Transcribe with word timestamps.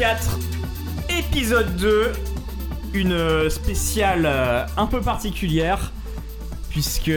Mates, 0.00 0.22
saison 0.22 0.38
4, 1.08 1.18
épisode 1.18 1.76
2, 1.76 2.12
une 2.94 3.50
spéciale 3.50 4.24
euh, 4.24 4.64
un 4.76 4.86
peu 4.86 5.00
particulière, 5.00 5.92
puisque... 6.70 7.12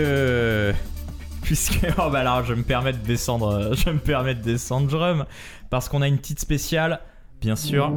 Puisque... 1.42 1.80
Oh 1.98 2.10
bah 2.10 2.20
alors, 2.20 2.44
je 2.44 2.54
me 2.54 2.64
permets 2.64 2.94
de 2.94 2.98
descendre, 2.98 3.54
euh, 3.54 3.74
je 3.74 3.90
me 3.90 4.00
permets 4.00 4.36
de 4.36 4.42
descendre 4.42 4.88
drum, 4.88 5.26
parce 5.70 5.88
qu'on 5.88 6.02
a 6.02 6.08
une 6.08 6.18
petite 6.18 6.40
spéciale, 6.40 7.00
bien 7.42 7.56
sûr. 7.56 7.92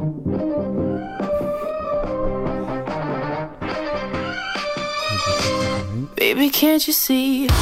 Baby, 6.17 6.49
can't 6.49 6.87
you 6.87 6.93
see? 6.93 7.47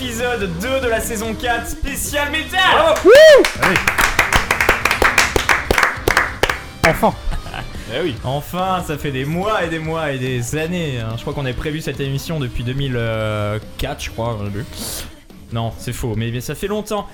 épisode 0.00 0.48
2 0.60 0.80
de 0.80 0.88
la 0.88 0.98
saison 1.00 1.34
4 1.34 1.66
spécial 1.66 2.30
métal 2.30 2.60
Enfin 6.86 7.12
Eh 7.94 8.00
oui. 8.02 8.16
Enfin, 8.24 8.82
ça 8.86 8.96
fait 8.96 9.10
des 9.10 9.26
mois 9.26 9.62
et 9.64 9.68
des 9.68 9.78
mois 9.78 10.12
et 10.12 10.18
des 10.18 10.56
années. 10.56 10.98
hein. 11.00 11.14
Je 11.16 11.20
crois 11.20 11.34
qu'on 11.34 11.44
avait 11.44 11.52
prévu 11.52 11.82
cette 11.82 12.00
émission 12.00 12.40
depuis 12.40 12.64
2004, 12.64 14.02
je 14.02 14.10
crois. 14.10 14.38
Non, 15.52 15.72
c'est 15.78 15.92
faux, 15.92 16.14
mais 16.16 16.30
mais 16.30 16.40
ça 16.40 16.54
fait 16.54 16.68
longtemps. 16.68 17.06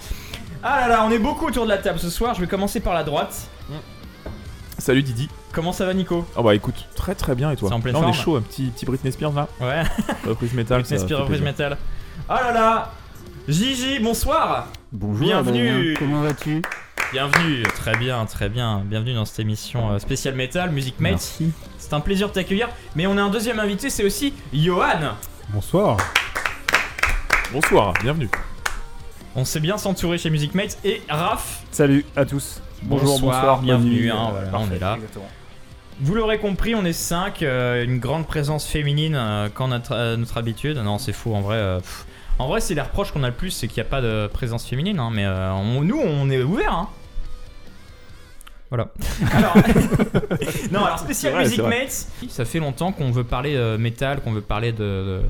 Ah 0.62 0.82
là 0.82 0.88
là, 0.88 1.04
on 1.04 1.10
est 1.10 1.18
beaucoup 1.18 1.46
autour 1.46 1.64
de 1.64 1.70
la 1.70 1.78
table 1.78 1.98
ce 1.98 2.10
soir. 2.10 2.34
Je 2.36 2.40
vais 2.40 2.46
commencer 2.46 2.78
par 2.80 2.94
la 2.94 3.02
droite. 3.02 3.48
Salut 4.78 5.02
Didi. 5.02 5.28
Comment 5.52 5.72
ça 5.72 5.86
va, 5.86 5.94
Nico? 5.94 6.24
Oh 6.36 6.42
bah 6.42 6.54
écoute, 6.54 6.86
très 6.94 7.14
très 7.16 7.34
bien 7.34 7.50
et 7.50 7.56
toi? 7.56 7.68
C'est 7.70 7.74
en 7.74 7.80
pleine 7.80 7.94
Là 7.94 8.02
on 8.04 8.10
est 8.10 8.12
chaud, 8.12 8.36
un 8.36 8.42
petit, 8.42 8.66
petit 8.66 8.84
Britney 8.86 9.10
Spears 9.10 9.32
là? 9.32 9.48
Ouais, 9.60 9.82
Reprise 10.28 10.52
métal. 10.52 10.84
ça 10.86 10.94
Inspire 10.94 11.16
fait 11.16 11.22
reprise 11.24 11.40
plaisir. 11.40 11.44
métal. 11.70 11.78
Ah 12.28 12.42
là 12.42 12.52
là 12.52 12.92
Gigi, 13.48 13.98
bonsoir 14.00 14.68
Bonjour 14.92 15.26
Bienvenue. 15.26 15.68
Adrien. 15.68 15.94
Comment 15.98 16.22
vas-tu? 16.22 16.62
Bienvenue, 17.12 17.62
très 17.62 17.96
bien, 17.96 18.24
très 18.26 18.48
bien. 18.48 18.82
Bienvenue 18.84 19.14
dans 19.14 19.24
cette 19.24 19.38
émission 19.40 19.92
euh, 19.92 19.98
spéciale 20.00 20.34
métal, 20.34 20.70
Music 20.70 20.98
Mates. 20.98 21.12
Merci. 21.12 21.52
C'est 21.78 21.92
un 21.92 22.00
plaisir 22.00 22.28
de 22.28 22.32
t'accueillir. 22.32 22.68
Mais 22.96 23.06
on 23.06 23.16
a 23.16 23.22
un 23.22 23.30
deuxième 23.30 23.60
invité, 23.60 23.90
c'est 23.90 24.04
aussi 24.04 24.34
Johan. 24.52 25.14
Bonsoir. 25.50 25.96
Bonsoir, 27.52 27.92
bienvenue. 28.02 28.28
On 29.36 29.44
s'est 29.44 29.60
bien 29.60 29.78
s'entourer 29.78 30.18
chez 30.18 30.30
Music 30.30 30.54
Mates. 30.54 30.78
Et 30.84 31.02
Raph, 31.08 31.62
Salut 31.70 32.04
à 32.16 32.24
tous. 32.24 32.60
Bonjour, 32.82 33.12
Bonsoir, 33.20 33.34
bonsoir, 33.40 33.60
bienvenue, 33.60 34.02
bienvenue. 34.02 34.10
hein, 34.10 34.28
voilà, 34.32 34.48
parfait, 34.48 34.66
on 34.70 34.74
est 34.74 34.78
là. 34.80 34.94
exactement. 34.96 35.28
Vous 36.00 36.14
l'aurez 36.14 36.38
compris, 36.38 36.74
on 36.74 36.84
est 36.84 36.92
5. 36.92 37.40
une 37.42 37.98
grande 37.98 38.26
présence 38.26 38.66
féminine 38.66 39.14
euh, 39.16 39.48
quand 39.52 39.68
notre, 39.68 39.92
euh, 39.92 40.16
notre 40.16 40.36
habitude. 40.36 40.76
Non, 40.78 40.98
c'est 40.98 41.12
fou 41.12 41.34
en 41.34 41.40
vrai. 41.40 41.56
euh, 41.56 41.80
en 42.38 42.48
vrai, 42.48 42.60
c'est 42.60 42.74
les 42.74 42.82
reproches 42.82 43.12
qu'on 43.12 43.22
a 43.22 43.28
le 43.28 43.34
plus, 43.34 43.50
c'est 43.50 43.66
qu'il 43.66 43.82
n'y 43.82 43.86
a 43.86 43.90
pas 43.90 44.02
de 44.02 44.28
présence 44.32 44.66
féminine. 44.66 44.98
hein, 44.98 45.10
mais 45.12 45.24
euh, 45.24 45.52
on- 45.52 45.82
nous, 45.82 45.98
on 45.98 46.28
est 46.30 46.42
ouvert. 46.42 46.72
Hein. 46.72 46.88
Voilà. 48.68 48.88
Alors, 49.32 49.54
non, 50.72 50.84
alors 50.84 50.98
spécial 50.98 51.32
vrai, 51.32 51.44
Music. 51.44 51.60
Mates. 51.62 52.06
Ça 52.28 52.44
fait 52.44 52.58
longtemps 52.58 52.90
qu'on 52.92 53.10
veut 53.12 53.22
parler 53.24 53.54
euh, 53.54 53.78
métal, 53.78 54.20
qu'on 54.20 54.32
veut 54.32 54.40
parler 54.40 54.72
de, 54.72 54.78
de 54.78 55.20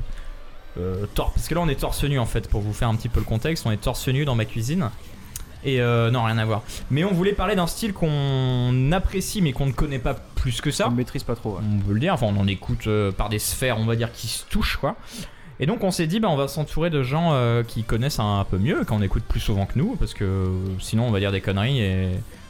euh, 0.79 1.05
tor- 1.13 1.31
parce 1.33 1.47
que 1.47 1.53
là 1.55 1.61
on 1.61 1.69
est 1.69 1.79
torse 1.79 2.03
nu 2.03 2.17
en 2.19 2.25
fait 2.25 2.49
pour 2.49 2.61
vous 2.61 2.73
faire 2.73 2.89
un 2.89 2.95
petit 2.95 3.09
peu 3.09 3.19
le 3.19 3.25
contexte. 3.27 3.65
On 3.67 3.71
est 3.71 3.77
torse 3.77 4.07
nu 4.07 4.25
dans 4.25 4.33
ma 4.35 4.45
cuisine. 4.45 4.89
Et 5.67 5.81
euh, 5.81 6.09
non, 6.09 6.23
rien 6.23 6.37
à 6.37 6.45
voir. 6.45 6.63
Mais 6.89 7.03
on 7.03 7.11
voulait 7.11 7.33
parler 7.33 7.55
d'un 7.55 7.67
style 7.67 7.91
qu'on 7.93 8.91
apprécie 8.93 9.41
mais 9.41 9.51
qu'on 9.51 9.65
ne 9.65 9.73
connaît 9.73 9.99
pas 9.99 10.15
plus 10.35 10.61
que 10.61 10.71
ça 10.71 10.87
On 10.87 10.91
maîtrise 10.91 11.23
pas 11.23 11.35
trop. 11.35 11.55
ouais. 11.57 11.61
on 11.61 11.85
peut 11.85 11.93
le 11.93 11.99
dire, 11.99 12.13
enfin 12.13 12.27
on 12.29 12.39
en 12.39 12.47
écoute 12.47 12.87
euh, 12.87 13.11
par 13.11 13.27
des 13.27 13.37
sphères, 13.39 13.77
on 13.77 13.85
va 13.85 13.97
dire, 13.97 14.11
qui 14.13 14.27
se 14.27 14.45
touchent 14.45 14.77
quoi. 14.77 14.95
Et 15.59 15.65
donc 15.65 15.83
on 15.83 15.91
s'est 15.91 16.07
dit, 16.07 16.19
bah, 16.21 16.29
on 16.29 16.37
va 16.37 16.47
s'entourer 16.47 16.89
de 16.89 17.03
gens 17.03 17.31
euh, 17.33 17.63
qui 17.63 17.83
connaissent 17.83 18.19
un, 18.19 18.45
peu 18.49 18.57
mieux, 18.57 18.85
qu'on 18.85 19.01
écoute 19.01 19.23
plus 19.27 19.39
souvent 19.41 19.65
que 19.65 19.77
nous, 19.77 19.95
parce 19.97 20.13
que 20.13 20.45
sinon 20.79 21.03
on 21.07 21.11
va 21.11 21.19
dire 21.19 21.31
des 21.33 21.41
conneries 21.41 21.81
et 21.81 22.07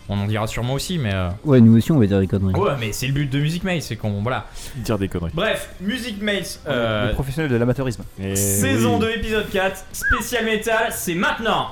on 0.09 0.20
en 0.20 0.28
dira 0.28 0.46
sûrement 0.46 0.74
aussi, 0.74 1.00
mais... 1.00 1.14
euh, 1.14 1.30
Ouais, 1.44 1.59
nous 1.59 1.75
aussi 1.75 1.91
on 1.91 1.97
va 2.00 2.06
dire 2.06 2.20
des 2.20 2.28
conneries. 2.28 2.53
Ouais, 2.53 2.74
mais 2.80 2.91
c'est 2.91 3.08
le 3.08 3.14
but 3.14 3.31
de 3.31 3.40
Music 3.40 3.64
Maze, 3.64 3.84
c'est 3.84 3.96
qu'on... 3.96 4.22
Voilà. 4.22 4.46
Dire 4.75 5.00
des 5.00 5.08
conneries. 5.08 5.31
Bref, 5.34 5.72
Music 5.81 6.22
Maze, 6.22 6.62
euh, 6.68 7.08
Le 7.08 7.14
professionnel 7.14 7.50
de 7.50 7.56
l'amateurisme. 7.56 8.03
Et 8.22 8.36
saison 8.36 8.96
oui. 9.00 9.06
2, 9.06 9.09
épisode 9.18 9.50
4, 9.50 9.86
spécial 9.91 10.46
métal, 10.46 10.90
c'est 10.91 11.16
maintenant 11.16 11.70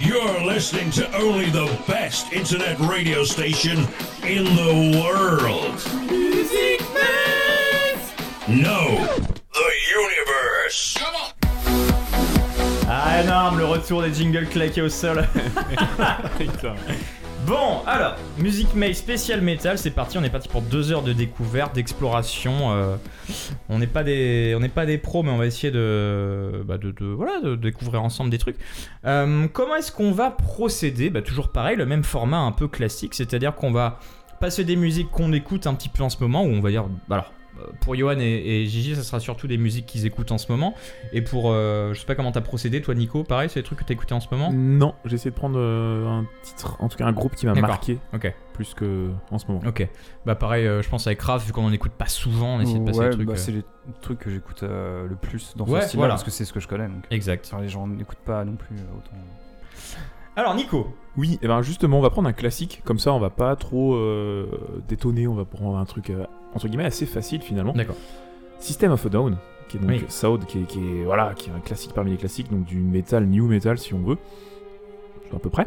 You're 0.00 0.40
listening 0.46 0.90
to 0.92 1.16
only 1.16 1.50
the 1.50 1.66
best 1.86 2.32
internet 2.32 2.78
radio 2.80 3.24
station 3.24 3.78
in 4.24 4.44
the 4.44 5.00
world. 5.00 5.74
Music 6.10 6.80
Mass! 6.92 8.12
No, 8.48 9.06
the 9.52 9.70
universe. 9.94 10.98
Ah 12.88 13.20
énorme, 13.22 13.58
le 13.58 13.64
retour 13.64 14.02
des 14.02 14.12
jingles 14.12 14.48
claqués 14.48 14.82
au 14.82 14.88
sol 14.88 15.18
Putain. 16.38 16.74
Bon, 17.46 17.80
alors, 17.86 18.14
Music 18.38 18.72
Mail 18.74 18.94
spécial 18.94 19.40
métal, 19.40 19.76
c'est 19.76 19.90
parti. 19.90 20.16
On 20.16 20.22
est 20.22 20.30
parti 20.30 20.48
pour 20.48 20.62
deux 20.62 20.92
heures 20.92 21.02
de 21.02 21.12
découverte, 21.12 21.74
d'exploration. 21.74 22.70
euh, 22.72 22.96
on 23.68 23.80
n'est 23.80 23.88
pas 23.88 24.04
des, 24.04 24.56
on 24.56 24.98
pros, 24.98 25.22
mais 25.24 25.30
on 25.30 25.38
va 25.38 25.46
essayer 25.46 25.72
de, 25.72 26.62
bah, 26.64 26.78
de, 26.78 26.92
de- 26.92 27.06
voilà, 27.06 27.40
de 27.40 27.56
découvrir 27.56 28.02
ensemble 28.02 28.30
des 28.30 28.38
trucs. 28.38 28.56
Euh, 29.06 29.48
comment 29.52 29.74
est-ce 29.74 29.90
qu'on 29.90 30.12
va 30.12 30.30
procéder? 30.30 31.10
Bah, 31.10 31.20
toujours 31.20 31.50
pareil, 31.50 31.76
le 31.76 31.84
même 31.86 32.04
format 32.04 32.38
un 32.38 32.52
peu 32.52 32.68
classique, 32.68 33.14
c'est-à-dire 33.14 33.56
qu'on 33.56 33.72
va 33.72 33.98
passer 34.40 34.64
des 34.64 34.76
musiques 34.76 35.10
qu'on 35.10 35.32
écoute 35.32 35.66
un 35.66 35.74
petit 35.74 35.88
peu 35.88 36.04
en 36.04 36.10
ce 36.10 36.18
moment, 36.20 36.44
où 36.44 36.48
on 36.48 36.60
va 36.60 36.70
dire, 36.70 36.84
alors. 37.10 37.32
Pour 37.80 37.94
Johan 37.94 38.18
et, 38.18 38.22
et 38.62 38.66
Gigi, 38.66 38.96
ça 38.96 39.02
sera 39.02 39.20
surtout 39.20 39.46
des 39.46 39.58
musiques 39.58 39.86
qu'ils 39.86 40.06
écoutent 40.06 40.32
en 40.32 40.38
ce 40.38 40.50
moment. 40.50 40.74
Et 41.12 41.22
pour, 41.22 41.50
euh, 41.52 41.92
je 41.94 42.00
sais 42.00 42.06
pas 42.06 42.14
comment 42.14 42.32
t'as 42.32 42.40
procédé, 42.40 42.80
toi 42.80 42.94
Nico, 42.94 43.24
pareil, 43.24 43.48
c'est 43.50 43.60
des 43.60 43.64
trucs 43.64 43.78
que 43.78 43.84
t'as 43.84 43.94
écouté 43.94 44.14
en 44.14 44.20
ce 44.20 44.28
moment 44.30 44.50
Non, 44.52 44.94
j'ai 45.04 45.14
essayé 45.16 45.30
de 45.30 45.36
prendre 45.36 45.58
euh, 45.58 46.06
un 46.08 46.26
titre, 46.42 46.76
en 46.80 46.88
tout 46.88 46.96
cas 46.96 47.06
un 47.06 47.12
groupe 47.12 47.34
qui 47.36 47.46
m'a 47.46 47.54
marqué 47.54 47.98
Ok. 48.14 48.34
plus 48.54 48.74
que 48.74 49.10
en 49.30 49.38
ce 49.38 49.46
moment. 49.48 49.60
Ok. 49.66 49.86
Bah 50.26 50.34
pareil, 50.34 50.66
euh, 50.66 50.82
je 50.82 50.88
pense 50.88 51.06
avec 51.06 51.20
Raph, 51.22 51.46
vu 51.46 51.52
qu'on 51.52 51.64
en 51.64 51.72
écoute 51.72 51.92
pas 51.92 52.08
souvent, 52.08 52.56
on 52.56 52.60
essaie 52.60 52.78
de 52.78 52.84
passer 52.84 52.98
ouais, 53.00 53.08
des 53.10 53.14
trucs. 53.16 53.26
bah, 53.26 53.32
euh, 53.34 53.36
c'est 53.36 53.52
les 53.52 53.62
trucs 54.00 54.18
que 54.20 54.30
j'écoute 54.30 54.62
euh, 54.62 55.06
le 55.08 55.16
plus 55.16 55.54
dans 55.56 55.66
ce 55.66 55.70
Ouais, 55.70 55.82
style 55.82 55.98
voilà. 55.98 56.14
parce 56.14 56.24
que 56.24 56.30
c'est 56.30 56.44
ce 56.44 56.52
que 56.52 56.60
je 56.60 56.68
connais. 56.68 56.86
Donc. 56.88 57.04
Exact. 57.10 57.48
Enfin, 57.52 57.62
les 57.62 57.68
gens 57.68 57.86
n'écoutent 57.86 58.18
pas 58.24 58.44
non 58.44 58.56
plus 58.56 58.76
euh, 58.76 58.96
autant. 58.98 59.16
Alors 60.34 60.54
Nico, 60.54 60.94
Oui, 61.18 61.38
et 61.42 61.46
ben 61.46 61.60
justement, 61.60 61.98
on 61.98 62.02
va 62.02 62.08
prendre 62.08 62.26
un 62.28 62.32
classique, 62.32 62.80
comme 62.86 62.98
ça 62.98 63.12
on 63.12 63.18
va 63.20 63.28
pas 63.28 63.54
trop 63.56 63.94
euh, 63.94 64.46
détonner, 64.88 65.26
on 65.28 65.34
va 65.34 65.44
prendre 65.44 65.76
un 65.76 65.84
truc 65.84 66.08
euh, 66.08 66.24
entre 66.54 66.68
guillemets 66.68 66.84
assez 66.84 67.06
facile 67.06 67.42
finalement. 67.42 67.72
d'accord. 67.72 67.96
System 68.58 68.92
of 68.92 69.04
a 69.04 69.08
Down, 69.08 69.36
qui 69.68 69.76
est 69.76 69.80
donc 69.80 69.90
Oui. 69.90 70.04
Sound, 70.08 70.44
qui 70.46 70.60
est, 70.60 70.62
qui 70.66 70.78
est- 70.78 71.04
voilà, 71.04 71.32
qui 71.36 71.50
est 71.50 71.52
un 71.52 71.58
classique 71.60 71.92
parmi 71.94 72.12
les 72.12 72.16
classiques, 72.16 72.50
donc 72.50 72.64
du 72.64 72.76
metal, 72.78 73.26
new 73.26 73.46
metal 73.48 73.76
si 73.78 73.92
on 73.94 74.00
veut. 74.02 74.18
À 75.34 75.38
peu 75.38 75.48
près. 75.48 75.66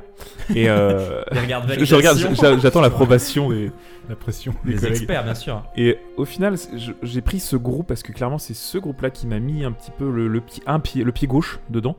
Et 0.54 0.70
euh, 0.70 1.24
regarde 1.32 1.74
je, 1.80 1.86
je 1.86 1.96
regarde, 1.96 2.20
j'attends 2.62 2.82
l'approbation 2.82 3.50
des, 3.50 3.72
la 4.10 4.16
pression 4.16 4.54
des 4.64 4.86
experts, 4.86 5.24
bien 5.24 5.34
sûr. 5.34 5.64
Et 5.76 5.98
au 6.18 6.26
final, 6.26 6.56
j'ai 7.02 7.22
pris 7.22 7.40
ce 7.40 7.56
groupe 7.56 7.88
parce 7.88 8.04
que 8.04 8.12
clairement 8.12 8.38
c'est 8.38 8.54
ce 8.54 8.78
groupe-là 8.78 9.10
qui 9.10 9.26
m'a 9.26 9.40
mis 9.40 9.66
un 9.66 9.72
petit 9.72 9.90
peu 9.90 10.10
le, 10.12 10.28
le 10.28 10.40
pied, 10.42 10.62
un 10.68 10.80
pied, 10.80 11.04
le 11.04 11.12
pied 11.12 11.28
gauche 11.28 11.60
dedans. 11.72 11.96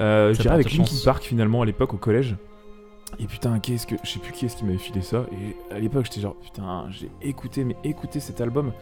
Euh, 0.00 0.34
je 0.34 0.40
dirais 0.42 0.54
avec 0.54 0.72
Linkin. 0.72 0.96
Park 1.04 1.22
finalement 1.22 1.62
à 1.62 1.64
l'époque 1.64 1.94
au 1.94 1.96
collège. 1.96 2.34
Et 3.18 3.26
putain, 3.26 3.58
qu'est-ce 3.60 3.86
que 3.86 3.94
je 4.02 4.10
sais 4.10 4.18
plus 4.18 4.32
qui 4.32 4.46
est-ce 4.46 4.56
qui 4.56 4.64
m'avait 4.64 4.78
filé 4.78 5.00
ça. 5.00 5.26
Et 5.32 5.74
à 5.74 5.78
l'époque, 5.78 6.04
j'étais 6.06 6.20
genre 6.20 6.36
putain, 6.36 6.86
j'ai 6.90 7.10
écouté, 7.22 7.64
mais 7.64 7.76
écouté 7.84 8.20
cet 8.20 8.40
album 8.40 8.72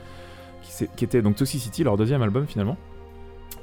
qui, 0.62 1.05
était 1.05 1.23
donc 1.23 1.37
Toxicity, 1.37 1.85
leur 1.85 1.97
deuxième 1.97 2.23
album 2.23 2.47
finalement. 2.47 2.76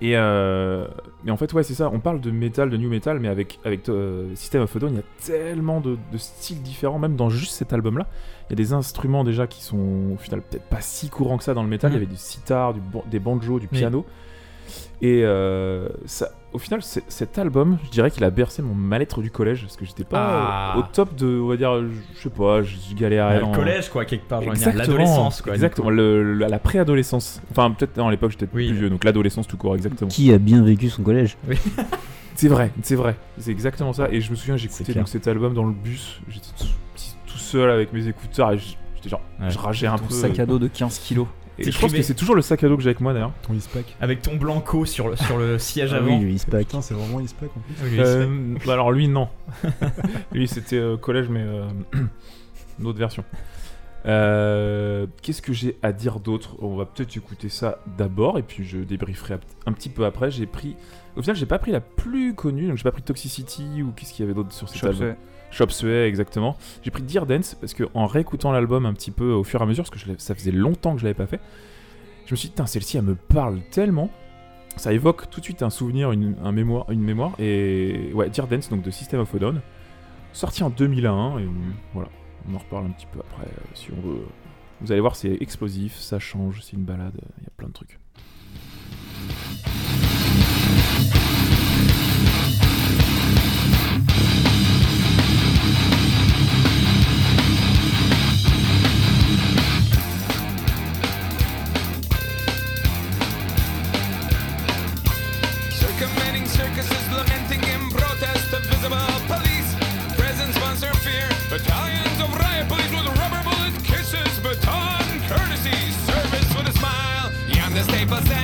Et 0.02 0.18
euh, 0.18 0.88
mais 1.24 1.32
en 1.32 1.38
fait, 1.38 1.52
ouais, 1.54 1.64
c'est 1.64 1.74
ça. 1.74 1.90
On 1.94 2.00
parle 2.00 2.22
de 2.22 2.32
metal, 2.32 2.70
de 2.70 2.78
new 2.78 2.90
metal, 2.90 3.20
mais 3.20 3.28
avec 3.28 3.60
avec 3.66 3.88
euh, 3.90 4.34
System 4.36 4.64
of 4.64 4.76
a 4.76 4.80
Down, 4.80 4.94
il 4.94 4.98
y 4.98 5.00
a 5.00 5.04
tellement 5.38 5.80
de, 5.80 5.98
de 6.12 6.18
styles 6.18 6.62
différents, 6.62 6.98
même 7.00 7.16
dans 7.16 7.30
juste 7.30 7.54
cet 7.54 7.74
album-là. 7.74 8.08
Il 8.50 8.52
y 8.52 8.54
a 8.54 8.56
des 8.56 8.74
instruments 8.74 9.24
déjà 9.24 9.48
qui 9.48 9.64
sont 9.64 10.12
au 10.14 10.18
final 10.18 10.42
peut-être 10.42 10.66
pas 10.66 10.82
si 10.82 11.10
courants 11.10 11.38
que 11.38 11.44
ça 11.44 11.54
dans 11.54 11.64
le 11.64 11.70
métal. 11.70 11.92
Mhm. 11.92 11.98
Il 11.98 12.00
y 12.00 12.04
avait 12.04 12.12
du 12.12 12.20
sitar, 12.20 12.74
du 12.74 12.82
des 13.10 13.20
banjos, 13.20 13.60
du 13.60 13.68
Oui. 13.72 13.78
piano. 13.80 14.06
Et 15.02 15.22
euh, 15.24 15.90
ça, 16.06 16.32
au 16.54 16.60
final, 16.60 16.82
cet 16.82 17.38
album, 17.38 17.78
je 17.86 17.90
dirais 17.92 18.12
qu'il 18.12 18.24
a 18.24 18.30
bercé 18.30 18.62
mon 18.62 18.74
mal-être 18.76 19.22
du 19.22 19.32
collège 19.32 19.62
parce 19.62 19.78
que 19.78 19.86
j'étais 19.86 20.04
pas 20.04 20.74
Ah. 20.74 20.78
au 20.78 20.84
top 20.94 21.16
de, 21.16 21.40
on 21.40 21.48
va 21.48 21.56
dire, 21.58 21.82
je 22.16 22.22
sais 22.22 22.30
pas, 22.30 22.62
je 22.62 22.76
galérais. 22.96 23.36
le 23.36 23.42
dans- 23.42 23.52
collège, 23.54 23.90
quoi, 23.90 24.06
quelque 24.06 24.28
part. 24.28 24.42
L'adolescence, 24.42 25.42
quoi. 25.42 25.54
Exactement, 25.54 25.90
le- 25.90 26.34
le- 26.36 26.48
la 26.48 26.60
préadolescence. 26.60 27.42
Enfin, 27.52 27.72
peut-être 27.72 27.96
non, 27.98 28.08
à 28.08 28.12
l'époque 28.12 28.32
j'étais 28.32 28.48
Oui. 28.54 28.68
plus 28.68 28.76
vieux, 28.78 28.90
donc 28.90 29.04
l'adolescence 29.04 29.48
tout 29.48 29.58
court, 29.58 29.76
exactement. 29.76 30.10
Qui 30.10 30.34
a 30.34 30.38
bien 30.38 30.62
vécu 30.64 30.90
son 30.90 31.04
collège 31.04 31.38
C'est 32.36 32.48
vrai, 32.48 32.72
c'est 32.82 32.96
vrai, 32.96 33.16
c'est 33.38 33.52
exactement 33.52 33.94
ça. 33.94 34.08
Et 34.10 34.20
je 34.22 34.32
me 34.32 34.36
souviens, 34.36 34.58
j'écoutais 34.58 34.94
donc 34.94 35.08
cet 35.08 35.28
album 35.28 35.54
dans 35.54 35.66
le 35.66 35.74
bus, 35.74 36.22
j'étais 36.30 36.48
tout, 37.28 37.38
seul 37.38 37.70
avec 37.70 37.92
mes 37.94 38.08
écouteurs 38.08 38.52
et 38.52 38.58
j'étais 38.58 39.10
genre, 39.10 39.22
Ouais. 39.42 39.50
je 39.52 39.58
rageais 39.58 39.88
un 39.88 39.98
Ton 39.98 40.06
peu. 40.06 40.14
sac 40.14 40.40
à 40.40 40.46
dos 40.46 40.58
de 40.58 40.68
15 40.68 40.98
kilos. 41.00 41.28
Et 41.60 41.72
je 41.72 41.80
pense 41.80 41.92
que 41.94 42.02
c'est 42.02 42.14
toujours 42.16 42.36
le 42.36 42.42
sac 42.42 42.64
à 42.64 42.68
dos 42.70 42.76
que 42.78 42.82
j'ai 42.84 42.90
avec 42.90 43.02
moi 43.02 43.14
d'ailleurs. 43.14 43.34
Ton 43.44 43.54
ISPAC. 43.54 43.96
Avec 44.02 44.22
ton 44.22 44.36
blanco 44.36 44.86
sur 44.86 45.10
le, 45.10 45.16
sur 45.16 45.38
le 45.38 45.60
siège 45.60 45.92
Ah 45.94 45.98
avant. 45.98 46.18
oui, 46.18 46.24
le 46.26 46.30
ISPAC. 46.32 46.68
Putain, 46.68 46.82
c'est 46.82 46.94
vraiment 46.94 47.20
ISPAC 47.20 47.50
en 47.56 47.60
plus. 47.60 47.76
Oui, 47.84 47.98
Euh, 48.00 48.56
bah 48.66 48.74
alors 48.74 48.92
lui 48.92 49.08
non. 49.08 49.28
lui 50.32 50.48
c'était 50.48 50.78
euh, 50.78 50.98
collège 50.98 51.28
mais 51.30 51.42
euh, 51.44 51.68
une 52.80 52.86
autre 52.88 52.98
version. 53.00 53.24
Euh, 54.08 55.06
Qu'est-ce 55.22 55.42
que 55.42 55.54
j'ai 55.54 55.78
à 55.84 55.92
dire 55.92 56.20
d'autre? 56.20 56.56
On 56.60 56.76
va 56.76 56.86
peut-être 56.86 57.16
écouter 57.16 57.50
ça 57.50 57.80
d'abord 57.98 58.40
et 58.40 58.44
puis 58.44 58.64
je 58.64 58.80
débrieferai 58.80 59.38
un 59.68 59.74
petit 59.74 59.90
peu 59.90 60.06
après. 60.06 60.32
J'ai 60.32 60.48
pris, 60.48 60.76
au 61.16 61.22
final 61.22 61.36
j'ai 61.36 61.46
pas 61.46 61.60
pris 61.60 61.72
la 61.72 61.82
plus 61.82 62.34
connue, 62.34 62.68
donc 62.68 62.78
j'ai 62.78 62.84
pas 62.84 62.92
pris 62.92 63.04
Toxicity 63.04 63.84
ou 63.84 63.92
qu'est-ce 63.92 64.14
qu'il 64.14 64.24
y 64.26 64.28
avait 64.28 64.34
d'autre 64.34 64.52
sur 64.54 64.68
cet 64.70 64.84
album? 64.84 65.16
Chop 65.52 65.72
Suey 65.72 66.08
exactement. 66.08 66.58
J'ai 66.82 66.92
pris 66.92 67.04
Dear 67.04 67.26
Dance 67.26 67.56
parce 67.56 67.74
que 67.74 67.84
en 67.94 68.08
réécoutant 68.08 68.52
l'album 68.52 68.86
un 68.86 68.94
petit 68.94 69.12
peu 69.12 69.32
au 69.32 69.44
fur 69.44 69.60
et 69.60 69.64
à 69.64 69.66
mesure, 69.66 69.84
parce 69.84 70.04
que 70.04 70.10
ça 70.18 70.34
faisait 70.34 70.52
longtemps 70.52 70.94
que 70.94 71.00
je 71.00 71.06
l'avais 71.06 71.14
pas 71.14 71.28
fait, 71.28 71.42
je 72.26 72.34
me 72.34 72.38
suis 72.38 72.50
dit 72.50 72.56
celle-ci 72.66 72.98
elle 72.98 73.04
me 73.04 73.16
parle 73.16 73.60
tellement. 73.72 74.10
Ça 74.78 74.94
évoque 74.94 75.30
tout 75.30 75.42
de 75.42 75.46
suite 75.46 75.64
un 75.64 75.70
souvenir, 75.70 76.14
une, 76.14 76.36
un 76.44 76.54
mémoire, 76.54 76.90
une 76.90 77.02
mémoire. 77.02 77.34
Et 77.40 78.12
ouais, 78.14 78.30
Dear 78.30 78.48
Dance, 78.48 78.70
donc 78.70 78.82
de 78.82 78.92
System 78.92 79.20
of 79.20 79.36
a 79.36 79.38
Down, 79.38 79.62
sorti 80.32 80.64
en 80.64 80.70
2001. 80.70 81.40
Et 81.40 81.48
voilà, 81.94 82.10
on 82.50 82.56
en 82.56 82.58
reparle 82.58 82.86
un 82.86 82.92
petit 82.92 83.08
peu 83.12 83.20
après 83.20 83.48
euh, 83.48 83.62
si 83.74 83.90
on 83.92 84.02
veut. 84.08 84.22
Vous 84.80 84.92
allez 84.92 85.02
voir, 85.02 85.16
c'est 85.16 85.38
explosif, 85.42 85.98
ça 85.98 86.18
change, 86.20 86.62
c'est 86.64 86.78
une 86.78 86.84
balade, 86.84 87.14
il 87.38 87.44
y 87.44 87.48
a 87.48 87.52
plein 87.58 87.68
de 87.68 87.74
trucs. 87.74 88.00
Cause 118.12 118.41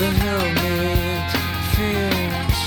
a 0.00 0.10
helmet, 0.24 1.30
fierce, 1.76 2.62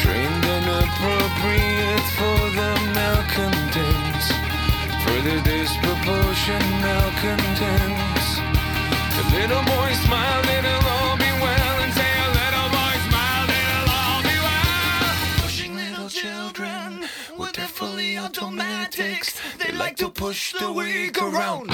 trained 0.00 0.44
and 0.44 0.66
appropriate 0.84 2.06
for 2.14 2.38
the 2.54 2.72
malcontents, 2.94 4.26
for 5.02 5.18
the 5.26 5.40
disproportion 5.42 6.62
malcontents. 6.78 8.26
The 9.16 9.24
little 9.34 9.64
boy 9.64 9.90
smiled, 10.06 10.46
it'll 10.46 10.88
all 10.94 11.16
be 11.16 11.32
well, 11.42 11.74
and 11.82 11.92
say 11.94 12.12
a 12.14 12.30
little 12.40 12.68
boy 12.70 12.94
smiled, 13.08 13.50
it'll 13.50 13.90
all 13.98 14.22
be 14.22 14.36
well. 14.46 15.42
Pushing 15.42 15.74
little 15.74 16.08
children 16.08 17.08
with 17.36 17.54
their 17.54 17.66
fully 17.66 18.18
automatics, 18.18 19.40
they 19.58 19.72
like 19.72 19.96
to 19.96 20.08
push 20.10 20.52
the 20.52 20.70
weak 20.72 21.20
around. 21.20 21.70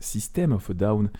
System 0.00 0.52
of 0.52 0.70
a 0.70 0.74
Down. 0.74 1.10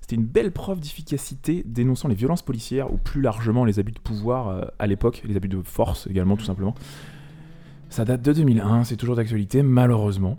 C'était 0.00 0.16
une 0.16 0.24
belle 0.24 0.52
preuve 0.52 0.80
d'efficacité 0.80 1.62
dénonçant 1.66 2.08
les 2.08 2.14
violences 2.14 2.42
policières 2.42 2.92
ou 2.92 2.96
plus 2.96 3.20
largement 3.22 3.64
les 3.64 3.78
abus 3.78 3.92
de 3.92 3.98
pouvoir 4.00 4.48
euh, 4.48 4.62
à 4.78 4.86
l'époque, 4.86 5.22
les 5.24 5.36
abus 5.36 5.48
de 5.48 5.60
force 5.62 6.06
également 6.08 6.36
tout 6.36 6.44
simplement. 6.44 6.74
Ça 7.90 8.04
date 8.04 8.22
de 8.22 8.32
2001, 8.32 8.84
c'est 8.84 8.96
toujours 8.96 9.16
d'actualité 9.16 9.62
malheureusement. 9.62 10.38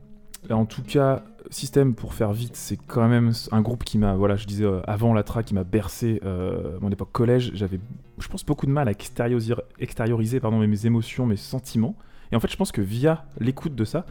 En 0.49 0.65
tout 0.65 0.81
cas, 0.83 1.23
System 1.49 1.93
pour 1.93 2.13
faire 2.13 2.33
vite, 2.33 2.55
c'est 2.55 2.77
quand 2.77 3.07
même 3.07 3.31
un 3.51 3.61
groupe 3.61 3.83
qui 3.83 3.97
m'a, 3.97 4.15
voilà, 4.15 4.35
je 4.35 4.45
disais 4.47 4.65
euh, 4.65 4.81
avant 4.85 5.13
la 5.13 5.23
track, 5.23 5.45
qui 5.45 5.53
m'a 5.53 5.63
bercé 5.63 6.19
euh, 6.25 6.77
mon 6.81 6.89
époque 6.89 7.11
collège. 7.11 7.51
J'avais, 7.53 7.79
je 8.17 8.27
pense, 8.27 8.45
beaucoup 8.45 8.65
de 8.65 8.71
mal 8.71 8.87
à 8.87 8.91
extérioriser, 8.91 10.39
pardon, 10.39 10.57
mes- 10.59 10.67
mes 10.67 10.85
émotions, 10.85 11.25
mes 11.25 11.35
sentiments. 11.35 11.95
Et 12.31 12.35
en 12.35 12.39
fait, 12.39 12.49
je 12.51 12.57
pense 12.57 12.71
que 12.71 12.81
via 12.81 13.25
l'écoute 13.39 13.75
de 13.75 13.85
ça, 13.85 14.05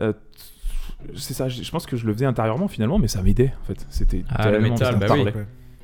euh, 0.00 0.12
c'est 1.14 1.34
ça, 1.34 1.48
je 1.48 1.62
je 1.62 1.70
pense 1.70 1.86
que 1.86 1.96
je 1.96 2.06
le 2.06 2.12
faisais 2.12 2.26
intérieurement 2.26 2.68
finalement, 2.68 2.98
mais 2.98 3.08
ça 3.08 3.22
m'aidait 3.22 3.52
en 3.62 3.64
fait. 3.66 3.86
C'était 3.90 4.24
Ah, 4.28 4.46
le 4.46 4.52
tellement 4.58 4.70
métal, 4.70 4.98
bah 4.98 5.06
oui. 5.10 5.24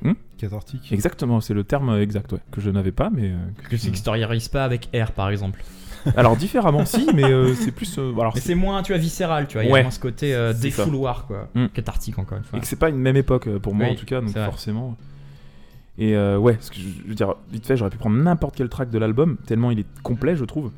Hmm 0.01 0.13
Cathartique. 0.37 0.91
Exactement, 0.91 1.39
c'est 1.39 1.53
le 1.53 1.63
terme 1.63 1.97
exact 1.99 2.31
ouais, 2.33 2.39
que 2.51 2.59
je 2.59 2.69
n'avais 2.69 2.91
pas, 2.91 3.09
mais 3.09 3.29
euh, 3.31 3.37
que- 3.69 3.75
tu 3.77 3.87
n'extériorises 3.87 4.49
pas 4.49 4.65
avec 4.65 4.89
R 4.93 5.11
par 5.13 5.29
exemple. 5.29 5.63
alors 6.17 6.35
différemment 6.35 6.83
si, 6.85 7.07
mais 7.13 7.23
euh, 7.23 7.53
c'est 7.55 7.71
plus 7.71 7.97
euh, 7.97 8.11
alors 8.19 8.33
Mais 8.35 8.41
c'est- 8.41 8.55
moins, 8.55 8.83
tu 8.83 8.91
vois, 8.91 8.99
viscéral, 8.99 9.47
tu 9.47 9.53
vois. 9.53 9.63
Il 9.63 9.67
y 9.67 9.69
a 9.69 9.73
Ouais. 9.73 9.81
moins 9.83 9.91
ce 9.91 9.99
côté 10.01 10.35
euh, 10.35 10.51
défouloir, 10.51 11.25
quoi. 11.27 11.47
Mm. 11.55 11.67
Cathartique, 11.67 12.19
encore 12.19 12.37
une 12.39 12.43
fois. 12.43 12.57
et 12.59 12.61
que 12.61 12.67
c'est 12.67 12.75
pas 12.75 12.89
une 12.89 12.97
même 12.97 13.15
époque 13.15 13.47
euh, 13.47 13.59
pour 13.59 13.73
moi 13.73 13.85
Oui, 13.87 13.93
en 13.93 13.95
tout 13.95 14.05
cas, 14.05 14.19
donc 14.19 14.33
forcément. 14.37 14.97
Et 15.97 16.15
euh, 16.17 16.37
ouais, 16.37 16.57
ce 16.59 16.71
que 16.71 16.77
je, 16.77 16.87
je 17.03 17.07
veux 17.07 17.15
dire, 17.15 17.35
vite 17.51 17.65
fait, 17.65 17.77
j'aurais 17.77 17.91
pu 17.91 17.97
prendre 17.99 18.17
n'importe 18.17 18.55
quel 18.57 18.67
track 18.67 18.89
de 18.89 18.97
l'album, 18.97 19.37
tellement 19.45 19.69
il 19.71 19.79
est 19.79 19.85
complet, 20.01 20.35
je 20.35 20.43
trouve. 20.43 20.71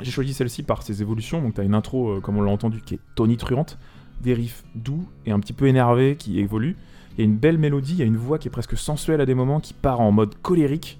J'ai 0.00 0.10
choisi 0.10 0.32
celle-ci 0.34 0.62
par 0.62 0.82
ses 0.82 1.02
évolutions, 1.02 1.40
donc 1.42 1.54
t'as 1.54 1.64
une 1.64 1.74
intro, 1.74 2.10
euh, 2.10 2.20
comme 2.20 2.36
on 2.38 2.42
l'a 2.42 2.50
entendu, 2.52 2.80
qui 2.80 2.94
est 2.94 3.00
tonitruante, 3.14 3.78
des 4.22 4.34
riffs 4.34 4.64
doux 4.74 5.06
et 5.26 5.32
un 5.32 5.40
petit 5.40 5.52
peu 5.52 5.66
énervés 5.66 6.16
qui 6.16 6.40
évoluent. 6.40 6.76
Il 7.16 7.20
y 7.20 7.22
a 7.22 7.24
une 7.24 7.36
belle 7.36 7.58
mélodie, 7.58 7.92
il 7.92 7.98
y 7.98 8.02
a 8.02 8.06
une 8.06 8.16
voix 8.16 8.38
qui 8.38 8.48
est 8.48 8.50
presque 8.50 8.76
sensuelle 8.76 9.20
à 9.20 9.26
des 9.26 9.34
moments, 9.34 9.60
qui 9.60 9.74
part 9.74 10.00
en 10.00 10.12
mode 10.12 10.34
colérique, 10.42 10.98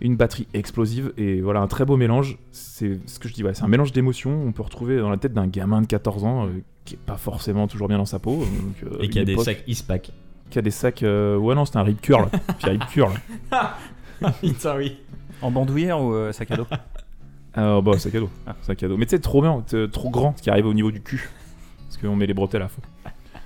une 0.00 0.16
batterie 0.16 0.48
explosive, 0.54 1.12
et 1.16 1.40
voilà, 1.40 1.60
un 1.60 1.68
très 1.68 1.84
beau 1.84 1.96
mélange. 1.96 2.38
C'est 2.50 2.98
ce 3.06 3.18
que 3.20 3.28
je 3.28 3.34
dis, 3.34 3.44
ouais, 3.44 3.54
c'est 3.54 3.62
un 3.62 3.68
mélange 3.68 3.92
d'émotions, 3.92 4.42
on 4.44 4.50
peut 4.52 4.62
retrouver 4.62 4.98
dans 4.98 5.10
la 5.10 5.16
tête 5.16 5.32
d'un 5.32 5.46
gamin 5.46 5.80
de 5.82 5.86
14 5.86 6.24
ans, 6.24 6.46
euh, 6.46 6.50
qui 6.84 6.94
est 6.94 6.98
pas 6.98 7.16
forcément 7.16 7.68
toujours 7.68 7.86
bien 7.88 7.98
dans 7.98 8.04
sa 8.06 8.18
peau. 8.18 8.42
euh, 8.42 8.44
donc, 8.44 8.92
euh, 8.94 9.02
Et 9.02 9.08
qui 9.08 9.18
a 9.20 9.24
des 9.24 9.36
sacs 9.36 9.62
Ispac. 9.68 10.10
qui 10.50 10.58
a 10.58 10.62
des 10.62 10.70
sacs. 10.72 11.02
euh, 11.04 11.36
Ouais, 11.36 11.54
non, 11.54 11.64
c'était 11.64 11.78
un 11.78 11.84
rip 11.84 12.00
curl. 12.00 12.28
Puis 12.58 12.70
rip 12.70 12.86
curl. 12.88 13.12
Putain, 14.40 14.76
oui. 14.76 14.96
En 15.40 15.50
bandoulière 15.50 16.00
ou 16.00 16.12
euh, 16.14 16.32
sac 16.32 16.50
à 16.52 16.56
dos? 16.56 16.66
Ah, 17.54 17.80
bah, 17.82 17.98
sac 17.98 18.14
à 18.14 18.20
dos. 18.20 18.30
Sac 18.62 18.82
à 18.82 18.88
dos. 18.88 18.96
Mais 18.96 19.06
tu 19.06 19.10
sais, 19.10 19.18
trop 19.20 19.42
bien, 19.42 19.62
t'es 19.66 19.88
trop 19.88 20.10
grand, 20.10 20.34
ce 20.36 20.42
qui 20.42 20.50
arrive 20.50 20.66
au 20.66 20.74
niveau 20.74 20.90
du 20.90 21.00
cul. 21.02 21.28
Parce 21.86 21.98
qu'on 21.98 22.16
met 22.16 22.26
les 22.26 22.34
bretelles 22.34 22.62
à 22.62 22.68
fond. 22.68 22.82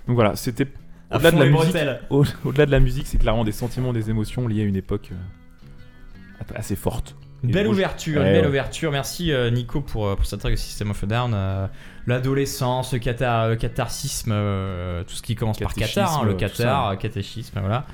Donc 0.06 0.14
voilà, 0.14 0.36
c'était. 0.36 0.68
Au-delà 1.12 1.30
de 1.30 1.38
la 1.38 1.46
musique, 1.46 1.76
au- 2.10 2.24
de 2.52 2.62
la 2.70 2.80
musique, 2.80 3.06
c'est 3.06 3.18
clairement 3.18 3.44
des 3.44 3.52
sentiments, 3.52 3.92
des 3.92 4.10
émotions 4.10 4.48
liées 4.48 4.62
à 4.62 4.64
une 4.64 4.76
époque 4.76 5.10
euh, 5.12 6.54
assez 6.54 6.76
forte. 6.76 7.16
Une 7.44 7.50
belle 7.52 7.68
ouverture, 7.68 8.20
Ouais, 8.20 8.26
une 8.28 8.32
belle 8.32 8.42
ouais. 8.44 8.48
ouverture. 8.48 8.90
Merci 8.90 9.30
euh, 9.32 9.50
Nico 9.50 9.80
pour, 9.80 10.06
euh, 10.06 10.16
pour 10.16 10.26
cette 10.26 10.44
de 10.44 10.56
System 10.56 10.90
of 10.90 11.04
a 11.04 11.06
Down. 11.06 11.32
euh, 11.34 11.66
L'adolescence, 12.06 12.92
le, 12.92 12.98
cathar- 12.98 13.56
catharsisme, 13.56 14.30
euh, 14.32 15.04
tout 15.04 15.14
ce 15.14 15.22
qui 15.22 15.34
commence 15.36 15.58
par 15.58 15.74
cathar, 15.74 16.22
hein, 16.22 16.24
le 16.24 16.36
ça. 16.48 16.90
euh, 16.90 16.96
catéchisme, 16.96 17.60
voilà. 17.60 17.86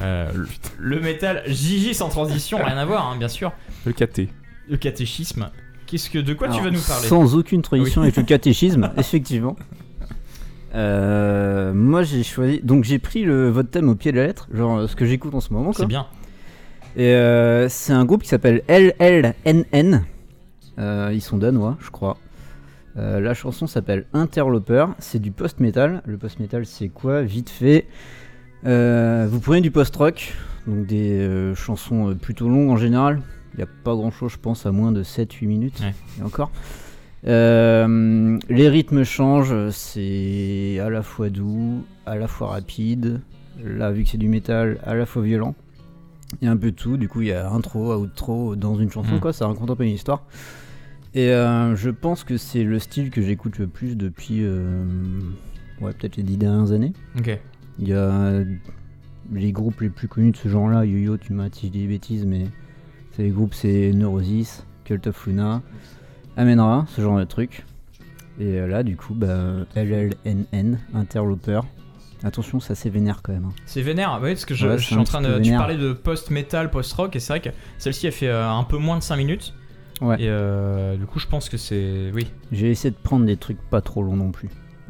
Euh, 0.00 0.30
le, 0.34 0.48
le 0.78 1.00
métal, 1.00 1.42
Gigi 1.46 1.94
sans 1.94 2.08
transition, 2.08 2.58
rien 2.58 2.76
à 2.76 2.84
voir, 2.84 3.06
hein, 3.06 3.16
bien 3.16 3.28
sûr. 3.28 3.52
Le 3.86 3.92
KT. 3.92 4.28
Le 4.68 4.76
catéchisme. 4.76 5.50
Qu'est-ce 5.86 6.10
que, 6.10 6.18
de 6.18 6.34
quoi 6.34 6.48
tu 6.48 6.62
vas 6.62 6.70
nous 6.70 6.80
parler 6.80 7.06
Sans 7.06 7.34
aucune 7.34 7.62
tradition 7.62 8.02
avec 8.02 8.16
le 8.16 8.22
catéchisme, 8.24 8.92
effectivement. 8.98 9.56
Euh, 10.74 11.72
moi 11.72 12.02
j'ai 12.02 12.22
choisi. 12.22 12.60
Donc 12.62 12.84
j'ai 12.84 12.98
pris 12.98 13.24
le, 13.24 13.48
votre 13.48 13.70
thème 13.70 13.88
au 13.88 13.94
pied 13.94 14.12
de 14.12 14.18
la 14.18 14.26
lettre, 14.26 14.48
genre 14.52 14.78
euh, 14.78 14.86
ce 14.86 14.96
que 14.96 15.06
j'écoute 15.06 15.34
en 15.34 15.40
ce 15.40 15.52
moment. 15.52 15.72
Quoi. 15.72 15.80
C'est 15.80 15.86
bien. 15.86 16.06
Et 16.96 17.14
euh, 17.14 17.68
c'est 17.70 17.94
un 17.94 18.04
groupe 18.04 18.22
qui 18.22 18.28
s'appelle 18.28 18.62
LLNN. 18.68 20.04
Euh, 20.78 21.10
ils 21.12 21.22
sont 21.22 21.38
danois, 21.38 21.76
je 21.80 21.90
crois. 21.90 22.18
La 22.96 23.32
chanson 23.32 23.68
s'appelle 23.68 24.06
Interloper. 24.12 24.86
C'est 24.98 25.20
du 25.20 25.30
post-metal. 25.30 26.02
Le 26.04 26.18
post-metal, 26.18 26.66
c'est 26.66 26.88
quoi? 26.88 27.22
Vite 27.22 27.48
fait. 27.48 27.86
Vous 28.64 29.40
prenez 29.40 29.60
du 29.60 29.70
post-rock, 29.70 30.34
donc 30.66 30.84
des 30.86 31.52
chansons 31.54 32.16
plutôt 32.20 32.48
longues 32.48 32.70
en 32.70 32.76
général. 32.76 33.22
Il 33.58 33.62
n'y 33.64 33.64
a 33.64 33.72
pas 33.82 33.92
grand 33.96 34.12
chose, 34.12 34.30
je 34.30 34.38
pense, 34.38 34.66
à 34.66 34.70
moins 34.70 34.92
de 34.92 35.02
7-8 35.02 35.46
minutes. 35.48 35.80
Ouais. 35.80 35.92
Et 36.20 36.22
encore. 36.22 36.52
Euh, 37.26 38.38
les 38.48 38.68
rythmes 38.68 39.02
changent, 39.02 39.70
c'est 39.70 40.78
à 40.80 40.88
la 40.88 41.02
fois 41.02 41.28
doux, 41.28 41.82
à 42.06 42.14
la 42.16 42.28
fois 42.28 42.50
rapide. 42.50 43.20
Là, 43.64 43.90
vu 43.90 44.04
que 44.04 44.10
c'est 44.10 44.18
du 44.18 44.28
métal, 44.28 44.78
à 44.84 44.94
la 44.94 45.04
fois 45.06 45.22
violent. 45.22 45.56
Il 46.40 46.44
y 46.44 46.48
a 46.48 46.52
un 46.52 46.56
peu 46.56 46.70
de 46.70 46.76
tout, 46.76 46.96
du 46.96 47.08
coup 47.08 47.22
il 47.22 47.28
y 47.28 47.32
a 47.32 47.50
intro, 47.50 47.92
outro 47.96 48.54
dans 48.54 48.76
une 48.78 48.90
chanson, 48.90 49.16
Mm. 49.16 49.20
quoi, 49.20 49.32
ça 49.32 49.46
raconte 49.48 49.70
un 49.70 49.74
peu 49.76 49.84
une 49.84 49.94
histoire. 49.94 50.24
Et 51.14 51.30
euh, 51.30 51.74
je 51.74 51.90
pense 51.90 52.22
que 52.22 52.36
c'est 52.36 52.62
le 52.62 52.78
style 52.78 53.10
que 53.10 53.22
j'écoute 53.22 53.58
le 53.58 53.66
plus 53.66 53.96
depuis, 53.96 54.44
euh, 54.44 54.84
ouais, 55.80 55.92
peut-être 55.94 56.16
les 56.16 56.22
dix 56.22 56.36
dernières 56.36 56.70
années. 56.70 56.92
Ok. 57.18 57.36
Il 57.80 57.88
y 57.88 57.94
a 57.94 58.42
les 59.32 59.52
groupes 59.52 59.80
les 59.80 59.88
plus 59.90 60.06
connus 60.06 60.30
de 60.32 60.36
ce 60.36 60.48
genre-là, 60.48 60.84
Yo-Yo, 60.84 61.16
tu 61.16 61.32
m'as 61.32 61.48
dit 61.48 61.70
des 61.70 61.86
bêtises, 61.86 62.24
mais 62.26 62.44
les 63.22 63.30
groupes, 63.30 63.54
c'est 63.54 63.92
Neurosis, 63.92 64.64
Cult 64.84 65.06
of 65.06 65.26
Luna, 65.26 65.62
Amenra, 66.36 66.86
ce 66.94 67.00
genre 67.02 67.18
de 67.18 67.24
truc. 67.24 67.64
Et 68.40 68.58
euh, 68.58 68.66
là, 68.68 68.82
du 68.82 68.96
coup, 68.96 69.14
bah, 69.14 69.36
LLNN, 69.74 70.78
Interloper. 70.94 71.60
Attention, 72.24 72.58
ça 72.58 72.74
c'est 72.74 72.90
vénère 72.90 73.20
quand 73.22 73.32
même. 73.32 73.44
hein. 73.46 73.52
C'est 73.64 73.82
vénère, 73.82 74.18
oui, 74.22 74.30
parce 74.32 74.44
que 74.44 74.54
je, 74.54 74.66
Ouais, 74.66 74.72
je 74.78 74.82
c'est 74.82 74.86
suis 74.86 74.94
un 74.96 75.00
en 75.00 75.04
train 75.04 75.20
petit 75.20 75.28
de. 75.28 75.34
peu 75.34 75.40
Tu 75.40 75.44
vénère. 75.50 75.60
parlais 75.60 75.76
de 75.76 75.92
post-metal, 75.92 76.70
post-rock, 76.70 77.14
et 77.14 77.20
c'est 77.20 77.32
vrai 77.32 77.40
que 77.40 77.50
celle-ci 77.78 78.06
a 78.08 78.10
fait 78.10 78.28
euh, 78.28 78.48
un 78.50 78.64
peu 78.64 78.76
moins 78.76 78.98
de 78.98 79.02
5 79.02 79.16
minutes. 79.16 79.54
Ouais. 80.00 80.16
Et 80.20 80.28
euh, 80.28 80.96
du 80.96 81.06
coup, 81.06 81.18
je 81.20 81.26
pense 81.26 81.48
que 81.48 81.56
c'est. 81.56 82.10
Oui. 82.14 82.26
J'ai 82.52 82.70
essayé 82.70 82.90
de 82.90 82.96
prendre 82.96 83.24
des 83.24 83.36
trucs 83.36 83.60
pas 83.70 83.80
trop 83.80 84.02
longs 84.02 84.16
non 84.16 84.30
plus. 84.32 84.48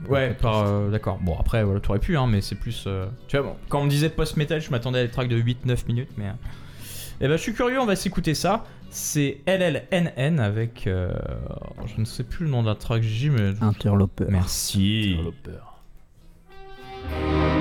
Ouais, 0.09 0.35
par, 0.41 0.67
euh, 0.67 0.91
d'accord. 0.91 1.19
Bon, 1.23 1.37
après, 1.39 1.65
voilà, 1.65 1.81
t'aurais 1.81 1.99
pu, 1.99 2.17
hein, 2.17 2.27
mais 2.27 2.41
c'est 2.41 2.55
plus. 2.55 2.85
euh, 2.87 3.07
Tu 3.27 3.37
vois, 3.37 3.47
bon, 3.47 3.57
quand 3.69 3.81
on 3.81 3.85
me 3.85 3.91
disait 3.91 4.09
post-metal, 4.11 4.61
je 4.63 4.71
m'attendais 4.71 5.01
à 5.01 5.05
des 5.05 5.11
tracks 5.11 5.29
de 5.29 5.37
8-9 5.39 5.87
minutes, 5.89 6.11
mais. 6.17 6.27
Eh 7.21 7.27
ben, 7.29 7.37
je 7.37 7.43
suis 7.43 7.53
curieux, 7.55 7.81
on 7.81 7.87
va 7.87 7.97
s'écouter 7.97 8.35
ça. 8.35 8.65
C'est 8.91 9.39
LLNN 9.47 10.41
avec. 10.41 10.87
euh, 10.87 11.13
Je 11.87 12.01
ne 12.01 12.05
sais 12.05 12.25
plus 12.25 12.45
le 12.45 12.51
nom 12.51 12.63
de 12.63 12.69
la 12.69 12.75
track 12.75 13.03
J, 13.03 13.31
mais. 13.31 13.53
Interloper. 13.61 14.27
Merci. 14.29 15.17
Thank 17.11 17.58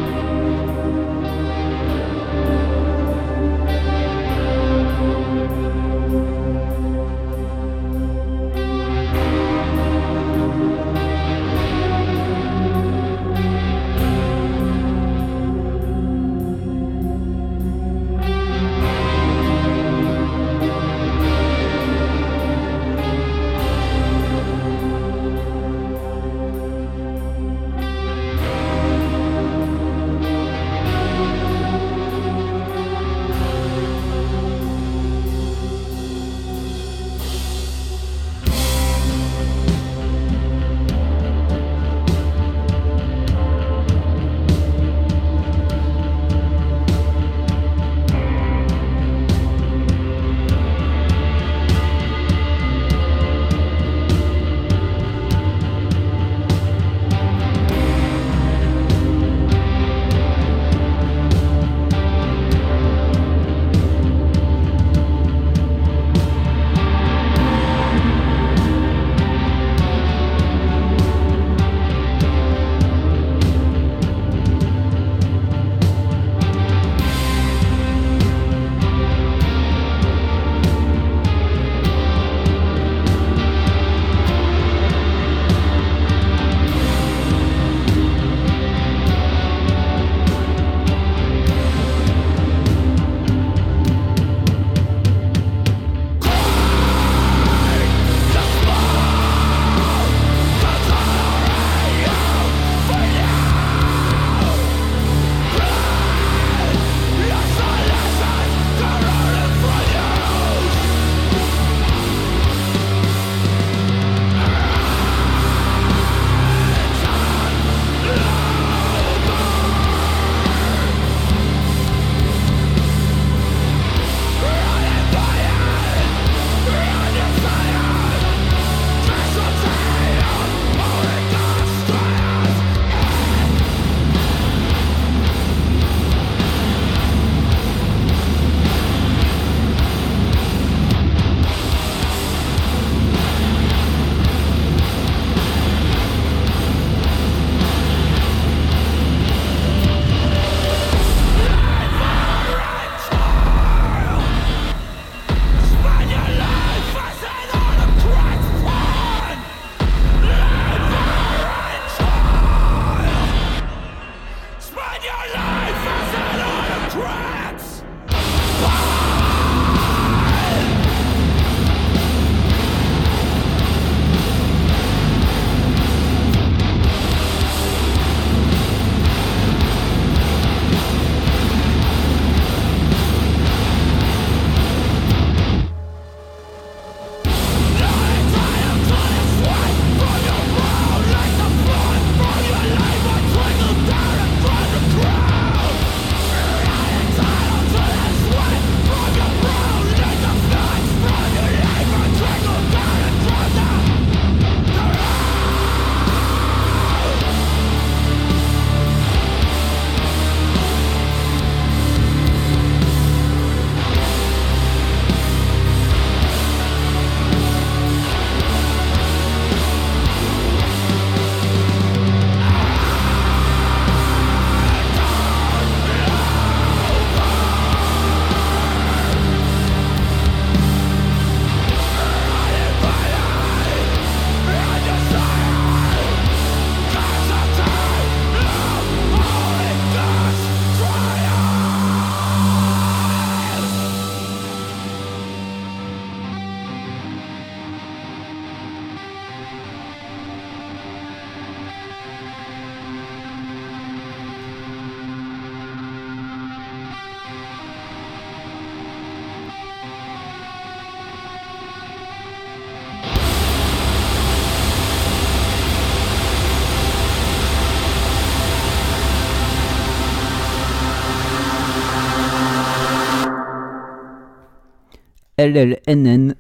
LLNN. 275.38 276.36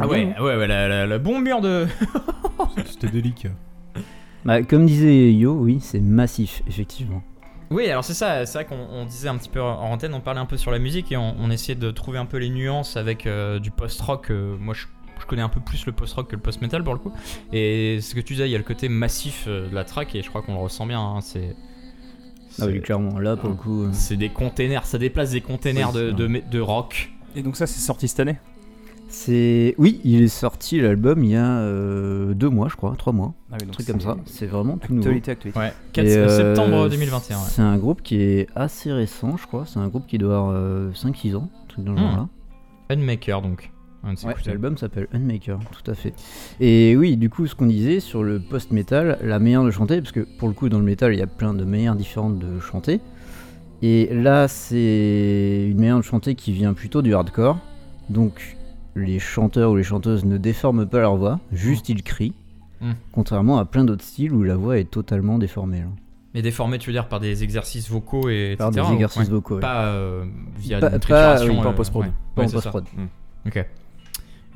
Ah 0.00 0.08
ouais, 0.08 0.34
hein 0.36 0.42
ouais, 0.42 0.56
ouais, 0.56 0.66
la, 0.66 0.88
la, 0.88 1.06
la 1.06 1.18
bombe 1.18 1.44
mur 1.44 1.60
de. 1.60 1.86
C'était 2.86 3.08
délicat. 3.08 3.50
Bah, 4.44 4.62
comme 4.62 4.86
disait 4.86 5.32
Yo, 5.32 5.54
oui, 5.54 5.78
c'est 5.80 6.00
massif, 6.00 6.62
effectivement. 6.66 7.22
Oui, 7.70 7.88
alors 7.88 8.04
c'est 8.04 8.14
ça, 8.14 8.44
c'est 8.46 8.58
vrai 8.58 8.66
qu'on 8.66 8.76
on 8.90 9.04
disait 9.06 9.28
un 9.28 9.36
petit 9.36 9.48
peu 9.48 9.60
en 9.62 9.90
antenne, 9.90 10.12
on 10.14 10.20
parlait 10.20 10.40
un 10.40 10.46
peu 10.46 10.56
sur 10.56 10.70
la 10.70 10.78
musique 10.78 11.12
et 11.12 11.16
on, 11.16 11.34
on 11.38 11.50
essayait 11.50 11.78
de 11.78 11.90
trouver 11.90 12.18
un 12.18 12.26
peu 12.26 12.36
les 12.36 12.50
nuances 12.50 12.96
avec 12.96 13.26
euh, 13.26 13.58
du 13.58 13.70
post-rock. 13.70 14.30
euh, 14.30 14.56
moi, 14.58 14.74
je, 14.74 14.86
je 15.20 15.26
connais 15.26 15.42
un 15.42 15.48
peu 15.48 15.60
plus 15.60 15.86
le 15.86 15.92
post-rock 15.92 16.28
que 16.28 16.36
le 16.36 16.42
post-metal 16.42 16.84
pour 16.84 16.92
le 16.92 16.98
coup. 17.00 17.12
Et 17.52 18.00
ce 18.02 18.14
que 18.14 18.20
tu 18.20 18.34
disais, 18.34 18.48
il 18.48 18.52
y 18.52 18.54
a 18.54 18.58
le 18.58 18.64
côté 18.64 18.88
massif 18.88 19.44
euh, 19.48 19.68
de 19.70 19.74
la 19.74 19.84
track 19.84 20.14
et 20.14 20.22
je 20.22 20.28
crois 20.28 20.42
qu'on 20.42 20.54
le 20.54 20.60
ressent 20.60 20.86
bien. 20.86 21.00
hein, 21.00 21.20
c'est. 21.20 21.56
Ah 22.60 22.66
oui, 22.66 22.74
c'est- 22.74 22.80
clairement, 22.80 23.18
là, 23.18 23.36
pour 23.36 23.48
le 23.50 23.54
coup. 23.56 23.82
euh, 23.84 23.88
C'est 23.92 24.16
des 24.16 24.28
containers, 24.30 24.86
ça 24.86 24.98
déplace 24.98 25.30
des 25.30 25.40
containers 25.40 25.90
Oui, 25.94 26.00
de, 26.00 26.10
de, 26.12 26.40
de 26.50 26.60
rock. 26.60 27.10
Et 27.36 27.42
donc 27.42 27.56
ça, 27.56 27.66
c'est 27.66 27.80
sorti 27.80 28.06
cette 28.08 28.20
année? 28.20 28.36
C'est. 29.08 29.74
Oui, 29.78 30.00
il 30.02 30.22
est 30.22 30.28
sorti 30.28 30.80
l'album 30.80 31.22
il 31.22 31.30
y 31.30 31.36
a 31.36 31.46
euh, 31.58 32.34
deux 32.34 32.48
mois, 32.48 32.68
je 32.68 32.74
crois, 32.76 32.94
trois 32.96 33.12
mois. 33.12 33.34
Ah 33.52 33.56
oui, 33.60 33.66
Un 33.68 33.70
truc 33.72 33.86
comme 33.86 34.00
c'est 34.00 34.06
ça. 34.06 34.16
C'est 34.24 34.46
vraiment 34.46 34.76
tout 34.76 34.92
nouveau. 34.92 35.06
Actualité, 35.08 35.30
actualité. 35.30 35.58
Ouais, 35.60 35.72
4 35.92 36.06
Et, 36.06 36.16
euh, 36.16 36.28
septembre 36.54 36.88
2021. 36.88 37.36
ouais. 37.36 37.42
C'est 37.48 37.62
un 37.62 37.76
groupe 37.76 38.02
qui 38.02 38.16
est 38.20 38.48
assez 38.56 38.90
récent, 38.92 39.36
je 39.36 39.46
crois. 39.46 39.64
C'est 39.66 39.78
un 39.78 39.86
groupe 39.88 40.06
qui 40.06 40.18
doit 40.18 40.36
avoir 40.36 40.52
euh, 40.56 40.90
5-6 40.94 41.36
ans, 41.36 41.48
un 41.64 41.68
truc 41.68 41.84
dans 41.84 41.92
le 41.92 41.98
Hmm. 41.98 42.02
genre-là. 42.02 42.28
Unmaker 42.90 43.40
donc. 43.42 43.70
Ouais, 44.04 44.34
l'album 44.46 44.76
s'appelle 44.76 45.08
Unmaker, 45.12 45.58
tout 45.72 45.90
à 45.90 45.94
fait. 45.94 46.12
Et 46.60 46.94
oui, 46.96 47.16
du 47.16 47.30
coup, 47.30 47.46
ce 47.46 47.54
qu'on 47.54 47.66
disait 47.66 48.00
sur 48.00 48.22
le 48.22 48.38
post-metal, 48.38 49.18
la 49.22 49.38
meilleure 49.38 49.64
de 49.64 49.70
chanter, 49.70 50.00
parce 50.00 50.12
que 50.12 50.20
pour 50.38 50.48
le 50.48 50.54
coup, 50.54 50.68
dans 50.68 50.78
le 50.78 50.84
metal, 50.84 51.12
il 51.14 51.18
y 51.18 51.22
a 51.22 51.26
plein 51.26 51.54
de 51.54 51.64
manières 51.64 51.94
différentes 51.96 52.38
de 52.38 52.60
chanter. 52.60 53.00
Et 53.82 54.08
là, 54.14 54.46
c'est 54.48 55.66
une 55.70 55.76
manière 55.78 55.96
de 55.98 56.02
chanter 56.02 56.34
qui 56.34 56.52
vient 56.52 56.74
plutôt 56.74 57.02
du 57.02 57.14
hardcore. 57.14 57.58
Donc, 58.10 58.56
les 58.94 59.18
chanteurs 59.18 59.70
ou 59.72 59.76
les 59.76 59.82
chanteuses 59.82 60.24
ne 60.24 60.36
déforment 60.38 60.86
pas 60.86 61.00
leur 61.00 61.16
voix, 61.16 61.40
juste 61.52 61.88
ils 61.88 62.02
crient. 62.02 62.34
Mm. 62.80 62.92
Contrairement 63.12 63.58
à 63.58 63.64
plein 63.64 63.84
d'autres 63.84 64.04
styles 64.04 64.32
où 64.32 64.42
la 64.42 64.56
voix 64.56 64.78
est 64.78 64.90
totalement 64.90 65.38
déformée. 65.38 65.78
là. 65.80 65.86
Mais 66.34 66.42
déformé, 66.42 66.78
tu 66.78 66.88
veux 66.90 66.92
dire 66.94 67.08
par 67.08 67.20
des 67.20 67.42
exercices 67.44 67.88
vocaux 67.88 68.28
et 68.28 68.56
Par 68.58 68.68
etc. 68.68 68.84
des 68.86 68.90
ou- 68.90 68.94
exercices 68.94 69.22
ouais. 69.22 69.30
vocaux. 69.30 69.54
ouais. 69.54 69.60
Pas 69.60 69.86
euh, 69.86 70.24
via 70.58 70.78
Pas- 70.80 70.90
une 70.92 70.98
pas- 70.98 71.44
oui, 71.44 71.56
pas 71.56 71.68
en 71.68 71.70
euh, 71.70 71.72
post-prod. 71.72 72.04
ouais. 72.06 72.12
Pas 72.34 72.42
en 72.44 72.48
post-prod. 72.50 72.84
Ok. 73.46 73.66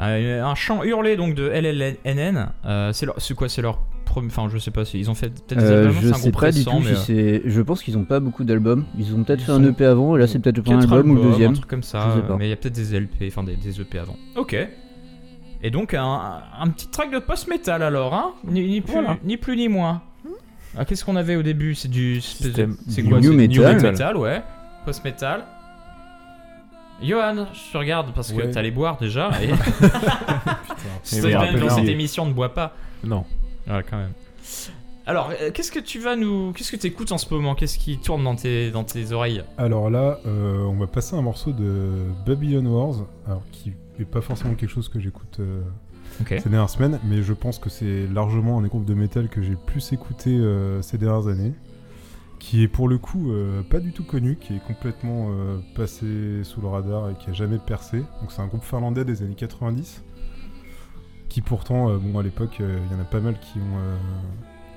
Euh, 0.00 0.44
un 0.44 0.54
chant 0.54 0.84
hurlé 0.84 1.16
donc 1.16 1.34
de 1.34 1.48
LLNN. 1.48 2.50
euh, 2.64 2.92
c'est 2.92 3.06
leur- 3.06 3.20
c'est 3.20 3.34
quoi 3.34 3.48
C'est 3.48 3.62
leur 3.62 3.78
premier. 4.04 4.28
Enfin, 4.28 4.48
je 4.52 4.58
sais 4.58 4.70
pas. 4.70 4.84
c'est- 4.84 4.98
Ils 4.98 5.10
ont 5.10 5.14
fait 5.14 5.28
peut-être 5.28 5.58
des 5.58 5.64
Euh, 5.64 5.86
albums. 5.88 5.96
je 6.00 6.08
un 6.10 6.14
sais 6.14 6.30
pas 6.32 6.52
du 6.52 6.64
tout 6.64 6.78
mais, 6.78 6.94
si 6.94 7.04
c'est. 7.06 7.42
Je 7.44 7.60
pense 7.62 7.82
qu'ils 7.82 7.98
ont 7.98 8.04
pas 8.04 8.20
beaucoup 8.20 8.44
d'albums. 8.44 8.84
Ils 8.98 9.14
ont 9.14 9.24
peut-être 9.24 9.42
fait 9.42 9.52
un 9.52 9.64
EP 9.64 9.84
avant 9.84 10.16
et 10.16 10.20
là 10.20 10.26
c'est 10.28 10.38
peut-être 10.38 10.56
le 10.58 10.62
premier 10.62 10.80
quatre 10.80 10.92
album 10.92 11.10
ou 11.10 11.14
le 11.16 11.22
deuxième. 11.30 11.50
Un 11.50 11.54
truc 11.54 11.66
comme 11.68 11.82
ça. 11.82 12.14
Mais 12.38 12.46
il 12.46 12.50
y 12.50 12.52
a 12.52 12.56
peut-être 12.56 12.74
des 12.76 12.94
LP, 13.00 13.24
enfin 13.28 13.42
des, 13.42 13.56
des 13.56 13.80
EP 13.80 13.98
avant. 13.98 14.16
Ok. 14.36 14.56
Et 15.60 15.70
donc 15.70 15.94
un, 15.94 16.42
un 16.60 16.68
petit 16.68 16.86
track 16.88 17.10
de 17.12 17.18
post-metal 17.18 17.82
alors, 17.82 18.14
hein 18.14 18.32
ni, 18.46 18.62
ni 18.68 18.80
plus, 18.80 18.92
Voilà. 18.92 19.16
ni 19.24 19.36
plus 19.36 19.56
ni 19.56 19.66
moins. 19.68 20.02
Ah, 20.76 20.84
Qu'est-ce 20.84 21.04
qu'on 21.04 21.16
avait 21.16 21.34
au 21.34 21.42
début? 21.42 21.74
C'est 21.74 21.88
du. 21.88 22.20
C'est 22.20 22.52
Du 23.02 23.08
quoi? 23.08 23.18
new 23.20 23.32
metal, 23.32 24.16
ouais. 24.16 24.42
Post-metal. 24.84 25.44
Johan, 27.02 27.46
je 27.52 27.72
te 27.72 27.78
regarde 27.78 28.12
parce 28.14 28.32
que 28.32 28.36
Ouais. 28.38 28.50
t'allais 28.50 28.70
boire 28.70 28.96
déjà. 28.98 29.30
Et... 29.42 29.48
Mais 31.12 31.20
même 31.22 31.36
rappelle- 31.36 31.60
dans 31.60 31.70
cette 31.70 31.88
émission 31.88 32.26
ne 32.26 32.32
bois 32.32 32.54
pas. 32.54 32.74
Non. 33.04 33.24
Ouais, 33.68 33.84
quand 33.88 33.96
même. 33.98 34.12
Alors, 35.06 35.30
euh, 35.40 35.50
qu'est-ce 35.52 35.72
que 35.72 35.78
tu 35.78 35.98
vas 36.00 36.16
nous. 36.16 36.52
Qu'est-ce 36.52 36.70
que 36.72 36.76
tu 36.76 36.86
écoutes 36.86 37.12
en 37.12 37.18
ce 37.18 37.32
moment? 37.32 37.54
Qu'est-ce 37.54 37.78
qui 37.78 37.98
tourne 37.98 38.24
dans 38.24 38.34
tes, 38.36 38.70
dans 38.70 38.84
tes 38.84 39.12
oreilles? 39.12 39.42
Alors 39.56 39.88
là, 39.90 40.18
euh, 40.26 40.62
on 40.64 40.74
va 40.76 40.86
passer 40.86 41.16
un 41.16 41.22
morceau 41.22 41.52
de 41.52 41.92
Babylon 42.26 42.66
Wars, 42.66 43.06
alors 43.26 43.42
qui 43.52 43.72
est 43.98 44.04
pas 44.04 44.20
forcément 44.20 44.54
quelque 44.54 44.70
chose 44.70 44.88
que 44.88 45.00
j'écoute 45.00 45.38
euh, 45.40 45.62
Ok. 46.20 46.34
ces 46.42 46.48
dernières 46.50 46.68
semaines, 46.68 46.98
mais 47.04 47.22
je 47.22 47.32
pense 47.32 47.58
que 47.58 47.70
c'est 47.70 48.06
largement 48.12 48.58
un 48.58 48.62
des 48.62 48.68
groupes 48.68 48.84
de 48.84 48.94
métal 48.94 49.28
que 49.28 49.40
j'ai 49.40 49.50
le 49.50 49.56
plus 49.56 49.92
écouté 49.92 50.30
euh, 50.30 50.82
ces 50.82 50.98
dernières 50.98 51.28
années, 51.28 51.52
qui 52.38 52.62
est 52.62 52.68
pour 52.68 52.88
le 52.88 52.98
coup 52.98 53.32
euh, 53.32 53.62
pas 53.62 53.80
du 53.80 53.92
tout 53.92 54.04
connu, 54.04 54.36
qui 54.36 54.54
est 54.54 54.64
complètement 54.64 55.28
euh, 55.30 55.58
passé 55.74 56.44
sous 56.44 56.60
le 56.60 56.68
radar 56.68 57.10
et 57.10 57.14
qui 57.14 57.30
a 57.30 57.32
jamais 57.32 57.58
percé. 57.58 57.98
Donc 58.20 58.30
c'est 58.30 58.40
un 58.40 58.46
groupe 58.46 58.64
finlandais 58.64 59.04
des 59.04 59.22
années 59.22 59.34
90, 59.34 60.02
qui 61.28 61.40
pourtant, 61.40 61.90
euh, 61.90 61.98
bon 61.98 62.18
à 62.18 62.22
l'époque, 62.22 62.60
il 62.60 62.92
y 62.92 62.96
en 62.96 63.00
a 63.00 63.04
pas 63.04 63.20
mal 63.20 63.38
qui 63.40 63.58
ont, 63.58 63.78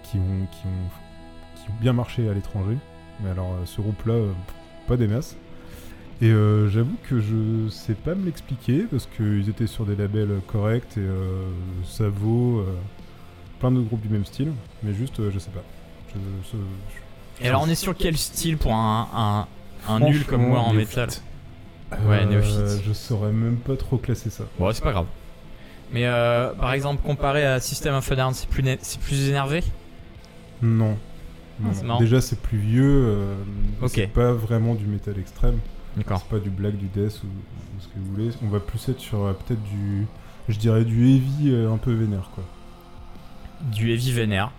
qui 0.04 0.18
ont, 0.18 0.48
qui 0.52 0.68
ont, 0.68 1.74
bien 1.80 1.94
marché 1.94 2.28
à 2.28 2.34
l'étranger. 2.34 2.78
Mais 3.24 3.30
alors 3.30 3.56
ce 3.66 3.82
groupe-là, 3.82 4.16
pas 4.88 4.98
des 4.98 5.08
masses. 5.08 5.38
Et 6.22 6.30
j'avoue 6.30 6.98
que 7.10 7.20
je 7.20 7.70
sais 7.70 7.96
pas 7.96 8.14
me 8.14 8.26
l'expliquer 8.26 8.84
parce 8.84 9.08
qu'ils 9.08 9.50
étaient 9.50 9.68
sur 9.68 9.86
des 9.86 9.96
labels 9.96 10.40
corrects 10.48 10.98
et 10.98 11.08
ça 11.84 12.10
vaut 12.10 12.64
plein 13.60 13.72
d'autres 13.72 13.88
groupes 13.88 14.02
du 14.02 14.10
même 14.10 14.26
style, 14.26 14.52
mais 14.84 14.94
juste 14.94 15.30
je 15.32 15.40
sais 15.40 15.52
pas. 15.52 15.64
Et 17.42 17.48
alors, 17.48 17.64
on 17.64 17.70
est 17.70 17.76
sur 17.76 17.96
quel 17.96 18.18
style 18.18 18.58
pour 18.58 18.74
un, 18.74 19.48
un, 19.88 20.00
nul 20.00 20.26
comme 20.26 20.48
moi 20.48 20.60
en 20.60 20.74
métal 20.74 21.10
Ouais, 21.92 22.20
Euh, 22.22 22.26
néophyte. 22.26 22.84
Je 22.86 22.94
saurais 22.94 23.32
même 23.32 23.58
pas 23.58 23.76
trop 23.76 23.98
classer 23.98 24.30
ça. 24.30 24.46
Bon, 24.60 24.72
c'est 24.74 24.84
pas 24.84 24.92
grave. 24.92 25.08
Mais 25.92 26.06
euh, 26.06 26.54
par 26.54 26.72
exemple, 26.72 27.02
comparé 27.04 27.46
à 27.46 27.60
System 27.60 27.96
of 27.96 28.10
a 28.12 28.16
Down, 28.16 28.34
c'est 28.34 28.48
plus, 28.48 28.64
c'est 28.82 29.00
plus 29.02 29.28
énervé? 29.28 29.62
Non. 30.62 30.98
Non, 31.60 31.70
c'est 31.74 31.84
non. 31.84 32.00
Déjà 32.00 32.22
c'est 32.22 32.40
plus 32.40 32.58
vieux, 32.58 33.04
euh, 33.08 33.36
Ok. 33.82 33.92
c'est 33.96 34.08
pas 34.08 34.32
vraiment 34.32 34.74
du 34.74 34.86
métal 34.86 35.20
extrême, 35.20 35.60
D'accord. 35.98 36.20
c'est 36.20 36.30
pas 36.36 36.42
du 36.42 36.50
black, 36.50 36.76
du 36.78 36.88
death 36.88 37.22
ou, 37.24 37.28
ou 37.28 37.80
ce 37.82 37.88
que 37.88 37.94
vous 37.98 38.12
voulez. 38.16 38.30
On 38.44 38.48
va 38.48 38.60
plus 38.60 38.88
être 38.90 39.00
sur 39.00 39.26
euh, 39.26 39.34
peut-être 39.34 39.62
du, 39.64 40.08
je 40.48 40.58
dirais 40.58 40.86
du 40.86 41.08
heavy 41.10 41.50
euh, 41.52 41.72
un 41.72 41.78
peu 41.78 41.92
vénère 41.94 42.30
quoi. 42.34 42.44
Du 43.74 43.92
heavy 43.92 44.12
vénère. 44.12 44.52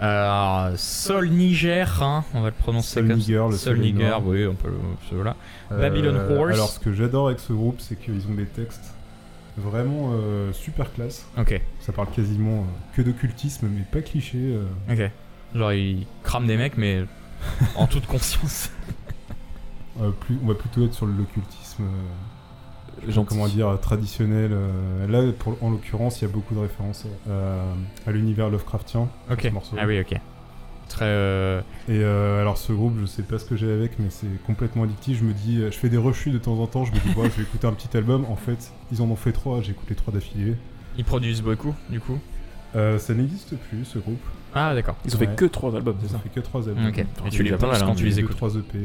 Alors, 0.00 0.70
Sol 0.76 1.28
Niger, 1.30 2.02
hein, 2.02 2.24
on 2.34 2.40
va 2.42 2.48
le 2.48 2.54
prononcer 2.54 2.94
Sol 2.94 3.08
comme 3.08 3.16
Niger, 3.18 3.48
le 3.48 3.56
Sol 3.56 3.78
Niger, 3.78 4.26
oui, 4.26 4.46
on 4.46 4.54
peut 4.54 4.68
le. 4.68 4.76
Voilà. 5.16 5.36
Babylon 5.70 6.14
Euh, 6.16 6.38
Horse. 6.38 6.54
Alors, 6.54 6.68
ce 6.70 6.80
que 6.80 6.92
j'adore 6.92 7.28
avec 7.28 7.38
ce 7.40 7.52
groupe, 7.52 7.80
c'est 7.80 7.96
qu'ils 7.98 8.26
ont 8.28 8.34
des 8.34 8.46
textes 8.46 8.92
vraiment 9.56 10.10
euh, 10.14 10.52
super 10.52 10.92
classe. 10.92 11.24
Ok, 11.38 11.60
Ça 11.80 11.92
parle 11.92 12.08
quasiment 12.10 12.60
euh, 12.62 12.96
que 12.96 13.02
d'occultisme, 13.02 13.68
mais 13.68 13.82
pas 13.90 14.02
cliché. 14.02 14.38
euh. 14.38 14.64
ok. 14.92 15.10
Genre, 15.58 15.72
il 15.72 16.06
crame 16.24 16.46
des 16.48 16.56
mecs, 16.56 16.76
mais 16.76 17.04
en 17.76 17.86
toute 17.86 18.06
conscience. 18.06 18.70
Euh, 20.02 20.10
plus, 20.10 20.36
on 20.42 20.48
va 20.48 20.54
plutôt 20.54 20.84
être 20.84 20.92
sur 20.94 21.06
l'occultisme, 21.06 21.84
euh, 23.08 23.12
Gentil. 23.12 23.28
comment 23.28 23.48
dire, 23.48 23.78
traditionnel. 23.80 24.50
euh. 24.52 25.06
Là, 25.08 25.32
pour, 25.38 25.56
en 25.62 25.70
l'occurrence, 25.70 26.20
il 26.20 26.26
y 26.26 26.28
a 26.28 26.30
beaucoup 26.32 26.54
de 26.54 26.60
références 26.60 27.06
euh, 27.28 27.62
à 28.06 28.10
l'univers 28.12 28.50
Lovecraftien. 28.50 29.08
Ok. 29.30 29.42
ce 29.42 29.48
morceau. 29.48 29.76
Ah 29.78 29.86
oui, 29.86 30.00
ok. 30.00 30.18
Très. 30.88 31.06
euh, 31.06 31.60
Et 31.88 31.92
euh, 31.98 32.40
alors, 32.42 32.58
ce 32.58 32.72
groupe, 32.72 32.94
je 33.00 33.06
sais 33.06 33.22
pas 33.22 33.38
ce 33.38 33.44
que 33.46 33.56
j'ai 33.56 33.72
avec, 33.72 33.98
mais 33.98 34.10
c'est 34.10 34.26
complètement 34.46 34.82
addictif. 34.84 35.18
Je 35.18 35.24
me 35.24 35.32
dis, 35.32 35.58
je 35.62 35.70
fais 35.70 35.88
des 35.88 35.96
rechutes 35.96 36.32
de 36.34 36.38
temps 36.38 36.58
en 36.60 36.66
temps. 36.66 36.84
Je 36.84 36.92
me 36.92 36.98
dis, 36.98 37.08
bon, 37.14 37.24
je 37.24 37.30
vais 37.30 37.42
écouter 37.42 37.66
un 37.66 37.72
petit 37.72 37.96
album. 37.96 38.24
En 38.28 38.36
fait, 38.36 38.70
ils 38.92 39.00
en 39.00 39.06
ont 39.06 39.16
fait 39.16 39.32
trois. 39.32 39.62
J'écoute 39.62 39.86
les 39.88 39.96
trois 39.96 40.12
d'affilée. 40.12 40.54
Ils 40.98 41.04
produisent 41.04 41.42
beaucoup, 41.42 41.74
du 41.90 42.00
coup? 42.00 42.18
Euh, 42.76 42.98
ça 42.98 43.14
n'existe 43.14 43.56
plus, 43.56 43.84
ce 43.84 43.98
groupe. 43.98 44.20
Ah, 44.54 44.74
d'accord. 44.74 44.96
Ils 45.04 45.16
ont 45.16 45.18
Ouais. 45.20 45.26
fait 45.26 45.34
que 45.36 45.44
trois 45.46 45.74
albums, 45.74 45.96
c'est 46.00 46.06
Ils 46.06 46.10
ont 46.10 46.18
ça? 46.18 46.22
fait 46.22 46.28
que 46.28 46.40
trois 46.40 46.68
albums. 46.68 46.86
Ok. 46.86 46.98
Et 46.98 47.28
tu 47.30 47.42
les 47.42 47.50
penses 47.52 47.62
mal, 47.62 47.80
quand 47.80 47.88
hein, 47.90 47.94
tu 47.96 48.04
les 48.04 48.10
Deux, 48.12 48.18
écoutes. 48.20 48.36
trois 48.36 48.54
EP. 48.54 48.78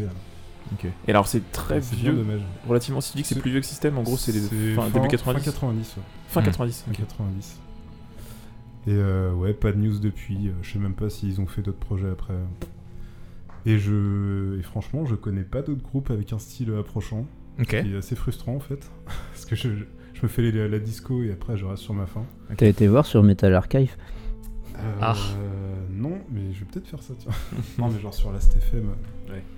Euh. 0.83 0.87
Et 1.07 1.11
alors 1.11 1.27
c'est 1.27 1.51
très 1.51 1.81
C'est 1.81 1.95
vieux, 1.95 2.13
dommage. 2.13 2.41
relativement 2.67 3.01
si 3.01 3.11
tu 3.11 3.17
dis 3.17 3.21
que 3.23 3.27
c'est 3.29 3.35
C'est- 3.35 3.41
plus 3.41 3.51
vieux 3.51 3.59
que 3.59 3.65
System, 3.65 3.97
en 3.97 4.03
gros 4.03 4.17
c'est 4.17 4.31
les 4.31 4.39
C'est 4.39 4.73
fin, 4.75 4.83
fin- 4.83 4.89
début 4.89 5.07
90. 5.07 5.39
Fin 5.43 5.51
90, 5.51 5.97
ouais. 5.97 6.03
Fin 6.27 6.41
Hmm. 6.41 6.43
90. 6.45 6.81
Fin 6.85 6.91
ok. 6.91 6.97
90. 6.97 7.59
Et 8.87 8.91
euh, 8.91 9.33
ouais, 9.33 9.53
pas 9.53 9.71
de 9.71 9.77
news 9.77 9.99
depuis. 9.99 10.47
euh, 10.47 10.51
Je 10.61 10.71
sais 10.73 10.79
même 10.79 10.93
pas 10.93 11.09
s'ils 11.09 11.41
ont 11.41 11.47
fait 11.47 11.61
d'autres 11.61 11.79
projets 11.79 12.09
après. 12.09 12.33
Et 13.65 13.77
je, 13.77 14.57
et 14.57 14.61
franchement, 14.63 15.05
je 15.05 15.15
connais 15.15 15.43
pas 15.43 15.61
d'autres 15.61 15.83
groupes 15.83 16.11
avec 16.11 16.31
un 16.33 16.39
style 16.39 16.73
approchant. 16.79 17.25
Ok. 17.59 17.71
Ce 17.71 17.81
qui 17.81 17.93
est 17.93 17.97
assez 17.97 18.15
frustrant 18.15 18.55
en 18.55 18.59
fait, 18.61 18.89
parce 19.33 19.45
que 19.45 19.55
je, 19.55 19.69
je 20.13 20.21
me 20.23 20.27
fais 20.27 20.41
les- 20.41 20.67
la 20.69 20.79
disco 20.79 21.23
et 21.23 21.31
après 21.31 21.57
je 21.57 21.65
reste 21.65 21.83
sur 21.83 21.93
ma 21.93 22.05
fin. 22.05 22.23
T'as 22.55 22.67
été 22.67 22.87
voir 22.87 23.05
sur 23.05 23.21
Metal 23.21 23.53
Archive? 23.53 23.95
Euh, 23.97 24.18
Ah. 25.01 25.15
Non, 25.91 26.17
mais 26.31 26.53
je 26.53 26.59
vais 26.59 26.65
peut-être 26.65 26.87
faire 26.87 27.01
ça. 27.03 27.13
Tiens. 27.17 27.31
non, 27.77 27.89
mais 27.89 27.99
genre 27.99 28.13
sur 28.13 28.31
Last 28.31 28.55
FM. 28.55 28.89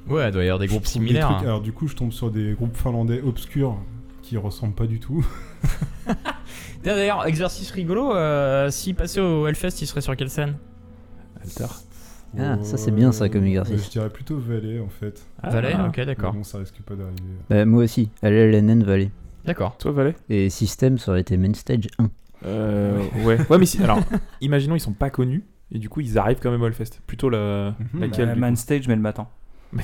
Ouais, 0.09 0.27
il 0.27 0.31
doit 0.31 0.43
y 0.43 0.47
avoir 0.47 0.59
des 0.59 0.67
groupes 0.67 0.85
similaires. 0.87 1.27
trucs- 1.27 1.41
hein. 1.41 1.49
alors 1.49 1.61
du 1.61 1.71
coup, 1.71 1.87
je 1.87 1.95
tombe 1.95 2.11
sur 2.11 2.31
des 2.31 2.53
groupes 2.53 2.75
finlandais 2.75 3.21
obscurs 3.21 3.77
qui 4.21 4.37
ressemblent 4.37 4.73
pas 4.75 4.87
du 4.87 4.99
tout. 4.99 5.25
D'ailleurs, 6.83 7.25
exercice 7.27 7.71
rigolo, 7.71 8.13
euh, 8.15 8.69
s'il 8.71 8.95
passait 8.95 9.21
au 9.21 9.47
Hellfest, 9.47 9.81
il 9.81 9.87
serait 9.87 10.01
sur 10.01 10.15
quelle 10.15 10.29
scène? 10.29 10.55
Alter. 11.43 11.73
Ah, 12.39 12.57
ça, 12.63 12.77
c'est 12.77 12.91
bien, 12.91 13.11
ça, 13.11 13.27
comme 13.29 13.45
exercice. 13.45 13.81
Euh, 13.81 13.83
Je 13.85 13.89
dirais 13.89 14.09
plutôt 14.09 14.37
Valais 14.37 14.79
en 14.79 14.87
fait. 14.89 15.21
Valais 15.43 15.73
ah. 15.75 15.87
Ok, 15.87 15.99
d'accord. 16.05 16.33
Bon, 16.33 16.43
ça 16.43 16.59
risque 16.59 16.81
pas 16.81 16.95
d'arriver. 16.95 17.17
Bah, 17.49 17.65
Moi 17.65 17.83
aussi, 17.83 18.09
LLNN 18.23 18.83
Valley. 18.83 19.11
D'accord. 19.45 19.77
Toi 19.77 19.91
Valet 19.91 20.15
Et 20.29 20.49
System, 20.49 20.97
ça 20.97 21.11
aurait 21.11 21.21
été 21.21 21.35
Main 21.35 21.53
Stage 21.53 21.87
1. 21.99 22.09
Euh, 22.45 23.01
Ouais. 23.23 23.37
Ouais, 23.49 23.57
mais 23.57 23.65
si, 23.65 23.81
alors, 23.83 23.99
imaginons 24.41 24.75
ils 24.75 24.79
sont 24.79 24.93
pas 24.93 25.09
connus 25.09 25.43
et 25.73 25.79
du 25.79 25.89
coup 25.89 26.01
ils 26.01 26.17
arrivent 26.17 26.39
quand 26.41 26.51
même 26.51 26.61
au 26.61 26.67
Hellfest. 26.67 26.99
Plutôt 27.07 27.29
la. 27.29 27.75
Laquelle 27.99 28.29
Bah, 28.29 28.35
Man 28.35 28.55
coup 28.55 28.55
stage, 28.55 28.87
mais 28.87 28.95
le 28.95 29.01
matin. 29.01 29.27
Ouais. 29.73 29.81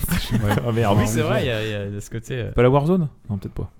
Ah 0.67 0.72
merde. 0.74 0.98
oui, 1.00 1.08
c'est 1.08 1.22
vrai, 1.22 1.43
il 1.43 1.46
y, 1.46 1.72
y 1.72 1.74
a 1.74 1.89
de 1.89 2.00
ce 2.00 2.10
côté. 2.10 2.36
euh. 2.39 2.52
Pas 2.52 2.62
la 2.63 2.70
Warzone? 2.70 3.08
Non, 3.30 3.38
peut-être 3.38 3.54
pas. 3.54 3.72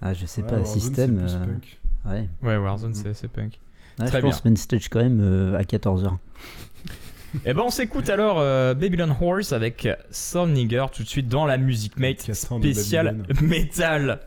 Ah, 0.00 0.14
je 0.14 0.24
sais 0.26 0.42
Ouais, 0.42 0.48
pas, 0.48 0.56
Warzone, 0.56 0.80
système. 0.80 1.18
plus 1.18 1.34
euh, 1.34 1.44
punk. 1.46 1.78
Ouais. 2.04 2.28
Ouais, 2.42 2.56
Warzone, 2.56 2.94
c'est 2.94 3.12
c'est 3.14 3.28
punk. 3.28 3.58
Ouais, 3.98 4.06
Très 4.06 4.18
je 4.18 4.22
pense 4.26 4.44
main 4.44 4.54
stage 4.56 4.88
quand 4.88 5.00
même 5.02 5.20
euh, 5.20 5.58
à 5.58 5.62
14h. 5.62 6.12
Et 7.44 7.52
ben 7.52 7.62
on 7.66 7.70
s'écoute 7.70 8.08
alors 8.08 8.36
euh, 8.38 8.72
Babylon 8.74 9.14
Horse 9.20 9.52
avec 9.52 9.88
Soul 10.10 10.50
Nigger 10.50 10.86
tout 10.92 11.02
de 11.02 11.08
suite 11.08 11.28
dans 11.28 11.44
la 11.44 11.58
musique 11.58 11.98
mate 11.98 12.32
spéciale 12.32 13.24
métal. 13.42 14.20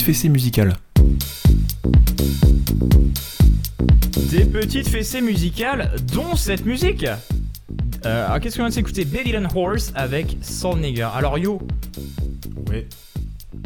Petites 0.00 0.14
fessées 0.14 0.28
musicales. 0.30 0.76
Des 4.30 4.44
petites 4.46 4.88
fessées 4.88 5.20
musicales, 5.20 5.92
dont 6.14 6.36
cette 6.36 6.64
musique. 6.64 7.04
Euh, 8.06 8.26
alors 8.26 8.40
qu'est-ce 8.40 8.56
qu'on 8.56 8.62
vient 8.62 8.68
de 8.70 8.74
s'écouter? 8.74 9.04
Babylon 9.04 9.46
Horse 9.54 9.92
avec 9.94 10.38
Nigger. 10.78 11.08
Alors 11.14 11.36
yo, 11.38 11.60
Ouais, 12.70 12.86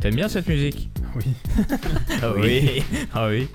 t'aimes 0.01 0.16
bien 0.16 0.29
cette 0.29 0.49
musique? 0.49 0.88
Oui. 1.14 1.25
Ah 2.23 2.33
oui, 2.37 2.83
ah 3.14 3.29
oui. 3.29 3.47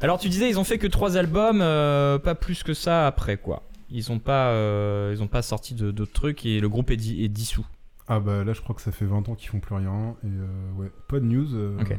Alors 0.00 0.18
tu 0.20 0.28
disais 0.28 0.48
ils 0.48 0.58
ont 0.58 0.64
fait 0.64 0.78
que 0.78 0.86
trois 0.86 1.16
albums, 1.16 1.60
euh, 1.60 2.18
pas 2.18 2.34
plus 2.36 2.62
que 2.62 2.74
ça 2.74 3.06
après 3.08 3.36
quoi. 3.36 3.68
Ils 3.90 4.12
ont 4.12 4.18
pas, 4.20 4.48
euh, 4.50 5.12
ils 5.16 5.22
ont 5.22 5.26
pas 5.28 5.42
sorti 5.42 5.74
d'autres 5.74 6.12
trucs 6.12 6.46
et 6.46 6.60
le 6.60 6.68
groupe 6.68 6.90
est, 6.92 6.96
di- 6.96 7.24
est 7.24 7.28
dissous. 7.28 7.66
Ah 8.08 8.20
bah 8.20 8.44
là, 8.44 8.52
je 8.52 8.60
crois 8.60 8.74
que 8.74 8.82
ça 8.82 8.92
fait 8.92 9.04
20 9.04 9.28
ans 9.28 9.34
qu'ils 9.34 9.48
font 9.48 9.60
plus 9.60 9.74
rien. 9.74 10.14
Et 10.24 10.26
euh, 10.26 10.72
ouais, 10.80 10.90
pas 11.08 11.20
de 11.20 11.24
news. 11.24 11.54
euh, 11.54 11.78
Ok. 11.80 11.96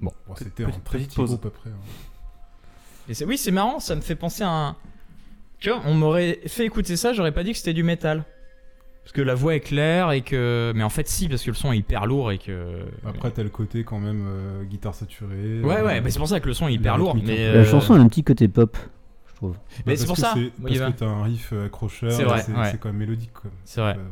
Bon. 0.00 0.12
C'était 0.36 0.64
un 0.64 0.70
très 0.84 0.98
petit 0.98 1.16
pause. 1.16 1.30
groupe 1.30 1.46
après. 1.46 1.70
hein. 1.70 1.78
Et 3.08 3.14
c'est- 3.14 3.24
oui 3.24 3.38
c'est 3.38 3.50
marrant, 3.52 3.80
ça 3.80 3.94
me 3.94 4.00
fait 4.00 4.16
penser 4.16 4.42
à 4.42 4.50
un. 4.50 4.76
Tu 5.58 5.70
vois, 5.70 5.80
on 5.86 5.94
m'aurait 5.94 6.40
fait 6.46 6.64
écouter 6.66 6.96
ça, 6.96 7.12
j'aurais 7.12 7.32
pas 7.32 7.44
dit 7.44 7.52
que 7.52 7.58
c'était 7.58 7.72
du 7.74 7.82
métal. 7.84 8.24
Parce 9.04 9.12
que 9.12 9.20
la 9.22 9.34
voix 9.34 9.54
est 9.54 9.60
claire 9.60 10.12
et 10.12 10.22
que. 10.22 10.72
Mais 10.74 10.82
en 10.82 10.88
fait 10.88 11.06
si, 11.08 11.28
parce 11.28 11.42
que 11.42 11.50
le 11.50 11.54
son 11.56 11.72
est 11.72 11.78
hyper 11.78 12.06
lourd 12.06 12.32
et 12.32 12.38
que. 12.38 12.80
Après, 13.06 13.30
t'as 13.30 13.42
le 13.42 13.50
côté 13.50 13.84
quand 13.84 13.98
même 14.00 14.24
euh, 14.26 14.64
guitare 14.64 14.94
saturée. 14.94 15.60
Ouais 15.62 15.76
euh, 15.78 15.84
ouais, 15.86 16.00
mais 16.00 16.10
c'est 16.10 16.18
pour 16.18 16.28
ça 16.28 16.40
que 16.40 16.46
le 16.48 16.54
son 16.54 16.68
est 16.68 16.72
hyper 16.74 16.96
lourd. 16.98 17.14
Mais. 17.22 17.52
La 17.54 17.64
chanson 17.64 17.94
a 17.94 17.98
un 17.98 18.08
petit 18.08 18.24
côté 18.24 18.48
pop. 18.48 18.76
Je 19.28 19.34
trouve. 19.36 19.56
Mais 19.86 19.92
Bah, 19.92 19.96
c'est 19.98 20.06
pour 20.06 20.16
parce 20.16 20.34
ça. 20.34 20.40
Parce 20.62 20.78
que 20.78 20.90
t'as 20.98 21.06
un 21.06 21.22
riff 21.24 21.52
accrocheur, 21.52 22.12
C'est 22.12 22.24
vrai, 22.24 22.40
c'est 22.42 22.52
ouais. 22.52 22.76
quand 22.80 22.88
même 22.88 22.96
mélodique 22.98 23.32
quoi. 23.34 23.50
C'est 23.64 23.80
vrai. 23.82 23.96
Euh, 23.98 24.04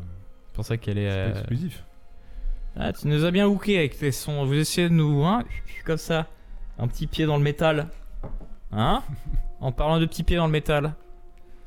C'est 0.52 0.56
pour 0.56 0.64
ça 0.66 0.76
qu'elle 0.76 0.98
est. 0.98 1.10
c'est 1.10 1.16
pas 1.16 1.28
euh, 1.28 1.40
exclusif. 1.40 1.84
Ah, 2.76 2.92
tu 2.92 3.08
nous 3.08 3.24
as 3.24 3.30
bien 3.30 3.46
hooké 3.46 3.78
avec 3.78 3.98
tes 3.98 4.12
sons. 4.12 4.44
Vous 4.44 4.52
essayez 4.52 4.90
de 4.90 4.94
nous, 4.94 5.24
hein, 5.24 5.44
comme 5.86 5.96
ça, 5.96 6.26
un 6.78 6.86
petit 6.88 7.06
pied 7.06 7.24
dans 7.24 7.38
le 7.38 7.42
métal, 7.42 7.88
hein 8.70 9.02
En 9.60 9.72
parlant 9.72 9.98
de 9.98 10.04
petits 10.06 10.24
pieds 10.24 10.36
dans 10.36 10.46
le 10.46 10.52
métal. 10.52 10.92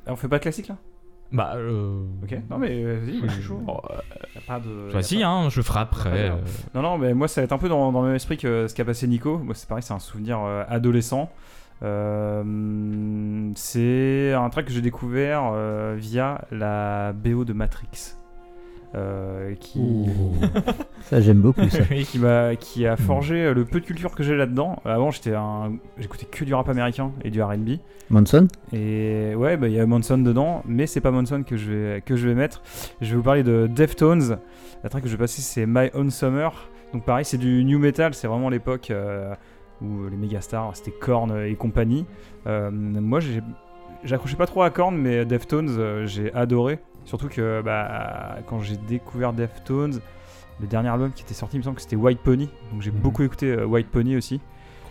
Ah, 0.06 0.12
On 0.12 0.16
fait 0.16 0.28
pas 0.28 0.38
de 0.38 0.44
classique 0.44 0.68
là? 0.68 0.76
Bah, 1.32 1.54
euh... 1.56 2.04
Ok. 2.24 2.38
Non 2.52 2.60
mais 2.60 2.70
euh, 2.72 3.00
vas-y, 3.04 3.18
moi, 3.18 3.28
je 3.30 3.34
suis 3.34 3.42
chaud. 3.44 3.64
Oh, 3.68 3.80
euh, 3.90 3.96
y 4.36 4.38
a 4.38 4.42
pas 4.42 4.60
de. 4.60 4.92
pas- 4.92 5.28
hein, 5.28 5.50
je 5.50 5.62
ferai 5.62 5.80
après. 5.80 6.30
Euh. 6.30 6.36
Non, 6.76 6.84
non, 6.84 6.98
mais 7.00 7.16
moi 7.16 7.28
ça 7.28 7.42
va 7.42 7.46
être 7.46 7.54
un 7.54 7.58
peu 7.58 7.70
dans, 7.70 7.92
dans 7.92 8.02
le 8.02 8.08
même 8.10 8.16
esprit 8.16 8.38
que 8.38 8.68
ce 8.68 8.76
qu'a 8.76 8.86
passé 8.86 9.08
Nico. 9.08 9.40
Moi 9.40 9.56
c'est 9.56 9.68
pareil, 9.68 9.82
c'est 9.84 9.94
un 9.94 10.00
souvenir 10.00 10.40
euh, 10.44 10.64
adolescent. 10.70 11.32
Euh, 11.84 13.52
c'est 13.56 14.34
un 14.34 14.50
track 14.50 14.66
que 14.66 14.72
j'ai 14.72 14.82
découvert 14.82 15.50
euh, 15.54 15.96
via 15.98 16.42
la 16.52 17.12
BO 17.14 17.44
de 17.46 17.54
Matrix. 17.54 18.16
Euh, 18.96 19.56
qui, 19.60 20.06
Ça, 21.02 21.20
j'aime 21.20 21.42
beaucoup 21.42 21.68
ça. 21.70 21.80
Oui. 21.92 22.06
qui, 22.06 22.18
m'a, 22.20 22.56
qui 22.56 22.88
a 22.88 22.96
forgé 22.96 23.36
euh, 23.44 23.54
le 23.54 23.66
peu 23.66 23.82
de 23.82 23.86
culture 23.86 24.16
que 24.16 24.24
j'ai 24.24 24.36
là-dedans. 24.36 24.78
Avant, 24.86 25.12
j'étais 25.12 25.34
un, 25.34 25.74
j'écoutais 25.98 26.26
que 26.26 26.46
du 26.46 26.54
rap 26.54 26.70
américain 26.70 27.12
et 27.24 27.30
du 27.30 27.42
RB. 27.42 27.80
Manson? 28.10 28.48
Et 28.72 29.34
ouais, 29.36 29.58
bah, 29.58 29.68
il 29.68 29.74
y 29.74 29.80
a 29.80 29.86
Monson 29.86 30.18
dedans, 30.20 30.64
mais 30.66 30.88
c'est 30.88 31.02
pas 31.02 31.12
Monson 31.12 31.44
que 31.44 31.58
je 31.58 31.72
vais, 31.72 32.02
que 32.02 32.16
je 32.16 32.28
vais 32.28 32.36
mettre. 32.36 32.62
Je 33.02 33.10
vais 33.12 33.18
vous 33.18 33.24
parler 33.24 33.44
de 33.44 33.68
Deftones. 33.68 34.38
La 34.84 34.90
track 34.90 35.04
que 35.04 35.10
je 35.10 35.16
vais 35.16 35.24
passer, 35.24 35.42
c'est 35.42 35.66
My 35.66 35.90
Own 35.94 36.10
Summer. 36.10 36.70
Donc 36.94 37.04
pareil, 37.04 37.26
c'est 37.26 37.38
du 37.38 37.64
new 37.66 37.80
metal, 37.80 38.14
c'est 38.14 38.28
vraiment 38.28 38.50
l'époque 38.50 38.92
euh, 38.92 39.34
où 39.82 40.08
les 40.10 40.16
méga 40.16 40.40
stars, 40.40 40.78
c'était 40.78 40.92
Korn 40.92 41.36
et 41.46 41.56
compagnie. 41.56 42.06
Euh, 42.48 42.70
moi, 42.72 43.20
j'ai, 43.20 43.42
j'accrochais 44.04 44.38
pas 44.38 44.46
trop 44.46 44.62
à 44.62 44.70
Korn, 44.70 44.96
mais 44.96 45.26
Deftones, 45.26 46.06
j'ai 46.06 46.34
adoré. 46.34 46.80
Surtout 47.06 47.30
que 47.30 47.62
bah, 47.64 48.38
quand 48.48 48.60
j'ai 48.62 48.78
découvert 48.78 49.32
Deftones, 49.34 50.00
le 50.60 50.68
dernier 50.68 50.90
album 50.90 51.12
qui 51.14 51.24
était 51.24 51.34
sorti, 51.34 51.58
il 51.58 51.60
me 51.60 51.64
semble 51.64 51.76
que 51.76 51.82
c'était 51.82 51.96
White 51.96 52.20
Pony. 52.20 52.50
Donc 52.72 52.82
j'ai 52.82 52.92
Mhm. 52.92 52.98
beaucoup 53.00 53.24
écouté 53.24 53.48
euh, 53.52 53.66
White 53.66 53.90
Pony 53.92 54.16
aussi 54.16 54.40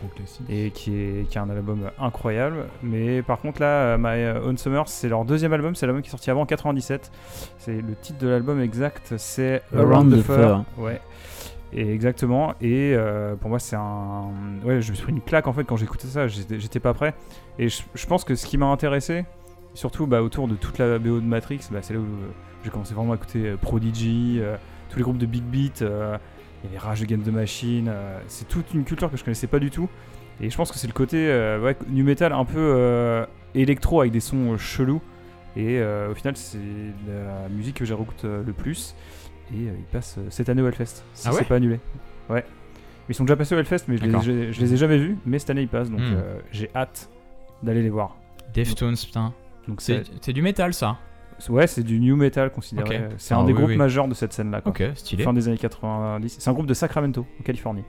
Gros 0.00 0.08
classique. 0.14 0.46
et 0.50 0.70
qui 0.70 0.94
est, 0.94 1.28
qui 1.28 1.38
est 1.38 1.40
un 1.40 1.48
album 1.50 1.90
incroyable. 1.98 2.66
Mais 2.82 3.22
par 3.22 3.38
contre, 3.40 3.60
là, 3.60 3.66
euh, 3.66 3.98
My 3.98 4.46
Own 4.46 4.58
Summer, 4.58 4.86
c'est 4.88 5.08
leur 5.08 5.24
deuxième 5.24 5.52
album, 5.52 5.74
c'est 5.74 5.86
l'album 5.86 6.02
qui 6.02 6.08
est 6.08 6.10
sorti 6.10 6.30
avant 6.30 6.42
en 6.42 6.46
97. 6.46 7.10
C'est 7.58 7.80
le 7.80 7.94
titre 8.00 8.18
de 8.18 8.28
l'album 8.28 8.60
exact, 8.60 9.14
c'est 9.16 9.62
Around 9.74 10.12
the 10.18 10.22
Fur. 10.22 10.64
Ouais. 10.78 11.00
Et 11.72 11.92
exactement. 11.92 12.52
Et 12.60 12.92
euh, 12.94 13.34
pour 13.34 13.50
moi, 13.50 13.58
c'est 13.58 13.74
un. 13.74 14.26
Ouais, 14.64 14.80
je 14.80 14.90
me 14.90 14.94
suis 14.94 15.02
pris 15.02 15.12
une 15.12 15.20
claque 15.22 15.48
en 15.48 15.52
fait 15.52 15.64
quand 15.64 15.76
j'écoutais 15.76 16.06
ça. 16.06 16.28
J'étais 16.28 16.60
j'étais 16.60 16.78
pas 16.78 16.94
prêt. 16.94 17.14
Et 17.58 17.68
je, 17.68 17.82
je 17.94 18.06
pense 18.06 18.22
que 18.24 18.36
ce 18.36 18.46
qui 18.46 18.58
m'a 18.58 18.66
intéressé, 18.66 19.24
surtout 19.74 20.06
bah, 20.06 20.22
autour 20.22 20.48
de 20.48 20.54
toute 20.54 20.78
la 20.78 20.98
BO 20.98 21.20
de 21.20 21.26
Matrix, 21.26 21.60
bah, 21.70 21.80
c'est 21.82 21.94
là 21.94 22.00
où 22.00 22.04
euh, 22.04 22.28
j'ai 22.64 22.70
commencé 22.70 22.94
vraiment 22.94 23.12
à 23.12 23.16
écouter 23.16 23.48
euh, 23.50 23.56
Prodigy, 23.56 24.38
euh, 24.40 24.56
tous 24.90 24.96
les 24.96 25.02
groupes 25.02 25.18
de 25.18 25.26
Big 25.26 25.42
Beat. 25.42 25.80
il 25.80 25.86
y 25.86 26.68
avait 26.68 26.78
Rage 26.78 27.02
Against 27.02 27.24
the 27.26 27.32
Machine. 27.32 27.90
c'est 28.28 28.48
toute 28.48 28.72
une 28.74 28.84
culture 28.84 29.10
que 29.10 29.16
je 29.16 29.24
connaissais 29.24 29.46
pas 29.48 29.58
du 29.58 29.70
tout. 29.70 29.88
Et 30.40 30.50
je 30.50 30.56
pense 30.56 30.72
que 30.72 30.78
c'est 30.78 30.86
le 30.86 30.92
côté 30.92 31.16
ouais, 31.62 31.76
nu 31.88 32.02
metal 32.02 32.32
un 32.32 32.44
peu 32.44 33.24
électro 33.54 34.00
avec 34.00 34.12
des 34.12 34.20
sons 34.20 34.56
chelous. 34.58 35.00
Et 35.56 35.78
euh, 35.78 36.10
au 36.10 36.14
final, 36.14 36.36
c'est 36.36 36.58
la 37.06 37.48
musique 37.48 37.76
que 37.76 37.84
j'écoute 37.84 38.22
euh, 38.24 38.42
le 38.44 38.52
plus. 38.52 38.94
Et 39.52 39.68
euh, 39.68 39.72
ils 39.78 39.84
passent 39.84 40.18
cette 40.30 40.48
année 40.48 40.62
au 40.62 40.66
Hellfest. 40.66 41.04
Si 41.12 41.28
Ah 41.28 41.32
ouais 41.32 41.38
c'est 41.38 41.44
pas 41.48 41.56
annulé. 41.56 41.78
Ouais. 42.28 42.44
Ils 43.08 43.14
sont 43.14 43.22
déjà 43.24 43.36
passés 43.36 43.54
au 43.54 43.58
Hellfest, 43.58 43.84
mais 43.86 43.96
je 43.98 44.02
les, 44.02 44.08
D'accord. 44.08 44.22
je- 44.22 44.50
je 44.50 44.60
les 44.60 44.74
ai 44.74 44.76
jamais 44.76 44.98
vus. 44.98 45.16
Mais 45.26 45.38
cette 45.38 45.50
année, 45.50 45.62
ils 45.62 45.68
passent. 45.68 45.90
Donc 45.90 46.00
Hmm. 46.00 46.16
j'ai 46.50 46.70
hâte 46.74 47.08
d'aller 47.62 47.82
les 47.82 47.90
voir. 47.90 48.16
Deftones, 48.52 48.96
putain. 48.96 49.32
Donc 49.68 49.80
C'est 49.80 50.04
c'est 50.04 50.12
c'est 50.20 50.32
du 50.32 50.42
métal, 50.42 50.74
ça. 50.74 50.98
ouais, 51.48 51.66
c'est 51.66 51.82
du 51.82 51.98
new 52.00 52.16
metal 52.16 52.50
considéré. 52.50 52.96
Ok. 52.96 53.02
euh, 53.02 53.08
C'est 53.18 53.34
Ah, 53.34 53.38
un 53.38 53.44
des 53.44 53.52
oui, 53.52 53.58
groupes 53.58 53.68
oui. 53.70 53.76
majeurs 53.76 54.08
de 54.08 54.14
cette 54.14 54.32
scène-là. 54.32 54.60
quoi. 54.60 54.70
Ok, 54.70 54.82
stylé. 54.94 55.24
Fin 55.24 55.32
des 55.32 55.48
années 55.48 55.58
90. 55.58 56.36
C'est 56.38 56.50
un 56.50 56.52
groupe 56.52 56.66
de 56.66 56.74
Sacramento, 56.74 57.26
en 57.40 57.42
Californie. 57.42 57.84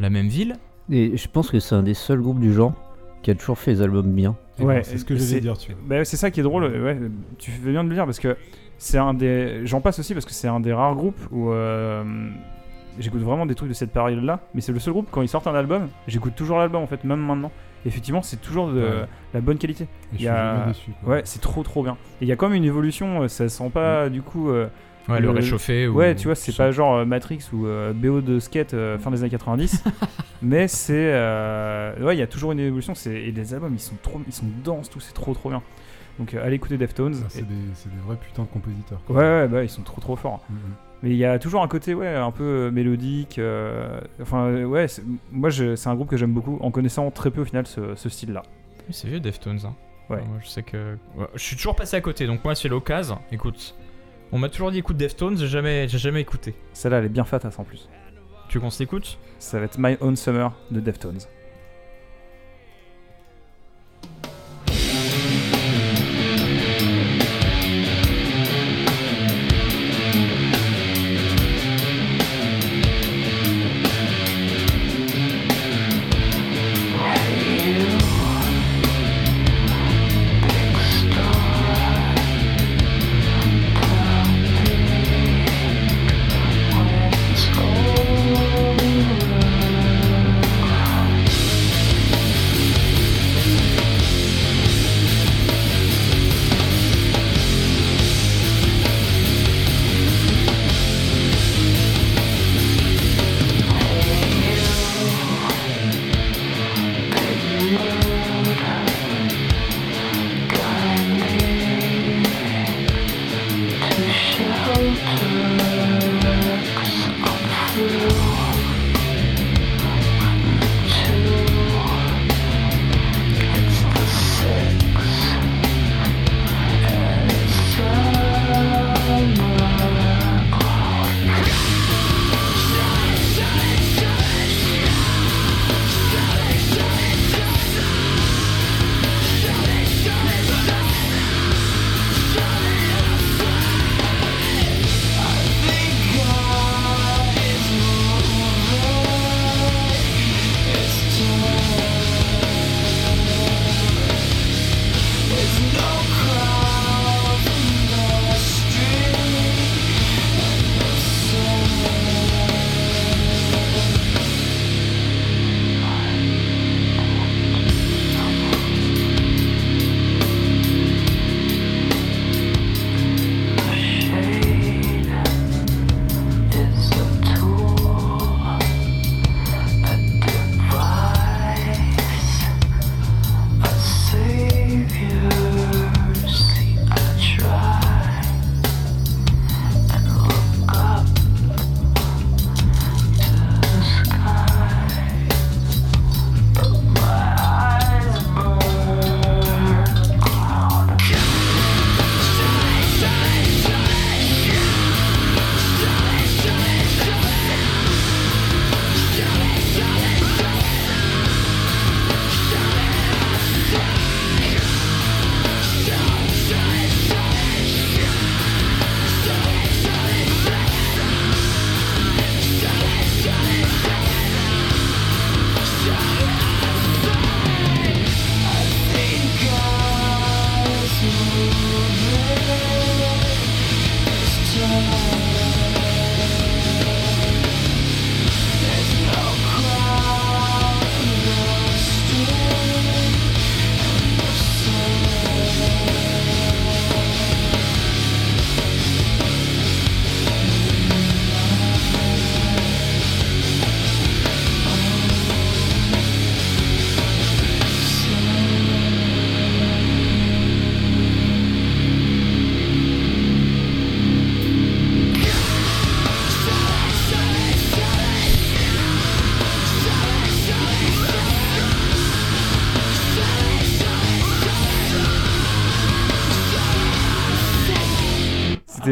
La 0.00 0.10
même 0.10 0.28
ville 0.28 0.56
Et 0.90 1.16
je 1.16 1.28
pense 1.28 1.50
que 1.50 1.60
c'est 1.60 1.74
un 1.74 1.82
des 1.82 1.94
seuls 1.94 2.20
groupes 2.20 2.40
du 2.40 2.52
genre 2.52 2.72
qui 3.22 3.30
a 3.30 3.34
toujours 3.34 3.58
fait 3.58 3.72
les 3.72 3.82
albums 3.82 4.12
bien. 4.12 4.36
Ouais, 4.60 4.82
c'est 4.84 4.96
ce 4.96 5.04
que 5.04 5.16
c'est- 5.16 5.26
j'allais 5.28 5.40
dire, 5.40 5.58
tu. 5.58 5.74
Bah, 5.86 6.04
c'est 6.04 6.16
ça 6.16 6.30
qui 6.30 6.40
est 6.40 6.42
drôle, 6.44 6.64
ouais, 6.64 6.98
tu 7.36 7.50
fais 7.50 7.70
bien 7.72 7.82
de 7.84 7.88
le 7.88 7.94
dire 7.94 8.04
parce 8.06 8.20
que 8.20 8.36
c'est 8.78 8.96
un 8.98 9.12
des. 9.12 9.66
J'en 9.66 9.80
passe 9.80 9.98
aussi 9.98 10.14
parce 10.14 10.24
que 10.24 10.30
c'est 10.32 10.46
un 10.48 10.60
des 10.60 10.72
rares 10.72 10.94
groupes 10.94 11.18
où 11.32 11.50
euh, 11.50 12.04
j'écoute 12.98 13.20
vraiment 13.22 13.44
des 13.44 13.54
trucs 13.56 13.68
de 13.68 13.74
cette 13.74 13.92
période-là, 13.92 14.40
mais 14.54 14.60
c'est 14.60 14.72
le 14.72 14.78
seul 14.78 14.92
groupe 14.94 15.08
quand 15.10 15.20
ils 15.22 15.28
sortent 15.28 15.48
un 15.48 15.54
album, 15.54 15.88
j'écoute 16.06 16.34
toujours 16.36 16.58
l'album 16.58 16.80
en 16.82 16.86
fait, 16.86 17.02
même 17.04 17.20
maintenant. 17.20 17.50
Effectivement, 17.88 18.22
c'est 18.22 18.40
toujours 18.40 18.68
de 18.68 18.80
Ouais. 18.80 19.04
la 19.34 19.40
bonne 19.40 19.58
qualité. 19.58 19.86
Il 20.14 20.22
y 20.22 20.28
a- 20.28 20.66
quoi. 21.04 21.14
Ouais, 21.14 21.22
c'est 21.24 21.40
trop 21.40 21.62
trop 21.62 21.82
bien. 21.82 21.96
Et 22.20 22.24
il 22.24 22.28
y 22.28 22.32
a 22.32 22.36
quand 22.36 22.48
même 22.48 22.56
une 22.56 22.64
évolution, 22.64 23.22
euh, 23.22 23.28
ça 23.28 23.48
sent 23.48 23.70
pas 23.70 24.08
du 24.08 24.22
coup. 24.22 24.50
euh, 24.50 24.68
Ouais, 25.08 25.20
le 25.20 25.28
Le- 25.28 25.30
réchauffé. 25.30 25.88
ou- 25.88 25.94
Ouais, 25.94 26.14
tu 26.14 26.26
vois, 26.26 26.34
c'est 26.34 26.54
pas 26.54 26.70
genre 26.70 26.96
euh, 26.96 27.04
Matrix 27.06 27.38
ou 27.54 27.64
euh, 27.66 27.94
BO 27.94 28.20
de 28.20 28.38
skate 28.38 28.74
euh, 28.74 28.98
fin 28.98 29.10
des 29.10 29.20
années 29.22 29.30
90, 29.30 29.82
mais 30.42 30.68
c'est 30.68 30.92
ouais, 31.98 32.14
il 32.14 32.18
y 32.18 32.22
a 32.22 32.26
toujours 32.26 32.52
une 32.52 32.60
évolution. 32.60 32.92
Et 33.06 33.32
les 33.32 33.54
albums, 33.54 33.72
ils 33.74 33.80
sont 33.80 33.96
trop, 34.02 34.20
ils 34.26 34.32
sont 34.34 34.44
denses, 34.62 34.90
tout, 34.90 35.00
c'est 35.00 35.14
trop 35.14 35.32
trop 35.32 35.48
bien. 35.48 35.62
Donc 36.18 36.34
allez 36.34 36.56
écouter 36.56 36.76
Deftones. 36.76 37.14
Ah, 37.22 37.26
Et- 37.26 37.30
C'est 37.30 37.48
des, 37.48 37.54
vrais 38.06 38.16
putains 38.16 38.42
de 38.42 38.48
compositeurs. 38.48 39.00
quoi. 39.06 39.16
Ouais, 39.16 39.22
ouais, 39.22 39.48
bah 39.48 39.62
ils 39.62 39.70
sont 39.70 39.80
trop 39.82 40.00
trop 40.02 40.14
forts. 40.16 40.40
Mhm. 40.50 40.58
Mais 41.02 41.10
il 41.10 41.16
y 41.16 41.24
a 41.24 41.38
toujours 41.38 41.62
un 41.62 41.68
côté 41.68 41.94
ouais, 41.94 42.14
un 42.14 42.30
peu 42.32 42.44
euh, 42.44 42.70
mélodique. 42.70 43.38
euh, 43.38 44.00
enfin 44.20 44.46
euh, 44.46 44.64
ouais, 44.64 44.86
moi 45.30 45.50
c'est 45.50 45.86
un 45.86 45.94
groupe 45.94 46.08
que 46.08 46.16
j'aime 46.16 46.32
beaucoup 46.32 46.58
en 46.60 46.70
connaissant 46.70 47.10
très 47.10 47.30
peu 47.30 47.42
au 47.42 47.44
final 47.44 47.66
ce, 47.66 47.94
ce 47.94 48.08
style-là. 48.08 48.42
C'est 48.90 49.08
vieux 49.08 49.20
Deftones. 49.20 49.60
Hein. 49.64 49.74
Ouais. 50.10 50.22
Moi, 50.24 50.38
je 50.40 50.48
sais 50.48 50.62
que. 50.62 50.96
ouais, 51.16 51.26
je 51.34 51.42
suis 51.42 51.56
toujours 51.56 51.76
passé 51.76 51.96
à 51.96 52.00
côté, 52.00 52.26
donc 52.26 52.42
moi, 52.42 52.54
c'est 52.54 52.68
l'occasion. 52.68 53.18
Écoute, 53.30 53.74
on 54.32 54.38
m'a 54.38 54.48
toujours 54.48 54.70
dit 54.72 54.78
écoute 54.78 54.96
Deftones, 54.96 55.36
j'ai 55.36 55.46
jamais, 55.46 55.86
jamais 55.88 56.20
écouté. 56.20 56.54
Celle-là 56.72 56.98
elle 56.98 57.04
est 57.04 57.10
bien 57.10 57.24
fatasse 57.24 57.58
en 57.58 57.64
plus. 57.64 57.88
Tu 58.48 58.56
veux 58.56 58.62
qu'on 58.62 58.70
se 58.70 58.82
l'écoute 58.82 59.18
Ça 59.38 59.58
va 59.58 59.66
être 59.66 59.76
My 59.78 59.96
Own 60.00 60.16
Summer 60.16 60.52
de 60.70 60.80
Deftones. 60.80 61.18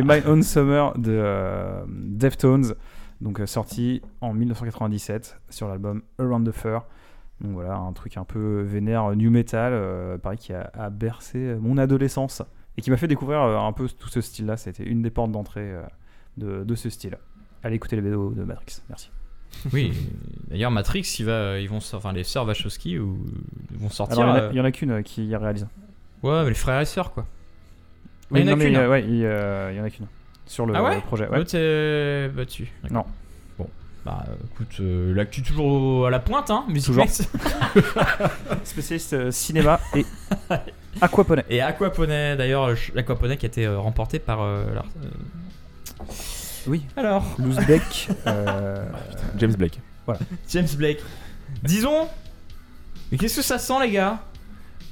My 0.07 0.23
Own 0.27 0.43
Summer 0.43 0.93
de 0.97 1.11
euh, 1.13 1.83
Deftones, 1.89 2.75
donc 3.21 3.41
euh, 3.41 3.47
sorti 3.47 4.03
en 4.21 4.33
1997 4.33 5.41
sur 5.51 5.69
l'album 5.69 6.03
Around 6.19 6.49
the 6.49 6.53
Fur. 6.55 6.85
Donc 7.41 7.53
voilà, 7.53 7.77
un 7.77 7.93
truc 7.93 8.17
un 8.17 8.25
peu 8.25 8.63
vénère, 8.63 9.05
euh, 9.11 9.15
new 9.15 9.31
metal, 9.31 9.73
euh, 9.75 10.17
pareil, 10.19 10.39
qui 10.39 10.53
a, 10.53 10.71
a 10.75 10.91
bercé 10.91 11.57
mon 11.61 11.77
adolescence 11.77 12.43
et 12.79 12.83
qui 12.83 12.91
m'a 12.91 12.97
fait 12.97 13.09
découvrir 13.09 13.41
un 13.41 13.73
peu 13.73 13.89
tout 13.89 14.09
ce 14.09 14.21
style-là. 14.21 14.57
C'était 14.57 14.85
une 14.85 15.03
des 15.03 15.11
portes 15.11 15.33
d'entrée 15.33 15.73
de, 16.37 16.65
de 16.65 16.75
ce 16.75 16.89
style. 16.91 17.19
Allez 17.63 17.77
écouter 17.77 17.97
les 17.97 18.03
vidéos 18.03 18.31
de 18.31 18.43
Matrix, 18.45 18.81
merci. 18.89 19.11
Oui, 19.73 19.93
d'ailleurs 20.49 20.71
Matrix, 20.71 21.17
il 21.19 21.25
va, 21.25 21.59
ils 21.59 21.69
vont, 21.69 21.81
sor- 21.81 21.99
enfin 21.99 22.13
les 22.13 22.25
sœurs 22.25 22.47
Wachowski 22.47 22.99
ou 22.99 23.19
ils 23.73 23.79
vont 23.79 23.89
sortir. 23.89 24.21
Alors 24.21 24.51
il 24.53 24.57
y 24.57 24.61
en 24.61 24.65
a- 24.65 24.69
y, 24.69 24.73
qu'une 24.73 25.03
qui 25.03 25.35
réalise. 25.35 25.67
Ouais, 26.23 26.43
mais 26.43 26.49
les 26.51 26.55
frères 26.55 26.81
et 26.81 26.85
sœurs 26.85 27.13
quoi. 27.13 27.25
Oui, 28.31 28.41
il 28.41 28.47
y 28.47 28.51
en 28.53 28.59
a 28.59 28.65
qu'une, 28.65 28.77
euh, 28.77 28.87
hein. 28.87 28.91
ouais, 28.91 29.05
il, 29.05 29.25
euh, 29.25 29.71
il 29.73 29.79
y 29.79 29.81
en 29.81 29.85
a 29.85 29.91
qu'une 29.91 30.07
sur 30.47 30.67
le 30.67 30.75
Ah 30.77 30.83
ouais 30.83 31.01
projet. 31.01 31.29
ouais. 31.29 31.37
L'autre 31.39 31.51
c'est 31.51 32.29
battu. 32.35 32.73
Non. 32.91 33.05
Bon, 33.59 33.69
bah 34.05 34.25
écoute, 34.53 34.77
euh, 34.81 35.15
l'actu 35.15 35.43
toujours 35.43 36.07
à 36.07 36.11
la 36.11 36.19
pointe, 36.21 36.51
hein, 36.51 36.65
Toujours. 36.85 37.07
Spécialiste 38.65 39.13
euh, 39.15 39.31
cinéma 39.31 39.81
et 39.95 40.05
aquaponie. 41.01 41.43
Et 41.51 41.61
Aquaponet, 41.61 42.37
d'ailleurs, 42.37 42.69
le 42.69 42.77
ch- 42.77 42.93
l'Aquaponet 42.95 43.37
qui 43.37 43.47
a 43.47 43.49
été 43.49 43.67
euh, 43.67 43.79
remporté 43.79 44.19
par. 44.19 44.41
euh, 44.43 44.65
euh, 46.01 46.05
Oui. 46.67 46.85
Alors, 46.97 47.25
Louzbeck. 47.39 48.09
euh, 48.27 48.85
James 49.39 49.55
Blake. 49.55 49.81
James 50.49 50.69
Blake. 50.77 51.03
Disons. 51.63 52.09
Mais 53.11 53.19
qu'est-ce 53.19 53.37
que 53.37 53.43
ça 53.43 53.59
sent, 53.59 53.75
les 53.83 53.91
gars? 53.91 54.21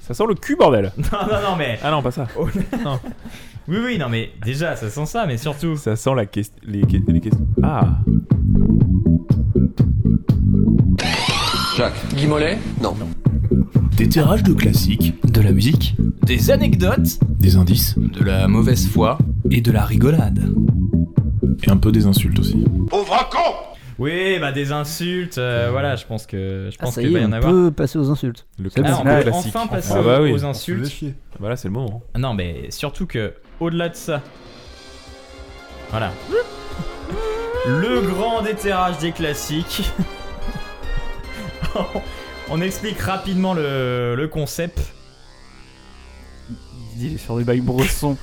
Ça 0.06 0.12
sent 0.12 0.24
le 0.28 0.34
cul, 0.34 0.54
bordel 0.56 0.92
Non, 0.98 1.18
non, 1.22 1.50
non, 1.50 1.56
mais. 1.56 1.78
Ah 1.82 1.90
non, 1.90 2.02
pas 2.02 2.10
ça. 2.10 2.26
Oh, 2.38 2.46
non. 2.84 2.98
Oui, 3.66 3.78
oui, 3.82 3.98
non, 3.98 4.08
mais 4.10 4.32
déjà, 4.44 4.76
ça 4.76 4.90
sent 4.90 5.06
ça, 5.06 5.24
mais 5.26 5.38
surtout. 5.38 5.76
Ça 5.76 5.96
sent 5.96 6.14
la 6.14 6.26
question. 6.26 6.54
Les, 6.66 6.82
que- 6.82 7.10
les 7.10 7.20
questions. 7.20 7.46
Ah 7.62 7.98
Jacques. 11.76 11.94
Guy 12.14 12.26
Mollet? 12.26 12.58
Non. 12.82 12.94
Des 13.96 14.08
terrages 14.08 14.42
de 14.42 14.52
classiques, 14.52 15.14
De 15.30 15.40
la 15.40 15.52
musique 15.52 15.96
Des 16.22 16.50
anecdotes 16.50 17.18
des 17.38 17.56
indices 17.56 17.96
De 17.98 18.24
la 18.24 18.48
mauvaise 18.48 18.86
foi 18.88 19.18
et 19.50 19.60
de 19.60 19.70
la 19.72 19.84
rigolade. 19.84 20.52
Et 21.62 21.70
un 21.70 21.76
peu 21.76 21.92
des 21.92 22.06
insultes 22.06 22.38
aussi. 22.38 22.64
Oui, 23.98 24.38
bah 24.40 24.50
des 24.50 24.72
insultes, 24.72 25.38
euh, 25.38 25.68
voilà, 25.70 25.94
je 25.96 26.04
pense 26.04 26.26
que. 26.26 26.68
Je 26.70 26.76
Ah, 26.80 26.84
pense 26.84 26.94
ça 26.94 27.00
qu'il 27.00 27.10
y 27.10 27.14
va 27.14 27.20
y 27.20 27.24
en 27.24 27.28
on 27.30 27.32
avoir. 27.32 27.52
peut 27.52 27.70
passer 27.70 27.98
aux 27.98 28.10
insultes. 28.10 28.46
Le 28.58 28.68
C'est 28.70 28.80
Ah, 28.84 28.96
on 29.00 29.04
peut 29.04 29.22
classique. 29.22 29.54
enfin 29.54 29.66
passer 29.68 29.92
Ah 29.96 30.02
bah 30.02 30.20
oui. 30.20 30.32
aux 30.32 30.44
insultes. 30.44 30.92
Voilà, 31.38 31.56
c'est 31.56 31.68
le 31.68 31.74
moment. 31.74 32.02
Non, 32.16 32.34
mais 32.34 32.70
surtout 32.70 33.06
que, 33.06 33.34
au-delà 33.60 33.88
de 33.88 33.94
ça, 33.94 34.20
voilà. 35.90 36.10
Le 37.68 38.00
grand 38.02 38.42
déterrage 38.42 38.98
des 38.98 39.12
classiques. 39.12 39.90
On 42.50 42.60
explique 42.60 42.98
rapidement 43.00 43.54
le, 43.54 44.14
le 44.16 44.28
concept. 44.28 44.92
Il 46.98 47.14
est 47.14 47.18
sur 47.18 47.36
des 47.38 47.44
bails 47.44 47.60
brossons. 47.62 48.16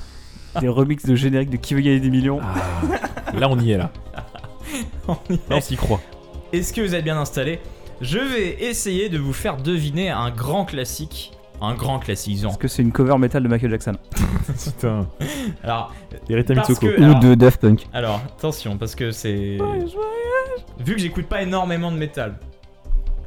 des 0.60 0.68
remixes 0.68 1.06
de 1.06 1.14
génériques 1.16 1.50
de 1.50 1.56
Qui 1.56 1.74
veut 1.74 1.80
gagner 1.80 2.00
des 2.00 2.10
millions. 2.10 2.40
Ah, 2.42 3.32
là, 3.38 3.48
on 3.48 3.58
y 3.58 3.72
est, 3.72 3.78
là. 3.78 3.90
On 5.50 5.60
s'y 5.60 5.76
croit. 5.76 6.00
Est-ce 6.52 6.72
que 6.72 6.80
vous 6.80 6.94
êtes 6.94 7.04
bien 7.04 7.18
installé 7.18 7.60
Je 8.00 8.18
vais 8.18 8.62
essayer 8.64 9.08
de 9.08 9.18
vous 9.18 9.32
faire 9.32 9.56
deviner 9.56 10.10
un 10.10 10.30
grand 10.30 10.64
classique. 10.64 11.32
Un 11.60 11.74
grand 11.74 12.00
classique, 12.00 12.34
disons. 12.34 12.48
Est-ce 12.50 12.58
que 12.58 12.66
c'est 12.68 12.82
une 12.82 12.90
cover 12.90 13.16
métal 13.18 13.42
de 13.44 13.48
Michael 13.48 13.70
Jackson? 13.70 13.92
Putain. 14.64 15.06
Alors, 15.62 15.92
Erita 16.28 16.54
Parce 16.54 16.76
que- 16.78 17.00
Ou 17.00 17.04
alors- 17.04 17.20
de 17.20 17.34
Daft 17.36 17.60
Punk. 17.60 17.86
alors, 17.92 18.20
attention, 18.36 18.76
parce 18.78 18.94
que 18.96 19.12
c'est. 19.12 19.58
Vu 20.84 20.94
que 20.94 21.00
j'écoute 21.00 21.26
pas 21.26 21.42
énormément 21.42 21.92
de 21.92 21.96
métal, 21.98 22.34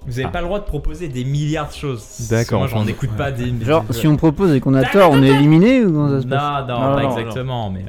vous 0.06 0.20
avez 0.20 0.28
Ah. 0.28 0.32
pas 0.32 0.42
le 0.42 0.48
droit 0.48 0.60
de 0.60 0.66
proposer 0.66 1.08
des 1.08 1.24
milliards 1.24 1.70
de 1.70 1.74
choses. 1.74 2.28
D'accord, 2.30 2.60
Moi, 2.60 2.68
j'en 2.68 2.86
écoute 2.86 3.12
pas 3.12 3.32
des. 3.32 3.54
Genre, 3.64 3.84
des- 3.86 3.94
si 3.94 4.06
on 4.08 4.18
propose 4.18 4.54
et 4.54 4.60
qu'on 4.60 4.74
a 4.74 4.84
tort, 4.84 5.12
on 5.12 5.24
est 5.24 5.30
éliminé 5.30 5.86
ou 5.86 5.92
comment 5.94 6.10
ça 6.10 6.22
se 6.22 6.28
passe? 6.28 6.68
Non, 6.68 6.76
non, 6.76 6.90
Non, 6.90 6.96
pas 6.96 7.04
non, 7.04 7.18
exactement, 7.18 7.70
mais. 7.72 7.86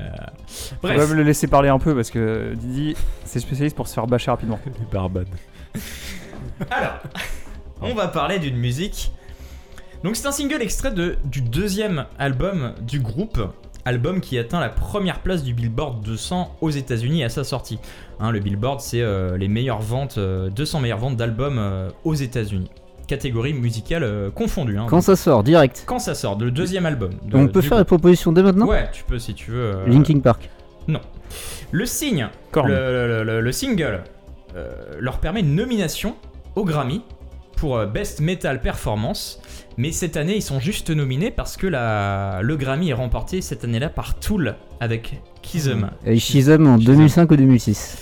Euh, 0.72 0.76
On 0.82 0.88
va 0.88 0.94
Bref, 0.94 1.10
me 1.10 1.14
le 1.14 1.22
laisser 1.22 1.46
parler 1.46 1.68
un 1.68 1.78
peu 1.78 1.94
parce 1.94 2.10
que 2.10 2.54
Didi, 2.54 2.96
c'est 3.24 3.40
spécialiste 3.40 3.76
pour 3.76 3.88
se 3.88 3.94
faire 3.94 4.06
bâcher 4.06 4.30
rapidement. 4.30 4.58
Les 4.66 4.86
barbades. 4.92 5.28
alors, 6.70 6.98
on 7.80 7.94
va 7.94 8.08
parler 8.08 8.38
d'une 8.38 8.56
musique. 8.56 9.12
Donc, 10.04 10.16
c'est 10.16 10.26
un 10.26 10.32
single 10.32 10.62
extrait 10.62 10.92
de, 10.92 11.16
du 11.24 11.40
deuxième 11.42 12.06
album 12.18 12.74
du 12.80 13.00
groupe. 13.00 13.40
Album 13.84 14.20
qui 14.20 14.36
atteint 14.36 14.58
la 14.58 14.68
première 14.68 15.20
place 15.20 15.44
du 15.44 15.54
Billboard 15.54 16.02
200 16.02 16.56
aux 16.60 16.70
États-Unis 16.70 17.22
à 17.22 17.28
sa 17.28 17.44
sortie. 17.44 17.78
Hein, 18.18 18.32
le 18.32 18.40
Billboard, 18.40 18.80
c'est 18.80 19.00
euh, 19.00 19.36
les 19.36 19.46
meilleures 19.46 19.80
ventes, 19.80 20.18
euh, 20.18 20.50
200 20.50 20.80
meilleures 20.80 20.98
ventes 20.98 21.16
d'albums 21.16 21.58
euh, 21.58 21.90
aux 22.04 22.14
États-Unis. 22.14 22.70
Catégorie 23.06 23.52
musicale 23.54 24.02
euh, 24.02 24.30
confondue. 24.30 24.78
hein. 24.78 24.86
Quand 24.88 25.00
ça 25.00 25.14
sort, 25.16 25.42
direct. 25.44 25.84
Quand 25.86 25.98
ça 26.00 26.14
sort, 26.14 26.38
le 26.38 26.50
deuxième 26.50 26.86
album. 26.86 27.10
de- 27.24 27.36
on 27.36 27.46
peut 27.48 27.60
faire 27.60 27.72
les 27.72 27.84
groupe. 27.84 27.86
propositions 27.88 28.32
dès 28.32 28.42
maintenant 28.42 28.66
Ouais, 28.66 28.88
tu 28.92 29.04
peux 29.04 29.18
si 29.18 29.34
tu 29.34 29.50
veux. 29.52 29.74
euh, 29.76 29.86
Linkin 29.86 30.20
Park. 30.20 30.48
Le 31.72 31.84
signe, 31.86 32.28
le, 32.54 32.62
le- 32.72 33.24
le- 33.24 33.40
le 33.40 33.52
single, 33.52 34.04
euh, 34.54 34.72
leur 35.00 35.18
permet 35.18 35.40
une 35.40 35.54
nomination 35.56 36.14
au 36.54 36.64
Grammy 36.64 37.02
pour 37.56 37.76
euh, 37.76 37.86
Best 37.86 38.20
Metal 38.20 38.60
Performance. 38.60 39.40
Mais 39.76 39.90
cette 39.92 40.16
année, 40.16 40.36
ils 40.36 40.42
sont 40.42 40.60
juste 40.60 40.90
nominés 40.90 41.30
parce 41.30 41.56
que 41.56 41.66
la, 41.66 42.38
le 42.42 42.56
Grammy 42.56 42.90
est 42.90 42.94
remporté 42.94 43.40
cette 43.42 43.64
année-là 43.64 43.88
par 43.90 44.18
Tool 44.18 44.54
avec 44.80 45.20
Kism. 45.42 45.90
Et 46.06 46.18
Shizam 46.18 46.66
en 46.66 46.78
Shizam. 46.78 46.94
2005 46.94 47.30
ou 47.32 47.36
2006. 47.36 47.98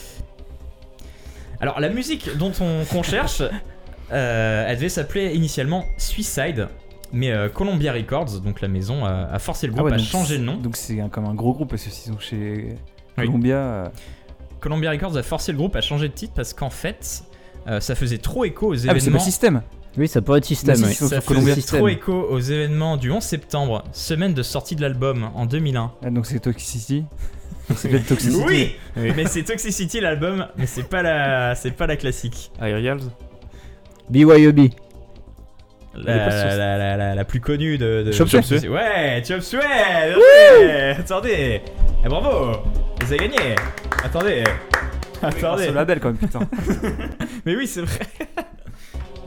Alors, 1.61 1.81
la 1.81 1.89
musique 1.89 2.37
dont 2.37 2.53
on 2.61 2.85
qu'on 2.85 3.03
cherche, 3.03 3.43
euh, 4.13 4.65
elle 4.69 4.77
devait 4.77 4.89
s'appeler 4.89 5.35
initialement 5.35 5.85
Suicide. 5.99 6.69
Mais 7.13 7.31
euh, 7.31 7.49
Columbia 7.49 7.93
Records, 7.93 8.41
donc 8.41 8.61
la 8.61 8.67
maison, 8.69 9.05
a, 9.05 9.29
a 9.33 9.39
forcé 9.39 9.67
le 9.69 9.73
groupe 9.73 9.87
Ah 9.89 9.91
ouais, 9.91 10.01
à 10.01 10.05
changer 10.05 10.39
de 10.39 10.43
nom. 10.45 10.57
Donc 10.57 10.77
c'est 10.77 10.97
comme 11.13 11.27
un 11.27 11.35
gros 11.35 11.53
groupe 11.53 11.71
parce 11.71 11.85
que 11.85 11.91
s'ils 11.91 12.13
sont 12.13 12.19
chez 12.19 12.77
Oui. 13.19 13.27
Columbia. 13.27 13.57
euh, 13.57 13.89
Columbia 14.61 14.91
Records 14.91 15.17
a 15.17 15.23
forcé 15.23 15.53
le 15.53 15.59
groupe 15.59 15.77
à 15.77 15.81
changer 15.81 16.09
de 16.09 16.15
titre 16.15 16.33
parce 16.35 16.53
qu'en 16.55 16.71
fait, 16.71 17.23
euh, 17.69 17.79
ça 17.81 17.95
faisait 17.95 18.19
trop 18.19 18.45
écho 18.45 18.69
aux 18.69 18.73
Ah, 18.89 18.93
mais 18.95 18.99
c'est 18.99 19.07
événements. 19.07 19.19
pas 19.19 19.25
système 19.25 19.63
Oui, 19.97 20.09
ça 20.09 20.23
pourrait 20.23 20.39
être 20.39 20.45
système. 20.45 20.75
Ça 20.77 21.21
faisait 21.21 21.61
trop 21.63 21.87
écho 21.89 22.13
aux 22.13 22.41
événements 22.41 22.97
du 22.97 23.13
11 23.13 23.23
septembre, 23.23 23.85
semaine 23.93 24.35
de 24.35 24.43
sortie 24.43 24.75
de 24.75 24.81
l'album 24.83 25.31
en 25.35 25.47
2001. 25.47 25.93
Ah, 26.05 26.11
Donc 26.11 26.27
c'est 26.27 26.41
Toxicity. 26.41 27.05
c'est 27.77 28.05
Toxicity. 28.07 28.43
Oui, 28.45 28.75
mais 29.17 29.27
c'est 29.27 29.45
Toxicity 29.45 30.01
l'album, 30.01 30.49
mais 30.57 30.67
c'est 30.67 30.83
pas 30.89 31.03
la, 31.03 31.55
c'est 31.55 31.71
pas 31.71 31.87
la 31.87 31.97
classique. 31.97 32.51
Aerials 32.61 33.03
BYOB. 34.11 34.71
La, 35.97 36.17
la, 36.17 36.57
la, 36.57 36.77
la- 36.79 36.97
la- 36.97 37.15
la 37.15 37.25
plus 37.25 37.41
connue 37.41 37.79
de. 37.79 38.03
de 38.05 38.11
Chop 38.13 38.27
Chop 38.29 38.43
Suey. 38.43 38.69
Ouais, 38.69 39.23
Chop 39.27 39.41
Suey. 39.41 39.61
Attendez, 40.99 41.61
Eh, 42.05 42.09
bravo, 42.09 42.59
vous 43.01 43.13
avez 43.13 43.29
gagné. 43.29 43.55
Attendez, 44.05 44.43
attendez. 45.23 45.65
C'est 45.67 45.73
label 45.73 46.01
quand 46.01 46.09
même, 46.09 46.17
putain. 46.19 46.41
Mais 47.47 47.55
oui, 47.57 47.67
c'est 47.69 47.83
vrai. 47.83 48.01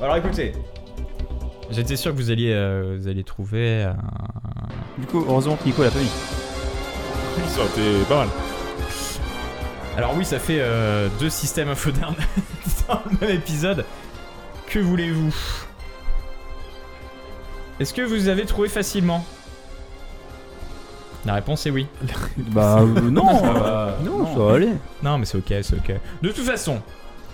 Alors 0.01 0.17
écoutez, 0.17 0.51
j'étais 1.71 1.95
sûr 1.95 2.11
que 2.11 2.17
vous 2.17 2.31
alliez, 2.31 2.51
euh, 2.53 2.97
vous 2.99 3.07
alliez 3.07 3.23
trouver. 3.23 3.83
un- 3.83 3.95
du 4.97 5.07
coup, 5.07 5.23
heureusement 5.27 5.55
que 5.55 5.63
Nico 5.65 5.83
l'a 5.83 5.89
pas 5.91 5.99
mis. 5.99 6.11
Ça 7.47 7.61
aurait 7.61 7.69
été 7.69 8.03
pas 8.09 8.17
mal. 8.17 8.27
Alors 9.95 10.13
oui, 10.17 10.25
ça 10.25 10.37
fait 10.37 10.57
euh, 10.59 11.07
deux 11.19 11.29
systèmes 11.29 11.69
infodernes 11.69 12.15
dans 12.89 12.99
le 13.09 13.25
même 13.27 13.35
épisode. 13.37 13.85
Que 14.67 14.79
voulez-vous 14.79 15.33
Est-ce 17.79 17.93
que 17.93 18.01
vous 18.01 18.27
avez 18.27 18.45
trouvé 18.45 18.67
facilement 18.69 19.25
La 21.25 21.35
réponse 21.35 21.65
est 21.65 21.71
oui. 21.71 21.87
Bah 22.37 22.79
euh, 22.81 23.01
non, 23.09 23.25
va. 23.53 23.97
non, 24.03 24.33
ça 24.33 24.39
va 24.39 24.53
aller. 24.55 24.73
Non, 25.03 25.17
mais 25.17 25.25
c'est 25.25 25.37
ok, 25.37 25.53
c'est 25.61 25.75
ok. 25.75 25.93
De 26.21 26.29
toute 26.31 26.45
façon, 26.45 26.81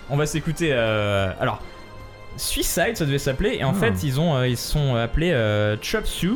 on 0.09 0.17
va 0.17 0.25
s'écouter. 0.25 0.69
euh, 0.73 1.31
Alors, 1.39 1.59
Suicide, 2.37 2.95
ça 2.97 3.05
devait 3.05 3.19
s'appeler, 3.19 3.57
et 3.59 3.63
en 3.63 3.71
Ah. 3.71 3.79
fait, 3.79 4.03
ils 4.03 4.19
ont, 4.19 4.35
euh, 4.35 4.47
ils 4.47 4.57
sont 4.57 4.95
appelés 4.95 5.31
euh, 5.31 5.75
Chop 5.81 6.05
Suey 6.05 6.31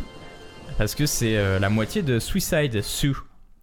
parce 0.77 0.93
que 0.93 1.05
c'est 1.07 1.35
euh, 1.37 1.57
la 1.59 1.69
moitié 1.69 2.01
de 2.03 2.19
Suicide 2.19 2.81
Sue. 2.83 3.15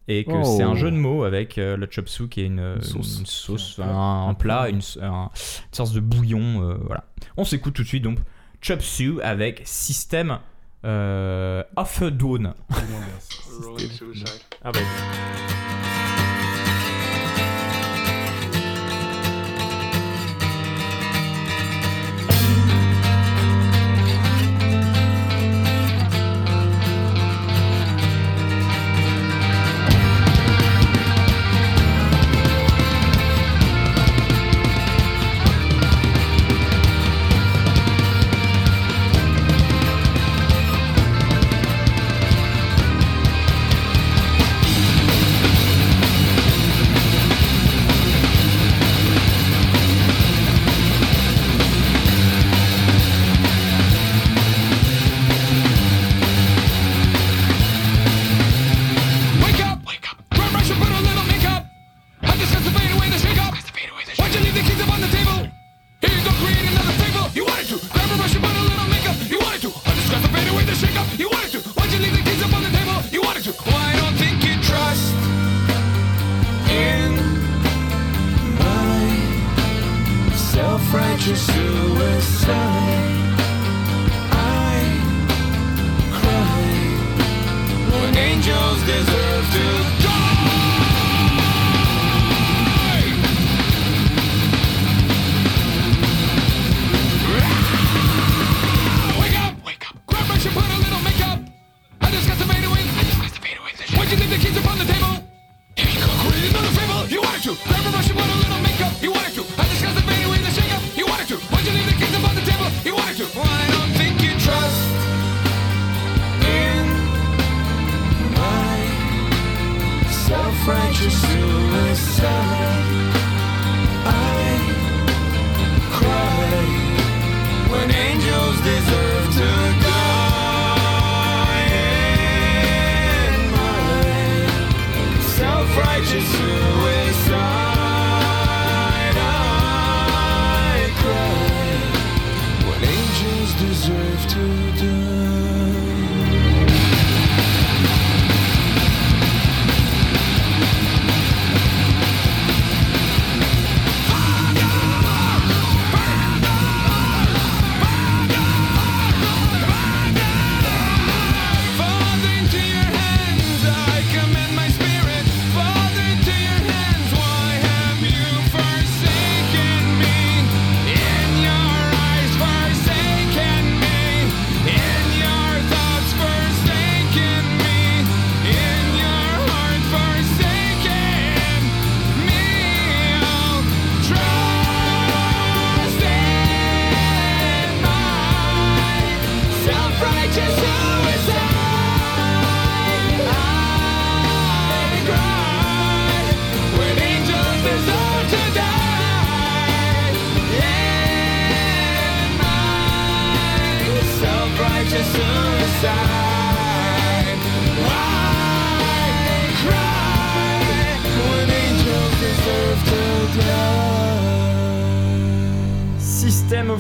Et 0.07 0.25
que 0.25 0.33
Oh. 0.35 0.45
c'est 0.57 0.63
un 0.63 0.75
jeu 0.75 0.91
de 0.91 0.97
mots 0.97 1.25
avec 1.25 1.57
euh, 1.57 1.77
le 1.79 1.89
chop 1.91 2.09
suey 2.09 2.29
qui 2.29 2.43
est 2.43 2.47
une, 2.47 2.75
une 2.77 2.83
sauce. 2.83 3.23
sauce, 3.25 3.79
un, 3.83 4.29
un 4.29 4.35
plat, 4.35 4.69
une, 4.69 4.81
un- 5.01 5.31
une 5.33 5.73
sorte 5.75 5.95
de 5.95 6.01
bouillon. 6.01 6.63
euh, 6.69 6.77
voilà. 6.85 7.05
On 7.39 7.45
s'écoute 7.45 7.75
tout 7.75 7.83
de 7.83 7.89
suite 7.89 8.03
donc 8.05 8.19
Chop 8.61 8.81
avec 9.23 9.63
système 9.65 10.39
euh, 10.85 11.63
of 11.77 12.03
a 12.03 12.11
Dawn. 12.11 12.53
Ah 14.63 14.73
bah. 14.73 14.81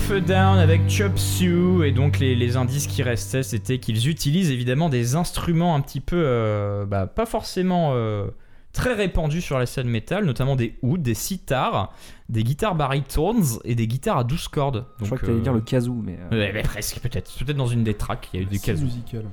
Of 0.04 0.10
a 0.10 0.20
Down 0.20 0.58
avec 0.58 0.88
Chop 0.88 1.18
Suey 1.18 1.88
et 1.88 1.92
donc 1.92 2.18
les, 2.18 2.34
les 2.34 2.56
indices 2.56 2.86
qui 2.86 3.02
restaient 3.02 3.42
c'était 3.42 3.78
qu'ils 3.78 4.08
utilisent 4.08 4.50
évidemment 4.50 4.88
des 4.88 5.14
instruments 5.16 5.74
un 5.74 5.80
petit 5.80 6.00
peu 6.00 6.16
euh, 6.24 6.84
bah, 6.84 7.06
pas 7.06 7.26
forcément 7.26 7.92
euh, 7.94 8.26
très 8.72 8.94
répandus 8.94 9.40
sur 9.40 9.58
la 9.58 9.66
scène 9.66 9.88
métal 9.88 10.24
notamment 10.24 10.56
des 10.56 10.74
ouds, 10.82 10.98
des 10.98 11.14
sitars, 11.14 11.92
des 12.28 12.42
guitares 12.44 12.74
baritones 12.74 13.44
et 13.64 13.74
des 13.74 13.86
guitares 13.86 14.18
à 14.18 14.24
12 14.24 14.48
cordes. 14.48 14.86
Je 15.00 15.06
crois 15.06 15.18
que 15.18 15.26
t'allais 15.26 15.38
euh, 15.38 15.42
dire 15.42 15.52
le 15.54 15.60
kazoo, 15.60 15.94
mais. 16.04 16.18
euh, 16.32 16.38
ouais, 16.38 16.52
mais 16.52 16.62
presque 16.62 16.98
peut-être, 17.00 17.30
peut-être 17.38 17.56
dans 17.56 17.66
une 17.66 17.84
des 17.84 17.94
tracks 17.94 18.28
il 18.32 18.40
y 18.40 18.42
a 18.42 18.46
eu 18.46 18.48
des 18.48 18.58
C'est 18.58 18.66
kazoo. 18.72 18.84
musical. 18.84 19.24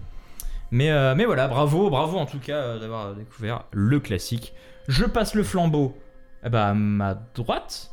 Mais, 0.72 0.90
euh, 0.92 1.16
mais 1.16 1.26
voilà, 1.26 1.48
bravo, 1.48 1.90
bravo 1.90 2.18
en 2.18 2.26
tout 2.26 2.40
cas 2.40 2.56
euh, 2.56 2.80
d'avoir 2.80 3.14
découvert 3.16 3.66
le 3.72 4.00
classique. 4.00 4.54
Je 4.88 5.06
passe 5.06 5.34
le 5.36 5.44
flambeau 5.44 5.98
eh 6.46 6.50
bah, 6.50 6.68
à 6.70 6.74
ma 6.74 7.16
droite. 7.36 7.92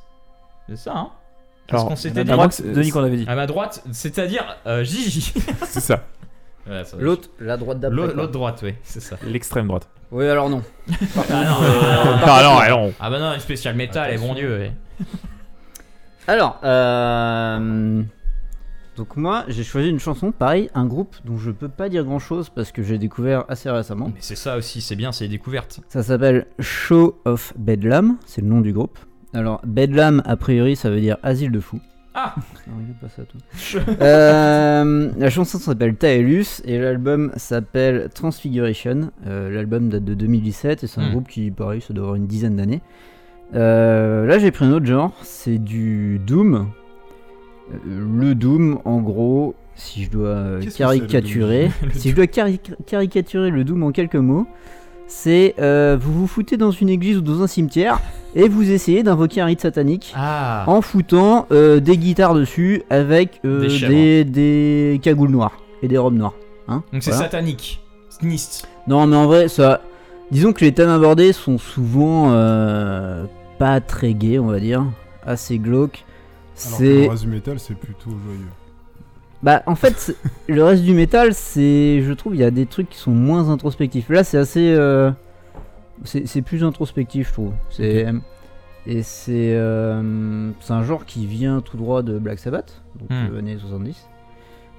C'est 0.69 0.77
ça, 0.77 0.97
hein? 0.97 1.11
Parce 1.69 1.83
Alors, 1.83 1.89
qu'on 1.91 1.97
s'était 1.97 2.25
dit. 2.25 2.31
droite, 2.31 2.63
Denis 2.63 2.91
qu'on 2.91 3.05
avait 3.05 3.17
dit. 3.19 3.27
À 3.29 3.35
ma 3.35 3.47
droite, 3.47 3.85
c'est-à-dire 3.93 4.57
euh, 4.67 4.83
Gigi. 4.85 5.35
C'est 5.67 5.81
ça. 5.81 6.05
Voilà, 6.67 6.85
ça 6.85 6.97
va. 6.97 7.03
L'autre, 7.03 7.29
la 7.41 7.57
droite 7.57 7.79
d'après. 7.81 7.97
L'autre 7.97 8.13
quoi. 8.15 8.23
l'autre 8.23 8.33
droite, 8.33 8.61
oui, 8.63 8.75
c'est 8.83 9.01
ça. 9.01 9.17
L'extrême 9.27 9.69
droite. 9.69 9.89
Oui, 10.11 10.27
alors 10.29 10.51
non. 10.51 10.63
Ah 11.31 11.45
non, 11.45 12.59
Ah 12.59 12.69
non, 12.71 12.93
ah 13.01 13.11
bah 13.11 13.19
non, 13.19 13.33
une 13.33 13.41
spéciale 13.41 13.75
métal, 13.75 14.13
et 14.13 14.19
bon 14.19 14.35
Dieu. 14.35 14.59
ouais. 14.59 14.73
Alors, 16.27 16.61
euh, 16.63 18.03
donc 18.99 19.17
moi, 19.17 19.45
j'ai 19.49 19.65
choisi 19.65 19.89
une 19.89 19.99
chanson, 19.99 20.31
pareil, 20.31 20.69
un 20.75 20.85
groupe 20.85 21.17
dont 21.25 21.39
je 21.39 21.51
peux 21.51 21.71
pas 21.71 21.89
dire 21.89 22.05
grand 22.05 22.19
chose 22.19 22.51
parce 22.51 22.71
que 22.71 22.83
j'ai 22.83 22.99
découvert 22.99 23.45
assez 23.49 23.71
récemment. 23.71 24.09
Mais 24.15 24.21
c'est 24.21 24.37
ça 24.37 24.59
aussi, 24.59 24.83
c'est 24.83 24.97
bien, 24.97 25.11
c'est 25.11 25.25
les 25.25 25.31
découvertes. 25.31 25.81
Ça 25.89 26.03
s'appelle 26.03 26.47
Show 26.59 27.19
of 27.25 27.55
Bedlam, 27.57 28.19
c'est 28.27 28.43
le 28.43 28.49
nom 28.49 28.61
du 28.61 28.75
groupe. 28.75 28.99
Alors, 29.35 29.61
Bedlam, 29.67 30.23
a 30.25 30.37
priori, 30.37 30.75
ça 30.77 30.91
veut 30.91 31.01
dire 31.01 31.17
asile 31.23 31.51
de 31.53 31.61
fous. 31.61 31.81
Ah 32.15 32.35
regarde 32.67 32.99
pas 33.01 33.09
ça, 33.09 33.23
tout. 33.25 33.39
Euh, 34.01 35.11
la 35.19 35.31
chanson 35.31 35.59
s'appelle 35.59 35.95
Taelus 35.97 36.63
et 36.65 36.79
l'album 36.79 37.31
s'appelle 37.37 38.09
Transfiguration. 38.15 39.11
Euh, 39.27 39.51
l'album 39.51 39.89
date 39.91 40.05
de 40.05 40.15
2017 40.15 40.83
et 40.83 40.87
c'est 40.87 41.01
un 41.01 41.09
Hmm. 41.09 41.11
groupe 41.13 41.29
qui, 41.29 41.51
pareil, 41.51 41.81
ça 41.81 41.93
doit 41.95 42.05
avoir 42.05 42.17
une 42.17 42.27
dizaine 42.27 42.57
d'années. 42.57 42.81
Euh, 43.55 44.27
là, 44.27 44.39
j'ai 44.39 44.51
pris 44.51 44.65
un 44.65 44.73
autre 44.73 44.87
genre, 44.87 45.13
c'est 45.23 45.59
du 45.59 46.19
Doom. 46.27 46.69
Le 47.87 48.35
Doom, 48.35 48.79
en 48.85 49.01
gros, 49.01 49.55
si 49.75 50.05
je 50.05 50.11
dois 50.11 50.59
caricaturer, 50.77 51.71
si 51.93 52.11
je 52.11 52.17
dois 52.17 52.27
cari- 52.27 52.61
caricaturer 52.87 53.51
le 53.51 53.63
Doom 53.65 53.83
en 53.85 53.93
quelques 53.93 54.17
mots, 54.17 54.47
c'est 55.09 55.55
euh, 55.59 55.97
vous 56.01 56.13
vous 56.13 56.27
foutez 56.27 56.57
dans 56.57 56.71
une 56.71 56.89
église 56.91 57.17
ou 57.17 57.21
dans 57.23 57.43
un 57.43 57.47
cimetière 57.47 58.01
et 58.35 58.49
vous 58.49 58.71
essayez 58.71 59.03
d'invoquer 59.03 59.41
un 59.41 59.47
rite 59.47 59.63
satanique 59.63 60.13
Ah 60.15 60.65
en 60.67 60.83
foutant 60.83 61.47
euh, 61.51 61.81
des 61.81 61.97
guitares 61.97 62.35
dessus 62.35 62.83
avec 62.91 63.41
euh, 63.45 63.61
Des 63.63 63.69
des, 63.69 63.75
chèvres. 63.75 64.31
des 64.31 65.01
cagoules 65.03 65.31
noires 65.31 65.57
et 65.83 65.89
des 65.89 65.97
robes 65.99 66.17
noires. 66.17 66.35
Hein 66.69 66.83
Donc 66.93 67.03
c'est 67.03 67.11
Voilà. 67.11 67.25
satanique. 67.25 67.81
Snist. 68.11 68.69
Non, 68.87 69.07
mais 69.07 69.17
en 69.17 69.27
vrai, 69.27 69.49
ça. 69.49 69.81
Disons 70.31 70.53
que 70.53 70.63
les 70.65 70.73
thèmes 70.73 70.91
abordés 70.91 71.33
sont 71.33 71.57
souvent 71.57 72.33
euh, 72.33 73.25
pas 73.59 73.81
très 73.81 74.13
gays, 74.13 74.39
on 74.39 74.49
va 74.49 74.61
dire, 74.61 74.85
assez 75.25 75.59
glauques. 75.59 76.05
Alors 76.67 76.79
que 76.79 76.85
C'est. 76.85 77.03
le 77.05 77.09
reste 77.11 77.23
du 77.23 77.29
métal, 77.31 77.59
c'est 77.59 77.77
plutôt 77.79 78.11
joyeux. 78.11 78.49
Bah, 79.43 79.63
en 79.67 79.75
fait, 79.75 80.17
le 80.49 80.63
reste 80.65 80.83
du 80.83 80.95
métal, 80.95 81.33
c'est. 81.35 82.03
Je 82.03 82.13
trouve, 82.13 82.35
il 82.35 82.41
y 82.41 82.45
a 82.45 82.51
des 82.51 82.67
trucs 82.67 82.91
qui 82.91 82.99
sont 82.99 83.13
moins 83.13 83.51
introspectifs. 83.51 84.09
Là, 84.09 84.25
c'est 84.25 84.39
assez. 84.39 84.73
euh, 84.77 85.11
C'est 86.05 86.43
plus 86.43 86.65
introspectif, 86.65 87.29
je 87.29 87.33
trouve. 87.33 87.53
C'est. 87.71 88.07
Et 88.87 89.03
c'est. 89.03 89.55
euh, 89.55 90.51
C'est 90.61 90.73
un 90.73 90.83
genre 90.83 91.05
qui 91.07 91.27
vient 91.27 91.61
tout 91.61 91.77
droit 91.77 92.03
de 92.03 92.19
Black 92.19 92.39
Sabbath, 92.39 92.83
donc 92.99 93.11
Hmm. 93.11 93.35
euh, 93.35 93.39
années 93.39 93.59
70. 93.59 94.09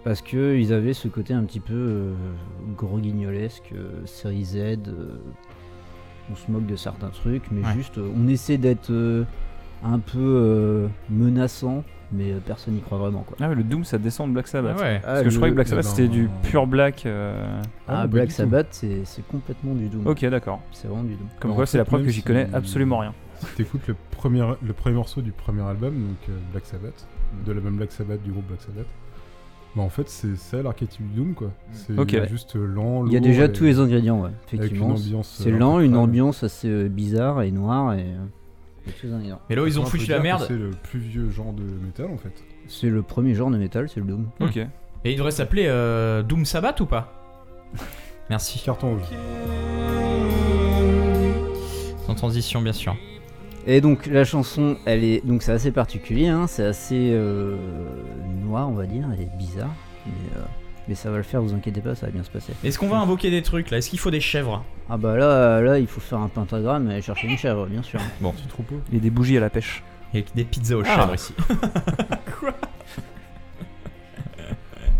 Parce 0.03 0.21
que 0.21 0.55
ils 0.57 0.71
avaient 0.73 0.93
ce 0.93 1.07
côté 1.09 1.33
un 1.33 1.43
petit 1.43 1.59
peu 1.59 1.73
euh, 1.73 2.13
gros 2.77 2.97
guignolesque, 2.99 3.71
euh, 3.75 4.01
série 4.05 4.45
Z. 4.45 4.57
on 6.31 6.35
se 6.35 6.49
moque 6.51 6.65
de 6.65 6.75
certains 6.75 7.09
trucs, 7.09 7.43
mais 7.51 7.65
Ouais. 7.65 7.73
juste, 7.75 7.97
on 7.97 8.27
essaie 8.27 8.57
d'être 8.57 8.91
un 9.83 9.99
peu 9.99 10.87
menaçant, 11.09 11.83
mais 12.11 12.31
euh, 12.31 12.39
personne 12.45 12.73
n'y 12.73 12.81
croit 12.81 12.97
vraiment, 12.97 13.21
quoi. 13.21 13.37
Ah 13.39 13.49
ouais, 13.49 13.55
le 13.55 13.63
Doom 13.63 13.83
ça 13.83 13.97
descend 13.97 14.29
de 14.29 14.33
Black 14.33 14.47
Sabbath. 14.47 14.75
Ah 14.79 14.81
ouais. 14.83 14.99
Parce 15.03 15.23
que 15.23 15.29
je 15.29 15.35
croyais 15.35 15.51
que 15.51 15.55
Black 15.55 15.67
eh 15.67 15.69
Sabbath 15.71 15.85
c'était 15.85 16.07
du 16.07 16.29
pur 16.43 16.65
black. 16.67 17.05
euh, 17.05 17.61
Ah, 17.87 18.01
Ah, 18.01 18.07
Black. 18.07 18.31
Sabbath, 18.31 18.67
c'est 18.71 19.05
c'est 19.05 19.25
complètement 19.27 19.73
du 19.75 19.87
Doom. 19.89 20.07
Ok, 20.07 20.25
d'accord. 20.25 20.61
C'est 20.71 20.87
vraiment 20.87 21.03
du 21.03 21.15
Doom. 21.15 21.27
Comme 21.39 21.51
En 21.51 21.55
quoi, 21.55 21.65
c'est 21.65 21.77
la 21.77 21.85
preuve 21.85 22.03
que 22.03 22.09
j'y 22.09 22.23
connais 22.23 22.47
absolument 22.53 22.99
rien. 22.99 23.13
Si 23.39 23.45
t'écoutes 23.55 23.87
le 23.87 23.95
premier, 24.11 24.43
le 24.65 24.73
premier 24.73 24.95
morceau 24.95 25.21
du 25.21 25.31
premier 25.31 25.61
album, 25.61 25.93
donc 25.93 26.17
euh, 26.29 26.37
Black 26.51 26.65
Sabbath, 26.65 27.07
de 27.45 27.51
l'album 27.53 27.75
Black 27.77 27.91
Sabbath 27.91 28.21
du 28.21 28.31
groupe 28.31 28.47
Black 28.47 28.61
Sabbath, 28.61 28.87
bah 29.75 29.83
en 29.83 29.89
fait 29.89 30.09
c'est 30.09 30.35
ça 30.35 30.61
l'archétype 30.63 31.07
du 31.11 31.15
Doom 31.21 31.33
quoi. 31.35 31.51
C'est 31.71 31.97
Ok. 31.97 32.17
juste 32.27 32.55
lent, 32.55 33.05
Il 33.05 33.13
y 33.13 33.17
a 33.17 33.19
déjà 33.21 33.45
et- 33.45 33.51
tous 33.51 33.63
les 33.65 33.79
ingrédients, 33.79 34.19
ouais, 34.21 34.31
effectivement. 34.51 34.95
C'est 35.23 35.51
lent, 35.51 35.79
une 35.79 35.95
ambiance 35.95 36.43
assez 36.43 36.89
bizarre 36.89 37.43
et 37.43 37.51
noire. 37.51 37.93
Et, 37.93 37.99
euh. 38.01 38.17
Mais 39.49 39.55
là 39.55 39.63
où 39.63 39.67
ils 39.67 39.79
ont 39.79 39.85
foutu 39.85 40.07
la 40.07 40.19
merde. 40.19 40.45
C'est 40.47 40.57
le 40.57 40.71
plus 40.71 40.99
vieux 40.99 41.29
genre 41.29 41.53
de 41.53 41.63
métal 41.63 42.07
en 42.11 42.17
fait. 42.17 42.33
C'est 42.67 42.89
le 42.89 43.01
premier 43.01 43.33
genre 43.33 43.49
de 43.49 43.57
métal, 43.57 43.89
c'est 43.89 43.99
le 43.99 44.05
Doom. 44.05 44.29
Ok. 44.39 44.57
Et 44.57 45.11
il 45.11 45.15
devrait 45.15 45.31
s'appeler 45.31 45.65
euh, 45.67 46.23
Doom 46.23 46.45
Sabbath 46.45 46.79
ou 46.81 46.85
pas? 46.85 47.13
Merci. 48.29 48.61
Carton 48.63 48.95
rouge. 48.95 49.07
Sans 52.05 52.15
transition, 52.15 52.61
bien 52.61 52.73
sûr. 52.73 52.95
Et 53.65 53.81
donc 53.81 54.05
la 54.05 54.23
chanson, 54.23 54.77
elle 54.85 55.03
est 55.03 55.25
donc 55.25 55.43
c'est 55.43 55.51
assez 55.51 55.71
particulier, 55.71 56.27
hein, 56.27 56.47
c'est 56.47 56.63
assez 56.63 57.11
euh, 57.13 57.55
noir, 58.41 58.69
on 58.69 58.73
va 58.73 58.85
dire, 58.85 59.07
et 59.19 59.25
bizarre, 59.37 59.73
mais, 60.05 60.37
euh, 60.37 60.41
mais 60.89 60.95
ça 60.95 61.09
va 61.11 61.17
le 61.17 61.23
faire, 61.23 61.41
vous 61.41 61.53
inquiétez 61.53 61.79
pas, 61.81 61.93
ça 61.95 62.07
va 62.07 62.11
bien 62.11 62.23
se 62.23 62.31
passer. 62.31 62.51
Est-ce 62.63 62.79
qu'on 62.79 62.89
va 62.89 62.97
invoquer 62.97 63.29
des 63.29 63.43
trucs 63.43 63.69
là? 63.69 63.77
Est-ce 63.77 63.89
qu'il 63.91 63.99
faut 63.99 64.09
des 64.11 64.19
chèvres? 64.19 64.65
Ah 64.89 64.97
bah 64.97 65.15
là, 65.15 65.61
là, 65.61 65.77
il 65.79 65.85
faut 65.87 66.01
faire 66.01 66.19
un 66.19 66.27
pentagramme 66.29 66.89
et 66.89 66.99
chercher 67.01 67.27
une 67.27 67.37
chèvre, 67.37 67.67
bien 67.67 67.83
sûr. 67.83 67.99
Bon. 68.21 68.31
Petit 68.33 68.47
troupeau. 68.47 68.81
Et 68.91 68.99
des 68.99 69.11
bougies 69.11 69.37
à 69.37 69.39
la 69.39 69.51
pêche. 69.51 69.83
Et 70.15 70.25
des 70.35 70.43
pizzas 70.43 70.75
aux 70.77 70.83
Ah. 70.85 70.95
chèvres 70.95 71.13
ici. 71.15 71.33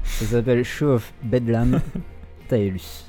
Ça 0.04 0.26
s'appelle 0.26 0.64
Show 0.64 0.90
of 0.94 1.12
Bedlam 1.24 1.82
Taelus. 2.48 3.06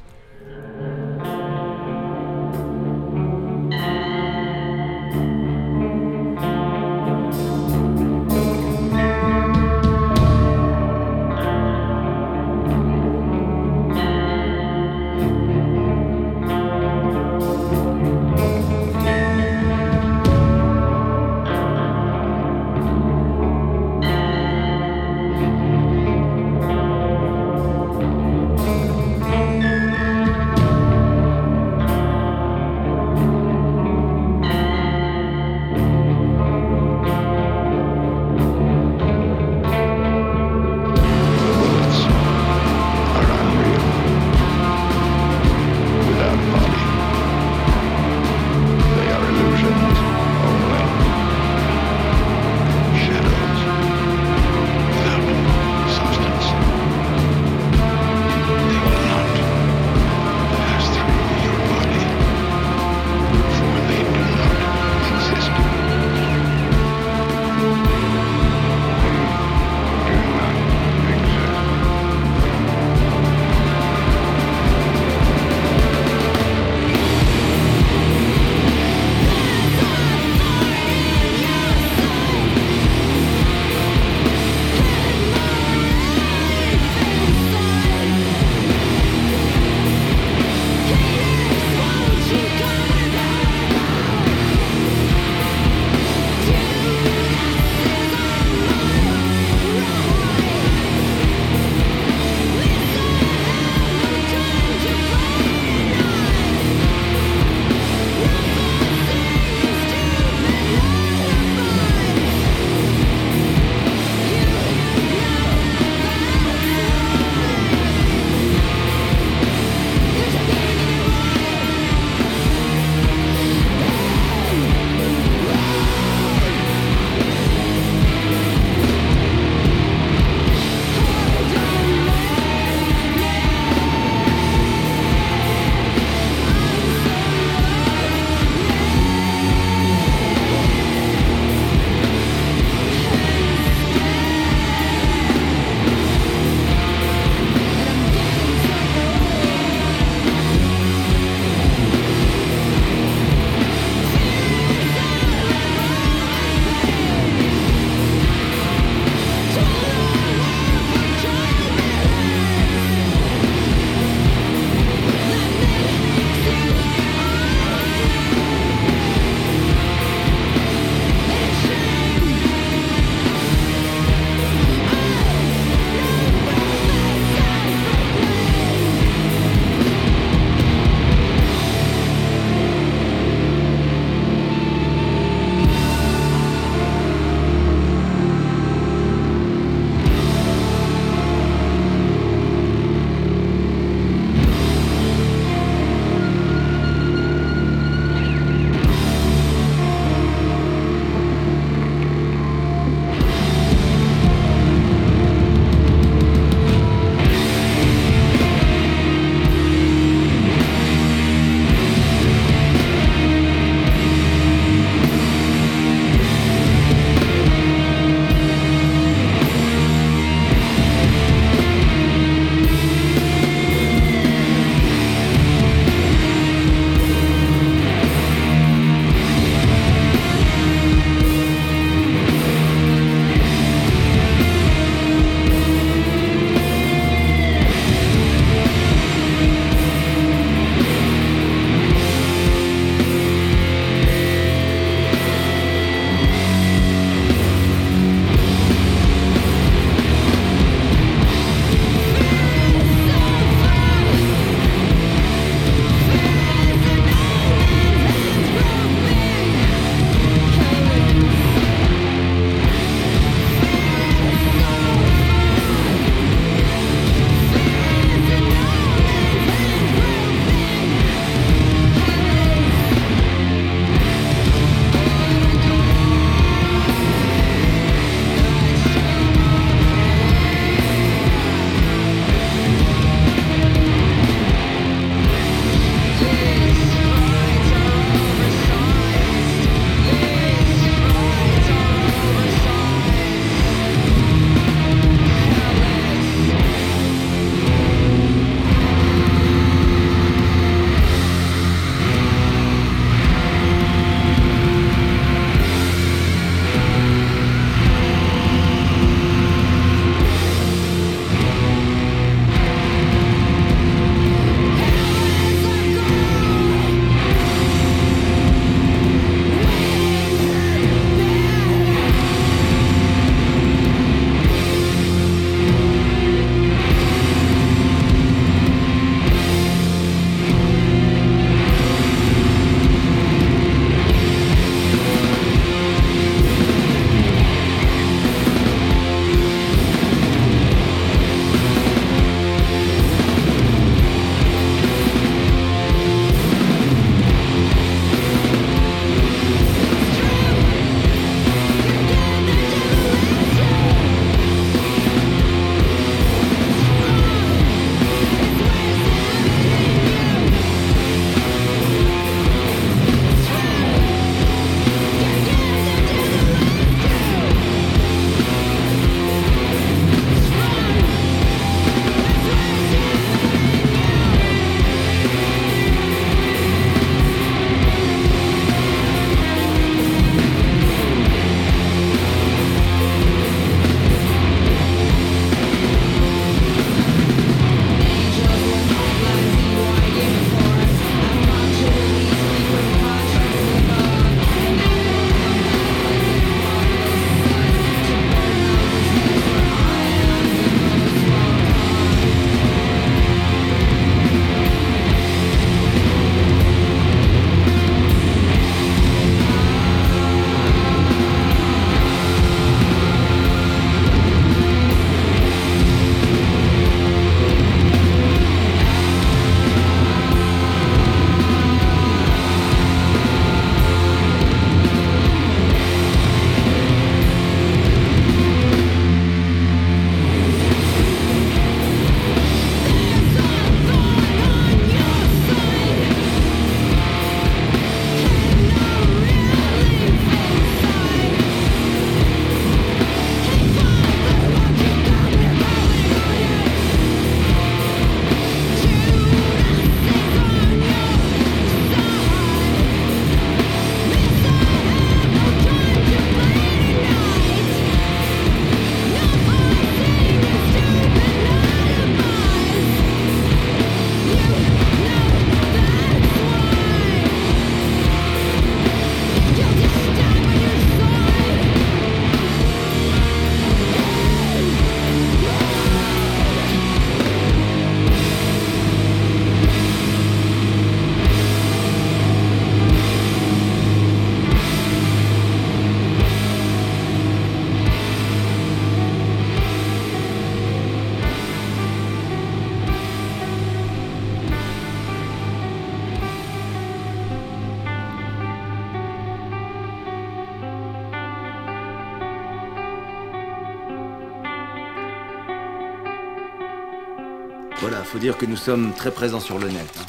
Dire 508.21 508.37
que 508.37 508.47
nous 508.47 508.57
sommes 508.57 508.93
très 508.95 509.11
présents 509.11 509.41
sur 509.41 509.59
le 509.59 509.69
net. 509.69 509.87
hein. 509.99 510.05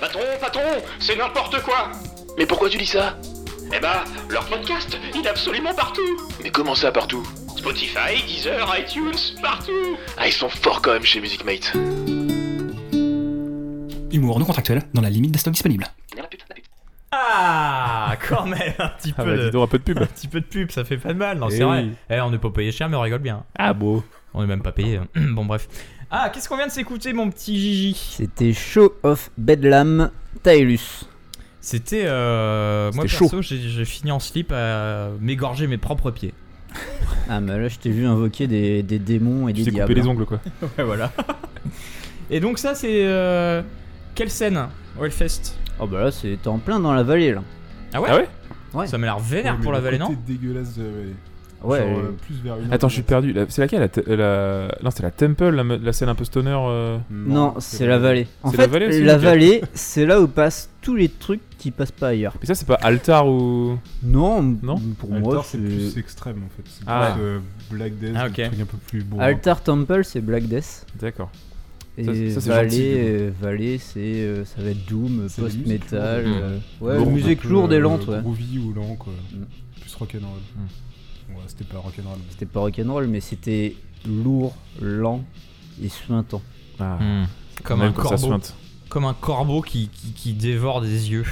Patron, 0.00 0.20
patron, 0.40 0.62
c'est 1.00 1.16
n'importe 1.16 1.60
quoi 1.62 1.90
Mais 2.38 2.46
pourquoi 2.46 2.70
tu 2.70 2.78
dis 2.78 2.86
ça? 2.86 3.18
Eh 3.74 3.80
bah, 3.80 4.04
leur 4.30 4.46
podcast, 4.46 4.96
il 5.14 5.26
est 5.26 5.28
absolument 5.28 5.74
partout 5.74 6.00
Mais 6.42 6.50
comment 6.50 6.74
ça 6.74 6.90
partout? 6.92 7.26
Spotify, 7.56 8.22
Deezer, 8.26 8.72
iTunes, 8.78 9.18
partout 9.42 9.72
Ah, 10.16 10.26
ils 10.28 10.32
sont 10.32 10.48
forts 10.48 10.80
quand 10.80 10.92
même 10.92 11.02
chez 11.04 11.20
Music 11.20 11.44
Mate. 11.44 11.72
Humour 14.12 14.38
non 14.38 14.46
contractuel 14.46 14.82
dans 14.94 15.02
la 15.02 15.10
limite 15.10 15.32
des 15.32 15.38
stocks 15.38 15.52
disponibles. 15.52 15.84
Ah, 17.10 18.14
quand 18.28 18.46
même, 18.46 18.74
un 18.78 18.88
petit 18.90 19.12
Ah 19.18 19.22
peu 19.24 19.30
bah, 19.30 19.36
de... 19.36 19.44
dis 19.46 19.50
donc, 19.50 19.64
un 19.64 19.66
peu 19.66 19.78
de 19.78 19.82
pub. 19.82 19.98
Un 19.98 20.06
petit 20.06 20.28
peu 20.28 20.40
de 20.40 20.46
pub, 20.46 20.70
ça 20.70 20.84
fait 20.84 20.98
pas 20.98 21.12
de 21.12 21.18
mal, 21.18 21.38
non, 21.38 21.48
Eh 21.50 21.56
c'est 21.56 21.64
vrai. 21.64 21.86
Eh, 22.10 22.20
on 22.20 22.30
n'est 22.30 22.38
pas 22.38 22.50
payé 22.50 22.70
cher, 22.70 22.88
mais 22.88 22.96
on 22.96 23.00
rigole 23.00 23.20
bien. 23.20 23.44
Ah 23.58 23.72
beau. 23.72 24.04
On 24.34 24.42
est 24.42 24.46
même 24.46 24.62
pas 24.62 24.72
payé. 24.72 25.00
bon, 25.16 25.44
bref. 25.46 25.68
Ah, 26.10 26.30
qu'est-ce 26.32 26.48
qu'on 26.48 26.56
vient 26.56 26.66
de 26.66 26.72
s'écouter, 26.72 27.12
mon 27.12 27.30
petit 27.30 27.58
Gigi 27.58 27.94
C'était 28.16 28.52
Show 28.54 28.94
of 29.02 29.30
Bedlam 29.36 30.10
Tylus. 30.42 31.04
C'était. 31.60 32.04
Euh, 32.06 32.90
moi, 32.94 33.04
perso, 33.04 33.28
chaud. 33.28 33.42
j'ai 33.42 33.58
j'ai 33.58 33.84
fini 33.84 34.10
en 34.10 34.18
slip 34.20 34.52
à 34.52 35.08
m'égorger 35.20 35.66
mes 35.66 35.76
propres 35.76 36.10
pieds. 36.10 36.32
Ah, 37.28 37.40
mais 37.40 37.58
là, 37.58 37.68
je 37.68 37.76
t'ai 37.78 37.90
vu 37.90 38.06
invoquer 38.06 38.46
des, 38.46 38.82
des 38.82 38.98
démons 38.98 39.48
et 39.48 39.52
Tu 39.52 39.60
des 39.60 39.64
t'es 39.66 39.70
diables. 39.72 39.92
coupé 39.92 40.00
les 40.00 40.06
ongles 40.08 40.24
quoi. 40.24 40.40
ouais, 40.78 40.84
voilà. 40.84 41.12
Et 42.30 42.40
donc, 42.40 42.58
ça, 42.58 42.74
c'est. 42.74 43.04
euh, 43.06 43.60
Quelle 44.14 44.30
scène 44.30 44.68
au 44.98 45.04
Hellfest? 45.04 45.56
Oh, 45.78 45.86
bah 45.86 46.04
là, 46.04 46.10
c'est 46.10 46.38
t'es 46.42 46.48
en 46.48 46.58
plein 46.58 46.80
dans 46.80 46.92
la 46.94 47.02
vallée, 47.02 47.32
là. 47.32 47.42
Ah 47.92 48.00
ouais? 48.00 48.08
Ah 48.10 48.16
ouais? 48.16 48.28
Ouais. 48.74 48.86
Ça 48.86 48.96
m'a 48.98 49.06
l'air 49.06 49.18
vénère 49.18 49.58
pour 49.60 49.72
la 49.72 49.80
vallée, 49.80 49.98
non? 49.98 50.14
dégueulasse 50.26 50.76
de 50.76 50.84
la 50.84 50.90
vallée. 50.90 51.14
Ouais, 51.64 51.80
Genre, 51.80 51.98
euh, 51.98 52.16
plus 52.24 52.36
vers 52.36 52.56
une 52.58 52.72
Attends, 52.72 52.88
je 52.88 52.94
suis 52.94 53.02
perdu. 53.02 53.32
La- 53.32 53.46
C'est 53.48 53.60
laquelle 53.62 53.80
la, 53.80 53.88
te- 53.88 54.08
la- 54.08 54.68
Non, 54.82 54.90
c'est 54.90 55.02
la 55.02 55.10
Temple, 55.10 55.48
la, 55.50 55.64
me- 55.64 55.76
la 55.76 55.92
scène 55.92 56.08
un 56.08 56.14
peu 56.14 56.24
stoner. 56.24 56.54
euh, 56.56 56.98
Non, 57.10 57.54
c'est 57.58 57.86
la 57.86 57.98
vallée. 57.98 58.28
En 58.42 58.50
C'est 58.50 58.56
fait, 58.56 58.62
la 58.62 58.68
vallée 58.68 58.86
aussi, 58.86 59.02
ok. 59.16 59.20
vallée, 59.22 59.62
c'est 59.74 60.06
là 60.06 60.20
où 60.20 60.28
passent 60.28 60.70
tous 60.82 60.94
les 60.94 61.08
trucs 61.08 61.40
qui 61.58 61.70
passent 61.72 61.90
pas 61.90 62.08
ailleurs. 62.08 62.34
Mais 62.40 62.46
ça, 62.46 62.54
c'est 62.54 62.66
pas 62.66 62.74
Altar 62.74 63.26
ou. 63.28 63.76
Non, 64.04 64.40
Non 64.62 64.76
pour 64.98 65.12
Altar, 65.12 65.32
moi, 65.32 65.44
c'est 65.44 65.58
plus 65.58 65.98
extrême 65.98 66.42
en 66.46 66.48
fait. 66.56 66.62
C'est 66.66 66.84
Ah. 66.86 67.12
plus 67.14 67.22
euh, 67.24 67.38
Black 67.72 67.98
Death, 67.98 68.12
Ah, 68.16 68.28
des 68.28 68.42
ok. 68.42 68.48
trucs 68.50 68.60
un 68.60 68.66
peu 68.66 68.76
plus 68.86 69.02
beau. 69.02 69.16
Altar 69.20 69.60
Temple, 69.62 70.04
c'est 70.04 70.20
Black 70.20 70.44
Death. 70.44 70.86
D'accord. 71.00 71.30
Et 72.00 72.04
Ça, 72.04 72.14
c'est- 72.14 72.30
ça, 72.30 72.40
c'est 72.40 72.48
Vallée, 72.50 72.70
gentil, 72.70 72.92
euh, 72.94 73.30
c'est 73.80 73.98
euh, 74.00 74.44
ça 74.44 74.62
va 74.62 74.70
être 74.70 74.86
Doom, 74.86 75.24
C'est 75.28 75.42
post-metal. 75.42 76.24
euh, 76.26 76.58
ouais, 76.80 77.04
musique 77.06 77.40
peu, 77.42 77.48
lourde 77.48 77.72
et 77.72 77.76
euh, 77.76 77.80
lente, 77.80 78.06
ouais. 78.06 78.20
Groovy 78.20 78.58
ou 78.60 78.72
lent 78.72 78.94
quoi. 78.94 79.12
Mm. 79.32 79.42
Plus 79.80 79.94
rock'n'roll. 79.96 80.38
Ouais, 81.30 81.42
c'était 81.46 81.64
pas 81.64 81.78
rock'n'roll. 81.78 82.18
C'était 82.30 82.46
pas 82.46 82.60
rock'n'roll, 82.60 83.06
mais 83.06 83.20
c'était 83.20 83.76
lourd, 84.06 84.54
lent 84.80 85.24
et 85.82 85.88
suintant. 85.88 86.42
Ah. 86.80 86.98
Hmm. 87.00 87.26
Comme 87.64 87.82
un 87.82 87.92
corbeau. 87.92 88.38
Comme 88.88 89.04
un 89.04 89.14
corbeau 89.14 89.60
qui, 89.62 89.88
qui, 89.88 90.12
qui 90.12 90.32
dévore 90.32 90.80
des 90.80 91.10
yeux. 91.10 91.26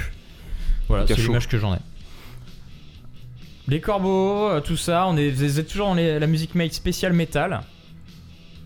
Voilà, 0.87 1.05
c'est 1.07 1.17
l'image 1.17 1.47
que 1.47 1.57
j'en 1.57 1.73
ai. 1.73 1.79
Les 3.67 3.81
corbeaux, 3.81 4.47
euh, 4.49 4.61
tout 4.61 4.77
ça, 4.77 5.07
on 5.07 5.17
est, 5.17 5.29
vous 5.29 5.59
êtes 5.59 5.67
toujours 5.67 5.87
dans 5.87 5.93
les- 5.95 6.19
la 6.19 6.27
musique 6.27 6.55
made 6.55 6.71
spécial 6.71 7.11
métal. 7.11 7.61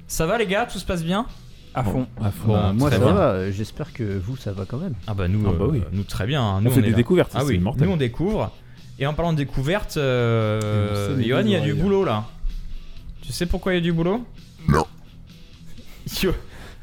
Ça 0.08 0.26
va 0.28 0.38
les 0.38 0.46
gars, 0.46 0.68
tout 0.72 0.78
se 0.78 0.86
passe 0.86 1.04
bien? 1.04 1.26
À 1.74 1.84
fond. 1.84 2.06
À 2.22 2.30
fond. 2.32 2.48
Bon, 2.48 2.54
Bah, 2.54 2.74
moi, 2.74 2.92
ça 2.92 3.00
bien. 3.00 3.14
va. 3.14 3.50
J'espère 3.50 3.94
que 3.94 4.04
vous, 4.04 4.36
ça 4.36 4.52
va 4.52 4.66
quand 4.66 4.78
même. 4.78 4.94
Ah 5.08 5.14
bah 5.14 5.28
nous, 5.28 5.42
Ah 5.48 5.54
bah 5.58 5.66
euh, 5.74 5.80
nous 5.94 6.04
très 6.04 6.28
bien. 6.28 6.44
hein. 6.44 6.62
Nous, 6.62 6.70
On 6.70 6.74
fait 6.74 6.82
des 6.82 6.90
là. 6.92 6.98
découvertes, 6.98 7.32
Ah 7.34 7.44
oui, 7.46 7.56
c'est 7.56 7.60
mortel. 7.62 7.88
nous 7.88 7.94
on 7.94 7.98
découvre. 7.98 8.52
Et 9.02 9.08
en 9.08 9.16
parlant 9.16 9.34
de 9.34 9.38
découvertes, 9.38 9.98
euh, 9.98 11.20
Johan, 11.20 11.42
il 11.42 11.50
y 11.50 11.56
a 11.56 11.60
du 11.60 11.74
boulot 11.74 12.06
là. 12.06 12.26
Tu 13.24 13.32
sais 13.34 13.48
pourquoi 13.48 13.74
il 13.74 13.78
y 13.78 13.80
a 13.80 13.82
du 13.82 13.92
boulot? 13.92 14.24
Non. 14.70 14.86
Yo- 16.22 16.34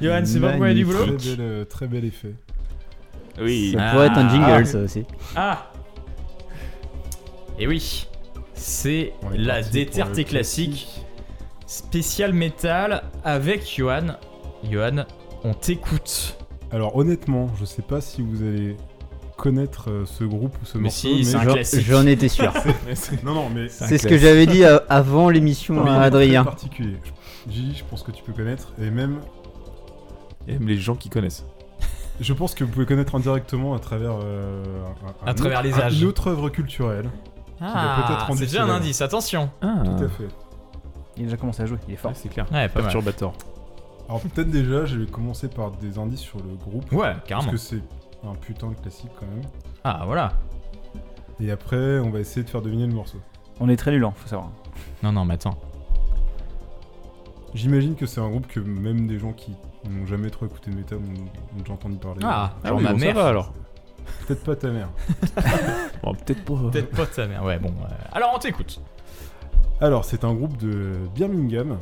Johan, 0.01 0.23
c'est 0.25 0.41
pas 0.41 0.49
pourquoi 0.51 0.71
il 0.71 0.79
y 0.79 0.81
a 0.81 0.85
du 0.85 0.85
boulot? 0.85 1.05
Très 1.17 1.37
bel, 1.37 1.37
euh, 1.41 1.65
très 1.65 1.87
bel 1.87 2.05
effet. 2.05 2.35
Oui. 3.41 3.73
Ça 3.77 3.91
pourrait 3.93 4.07
être 4.09 4.19
un 4.19 4.29
jingle, 4.29 4.51
Ah. 4.51 4.65
ça 4.65 4.79
aussi. 4.81 5.05
Ah 5.37 5.71
Et 7.57 7.69
oui, 7.69 8.09
c'est 8.55 9.13
la 9.33 9.63
déterté 9.63 10.25
le 10.25 10.29
classique 10.29 10.89
spécial 11.67 12.33
métal 12.33 13.05
avec 13.23 13.65
Johan. 13.77 14.17
Johan, 14.69 15.05
on 15.45 15.55
t'écoute. 15.55 16.37
Alors 16.73 16.97
honnêtement, 16.97 17.47
je 17.61 17.65
sais 17.65 17.83
pas 17.83 18.01
si 18.01 18.23
vous 18.23 18.43
allez 18.43 18.77
connaître 19.39 19.89
euh, 19.91 20.05
ce 20.05 20.25
groupe 20.25 20.55
ou 20.63 20.67
ce 20.67 20.77
Mais 20.77 20.85
morceau. 20.85 20.99
si, 21.09 21.25
c'est 21.25 21.37
un 21.37 21.45
J'en- 21.45 21.53
classique. 21.55 21.87
J'en 21.87 22.07
étais 22.07 22.29
sûr. 22.29 22.53
c'est- 22.95 23.23
non, 23.23 23.33
non, 23.35 23.49
mais 23.49 23.69
C'est 23.69 23.97
ce 23.97 24.07
que 24.07 24.19
j'avais 24.19 24.47
dit 24.47 24.65
euh, 24.65 24.79
avant 24.91 25.31
l'émission 25.31 25.83
mais 25.85 25.91
à 25.91 26.01
Adrien. 26.03 26.45
Particulier. 26.45 26.97
Gigi, 27.49 27.77
je 27.79 27.85
pense 27.85 28.03
que 28.03 28.11
tu 28.11 28.23
peux 28.23 28.33
connaître 28.33 28.73
et 28.83 28.91
même, 28.91 29.21
Et 30.49 30.53
même 30.55 30.67
les 30.69 30.77
gens 30.77 30.97
qui 30.97 31.09
connaissent. 31.09 31.45
je 32.21 32.33
pense 32.33 32.55
que 32.55 32.65
vous 32.65 32.71
pouvez 32.71 32.85
connaître 32.85 33.15
indirectement 33.15 33.75
à 33.75 33.79
travers 33.79 34.19
euh, 34.23 34.65
un- 35.25 35.27
un 35.27 35.31
À 35.31 35.35
travers 35.35 35.61
autre- 35.61 35.69
les 35.69 35.75
âges. 35.81 36.03
une 36.03 36.09
autre 36.09 36.27
œuvre 36.29 36.51
culturelle. 36.51 37.09
Ah, 37.61 38.27
c'est 38.35 38.41
déjà 38.41 38.65
un 38.65 38.69
indice, 38.71 39.01
attention. 39.01 39.51
Ah, 39.63 39.83
Tout 39.85 40.05
à 40.05 40.09
fait. 40.09 40.29
Il 41.17 41.23
a 41.23 41.25
déjà 41.25 41.37
commencé 41.37 41.63
à 41.63 41.67
jouer, 41.67 41.79
il 41.89 41.95
est 41.95 41.97
fort. 41.97 42.11
Ouais, 42.13 42.17
c'est 42.21 42.29
clair. 42.29 42.45
Ouais, 42.53 42.69
pas 42.69 42.81
mal. 42.81 42.91
Perturbator. 42.93 43.35
Alors 44.09 44.21
peut-être 44.21 44.51
déjà, 44.51 44.85
je 44.85 44.97
vais 44.99 45.07
commencer 45.07 45.49
par 45.49 45.71
des 45.73 45.99
indices 45.99 46.21
sur 46.21 46.39
le 46.39 46.55
groupe. 46.55 46.91
Ouais, 46.93 47.13
Parce 47.15 47.25
carrément. 47.27 47.51
que 47.53 47.57
c'est 47.57 47.83
un 48.25 48.35
putain 48.35 48.69
de 48.69 48.75
classique 48.75 49.11
quand 49.19 49.27
même. 49.27 49.43
Ah, 49.85 50.03
voilà. 50.07 50.33
Et 51.41 51.51
après, 51.51 51.99
on 52.01 52.11
va 52.11 52.19
essayer 52.21 52.43
de 52.45 52.51
faire 52.51 52.63
deviner 52.63 52.87
le 52.87 52.93
morceau. 52.95 53.19
On 53.61 53.69
est 53.69 53.77
très 53.77 53.91
nul, 53.93 54.05
hein, 54.05 54.13
faut 54.17 54.29
savoir. 54.29 54.51
Non, 55.03 55.13
non, 55.13 55.25
mais 55.25 55.35
attends. 55.35 55.57
J'imagine 57.55 57.95
que 57.95 58.07
c'est 58.07 58.21
un 58.21 58.29
groupe 58.29 58.47
que 58.47 58.61
même 58.61 59.07
des 59.07 59.19
gens 59.19 59.33
qui 59.33 59.53
n'ont 59.89 60.07
jamais 60.07 60.31
trop 60.31 60.47
écouté 60.47 60.71
de 60.71 60.77
métal 60.77 60.99
ont, 60.99 61.57
ont 61.57 61.61
déjà 61.61 61.73
entendu 61.73 61.97
parler. 61.97 62.21
Ah, 62.25 62.53
Ah 62.63 62.69
genre 62.69 62.79
oui, 62.79 62.85
ma 62.85 62.93
bon, 62.93 62.99
ça 62.99 63.05
mère. 63.07 63.15
va 63.15 63.29
alors. 63.29 63.53
Peut-être 64.27 64.45
pas 64.45 64.57
ta 64.57 64.71
mère. 64.71 64.89
Bon, 66.03 66.15
peut-être 66.15 66.45
pas. 66.45 66.71
Peut-être 66.71 66.91
pas 66.97 67.07
ta 67.07 67.27
mère. 67.27 67.43
Ouais, 67.45 67.59
bon. 67.59 67.69
euh, 67.83 67.95
Alors, 68.13 68.33
on 68.35 68.39
t'écoute. 68.39 68.81
Alors, 69.81 70.05
c'est 70.05 70.25
un 70.25 70.33
groupe 70.35 70.57
de 70.57 70.93
Birmingham, 71.15 71.79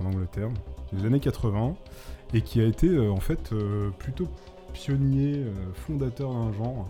en 0.00 0.06
Angleterre, 0.06 0.48
des 0.92 1.06
années 1.06 1.20
80, 1.20 1.74
et 2.34 2.42
qui 2.42 2.60
a 2.60 2.64
été 2.64 2.88
euh, 2.88 3.10
en 3.10 3.20
fait 3.20 3.52
euh, 3.52 3.90
plutôt 3.98 4.28
pionnier, 4.74 5.36
euh, 5.38 5.52
fondateur 5.86 6.30
d'un 6.32 6.52
genre. 6.52 6.86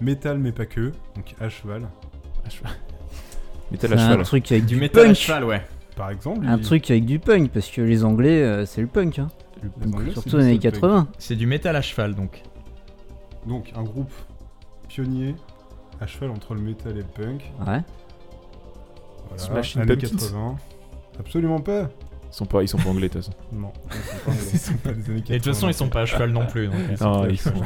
Metal, 0.00 0.38
mais 0.38 0.50
pas 0.50 0.66
que, 0.66 0.90
donc 1.14 1.36
à 1.40 1.48
cheval. 1.48 1.88
À 2.44 2.46
un 2.46 2.50
cheval. 2.50 4.22
truc 4.24 4.50
avec 4.50 4.66
Du 4.66 4.74
du, 4.74 4.80
métal 4.80 5.02
à 5.02 5.06
punk. 5.06 5.16
cheval, 5.16 5.44
ouais. 5.44 5.62
Par 5.96 6.10
exemple, 6.10 6.44
Un 6.46 6.56
il- 6.58 6.62
truc 6.64 6.90
avec 6.90 7.06
du 7.06 7.20
punk, 7.20 7.50
parce 7.52 7.70
que 7.70 7.80
les 7.80 8.04
Anglais, 8.04 8.42
euh, 8.42 8.66
c'est 8.66 8.80
le 8.80 8.88
punk. 8.88 9.20
Hein. 9.20 9.28
Anglais, 9.86 10.10
Surtout 10.12 10.36
les 10.38 10.44
années 10.44 10.58
du 10.58 10.70
punk. 10.70 10.72
80. 10.80 11.08
C'est 11.18 11.36
du 11.36 11.46
métal 11.46 11.76
à 11.76 11.80
cheval, 11.82 12.14
donc. 12.16 12.42
Donc, 13.46 13.72
un 13.76 13.82
groupe 13.84 14.12
pionnier 14.88 15.36
à 16.00 16.06
cheval 16.08 16.30
entre 16.30 16.54
le 16.54 16.60
metal 16.60 16.92
et 16.92 17.02
le 17.02 17.04
punk. 17.04 17.52
Ouais. 17.60 17.80
Voilà, 19.28 19.38
Smashing 19.38 19.82
années 19.82 19.96
Pumpkins. 19.96 20.16
80. 20.16 20.56
Absolument 21.20 21.60
pas. 21.60 21.88
Ils 22.34 22.36
sont 22.36 22.46
pas, 22.46 22.62
ils 22.62 22.68
sont 22.68 22.78
pas 22.78 22.88
anglais 22.90 23.08
de 23.08 23.12
toute 23.12 23.24
façon. 23.24 23.32
Non, 23.52 23.72
ils 23.92 23.94
sont 24.02 24.24
pas, 24.24 24.32
ils 24.52 24.58
sont 24.58 24.74
pas 24.74 24.92
des 24.92 25.10
années 25.10 25.20
80. 25.20 25.34
Et 25.34 25.38
de 25.38 25.44
toute 25.44 25.54
façon, 25.54 25.68
ils 25.68 25.74
sont 25.74 25.88
pas 25.88 26.00
à 26.00 26.06
cheval 26.06 26.30
non 26.32 26.46
plus. 26.46 26.66
donc, 26.66 26.74
euh, 26.74 26.96
Non, 27.04 27.20
pas 27.22 27.28
ils 27.30 27.38
sont. 27.38 27.52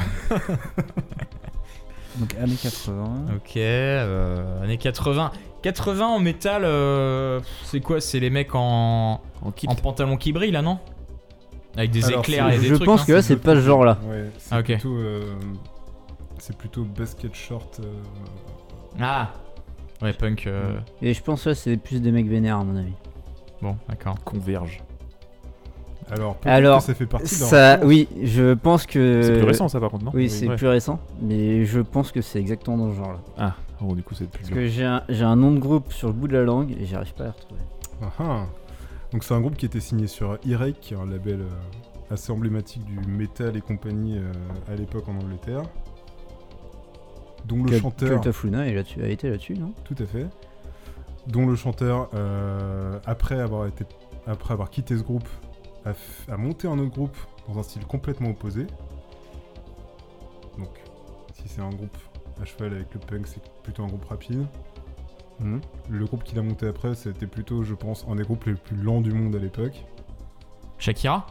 Donc 2.17 2.35
années 2.41 2.55
80. 2.61 3.25
Ok, 3.35 3.57
euh, 3.57 4.63
années 4.63 4.77
80. 4.77 5.31
80 5.61 6.05
en 6.07 6.19
métal, 6.19 6.63
euh, 6.65 7.39
c'est 7.63 7.79
quoi? 7.81 7.99
C'est 8.01 8.19
les 8.19 8.29
mecs 8.29 8.53
en, 8.55 9.21
En 9.43 9.75
pantalon 9.81 10.17
qui 10.17 10.33
brillent 10.33 10.51
là, 10.51 10.61
non? 10.61 10.79
Avec 11.77 11.91
des 11.91 12.05
Alors, 12.05 12.19
éclairs 12.19 12.49
et 12.51 12.57
des 12.57 12.67
Je 12.67 12.75
trucs. 12.75 12.85
pense 12.85 13.01
hein 13.01 13.05
que 13.07 13.11
là, 13.13 13.21
c'est 13.21 13.37
pas 13.37 13.55
ce 13.55 13.61
genre-là. 13.61 13.97
Ouais, 14.05 14.25
c'est 14.37 14.53
Ah, 14.53 14.59
ok. 14.59 14.65
plutôt. 14.65 14.95
euh, 14.97 15.35
c'est 16.39 16.57
plutôt 16.57 16.83
basket 16.83 17.33
short. 17.35 17.79
euh, 17.83 17.93
Ah 18.99 19.31
Ouais, 20.01 20.13
punk. 20.13 20.47
euh, 20.47 20.79
Et 21.01 21.13
je 21.13 21.21
pense 21.21 21.43
que 21.43 21.49
là, 21.49 21.55
c'est 21.55 21.77
plus 21.77 22.01
des 22.01 22.11
mecs 22.11 22.27
vénères, 22.27 22.57
à 22.57 22.63
mon 22.63 22.75
avis. 22.77 22.93
Bon, 23.61 23.75
d'accord. 23.87 24.15
Converge. 24.23 24.81
Alors, 26.11 26.35
peut-être 26.37 26.53
Alors, 26.55 26.77
que 26.79 26.85
ça 26.85 26.93
fait 26.95 27.05
partie 27.05 27.39
d'un. 27.39 27.45
ça, 27.45 27.79
oui, 27.85 28.07
je 28.23 28.53
pense 28.55 28.85
que. 28.87 29.21
C'est 29.21 29.33
plus 29.37 29.43
récent 29.43 29.67
ça 29.67 29.79
par 29.79 29.91
contre, 29.91 30.05
non? 30.05 30.11
Oui, 30.13 30.29
c'est 30.29 30.47
Ouais. 30.47 30.55
plus 30.55 30.67
récent, 30.67 30.99
mais 31.21 31.65
je 31.65 31.79
pense 31.81 32.11
que 32.11 32.21
c'est 32.21 32.39
exactement 32.39 32.77
dans 32.77 32.91
ce 32.91 32.95
genre-là. 32.97 33.19
Ah, 33.37 33.55
oh, 33.85 33.93
du 33.93 34.01
coup 34.01 34.15
c'est 34.15 34.25
plus 34.27 34.39
Parce 34.39 34.47
dur. 34.47 34.55
que 34.57 34.65
j'ai 34.67 34.85
un, 34.85 35.03
j'ai 35.07 35.23
un 35.23 35.35
nom 35.35 35.51
de 35.51 35.59
groupe 35.59 35.93
sur 35.93 36.07
le 36.07 36.13
bout 36.13 36.27
de 36.27 36.33
la 36.37 36.43
langue 36.43 36.71
et 36.79 36.85
j'arrive 36.85 37.13
pas 37.13 37.25
à 37.25 37.27
le 37.27 37.33
retrouver. 37.33 37.61
Ah, 38.01 38.07
ah. 38.19 38.45
Donc, 39.11 39.23
c'est 39.23 39.33
un 39.33 39.39
groupe 39.41 39.55
qui 39.55 39.65
était 39.65 39.79
signé 39.79 40.07
sur 40.07 40.39
qui 40.39 40.51
est 40.53 40.97
un 40.97 41.05
label 41.05 41.41
euh, 41.41 42.13
assez 42.13 42.31
emblématique 42.31 42.83
du 42.85 42.99
metal 43.07 43.57
et 43.57 43.61
compagnie 43.61 44.17
euh, 44.17 44.31
à 44.71 44.75
l'époque 44.75 45.07
en 45.09 45.13
Angleterre. 45.23 45.63
Dont 47.45 47.57
le 47.63 47.71
Cult- 47.71 47.81
chanteur. 47.81 48.09
Cult 48.09 48.27
of 48.27 48.43
Luna 48.43 48.67
est 48.67 48.73
là-dessus- 48.73 49.01
a 49.03 49.07
été 49.07 49.29
là-dessus, 49.29 49.53
non? 49.55 49.73
Tout 49.83 49.95
à 49.99 50.05
fait. 50.05 50.25
Dont 51.27 51.45
le 51.45 51.55
chanteur, 51.55 52.09
euh, 52.13 52.97
après, 53.05 53.39
avoir 53.39 53.67
été, 53.67 53.85
après 54.25 54.53
avoir 54.53 54.69
quitté 54.69 54.97
ce 54.97 55.03
groupe, 55.03 55.27
a, 55.85 56.37
monté 56.37 56.67
un 56.67 56.77
autre 56.79 56.91
groupe 56.91 57.17
dans 57.47 57.59
un 57.59 57.63
style 57.63 57.85
complètement 57.85 58.29
opposé. 58.29 58.67
Donc, 60.57 60.69
si 61.33 61.47
c'est 61.47 61.61
un 61.61 61.69
groupe 61.69 61.97
à 62.41 62.45
cheval 62.45 62.73
avec 62.73 62.93
le 62.93 62.99
punk, 62.99 63.27
c'est 63.27 63.41
plutôt 63.63 63.83
un 63.83 63.87
groupe 63.87 64.05
rapide. 64.05 64.45
Mhm. 65.39 65.61
Le 65.89 66.05
groupe 66.05 66.23
qu'il 66.23 66.37
a 66.39 66.41
monté 66.41 66.67
après, 66.67 66.95
c'était 66.95 67.27
plutôt, 67.27 67.63
je 67.63 67.73
pense, 67.73 68.05
un 68.09 68.15
des 68.15 68.23
groupes 68.23 68.45
les 68.45 68.55
plus 68.55 68.75
lents 68.75 69.01
du 69.01 69.11
monde 69.13 69.35
à 69.35 69.39
l'époque. 69.39 69.85
Shakira? 70.77 71.25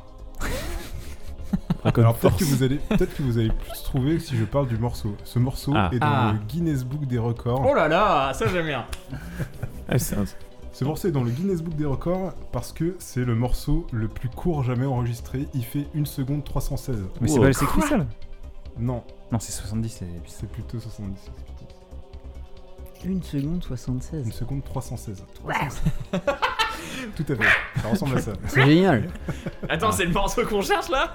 Alors 1.84 2.16
peut-être 2.16 2.36
que 2.36 2.45
vous 2.45 2.62
allez, 2.62 2.76
peut-être 2.76 3.14
que 3.16 3.22
vous 3.22 3.39
allez 3.39 3.51
plus 3.51 3.82
trouver 3.82 4.18
si 4.18 4.36
je 4.36 4.45
parle 4.45 4.66
du 4.68 4.76
morceau. 4.76 5.14
Ce 5.24 5.39
morceau 5.39 5.72
Ah. 5.74 5.89
est 5.93 5.99
dans 5.99 6.07
Ah. 6.07 6.32
le 6.32 6.39
Guinness 6.47 6.84
Book 6.84 7.07
des 7.07 7.18
records. 7.18 7.64
Oh 7.66 7.74
là 7.74 7.89
là, 7.89 8.32
ça 8.34 8.47
j'aime 8.49 8.66
bien. 8.66 8.84
Ce 10.72 10.84
morceau 10.84 11.09
est 11.09 11.12
dans 11.12 11.24
le 11.24 11.30
Guinness 11.30 11.62
Book 11.62 11.74
des 11.76 11.86
records 11.86 12.32
parce 12.53 12.72
que 12.72 12.95
c'est 12.99 13.24
le 13.24 13.34
morceau 13.34 13.86
le 13.93 14.07
plus 14.09 14.28
court 14.28 14.62
jamais 14.62 14.86
enregistré. 14.86 15.49
Il 15.55 15.64
fait 15.64 15.86
1 15.97 16.05
seconde 16.05 16.45
316. 16.45 16.99
Mais 17.20 17.28
c'est 17.28 17.41
pas 17.41 17.53
c'est 17.53 17.66
Crystal 17.66 18.07
Non, 18.78 19.03
Non, 19.32 19.39
c'est 19.41 19.53
70. 19.53 20.03
c'est- 20.26 20.47
plutôt 20.49 20.78
70. 20.78 21.30
1 23.07 23.22
seconde 23.22 23.55
Une 23.55 23.62
76. 23.62 24.30
seconde 24.32 24.64
316. 24.64 25.24
316. 25.34 25.82
Tout 27.16 27.24
à 27.28 27.36
fait. 27.36 27.80
Ça 27.82 27.89
ressemble 27.89 28.18
à 28.18 28.20
ça. 28.20 28.32
C'est 28.47 28.64
génial. 28.64 29.09
Attends, 29.68 29.93
c'est 29.93 30.05
le 30.05 30.12
morceau 30.12 30.45
qu'on 30.45 30.61
cherche 30.62 30.89
là? 30.91 31.11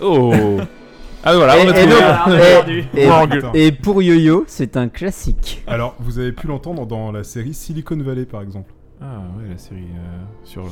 Oh 0.00 0.58
Ah 1.22 1.36
voilà, 1.36 1.58
Et- 1.58 1.66
on 1.66 1.68
a 1.70 1.70
et 1.70 1.82
trouvé. 1.82 1.86
donc- 1.86 2.02
Ah, 2.02 2.26
et- 2.28 2.38
perdu. 2.38 2.84
et- 3.54 3.72
pour 3.72 4.02
Yo-Yo, 4.02 4.44
c'est 4.46 4.76
un 4.76 4.88
classique. 4.88 5.62
Alors, 5.66 5.94
vous 6.00 6.18
avez 6.18 6.32
pu 6.32 6.46
l'entendre 6.46 6.86
dans 6.86 7.12
la 7.12 7.24
série 7.24 7.52
Silicon 7.54 7.98
Valley 8.02 8.24
par 8.24 8.40
exemple. 8.42 8.72
Ah 9.02 9.18
ouais, 9.38 9.48
la 9.50 9.58
série 9.58 9.80
euh, 9.82 10.22
sur, 10.44 10.64
euh, 10.64 10.68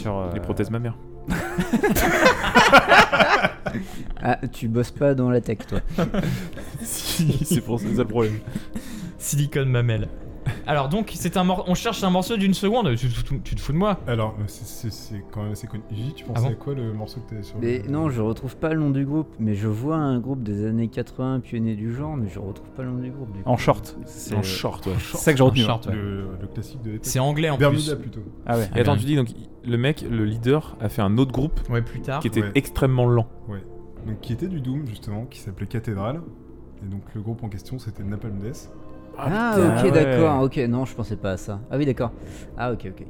Sur, 0.00 0.16
euh, 0.18 0.30
les 0.34 0.40
prothèses 0.40 0.70
mammaires. 0.70 0.96
Ah, 4.22 4.38
tu 4.52 4.66
bosses 4.66 4.90
pas 4.90 5.14
dans 5.14 5.30
la 5.30 5.40
tech, 5.40 5.58
toi. 5.68 5.80
si, 6.82 7.38
c'est 7.44 7.60
pour 7.60 7.78
ça 7.78 7.86
le 7.96 8.04
problème. 8.04 8.38
Silicon 9.18 9.66
Mamel. 9.66 10.08
Alors 10.68 10.90
donc, 10.90 11.10
c'est 11.14 11.38
un 11.38 11.44
mor- 11.44 11.64
on 11.66 11.74
cherche 11.74 12.04
un 12.04 12.10
morceau 12.10 12.36
d'une 12.36 12.52
seconde. 12.52 12.94
Tu, 12.94 13.08
tu- 13.08 13.40
tu 13.40 13.54
te 13.54 13.60
fous 13.60 13.72
de 13.72 13.78
moi 13.78 13.98
Alors, 14.06 14.36
c'est- 14.48 14.66
c'est 14.66 14.92
c'est 14.92 15.24
quand 15.32 15.42
même 15.42 15.52
assez 15.52 15.66
connu. 15.66 15.82
J, 15.90 16.12
tu 16.14 16.24
pensais 16.26 16.42
Ah 16.44 16.48
bon 16.48 16.52
à 16.52 16.56
quoi 16.56 16.74
le 16.74 16.92
morceau 16.92 17.20
que 17.20 17.30
t'avais 17.30 17.42
sur 17.42 17.58
Mais 17.58 17.78
le... 17.78 17.88
non, 17.90 18.10
je 18.10 18.20
retrouve 18.20 18.54
pas 18.56 18.74
le 18.74 18.78
nom 18.80 18.90
du 18.90 19.06
groupe. 19.06 19.34
Mais 19.40 19.54
je 19.54 19.66
vois 19.66 19.96
un 19.96 20.18
groupe 20.20 20.42
des 20.42 20.66
années 20.66 20.88
80 20.88 21.40
pionnier 21.40 21.74
du 21.74 21.94
genre, 21.94 22.16
mais 22.18 22.28
je 22.28 22.38
retrouve 22.38 22.68
pas 22.72 22.82
le 22.82 22.90
nom 22.90 22.98
du 22.98 23.10
groupe. 23.10 23.32
Du 23.32 23.42
coup. 23.42 23.48
En 23.48 23.56
short. 23.56 23.96
C'est 24.04 24.34
En 24.34 24.42
short, 24.42 24.86
ouais. 24.86 24.92
C'est 24.98 25.16
ça 25.16 25.32
que 25.32 25.38
j'ai 25.38 25.42
retenu. 25.44 25.62
En 25.62 25.66
short, 25.68 25.86
ouais. 25.86 25.94
le, 25.94 26.28
le 26.40 26.46
classique 26.46 26.82
de. 26.82 26.98
C'est 27.00 27.18
anglais 27.18 27.48
en 27.48 27.56
Bermuda 27.56 27.96
plus. 27.96 28.02
plutôt. 28.10 28.28
Ah 28.46 28.58
ouais. 28.58 28.68
Et 28.76 28.80
attends, 28.80 28.96
tu 28.98 29.06
dis 29.06 29.16
donc 29.16 29.28
le 29.64 29.76
mec, 29.78 30.04
le 30.08 30.24
leader, 30.26 30.76
a 30.82 30.90
fait 30.90 31.00
un 31.02 31.16
autre 31.16 31.32
groupe 31.32 31.60
Ouais, 31.70 31.80
plus 31.82 32.00
tard. 32.02 32.20
qui 32.20 32.26
était 32.28 32.42
Ouais. 32.42 32.52
extrêmement 32.54 33.06
lent. 33.06 33.26
Donc, 34.06 34.20
qui 34.20 34.32
était 34.34 34.46
du 34.48 34.60
Doom 34.60 34.86
justement, 34.86 35.24
qui 35.24 35.38
s'appelait 35.40 35.66
Cathédrale. 35.66 36.20
Et 36.82 36.88
donc, 36.90 37.02
le 37.14 37.20
groupe 37.22 37.42
en 37.42 37.48
question, 37.48 37.78
c'était 37.78 38.04
Napalm 38.04 38.38
Death. 38.38 38.70
Ah, 39.18 39.52
putain, 39.56 39.76
ok, 39.78 39.84
ouais. 39.84 39.90
d'accord. 39.90 40.42
Ok, 40.42 40.56
non, 40.68 40.84
je 40.84 40.94
pensais 40.94 41.16
pas 41.16 41.32
à 41.32 41.36
ça. 41.36 41.60
Ah 41.70 41.76
oui, 41.76 41.86
d'accord. 41.86 42.12
Ah, 42.56 42.72
ok, 42.72 42.86
ok. 42.86 42.92
ok. 43.00 43.06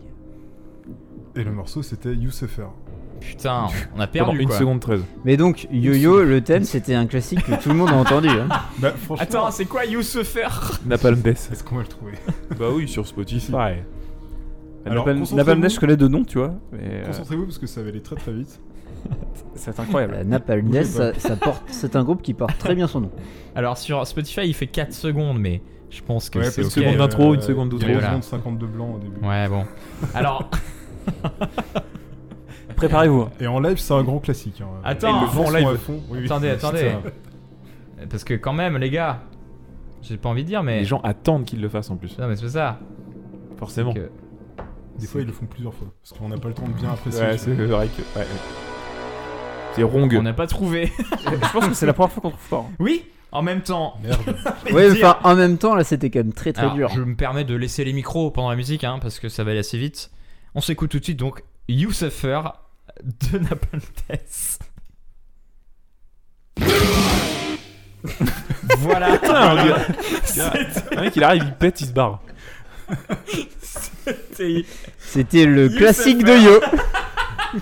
Et 1.36 1.44
le 1.44 1.52
morceau, 1.52 1.82
c'était 1.82 2.14
You 2.14 2.30
Suffer. 2.30 2.66
Putain, 3.20 3.66
on 3.96 4.00
a 4.00 4.06
Pendant 4.06 4.26
perdu 4.26 4.40
une 4.42 4.48
quoi. 4.48 4.58
seconde 4.58 4.80
13. 4.80 5.02
Mais 5.24 5.36
donc, 5.36 5.66
Yo-Yo, 5.72 6.22
le 6.22 6.40
thème, 6.40 6.62
c'était 6.64 6.94
un 6.94 7.06
classique 7.06 7.44
que 7.44 7.60
tout 7.60 7.68
le 7.70 7.74
monde 7.74 7.90
a 7.90 7.94
entendu. 7.94 8.28
hein. 8.28 8.48
Bah, 8.78 8.92
franchement, 8.92 9.22
Attends, 9.22 9.50
c'est 9.50 9.64
quoi 9.64 9.84
Youssoufer 9.84 10.46
Napalm 10.86 11.16
Death. 11.20 11.48
est-ce 11.52 11.64
qu'on 11.64 11.76
va 11.76 11.82
le 11.82 11.88
trouver? 11.88 12.12
Bah 12.58 12.66
oui, 12.72 12.86
sur 12.88 13.06
Spotify. 13.06 13.52
Alors, 14.86 15.06
Napalm 15.34 15.60
Death, 15.60 15.72
je 15.74 15.80
connais 15.80 15.96
de 15.96 16.08
nom, 16.08 16.24
tu 16.24 16.38
vois. 16.38 16.54
Mais 16.72 16.78
euh, 16.84 17.06
Concentrez-vous 17.06 17.44
parce 17.44 17.58
que 17.58 17.66
ça 17.66 17.82
va 17.82 17.88
aller 17.88 18.00
très 18.00 18.16
très 18.16 18.32
vite. 18.32 18.60
c'est 19.54 19.78
incroyable. 19.78 20.14
Euh, 20.18 20.24
Napalm 20.24 20.68
Death, 20.70 20.84
ça, 20.86 21.12
ça 21.18 21.36
porte, 21.36 21.62
c'est 21.68 21.96
un 21.96 22.04
groupe 22.04 22.22
qui 22.22 22.34
porte 22.34 22.56
très 22.58 22.74
bien 22.74 22.86
son 22.86 23.00
nom. 23.00 23.10
Alors 23.54 23.76
sur 23.78 24.06
Spotify, 24.06 24.42
il 24.46 24.54
fait 24.54 24.66
4 24.68 24.92
secondes, 24.92 25.38
mais 25.40 25.60
je 25.90 26.02
pense 26.02 26.28
que 26.30 26.38
Ouais, 26.38 26.50
c'est 26.50 26.60
ok. 26.62 26.68
que, 26.68 26.72
seconde 26.74 26.94
euh, 26.94 26.98
d'intro, 26.98 27.34
une 27.34 27.40
seconde 27.40 27.68
d'outro. 27.70 27.86
une 27.88 27.92
Voilà. 27.94 28.08
seconde 28.08 28.24
52 28.24 28.66
blancs 28.66 28.96
au 28.96 28.98
début. 28.98 29.26
Ouais, 29.26 29.48
bon. 29.48 29.64
Alors, 30.14 30.50
Préparez-vous. 32.76 33.28
Et 33.40 33.46
en 33.46 33.58
live, 33.60 33.78
c'est 33.78 33.94
un 33.94 34.04
grand 34.04 34.20
classique. 34.20 34.60
hein. 34.60 34.68
Attends, 34.84 35.22
le 35.22 35.28
sont 35.28 35.50
live. 35.50 35.66
à 35.68 35.76
fond. 35.76 36.00
Oui, 36.10 36.18
oui, 36.20 36.24
attendez, 36.26 36.50
attendez. 36.50 36.92
Parce 38.08 38.22
que 38.24 38.34
quand 38.34 38.52
même, 38.52 38.76
les 38.76 38.90
gars, 38.90 39.22
j'ai 40.02 40.16
pas 40.16 40.28
envie 40.28 40.42
de 40.44 40.48
dire, 40.48 40.62
mais. 40.62 40.78
Les 40.80 40.84
gens 40.84 41.00
attendent 41.02 41.44
qu'il 41.44 41.60
le 41.60 41.68
fasse 41.68 41.90
en 41.90 41.96
plus. 41.96 42.16
Non, 42.18 42.28
mais 42.28 42.36
c'est 42.36 42.42
pas 42.42 42.48
ça. 42.50 42.78
Forcément. 43.56 43.92
Que- 43.92 44.10
Des 45.00 45.06
fois, 45.08 45.20
ils 45.22 45.26
le 45.26 45.32
font 45.32 45.46
plusieurs 45.46 45.74
fois. 45.74 45.88
Parce 46.02 46.16
qu'on 46.18 46.28
n'a 46.28 46.36
pas 46.38 46.48
le 46.48 46.54
temps 46.54 46.68
de 46.68 46.72
bien 46.72 46.90
apprécier. 46.90 47.20
Ouais, 47.24 47.36
c'est 47.38 47.52
vrai 47.54 47.88
que. 47.88 48.18
Ouais. 48.18 48.26
C'est 49.72 49.82
Rong. 49.82 50.14
On 50.16 50.22
n'a 50.22 50.32
pas 50.32 50.46
trouvé. 50.46 50.92
je 51.24 51.52
pense 51.52 51.66
que 51.68 51.74
c'est 51.74 51.86
la 51.86 51.92
première 51.94 52.12
fois 52.12 52.22
qu'on 52.22 52.30
trouve 52.30 52.48
pas. 52.48 52.58
hein. 52.68 52.74
oui, 52.78 53.04
en 53.32 53.42
même 53.42 53.62
temps. 53.62 53.96
Merde. 54.02 54.20
Oui, 54.72 54.92
dire. 54.94 55.06
enfin, 55.06 55.18
en 55.24 55.34
même 55.36 55.58
temps, 55.58 55.74
là, 55.74 55.84
c'était 55.84 56.10
quand 56.10 56.20
même 56.20 56.32
très 56.32 56.52
très 56.52 56.62
Alors, 56.62 56.74
dur. 56.74 56.88
Je 56.94 57.00
me 57.02 57.14
permets 57.14 57.44
de 57.44 57.54
laisser 57.54 57.84
les 57.84 57.92
micros 57.92 58.30
pendant 58.30 58.50
la 58.50 58.56
musique, 58.56 58.84
hein, 58.84 58.98
parce 59.00 59.18
que 59.18 59.28
ça 59.28 59.44
va 59.44 59.50
aller 59.52 59.60
assez 59.60 59.78
vite. 59.78 60.10
On 60.54 60.60
s'écoute 60.60 60.90
tout 60.90 60.98
de 60.98 61.04
suite, 61.04 61.18
donc, 61.18 61.42
You 61.68 61.92
Suffer 61.92 62.40
de 63.32 63.38
Napalm 63.38 63.82
Death. 64.08 64.58
voilà. 68.78 69.18
Un 70.94 71.00
mec, 71.00 71.16
il 71.16 71.22
arrive, 71.24 71.44
il 71.46 71.54
pète, 71.54 71.80
il 71.80 71.86
se 71.86 71.92
barre. 71.92 72.20
c'était- 73.60 74.64
C'était 74.98 75.46
le 75.46 75.70
You 75.70 75.76
classique 75.78 76.20
Suffer. 76.20 76.38
de 76.38 76.44
Yo. 76.44 76.60
Ah, 77.52 77.58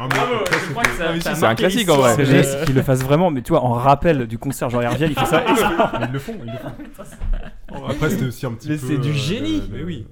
mais 0.00 0.08
Bravo, 0.08 0.44
ça, 0.46 0.56
je 0.66 0.70
crois 0.70 0.82
que 0.84 0.88
ça, 0.90 1.14
c'est- 1.14 1.20
ça 1.20 1.30
a 1.30 1.34
c'est 1.34 1.46
un 1.46 1.54
classique, 1.54 1.88
en 1.90 1.96
vrai. 1.96 2.14
C'est 2.24 2.64
qu'ils 2.66 2.74
le 2.74 2.82
fassent 2.82 3.02
vraiment, 3.04 3.30
mais 3.30 3.42
tu 3.42 3.50
vois, 3.52 3.62
en 3.62 3.72
rappel 3.72 4.26
du 4.26 4.38
concert, 4.38 4.70
genre 4.70 4.82
ils 4.82 4.88
reviennent, 4.88 5.10
ils 5.10 5.18
font 5.18 5.26
ça. 5.26 5.44
Ils 6.06 6.12
le 6.12 6.18
font, 6.18 6.34
ils 6.44 6.52
le 6.52 6.58
font. 6.58 7.84
Après, 7.88 8.10
c'était 8.10 8.26
aussi 8.26 8.46
un 8.46 8.52
petit 8.52 8.68
Mais 8.68 8.76
peu. 8.76 8.86
c'est 8.86 8.98
du 8.98 9.10
euh, 9.10 9.12
génie. 9.14 9.62
Mais 9.72 9.82
oui. 9.82 10.06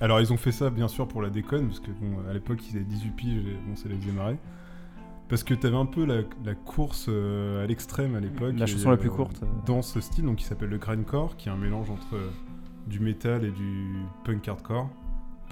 Alors, 0.00 0.20
ils 0.20 0.32
ont 0.32 0.36
fait 0.36 0.50
ça, 0.52 0.68
bien 0.70 0.88
sûr, 0.88 1.06
pour 1.06 1.22
la 1.22 1.30
déconne, 1.30 1.68
parce 1.68 1.78
que, 1.80 1.90
bon, 1.92 2.28
à 2.28 2.32
l'époque, 2.32 2.58
ils 2.70 2.76
avaient 2.76 2.84
18 2.84 3.10
piges, 3.12 3.38
et 3.46 3.56
bon, 3.66 3.76
ça 3.76 3.88
les 3.88 3.96
faisait 3.96 4.10
marrer. 4.12 4.36
Parce 5.28 5.44
que 5.44 5.54
t'avais 5.54 5.76
un 5.76 5.86
peu 5.86 6.04
la, 6.04 6.22
la 6.44 6.54
course 6.54 7.06
euh, 7.08 7.62
à 7.62 7.66
l'extrême 7.66 8.16
à 8.16 8.20
l'époque. 8.20 8.54
La 8.58 8.64
et, 8.64 8.66
chanson 8.68 8.90
la 8.90 8.96
plus 8.96 9.08
courte. 9.10 9.40
Dans 9.64 9.80
ce 9.80 10.00
style, 10.00 10.24
donc, 10.24 10.36
qui 10.36 10.44
s'appelle 10.44 10.68
le 10.70 10.78
grindcore, 10.78 11.36
qui 11.36 11.48
est 11.48 11.52
un 11.52 11.56
mélange 11.56 11.88
entre 11.90 12.14
euh, 12.16 12.30
du 12.88 12.98
métal 13.00 13.44
et 13.44 13.50
du 13.50 13.94
punk 14.24 14.46
hardcore. 14.48 14.90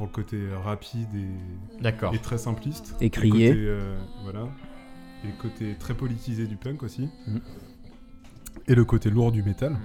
Pour 0.00 0.06
le 0.06 0.12
côté 0.14 0.36
euh, 0.38 0.58
rapide 0.58 1.08
et, 1.14 2.18
très 2.22 2.38
simpliste. 2.38 2.96
Et 3.02 3.10
crier. 3.10 3.48
côté, 3.50 3.60
euh, 3.66 3.98
voilà. 4.22 4.48
Et 5.24 5.26
le 5.26 5.34
côté 5.38 5.74
très 5.78 5.92
politisé 5.92 6.46
du 6.46 6.56
punk 6.56 6.82
aussi. 6.82 7.10
Mhm. 7.26 7.40
Et 8.66 8.74
le 8.74 8.84
côté 8.86 9.10
lourd 9.10 9.30
du 9.30 9.42
métal. 9.42 9.76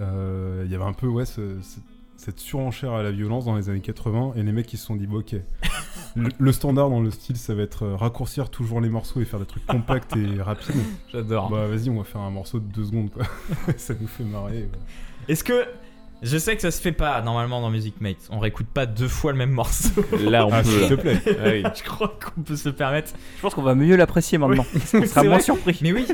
Euh, 0.00 0.62
Il 0.66 0.70
y 0.70 0.76
avait 0.76 0.84
un 0.84 0.92
peu, 0.92 1.08
ouais, 1.08 1.24
ce- 1.26 1.60
ce- 1.60 1.80
cette 2.16 2.38
surenchère 2.38 2.92
à 2.92 3.02
la 3.02 3.10
violence 3.10 3.44
dans 3.46 3.56
les 3.56 3.68
années 3.70 3.80
80. 3.80 4.34
Et 4.36 4.44
les 4.44 4.52
mecs, 4.52 4.72
ils 4.72 4.76
se 4.76 4.86
sont 4.86 4.94
dit, 4.94 5.08
bon, 5.08 5.18
ok. 5.18 5.34
Le, 6.16 6.28
le 6.38 6.52
standard 6.52 6.88
dans 6.88 7.00
le 7.00 7.10
style, 7.10 7.36
ça 7.36 7.54
va 7.54 7.62
être 7.62 7.86
raccourcir 7.88 8.50
toujours 8.50 8.80
les 8.80 8.88
morceaux 8.88 9.20
et 9.20 9.24
faire 9.24 9.40
des 9.40 9.46
trucs 9.46 9.66
compacts 9.66 10.14
et 10.16 10.40
rapides. 10.42 10.74
J'adore. 11.12 11.50
Bah, 11.50 11.66
vas-y, 11.66 11.90
on 11.90 11.98
va 11.98 12.04
faire 12.04 12.20
un 12.20 12.30
morceau 12.30 12.60
de 12.60 12.64
deux 12.72 12.84
secondes, 12.84 13.10
quoi. 13.10 13.24
ça 13.76 13.94
nous 14.00 14.06
fait 14.06 14.22
marrer. 14.24 14.62
ouais. 14.62 14.70
Est-ce 15.28 15.42
que. 15.42 15.64
Je 16.22 16.36
sais 16.36 16.56
que 16.56 16.62
ça 16.62 16.70
se 16.72 16.80
fait 16.80 16.92
pas 16.92 17.20
normalement 17.22 17.60
dans 17.60 17.70
Music 17.70 18.00
Mate. 18.00 18.16
On 18.30 18.38
réécoute 18.40 18.66
pas 18.66 18.86
deux 18.86 19.06
fois 19.08 19.30
le 19.32 19.38
même 19.38 19.52
morceau. 19.52 19.90
Là, 20.20 20.46
on 20.46 20.52
Ah, 20.52 20.62
peut. 20.62 20.68
s'il 20.68 20.88
te 20.88 20.94
plaît. 20.94 21.20
Ah 21.26 21.48
oui. 21.50 21.62
Je 21.76 21.82
crois 21.84 22.08
qu'on 22.34 22.42
peut 22.42 22.56
se 22.56 22.68
le 22.68 22.74
permettre. 22.74 23.12
Je 23.36 23.42
pense 23.42 23.54
qu'on 23.54 23.62
va 23.62 23.74
mieux 23.76 23.94
l'apprécier 23.96 24.36
maintenant. 24.38 24.66
on 24.74 24.78
C'est 24.80 25.06
sera 25.06 25.22
moins 25.22 25.34
vrai. 25.34 25.42
surpris. 25.42 25.78
Mais 25.82 25.92
oui, 25.92 26.06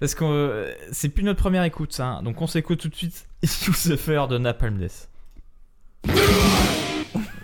parce 0.00 0.14
que 0.16 0.24
euh, 0.24 0.72
c'est 0.90 1.08
plus 1.10 1.22
notre 1.22 1.38
première 1.40 1.62
écoute, 1.62 1.92
ça. 1.92 2.06
hein. 2.06 2.22
Donc 2.24 2.42
on 2.42 2.46
s'écoute 2.48 2.80
tout 2.80 2.88
de 2.88 2.94
suite 2.96 3.26
You 3.42 3.72
Suffer 3.72 4.24
de 4.28 4.38
Napalm 4.38 4.78
Death. 4.78 5.08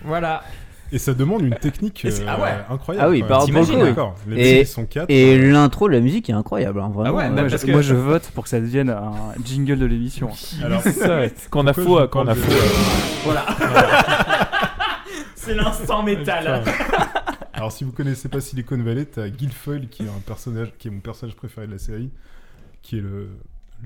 voilà. 0.03 0.43
Et 0.91 0.97
ça 0.97 1.13
demande 1.13 1.41
une 1.43 1.55
technique 1.55 2.05
ah 2.27 2.35
euh, 2.37 2.41
ouais. 2.43 2.49
incroyable. 2.69 3.05
Ah 3.07 3.09
oui, 3.11 3.23
par. 3.23 3.47
D'accord. 3.47 4.15
Les 4.27 4.41
Et- 4.61 4.65
sont 4.65 4.85
quatre. 4.85 5.09
Et 5.09 5.37
euh, 5.37 5.51
l'intro 5.51 5.87
de 5.87 5.93
la 5.93 5.99
musique 5.99 6.29
est 6.29 6.33
incroyable, 6.33 6.79
hein, 6.81 6.89
vraiment. 6.93 7.09
Ah 7.09 7.13
ouais, 7.13 7.25
euh, 7.25 7.29
bah, 7.29 7.41
Moi, 7.41 7.49
parce 7.49 7.61
je, 7.61 7.67
que- 7.67 7.71
moi, 7.71 7.81
je 7.81 7.93
vote 7.93 8.29
pour 8.33 8.43
que 8.45 8.49
ça 8.49 8.59
devienne 8.59 8.89
un 8.89 9.11
jingle 9.45 9.77
de 9.77 9.85
l'émission. 9.85 10.29
Alors, 10.63 10.81
C'est 10.81 10.91
ça, 10.93 11.19
ouais. 11.19 11.33
Quand 11.51 11.63
on 11.63 11.67
a 11.67 11.73
faux, 11.73 11.99
je 11.99 12.05
quand 12.05 12.25
on 12.25 12.27
a 12.27 12.35
faux. 12.35 12.51
Voilà. 13.25 13.45
c'est 15.35 15.55
l'instant 15.55 16.03
métal. 16.03 16.63
Alors 17.53 17.71
si 17.71 17.83
vous 17.83 17.91
connaissez 17.91 18.29
pas 18.29 18.39
Silicon 18.39 18.77
Valley, 18.81 19.05
t'as 19.05 19.27
Guilfoyle 19.29 19.89
qui 19.89 20.03
est 20.03 20.07
un 20.07 20.21
personnage, 20.25 20.71
qui 20.77 20.87
est 20.87 20.91
mon 20.91 21.01
personnage 21.01 21.35
préféré 21.35 21.67
de 21.67 21.73
la 21.73 21.77
série, 21.79 22.09
qui 22.81 22.97
est 22.97 23.01
le, 23.01 23.27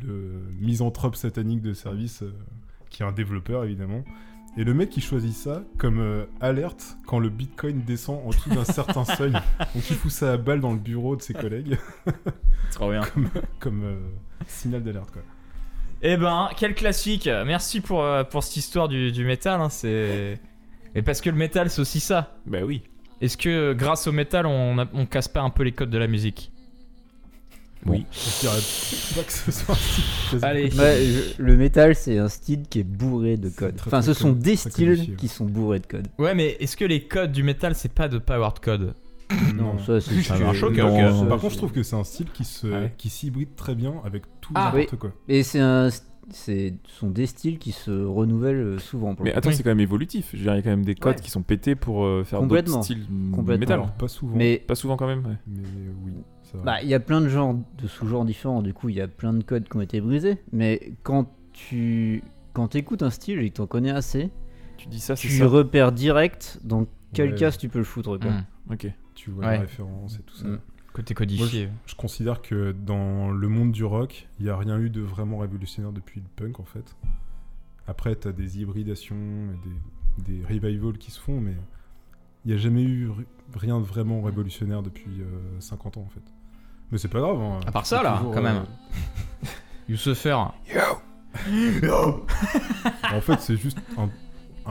le 0.03 0.43
misanthrope 0.59 1.15
satanique 1.15 1.61
de 1.63 1.73
service, 1.73 2.21
euh, 2.21 2.31
qui 2.91 3.01
est 3.01 3.05
un 3.05 3.11
développeur 3.11 3.63
évidemment. 3.63 4.03
Et 4.57 4.63
le 4.63 4.73
mec 4.75 4.95
il 4.95 5.01
choisit 5.01 5.33
ça 5.33 5.63
comme 5.79 5.99
euh, 5.99 6.25
alerte 6.39 6.97
quand 7.07 7.17
le 7.19 7.29
Bitcoin 7.29 7.81
descend 7.81 8.21
en 8.25 8.29
dessous 8.29 8.49
d'un 8.51 8.63
certain 8.63 9.03
seuil. 9.17 9.31
Donc 9.31 9.89
il 9.89 9.95
fout 9.95 10.11
ça 10.11 10.33
à 10.33 10.37
balle 10.37 10.59
dans 10.59 10.71
le 10.73 10.77
bureau 10.79 11.15
de 11.15 11.21
ses 11.23 11.33
collègues 11.33 11.77
Trop 12.71 12.91
bien. 12.91 13.01
comme, 13.01 13.29
comme 13.59 13.83
euh, 13.83 13.95
signal 14.47 14.83
d'alerte 14.83 15.11
quoi. 15.11 15.21
Eh 16.03 16.17
ben, 16.17 16.49
quel 16.57 16.75
classique. 16.75 17.27
Merci 17.45 17.79
pour, 17.81 18.03
euh, 18.03 18.23
pour 18.23 18.43
cette 18.43 18.57
histoire 18.57 18.87
du, 18.89 19.11
du 19.11 19.25
métal. 19.25 19.59
hein, 19.61 19.69
c'est. 19.69 20.37
Et 20.95 21.01
parce 21.01 21.21
que 21.21 21.29
le 21.29 21.35
métal, 21.37 21.69
c'est 21.69 21.79
aussi 21.81 21.99
ça. 22.01 22.35
Bah 22.45 22.59
oui. 22.65 22.83
Est-ce 23.21 23.37
que 23.37 23.73
grâce 23.73 24.05
au 24.05 24.11
métal, 24.11 24.45
on, 24.45 24.77
a- 24.79 24.85
on 24.93 25.05
casse 25.05 25.29
pas 25.29 25.41
un 25.41 25.49
peu 25.49 25.63
les 25.63 25.71
codes 25.71 25.89
de 25.89 25.97
la 25.97 26.07
musique? 26.07 26.51
Oui. 27.85 28.05
Je 28.11 28.39
dirais 28.41 28.61
pas 29.15 29.23
que 29.23 29.31
ce 29.31 29.51
soit 29.51 29.75
un 30.33 30.39
Allez. 30.43 30.73
Ouais, 30.77 31.05
je- 31.37 31.41
le 31.41 31.57
métal, 31.57 31.95
c'est 31.95 32.17
un 32.17 32.29
style 32.29 32.63
qui 32.69 32.79
est 32.79 32.83
bourré 32.83 33.37
de 33.37 33.49
codes. 33.49 33.75
Enfin, 33.85 34.01
ce 34.01 34.13
sont 34.13 34.31
des 34.31 34.55
styles 34.55 35.15
qui 35.17 35.27
sont 35.27 35.45
bourrés 35.45 35.79
de 35.79 35.87
codes. 35.87 36.07
Ouais, 36.17 36.33
mais 36.35 36.55
est-ce 36.59 36.77
que 36.77 36.85
les 36.85 37.01
codes 37.07 37.31
du 37.31 37.43
métal, 37.43 37.75
c'est 37.75 37.91
pas 37.93 38.07
de 38.07 38.17
powered 38.17 38.59
code 38.59 38.93
Non, 39.55 39.77
ça, 39.79 39.99
c'est 40.01 40.17
ok. 40.17 40.23
ça, 40.23 40.35
Par 41.27 41.39
contre, 41.39 41.49
je 41.53 41.57
trouve 41.57 41.71
que 41.71 41.83
c'est 41.83 41.95
un 41.95 42.03
style 42.03 42.27
qui 42.33 42.43
se 42.45 42.67
Ouais. 42.67 42.93
qui 42.97 43.09
s'hybride 43.09 43.55
très 43.55 43.75
bien 43.75 43.93
avec 44.05 44.23
tout 44.41 44.53
Ah, 44.55 44.71
n'importe 44.73 44.91
oui. 44.93 44.97
quoi. 44.97 45.11
Et 45.27 45.43
c'est 45.43 45.59
un. 45.59 45.89
C'est 46.29 46.75
ce 46.87 46.99
sont 46.99 47.09
des 47.09 47.25
styles 47.25 47.59
qui 47.59 47.73
se 47.73 47.91
renouvellent 47.91 48.55
euh, 48.55 48.79
souvent. 48.79 49.13
Pour 49.13 49.25
Mais 49.25 49.33
attends, 49.33 49.51
c'est 49.51 49.61
quand 49.61 49.71
même 49.71 49.81
évolutif. 49.81 50.29
Je 50.31 50.37
veux 50.37 50.43
dire, 50.43 50.53
il 50.53 50.55
y 50.55 50.59
a 50.59 50.61
quand 50.61 50.69
même 50.69 50.85
des 50.85 50.95
codes 50.95 51.15
Ouais. 51.17 51.21
qui 51.21 51.29
sont 51.29 51.41
pétés 51.41 51.75
pour 51.75 52.05
euh, 52.05 52.23
faire 52.23 52.41
d'autres 52.43 52.81
styles 52.81 53.05
Complètement. 53.35 53.59
métal. 53.77 53.93
Pas 53.99 54.07
souvent. 54.07 54.33
Mais 54.37 54.63
Pas 54.65 54.75
souvent 54.75 54.95
quand 54.95 55.05
même. 55.07 55.19
ouais. 55.25 55.35
Mais 55.47 55.59
oui, 56.05 56.11
Bah, 56.63 56.81
il 56.81 56.89
y 56.89 56.93
a 56.93 56.99
plein 56.99 57.21
de 57.21 57.29
genres, 57.29 57.55
de 57.77 57.87
sous-genres 57.87 58.25
différents, 58.25 58.61
du 58.61 58.73
coup, 58.73 58.89
il 58.89 58.95
y 58.95 59.01
a 59.01 59.07
plein 59.07 59.33
de 59.33 59.43
codes 59.43 59.67
qui 59.67 59.75
ont 59.77 59.81
été 59.81 60.01
brisés. 60.01 60.37
Mais 60.51 60.93
quand 61.03 61.31
tu 61.53 62.23
quand 62.53 62.75
écoutes 62.75 63.01
un 63.03 63.09
style 63.09 63.39
et 63.39 63.49
que 63.49 63.55
t'en 63.55 63.67
connais 63.67 63.89
assez, 63.91 64.29
Tu 64.77 64.87
dis 64.87 64.99
ça, 64.99 65.15
c'est 65.15 65.27
tu 65.27 65.37
ça. 65.37 65.47
repères 65.47 65.91
direct 65.91 66.59
dans 66.63 66.85
quel 67.13 67.31
Ouais. 67.31 67.35
case 67.35 67.57
tu 67.57 67.69
peux 67.69 67.79
le 67.79 67.83
foutre. 67.85 68.19
Quoi. 68.19 68.31
Mm. 68.31 68.45
Ok. 68.71 68.87
tu 69.15 69.31
vois 69.31 69.45
Ouais. 69.45 69.53
la 69.55 69.61
référence 69.61 70.17
et 70.19 70.21
tout 70.23 70.35
ça. 70.35 70.47
Mm. 70.47 70.59
Côté 70.93 71.13
Moi, 71.13 71.17
codifié. 71.19 71.69
je 71.87 71.95
considère 71.95 72.41
que 72.43 72.71
dans 72.71 73.31
le 73.31 73.47
monde 73.47 73.71
du 73.71 73.83
rock, 73.83 74.27
il 74.39 74.45
n'y 74.45 74.51
a 74.51 74.57
rien 74.57 74.77
eu 74.79 74.89
de 74.91 75.01
vraiment 75.01 75.39
révolutionnaire 75.39 75.91
depuis 75.91 76.19
le 76.21 76.27
punk 76.35 76.59
en 76.59 76.65
fait. 76.65 76.95
Après, 77.87 78.15
tu 78.15 78.27
as 78.27 78.31
des 78.31 78.59
hybridations, 78.61 79.15
et 79.15 80.21
des, 80.21 80.37
des 80.39 80.45
revivals 80.45 80.97
qui 80.99 81.09
se 81.11 81.19
font, 81.19 81.41
mais 81.41 81.55
il 82.45 82.49
n'y 82.49 82.53
a 82.53 82.57
jamais 82.57 82.83
eu 82.83 83.09
ri- 83.09 83.25
rien 83.55 83.79
de 83.79 83.85
vraiment 83.85 84.21
révolutionnaire 84.21 84.83
depuis 84.83 85.21
euh, 85.21 85.59
50 85.59 85.97
ans 85.97 86.01
en 86.05 86.09
fait. 86.09 86.23
Mais 86.93 86.97
c'est 86.99 87.07
pas 87.09 87.19
grave. 87.19 87.39
hein. 87.41 87.59
À 87.67 87.71
part 87.71 87.85
ça, 87.87 88.01
là, 88.03 88.17
toujours, 88.19 88.35
quand 88.35 88.41
même. 88.41 88.57
euh, 88.57 89.47
Youssoufer. 89.89 90.31
en 90.33 90.53
fait, 93.21 93.39
c'est 93.41 93.57
juste 93.57 93.79
un, 93.97 94.09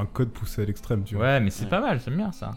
un 0.00 0.06
code 0.06 0.30
poussé 0.30 0.62
à 0.62 0.64
l'extrême, 0.64 1.02
tu 1.04 1.16
vois. 1.16 1.24
Ouais, 1.24 1.40
mais 1.40 1.50
c'est 1.50 1.68
pas 1.68 1.80
mal, 1.80 2.00
j'aime 2.04 2.16
bien 2.16 2.32
ça. 2.32 2.52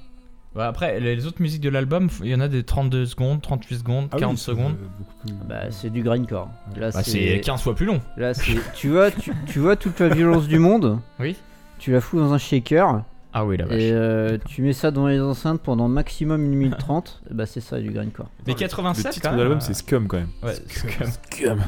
Ouais, 0.56 0.64
après, 0.64 1.00
les 1.02 1.26
autres 1.26 1.42
musiques 1.42 1.62
de 1.62 1.70
l'album, 1.70 2.08
il 2.24 2.30
y 2.30 2.36
en 2.36 2.40
a 2.40 2.48
des 2.48 2.64
32 2.64 3.06
secondes, 3.08 3.42
38 3.42 3.78
secondes, 3.80 4.08
Ah 4.12 4.16
oui, 4.16 4.20
40 4.22 4.38
ça, 4.38 4.46
secondes. 4.46 4.76
euh, 4.82 4.86
plus- 5.26 5.34
Bah, 5.50 5.70
c'est 5.72 5.90
du 5.90 6.02
grindcore. 6.02 6.50
Là, 6.78 6.92
Bah, 6.92 7.04
c'est 7.04 7.42
15 7.44 7.62
fois 7.62 7.76
plus 7.76 7.86
long. 7.88 8.00
Là, 8.16 8.34
c'est. 8.34 8.56
tu 8.76 8.90
vois, 8.92 9.12
tu, 9.12 9.34
tu 9.48 9.60
vois 9.60 9.76
toute 9.76 10.00
la 10.00 10.08
violence 10.10 10.48
du 10.48 10.60
monde. 10.60 11.00
Oui. 11.20 11.36
Tu 11.78 11.92
la 11.92 12.00
fous 12.00 12.20
dans 12.20 12.32
un 12.34 12.38
shaker. 12.38 13.04
Ah 13.38 13.46
oui, 13.46 13.58
la 13.58 13.66
vache. 13.66 13.82
Et 13.82 13.92
euh, 13.92 14.38
tu 14.48 14.62
mets 14.62 14.72
ça 14.72 14.92
dans 14.92 15.08
les 15.08 15.20
enceintes 15.20 15.60
pendant 15.62 15.90
maximum 15.90 16.42
1 16.42 16.48
minute 16.48 16.78
30. 16.78 17.22
et 17.30 17.34
bah, 17.34 17.46
c'est 17.46 17.60
ça 17.60 17.80
du 17.82 17.92
grindcore. 17.92 18.28
Mais 18.48 18.54
Le 18.54 18.60
87 18.60 19.12
titre 19.12 19.24
quand 19.24 19.32
de 19.32 19.36
même. 19.36 19.40
l'album, 19.50 19.58
euh, 19.58 19.62
c'est 19.62 19.74
Scum 19.74 20.08
quand 20.08 20.18
même. 20.18 20.30
Ouais, 20.42 20.54
Scum. 20.68 20.90
Scum. 21.32 21.62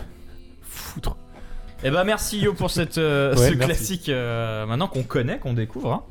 Foutre. 0.61 1.17
Et 1.83 1.91
bah 1.91 2.03
merci 2.05 2.39
Yo 2.39 2.53
pour 2.53 2.71
cette, 2.71 2.97
euh, 2.97 3.31
Ouais, 3.35 3.49
ce 3.49 3.53
merci. 3.55 3.57
classique 3.65 4.09
euh, 4.09 4.65
maintenant 4.65 4.87
qu'on 4.87 5.03
connaît, 5.03 5.39
qu'on 5.39 5.53
découvre. 5.53 5.91
hein. 5.91 6.03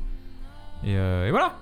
Et, 0.85 0.95
euh, 0.95 1.27
et 1.27 1.31
voilà. 1.31 1.55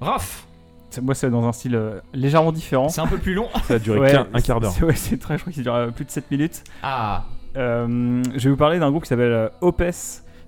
Raph, 0.00 0.46
C'est- 0.90 1.00
Moi, 1.00 1.14
c'est 1.14 1.28
dans 1.30 1.44
un 1.46 1.52
style 1.52 1.74
euh, 1.74 2.00
légèrement 2.14 2.52
différent. 2.52 2.88
c'est 2.88 3.00
un 3.00 3.06
peu 3.08 3.18
plus 3.18 3.34
long. 3.34 3.48
Ça 3.64 3.74
a 3.74 3.78
duré 3.80 3.98
Ouais, 3.98 4.12
qu'un- 4.12 4.26
un 4.32 4.40
quart 4.40 4.60
d'heure. 4.60 4.72
c'est- 4.72 4.84
Ouais, 4.84 4.94
c'est 4.94 5.18
très, 5.18 5.36
je 5.36 5.42
crois 5.42 5.52
qu'il 5.52 5.62
dure 5.64 5.74
euh, 5.74 5.88
plus 5.90 6.04
de 6.04 6.10
7 6.10 6.30
minutes. 6.30 6.62
Ah, 6.82 7.24
Euh, 7.56 8.22
je 8.36 8.44
vais 8.44 8.50
vous 8.50 8.56
parler 8.56 8.78
d'un 8.78 8.90
groupe 8.90 9.02
qui 9.02 9.08
s'appelle 9.08 9.32
euh, 9.32 9.48
Opes. 9.60 9.82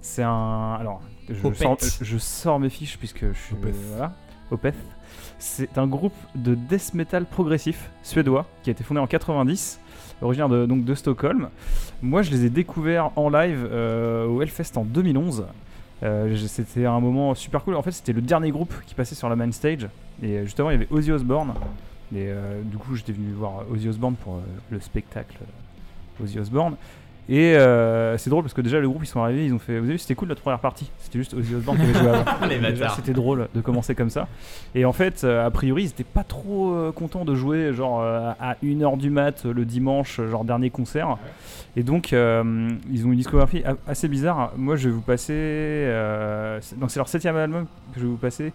C'est 0.00 0.22
un. 0.22 0.76
Alors, 0.78 1.02
je 1.30 1.54
sors, 1.54 1.78
je 2.00 2.18
sors 2.18 2.60
mes 2.60 2.70
fiches 2.70 2.98
puisque 2.98 3.26
je 3.26 3.38
suis. 3.38 3.54
Opeth. 3.54 3.74
voilà. 3.90 4.12
Opeth. 4.50 4.76
C'est 5.38 5.78
un 5.78 5.86
groupe 5.86 6.14
de 6.34 6.54
death 6.54 6.94
metal 6.94 7.24
progressif 7.24 7.90
suédois 8.02 8.46
qui 8.62 8.70
a 8.70 8.72
été 8.72 8.82
fondé 8.82 9.00
en 9.00 9.06
90, 9.06 9.78
originaire 10.20 10.48
de, 10.48 10.66
donc 10.66 10.84
de 10.84 10.94
Stockholm. 10.94 11.48
Moi, 12.02 12.22
je 12.22 12.30
les 12.30 12.44
ai 12.46 12.50
découverts 12.50 13.10
en 13.16 13.28
live 13.30 13.68
euh, 13.70 14.26
au 14.26 14.42
Hellfest 14.42 14.76
en 14.76 14.84
2011. 14.84 15.46
Euh, 16.02 16.36
c'était 16.46 16.86
un 16.86 17.00
moment 17.00 17.34
super 17.34 17.64
cool. 17.64 17.74
En 17.74 17.82
fait, 17.82 17.92
c'était 17.92 18.12
le 18.12 18.20
dernier 18.20 18.50
groupe 18.50 18.72
qui 18.86 18.94
passait 18.94 19.14
sur 19.14 19.28
la 19.28 19.36
main 19.36 19.50
stage. 19.52 19.88
Et 20.22 20.36
euh, 20.36 20.44
justement, 20.44 20.70
il 20.70 20.74
y 20.74 20.76
avait 20.76 20.88
Ozzy 20.90 21.12
Osbourne. 21.12 21.54
Et 22.14 22.26
euh, 22.28 22.62
du 22.62 22.76
coup, 22.76 22.94
j'étais 22.96 23.12
venu 23.12 23.32
voir 23.32 23.64
Ozzy 23.70 23.88
Osbourne 23.88 24.14
pour 24.16 24.40
le 24.70 24.80
spectacle 24.80 25.38
Ozzy 26.22 26.38
Osbourne. 26.38 26.76
Et 27.28 27.54
euh, 27.56 28.16
c'est 28.16 28.30
drôle 28.30 28.42
parce 28.42 28.54
que 28.54 28.62
déjà, 28.62 28.80
le 28.80 28.88
groupe, 28.88 29.02
ils 29.04 29.08
sont 29.08 29.20
arrivés, 29.20 29.44
ils 29.44 29.52
ont 29.52 29.58
fait. 29.58 29.78
Vous 29.78 29.84
avez 29.84 29.94
vu, 29.94 29.98
c'était 29.98 30.14
cool 30.14 30.28
notre 30.28 30.40
première 30.40 30.60
partie. 30.60 30.90
C'était 30.98 31.18
juste 31.18 31.34
Ozzy 31.34 31.54
Osbourne 31.54 31.76
qui 31.76 31.82
avait 31.82 31.92
joué 31.92 32.08
avant. 32.08 32.94
C'était 32.96 33.12
drôle 33.12 33.48
de 33.54 33.60
commencer 33.60 33.94
comme 33.94 34.08
ça. 34.08 34.28
Et 34.74 34.86
en 34.86 34.94
fait, 34.94 35.24
euh, 35.24 35.44
a 35.44 35.50
priori, 35.50 35.84
ils 35.84 35.88
étaient 35.88 36.04
pas 36.04 36.24
trop 36.24 36.72
euh, 36.72 36.90
contents 36.90 37.26
de 37.26 37.34
jouer 37.34 37.74
genre 37.74 38.02
à 38.02 38.56
1h 38.64 38.96
du 38.96 39.10
mat 39.10 39.44
le 39.44 39.64
dimanche, 39.66 40.20
genre 40.30 40.44
dernier 40.44 40.70
concert. 40.70 41.18
Et 41.76 41.82
donc, 41.82 42.12
ils 42.12 43.06
ont 43.06 43.12
une 43.12 43.16
discographie 43.16 43.62
assez 43.86 44.08
bizarre. 44.08 44.52
Moi, 44.56 44.76
je 44.76 44.88
vais 44.88 44.94
vous 44.94 45.02
passer. 45.02 45.86
donc, 46.76 46.90
c'est 46.90 46.98
leur 46.98 47.08
septième 47.08 47.36
album 47.36 47.66
que 47.92 48.00
je 48.00 48.04
vais 48.04 48.10
vous 48.10 48.16
passer. 48.16 48.52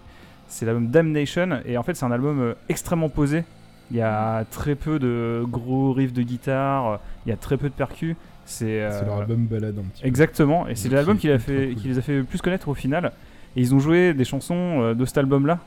C'est 0.47 0.65
l'album 0.65 0.87
Damnation. 0.87 1.59
Et 1.65 1.77
en 1.77 1.83
fait, 1.83 1.93
c'est 1.93 2.05
un 2.05 2.11
album 2.11 2.55
extrêmement 2.69 3.09
posé. 3.09 3.43
Il 3.91 3.97
y 3.97 4.01
a 4.01 4.45
très 4.49 4.73
peu 4.73 4.97
de 4.97 5.43
gros 5.47 5.93
riffs 5.93 6.13
de 6.13 6.23
guitare. 6.23 6.99
Il 7.25 7.29
y 7.29 7.31
a 7.31 7.37
très 7.37 7.57
peu 7.57 7.69
de 7.69 7.73
percus. 7.73 8.15
C'est 8.45 8.79
leur 8.81 9.17
euh, 9.17 9.21
album 9.21 9.45
balade 9.45 9.77
un 9.79 9.83
petit 9.83 10.01
peu. 10.01 10.07
Exactement, 10.07 10.67
et 10.67 10.75
c'est 10.75 10.89
l'album 10.89 11.17
qui 11.17 11.27
cool. 11.29 11.75
qui 11.75 11.87
les 11.87 11.97
a 11.97 12.01
fait 12.01 12.23
plus 12.23 12.41
connaître 12.41 12.67
au 12.69 12.73
final. 12.73 13.11
Et 13.55 13.61
ils 13.61 13.73
ont 13.75 13.79
joué 13.79 14.13
des 14.13 14.25
chansons 14.25 14.81
euh, 14.81 14.93
de 14.93 15.05
cet 15.05 15.17
album-là. 15.17 15.59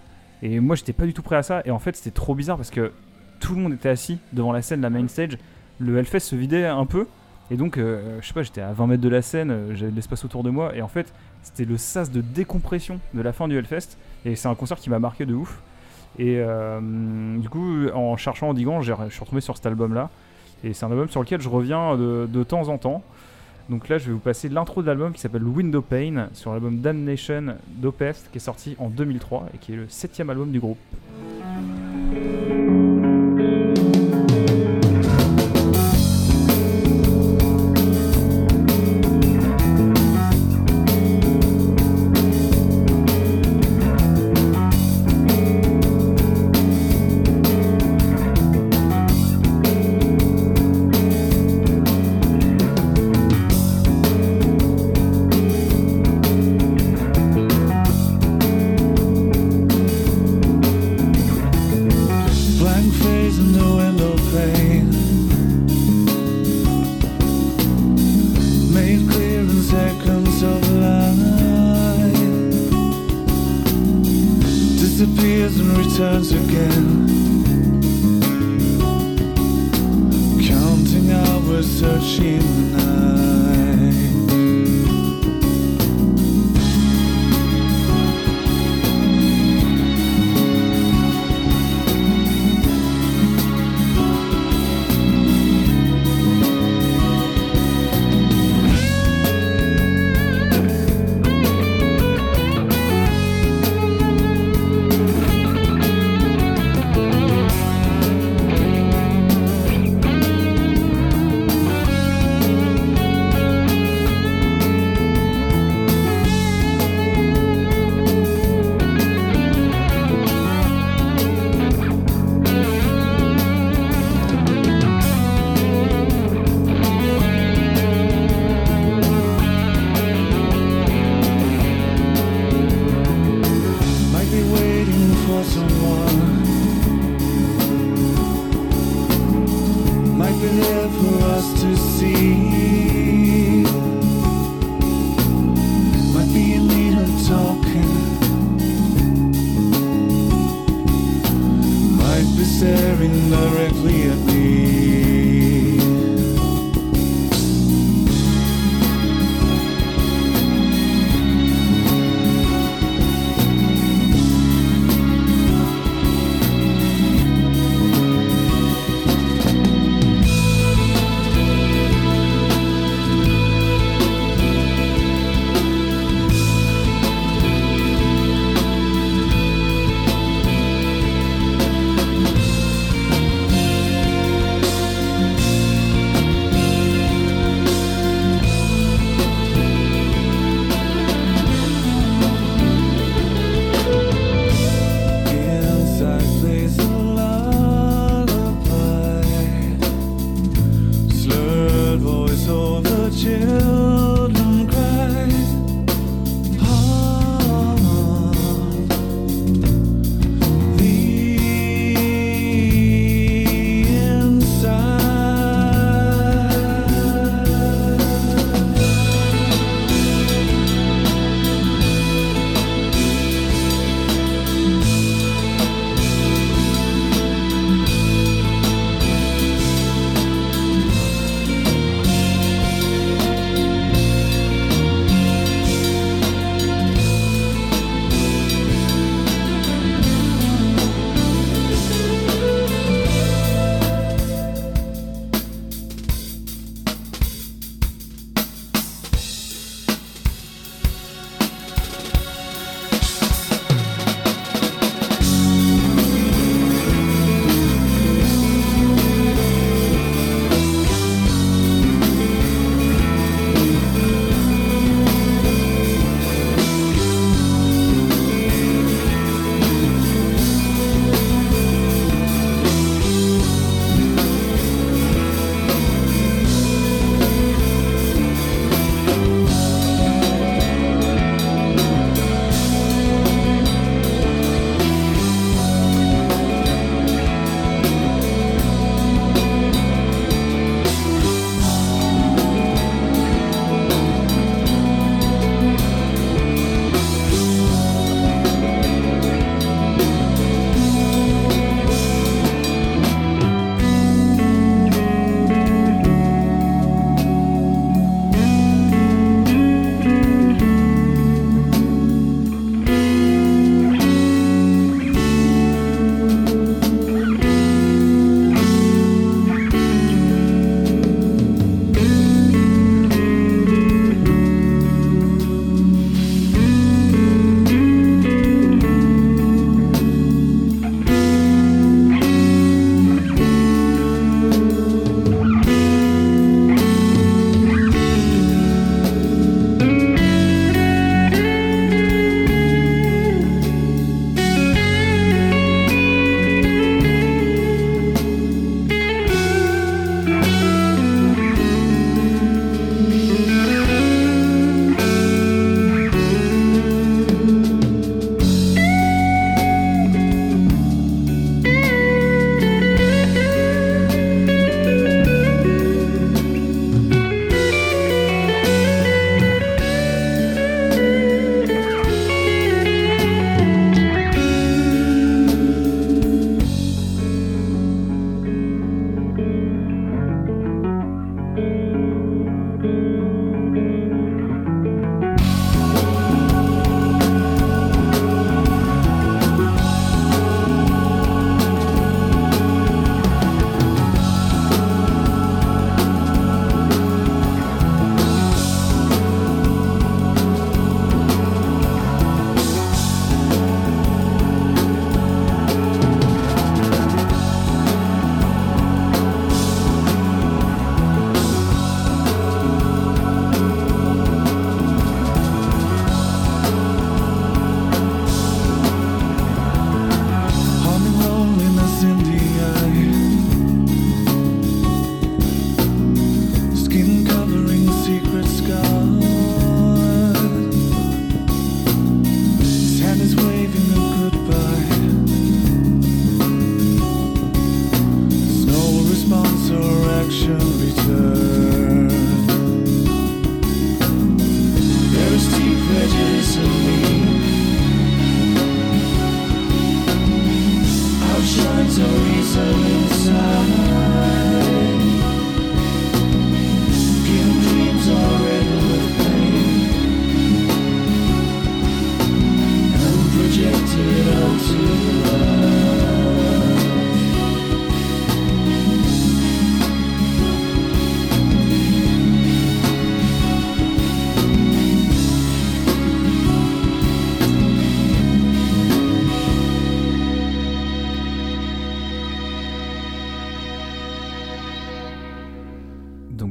Et 0.42 0.60
moi, 0.60 0.76
j'étais 0.76 0.92
pas 0.92 1.06
du 1.06 1.14
tout 1.14 1.22
prêt 1.22 1.36
à 1.36 1.42
ça. 1.42 1.62
Et 1.64 1.70
en 1.70 1.78
fait, 1.78 1.96
c'était 1.96 2.10
trop 2.10 2.34
bizarre 2.34 2.56
parce 2.56 2.70
que 2.70 2.92
tout 3.40 3.54
le 3.54 3.60
monde 3.60 3.72
était 3.72 3.88
assis 3.88 4.18
devant 4.32 4.52
la 4.52 4.60
scène, 4.62 4.80
la 4.82 4.90
main 4.90 5.06
stage. 5.08 5.38
Le 5.78 5.96
Hellfest 5.98 6.20
se 6.20 6.36
vidait 6.36 6.66
un 6.66 6.84
peu. 6.86 7.06
Et 7.50 7.56
donc, 7.56 7.78
euh, 7.78 8.18
je 8.20 8.26
sais 8.26 8.34
pas, 8.34 8.42
j'étais 8.42 8.60
à 8.60 8.72
20 8.72 8.86
mètres 8.88 9.02
de 9.02 9.08
la 9.08 9.22
scène, 9.22 9.68
j'avais 9.74 9.92
de 9.92 9.96
l'espace 9.96 10.24
autour 10.24 10.42
de 10.42 10.50
moi. 10.50 10.74
Et 10.74 10.82
en 10.82 10.88
fait, 10.88 11.12
c'était 11.42 11.64
le 11.64 11.76
sas 11.76 12.10
de 12.10 12.20
décompression 12.20 12.98
de 13.14 13.22
la 13.22 13.32
fin 13.32 13.46
du 13.48 13.56
Hellfest. 13.56 13.96
Et 14.24 14.34
c'est 14.36 14.48
un 14.48 14.54
concert 14.56 14.78
qui 14.78 14.90
m'a 14.90 14.98
marqué 14.98 15.24
de 15.26 15.34
ouf. 15.34 15.62
Et 16.18 16.36
euh, 16.40 17.38
du 17.38 17.48
coup, 17.48 17.86
en 17.94 18.16
cherchant 18.16 18.48
en 18.48 18.54
diguant, 18.54 18.80
j'ai- 18.82 18.94
je 19.08 19.12
suis 19.14 19.20
retombé 19.20 19.40
sur 19.40 19.56
cet 19.56 19.66
album-là. 19.66 20.10
Et 20.64 20.72
c'est 20.72 20.84
un 20.84 20.90
album 20.90 21.08
sur 21.08 21.20
lequel 21.20 21.40
je 21.40 21.48
reviens 21.48 21.96
de, 21.96 22.28
de 22.30 22.42
temps 22.42 22.68
en 22.68 22.78
temps. 22.78 23.02
Donc 23.68 23.88
là, 23.88 23.98
je 23.98 24.06
vais 24.06 24.12
vous 24.12 24.18
passer 24.18 24.48
l'intro 24.48 24.80
de 24.80 24.86
l'album 24.86 25.12
qui 25.12 25.20
s'appelle 25.20 25.42
Window 25.42 25.82
Pane 25.82 26.28
sur 26.34 26.52
l'album 26.52 26.78
Damnation 26.78 27.56
d'Opeth 27.68 28.28
qui 28.30 28.38
est 28.38 28.40
sorti 28.40 28.76
en 28.78 28.88
2003 28.88 29.48
et 29.54 29.58
qui 29.58 29.72
est 29.72 29.76
le 29.76 29.88
septième 29.88 30.30
album 30.30 30.52
du 30.52 30.60
groupe. 30.60 30.78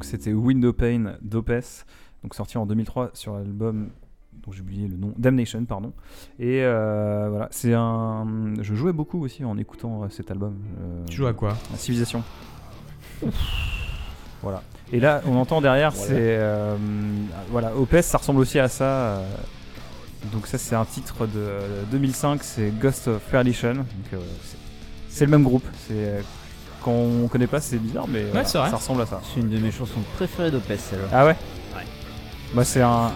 C'était 0.04 0.34
Window 0.34 0.74
Pane 0.74 1.18
d'Opes, 1.22 1.86
donc 2.24 2.34
sorti 2.36 2.58
en 2.58 2.66
2003 2.66 3.12
sur 3.14 3.36
l'album 3.36 3.90
dont 4.46 4.52
j'ai 4.52 4.62
oublié 4.62 4.88
le 4.88 4.98
nom, 4.98 5.14
Damnation, 5.18 5.64
pardon. 5.64 5.94
Et 6.40 6.62
euh, 6.64 7.28
voilà, 7.30 7.48
c'est 7.52 7.74
un. 7.74 8.54
Je 8.62 8.76
jouais 8.76 8.92
beaucoup 8.94 9.24
aussi 9.24 9.46
en 9.46 9.58
écoutant 9.58 10.04
euh, 10.04 10.10
cet 10.10 10.30
album. 10.32 10.58
euh, 10.82 11.06
Tu 11.10 11.16
joues 11.16 11.28
à 11.28 11.34
quoi 11.34 11.52
à 11.74 11.78
Civilization. 11.78 12.22
voilà. 14.42 14.62
Et 14.92 15.00
là, 15.00 15.22
on 15.26 15.36
entend 15.36 15.62
derrière, 15.62 15.92
Voilà. 15.92 16.08
c'est. 16.08 16.16
euh, 16.20 16.76
voilà, 17.50 17.76
Opes, 17.76 18.02
ça 18.02 18.18
ressemble 18.18 18.40
aussi 18.40 18.60
à 18.60 18.68
ça. 18.68 19.22
donc, 20.32 20.48
ça, 20.48 20.58
c'est 20.58 20.76
un 20.76 20.86
titre 20.86 21.26
de 21.28 21.32
euh, 21.38 21.84
2005, 21.92 22.44
c'est 22.44 22.72
Ghost 22.80 23.08
of 23.08 23.22
Perdition. 23.32 23.74
Donc, 23.74 23.86
euh, 24.14 24.18
c'est- 24.44 24.58
c'est 25.10 25.26
le 25.26 25.32
même 25.32 25.44
groupe. 25.44 25.66
C'est. 25.88 26.22
Euh, 26.88 26.92
Quand 27.22 27.24
on 27.26 27.28
connaît 27.28 27.48
pas, 27.48 27.60
c'est 27.62 27.78
bizarre, 27.78 28.06
mais 28.08 28.24
voilà, 28.32 28.46
c'est 28.46 28.58
vrai. 28.58 28.70
ça 28.70 28.78
ressemble 28.78 29.02
à 29.02 29.06
ça. 29.06 29.22
C'est 29.34 29.40
une 29.42 29.50
de 29.50 29.58
mes 29.58 29.72
chansons 29.72 30.02
préférées 30.16 30.52
d'Opes, 30.52 30.64
celle-là. 30.68 31.06
Ah 31.12 31.26
ouais 31.26 31.36
Ouais. 31.76 31.84
Bah, 32.54 32.64
c'est 32.64 32.82
un. 32.82 33.12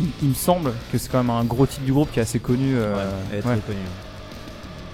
il, 0.00 0.06
il 0.22 0.28
me 0.30 0.34
semble 0.34 0.72
que 0.90 0.98
c'est 0.98 1.10
quand 1.10 1.18
même 1.22 1.30
un 1.30 1.44
gros 1.44 1.66
titre 1.66 1.82
du 1.84 1.92
groupe 1.92 2.10
qui 2.12 2.18
est 2.18 2.22
assez 2.22 2.40
connu. 2.40 2.74
euh, 2.76 2.94
elle 3.30 3.38
est 3.38 3.46
ouais. 3.46 3.52
très 3.56 3.60
connue. 3.60 3.78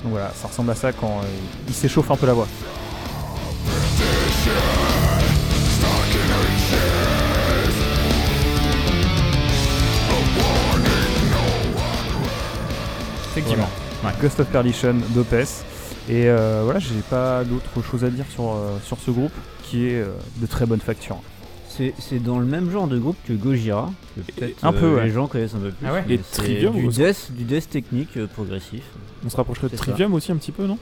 Donc 0.02 0.12
voilà, 0.12 0.30
ça 0.34 0.48
ressemble 0.48 0.70
à 0.70 0.74
ça 0.74 0.92
quand 0.92 1.18
euh, 1.20 1.26
il 1.68 1.74
s'échauffe 1.74 2.10
un 2.10 2.16
peu 2.16 2.26
la 2.26 2.32
voix. 2.34 2.46
Effectivement. 13.30 13.68
Voilà. 14.02 14.16
Ghost 14.20 14.40
of 14.40 14.46
Perdition 14.48 14.94
d'Opes. 15.10 15.34
Et 16.10 16.28
euh, 16.28 16.62
voilà, 16.64 16.80
j'ai 16.80 17.00
pas 17.08 17.44
d'autre 17.44 17.82
chose 17.82 18.04
à 18.04 18.10
dire 18.10 18.24
sur, 18.30 18.50
euh, 18.50 18.76
sur 18.84 18.98
ce 18.98 19.10
groupe 19.10 19.32
qui 19.62 19.86
est 19.86 20.00
euh, 20.00 20.08
de 20.38 20.46
très 20.46 20.66
bonne 20.66 20.80
facture. 20.80 21.18
C'est 21.68 21.94
c'est 21.98 22.18
dans 22.18 22.40
le 22.40 22.46
même 22.46 22.68
genre 22.70 22.88
de 22.88 22.98
groupe 22.98 23.16
que 23.26 23.32
Gojira, 23.32 23.92
que 24.16 24.20
peut-être 24.32 24.64
Un 24.64 24.72
peu, 24.72 24.96
ouais. 24.96 25.04
les 25.04 25.10
gens 25.12 25.28
connaissent 25.28 25.54
un 25.54 25.60
peu 25.60 25.70
plus. 25.70 25.86
Ah 25.86 25.92
ouais 25.92 26.04
Et 26.08 26.20
c'est 26.30 26.42
Trivium 26.42 26.74
du 26.74 26.86
aussi. 26.88 26.98
death, 26.98 27.30
du 27.32 27.44
death 27.44 27.70
technique 27.70 28.16
euh, 28.16 28.26
progressif. 28.26 28.82
On 29.24 29.30
se 29.30 29.36
rapprocherait 29.36 29.68
de 29.68 29.76
ça. 29.76 29.84
Trivium 29.84 30.12
aussi 30.14 30.32
un 30.32 30.36
petit 30.36 30.50
peu, 30.52 30.66
non? 30.66 30.78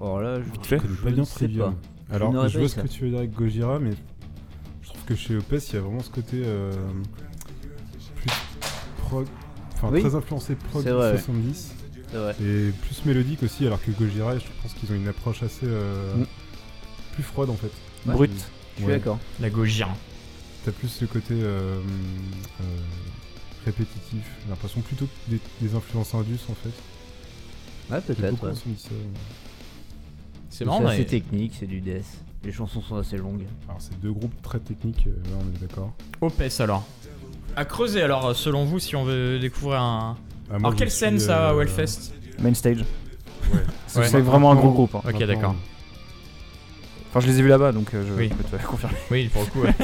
Alors 0.00 0.20
là, 0.20 0.38
je, 0.40 0.68
je 0.68 0.76
pas 0.76 1.10
bien 1.10 1.20
ne 1.20 1.24
sais 1.24 1.34
Trivium. 1.36 1.74
pas. 2.10 2.14
Alors, 2.16 2.48
je 2.48 2.58
vois 2.58 2.68
ce 2.68 2.74
que 2.76 2.88
tu 2.88 3.04
veux 3.04 3.10
dire 3.10 3.18
avec 3.20 3.32
Gojira, 3.34 3.78
mais 3.78 3.90
je 4.82 4.88
trouve 4.88 5.02
que 5.04 5.14
chez 5.14 5.36
Opes, 5.36 5.44
il 5.68 5.74
y 5.74 5.76
a 5.76 5.80
vraiment 5.80 6.00
ce 6.02 6.10
côté 6.10 6.42
euh, 6.44 6.72
plus 8.16 8.30
prog, 8.98 9.26
enfin 9.74 9.90
Oui. 9.92 10.00
très 10.00 10.14
influencé 10.16 10.54
prog 10.56 10.82
vrai, 10.82 11.12
ouais. 11.12 11.18
70 11.18 11.74
C'est 12.10 12.44
et 12.44 12.70
plus 12.70 13.04
mélodique 13.04 13.42
aussi, 13.42 13.66
alors 13.66 13.82
que 13.82 13.90
Gojira, 13.90 14.38
je 14.38 14.44
pense 14.62 14.72
qu'ils 14.74 14.90
ont 14.92 14.94
une 14.94 15.08
approche 15.08 15.42
assez 15.42 15.66
euh, 15.66 16.14
Mm. 16.16 16.26
plus 17.14 17.22
froide 17.22 17.50
en 17.50 17.56
fait. 17.56 17.70
Ouais. 18.06 18.14
Brut. 18.14 18.30
Je 18.76 18.82
suis 18.82 18.84
Ouais. 18.86 18.98
d'accord. 18.98 19.18
La 19.40 19.50
Gojira. 19.50 19.94
T'as 20.64 20.72
plus 20.72 21.00
le 21.00 21.06
côté 21.06 21.34
euh, 21.34 21.80
euh, 22.60 22.64
répétitif. 23.64 24.24
J'ai 24.44 24.48
l'impression 24.50 24.80
plutôt 24.80 25.06
que 25.06 25.30
des, 25.30 25.40
des 25.60 25.74
influences 25.74 26.14
indus 26.14 26.38
en 26.50 26.54
fait. 26.54 26.72
Ouais, 27.94 28.00
J'ai 28.08 28.14
peut-être. 28.14 28.42
ouais. 28.44 28.52
C'est 28.54 28.88
C'est 30.50 30.64
marrant. 30.64 30.86
assez 30.86 30.98
mais- 31.00 31.04
technique, 31.04 31.52
c'est 31.58 31.66
du 31.66 31.80
death. 31.80 32.06
Les 32.44 32.52
chansons 32.52 32.80
sont 32.82 32.96
assez 32.96 33.16
longues. 33.16 33.44
Alors, 33.68 33.80
c'est 33.80 33.98
deux 34.00 34.12
groupes 34.12 34.40
très 34.42 34.60
techniques, 34.60 35.04
là 35.06 35.36
on 35.40 35.56
est 35.56 35.60
d'accord. 35.60 35.92
Opes 36.20 36.40
alors. 36.60 36.86
À 37.56 37.64
creuser 37.64 38.00
alors, 38.02 38.34
selon 38.36 38.64
vous, 38.64 38.78
si 38.78 38.94
on 38.96 39.04
veut 39.04 39.38
découvrir 39.40 39.80
un. 39.80 40.16
Ah, 40.50 40.52
moi, 40.52 40.58
alors, 40.58 40.72
je 40.72 40.76
quelle 40.78 40.90
suis, 40.90 40.98
scène 41.00 41.18
ça, 41.18 41.50
euh, 41.50 41.54
au 41.54 41.60
Hellfest 41.60 42.12
Main 42.40 42.54
stage. 42.54 42.84
Ouais. 43.52 43.60
C'est 43.86 44.00
Ouais. 44.14 44.20
vraiment 44.20 44.52
un 44.52 44.54
gros 44.56 44.70
groupe. 44.70 44.94
hein. 44.94 45.00
Ok, 45.04 45.12
Maintenant, 45.12 45.26
d'accord. 45.26 45.54
Enfin, 47.10 47.20
je 47.20 47.26
les 47.26 47.38
ai 47.38 47.42
vus 47.42 47.48
là-bas, 47.48 47.72
donc 47.72 47.92
euh, 47.94 48.04
je 48.06 48.12
Oui. 48.12 48.28
peux 48.28 48.44
te 48.58 48.62
confirmer. 48.66 48.96
Oui, 49.10 49.28
pour 49.28 49.42
le 49.44 49.48
coup, 49.50 49.60
ouais. 49.62 49.74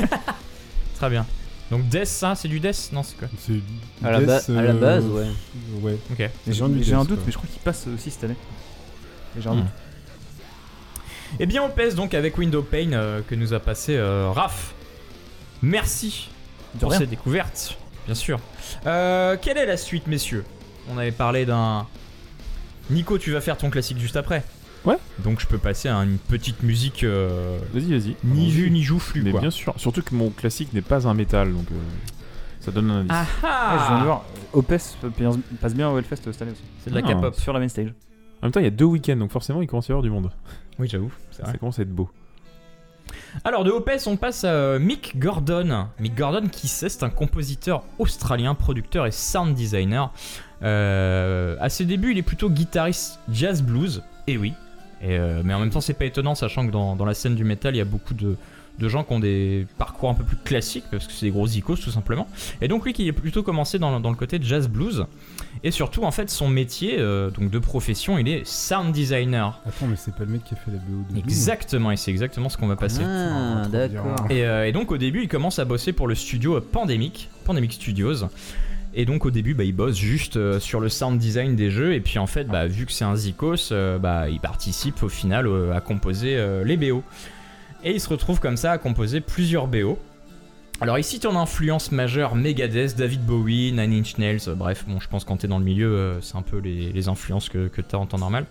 Très 0.96 1.10
bien. 1.10 1.26
Donc, 1.70 1.88
Death, 1.88 2.06
ça, 2.06 2.34
c'est 2.34 2.48
du 2.48 2.60
Death 2.60 2.90
Non, 2.92 3.02
c'est 3.02 3.16
quoi 3.18 3.28
C'est 3.38 3.54
À 4.04 4.10
la, 4.12 4.20
ba- 4.20 4.38
Death, 4.40 4.50
à 4.50 4.62
la 4.62 4.70
euh, 4.70 4.72
base, 4.74 5.04
ouais. 5.06 5.26
Ouais. 5.82 5.98
Ok. 6.12 6.18
Mais 6.46 6.52
J'ai 6.52 6.62
un, 6.62 6.68
du 6.68 6.82
j'ai 6.82 6.94
un 6.94 7.00
death, 7.00 7.08
doute, 7.08 7.16
quoi. 7.18 7.24
mais 7.26 7.32
je 7.32 7.36
crois 7.38 7.48
qu'il 7.50 7.60
passe 7.62 7.86
aussi 7.94 8.10
cette 8.10 8.24
année. 8.24 8.36
Mais 9.34 9.42
J'ai 9.42 9.48
un 9.48 9.54
Hmm. 9.54 9.60
doute. 9.60 9.66
Eh 11.40 11.46
bien, 11.46 11.64
Opes, 11.64 11.94
donc, 11.96 12.14
avec 12.14 12.36
Window 12.38 12.62
Pane, 12.62 12.92
euh, 12.94 13.20
que 13.28 13.34
nous 13.34 13.54
a 13.54 13.60
passé 13.60 13.96
euh, 13.96 14.30
Raph. 14.30 14.74
Merci 15.62 16.28
De 16.74 16.80
pour 16.80 16.90
rien. 16.90 17.00
ces 17.00 17.06
découvertes, 17.06 17.76
bien 18.06 18.14
sûr. 18.14 18.38
Euh, 18.86 19.36
quelle 19.40 19.56
est 19.56 19.66
la 19.66 19.78
suite, 19.78 20.06
messieurs? 20.06 20.44
On 20.92 20.98
avait 20.98 21.12
parlé 21.12 21.46
d'un. 21.46 21.86
Nico, 22.90 23.18
tu 23.18 23.32
vas 23.32 23.40
faire 23.40 23.56
ton 23.56 23.70
classique 23.70 23.98
juste 23.98 24.16
après. 24.16 24.44
Ouais. 24.84 24.96
Donc, 25.20 25.40
je 25.40 25.46
peux 25.46 25.56
passer 25.58 25.88
à 25.88 25.96
une 25.96 26.18
petite 26.18 26.62
musique. 26.62 27.04
euh, 27.04 27.58
Vas-y, 27.72 27.90
vas-y. 27.98 28.16
ni 28.24 28.50
vu 28.50 28.70
ni 28.70 28.82
joufflu, 28.82 29.22
Mais 29.22 29.30
quoi. 29.30 29.40
bien 29.40 29.50
sûr. 29.50 29.72
Surtout 29.78 30.02
que 30.02 30.14
mon 30.14 30.28
classique 30.30 30.72
n'est 30.74 30.82
pas 30.82 31.08
un 31.08 31.14
métal, 31.14 31.52
donc 31.54 31.66
euh, 31.72 31.74
ça 32.60 32.70
donne 32.70 32.90
un 32.90 32.96
indice. 33.00 33.10
Ah 33.14 33.26
Ah, 33.42 33.78
je 33.82 33.88
viens 33.88 33.98
de 34.00 34.04
voir. 34.04 34.24
Opes 34.52 34.74
passe 35.60 35.74
bien 35.74 35.88
au 35.88 35.98
Hellfest 35.98 36.16
cette 36.16 36.42
année 36.42 36.50
aussi. 36.52 36.62
C'est 36.82 36.90
de 36.90 36.94
la 37.00 37.06
Ah. 37.06 37.14
K-pop. 37.14 37.34
Sur 37.40 37.54
la 37.54 37.60
main 37.60 37.68
stage. 37.68 37.94
En 38.42 38.46
même 38.46 38.52
temps, 38.52 38.60
il 38.60 38.64
y 38.64 38.66
a 38.66 38.70
deux 38.70 38.84
week-ends, 38.84 39.16
donc 39.16 39.30
forcément, 39.30 39.62
il 39.62 39.66
commence 39.66 39.86
à 39.86 39.88
y 39.88 39.92
avoir 39.92 40.02
du 40.02 40.10
monde. 40.10 40.30
Oui, 40.78 40.86
j'avoue. 40.86 41.10
c'est 41.30 41.42
vrai. 41.42 41.52
Ça 41.52 41.58
commence 41.58 41.78
à 41.78 41.82
être 41.82 41.94
beau. 41.94 42.10
Alors 43.44 43.64
de 43.64 43.70
Opes, 43.70 43.90
on 44.06 44.16
passe 44.16 44.44
à 44.44 44.48
euh, 44.48 44.78
Mick 44.78 45.18
Gordon. 45.18 45.86
Mick 45.98 46.14
Gordon, 46.16 46.48
qui 46.48 46.68
c'est, 46.68 46.88
c'est 46.88 47.02
un 47.04 47.10
compositeur 47.10 47.84
australien, 47.98 48.54
producteur 48.54 49.06
et 49.06 49.10
sound 49.12 49.54
designer. 49.54 50.12
Euh, 50.64 51.56
à 51.60 51.68
ses 51.68 51.84
débuts, 51.84 52.12
il 52.12 52.18
est 52.18 52.22
plutôt 52.22 52.50
guitariste 52.50 53.20
jazz 53.30 53.62
blues. 53.62 54.02
Et 54.26 54.36
oui. 54.38 54.54
Et, 55.02 55.18
euh, 55.18 55.42
mais 55.44 55.52
en 55.54 55.60
même 55.60 55.70
temps, 55.70 55.80
c'est 55.80 55.94
pas 55.94 56.06
étonnant, 56.06 56.34
sachant 56.34 56.66
que 56.66 56.72
dans, 56.72 56.96
dans 56.96 57.04
la 57.04 57.14
scène 57.14 57.34
du 57.34 57.44
métal, 57.44 57.74
il 57.74 57.78
y 57.78 57.82
a 57.82 57.84
beaucoup 57.84 58.14
de, 58.14 58.36
de 58.78 58.88
gens 58.88 59.04
qui 59.04 59.12
ont 59.12 59.20
des 59.20 59.66
parcours 59.78 60.08
un 60.08 60.14
peu 60.14 60.24
plus 60.24 60.36
classiques, 60.36 60.84
parce 60.90 61.06
que 61.06 61.12
c'est 61.12 61.26
des 61.26 61.32
gros 61.32 61.46
icônes 61.46 61.76
tout 61.76 61.90
simplement. 61.90 62.26
Et 62.60 62.68
donc 62.68 62.84
lui, 62.84 62.92
qui 62.92 63.06
est 63.06 63.12
plutôt 63.12 63.42
commencé 63.42 63.78
dans, 63.78 64.00
dans 64.00 64.10
le 64.10 64.16
côté 64.16 64.38
jazz 64.40 64.68
blues. 64.68 65.04
Et 65.62 65.70
surtout, 65.70 66.04
en 66.04 66.10
fait, 66.10 66.30
son 66.30 66.48
métier, 66.48 66.96
euh, 66.98 67.30
donc 67.30 67.50
de 67.50 67.58
profession, 67.58 68.18
il 68.18 68.28
est 68.28 68.46
sound 68.46 68.92
designer. 68.92 69.60
Attends, 69.66 69.86
mais 69.86 69.96
c'est 69.96 70.14
pas 70.14 70.24
le 70.24 70.30
mec 70.30 70.44
qui 70.44 70.54
a 70.54 70.56
fait 70.56 70.70
la 70.70 70.78
BO 70.78 71.04
de 71.12 71.18
Exactement, 71.18 71.90
et 71.90 71.96
c'est 71.96 72.10
exactement 72.10 72.48
ce 72.48 72.56
qu'on 72.56 72.66
va 72.66 72.76
passer. 72.76 73.02
Ah, 73.04 73.60
trop 73.62 73.72
d'accord. 73.72 74.26
Et, 74.30 74.44
euh, 74.44 74.66
et 74.66 74.72
donc 74.72 74.90
au 74.90 74.98
début, 74.98 75.22
il 75.22 75.28
commence 75.28 75.58
à 75.58 75.64
bosser 75.64 75.92
pour 75.92 76.08
le 76.08 76.14
studio 76.14 76.60
Pandemic, 76.60 77.30
Pandemic 77.44 77.74
Studios. 77.74 78.24
Et 78.96 79.04
donc 79.04 79.26
au 79.26 79.30
début, 79.30 79.54
bah, 79.54 79.64
il 79.64 79.74
bosse 79.74 79.96
juste 79.96 80.36
euh, 80.36 80.60
sur 80.60 80.78
le 80.78 80.88
sound 80.88 81.18
design 81.18 81.56
des 81.56 81.70
jeux. 81.70 81.94
Et 81.94 82.00
puis 82.00 82.18
en 82.18 82.26
fait, 82.26 82.44
bah, 82.44 82.66
vu 82.66 82.86
que 82.86 82.92
c'est 82.92 83.04
un 83.04 83.16
Zikos, 83.16 83.72
euh, 83.72 83.98
bah, 83.98 84.28
il 84.28 84.38
participe 84.38 85.02
au 85.02 85.08
final 85.08 85.46
euh, 85.46 85.74
à 85.74 85.80
composer 85.80 86.40
les 86.64 86.76
BO. 86.76 87.02
Et 87.82 87.92
il 87.92 88.00
se 88.00 88.08
retrouve 88.08 88.40
comme 88.40 88.56
ça 88.56 88.72
à 88.72 88.78
composer 88.78 89.20
plusieurs 89.20 89.66
BO. 89.66 89.98
Alors 90.80 90.98
ici, 90.98 91.20
tu 91.20 91.26
en 91.26 91.36
influence 91.36 91.92
majeure 91.92 92.34
Megadeth, 92.34 92.96
David 92.96 93.24
Bowie, 93.24 93.72
Nine 93.72 93.92
Inch 93.92 94.18
Nails. 94.18 94.40
bref, 94.56 94.84
bon, 94.86 95.00
je 95.00 95.08
pense 95.08 95.24
que 95.24 95.28
quand 95.28 95.36
t'es 95.36 95.48
dans 95.48 95.58
le 95.58 95.64
milieu, 95.64 96.18
c'est 96.20 96.36
un 96.36 96.42
peu 96.42 96.58
les, 96.58 97.08
influences 97.08 97.48
que, 97.48 97.68
que 97.68 97.80
t'as 97.80 97.98
en 97.98 98.06
temps 98.06 98.18
normal. 98.18 98.46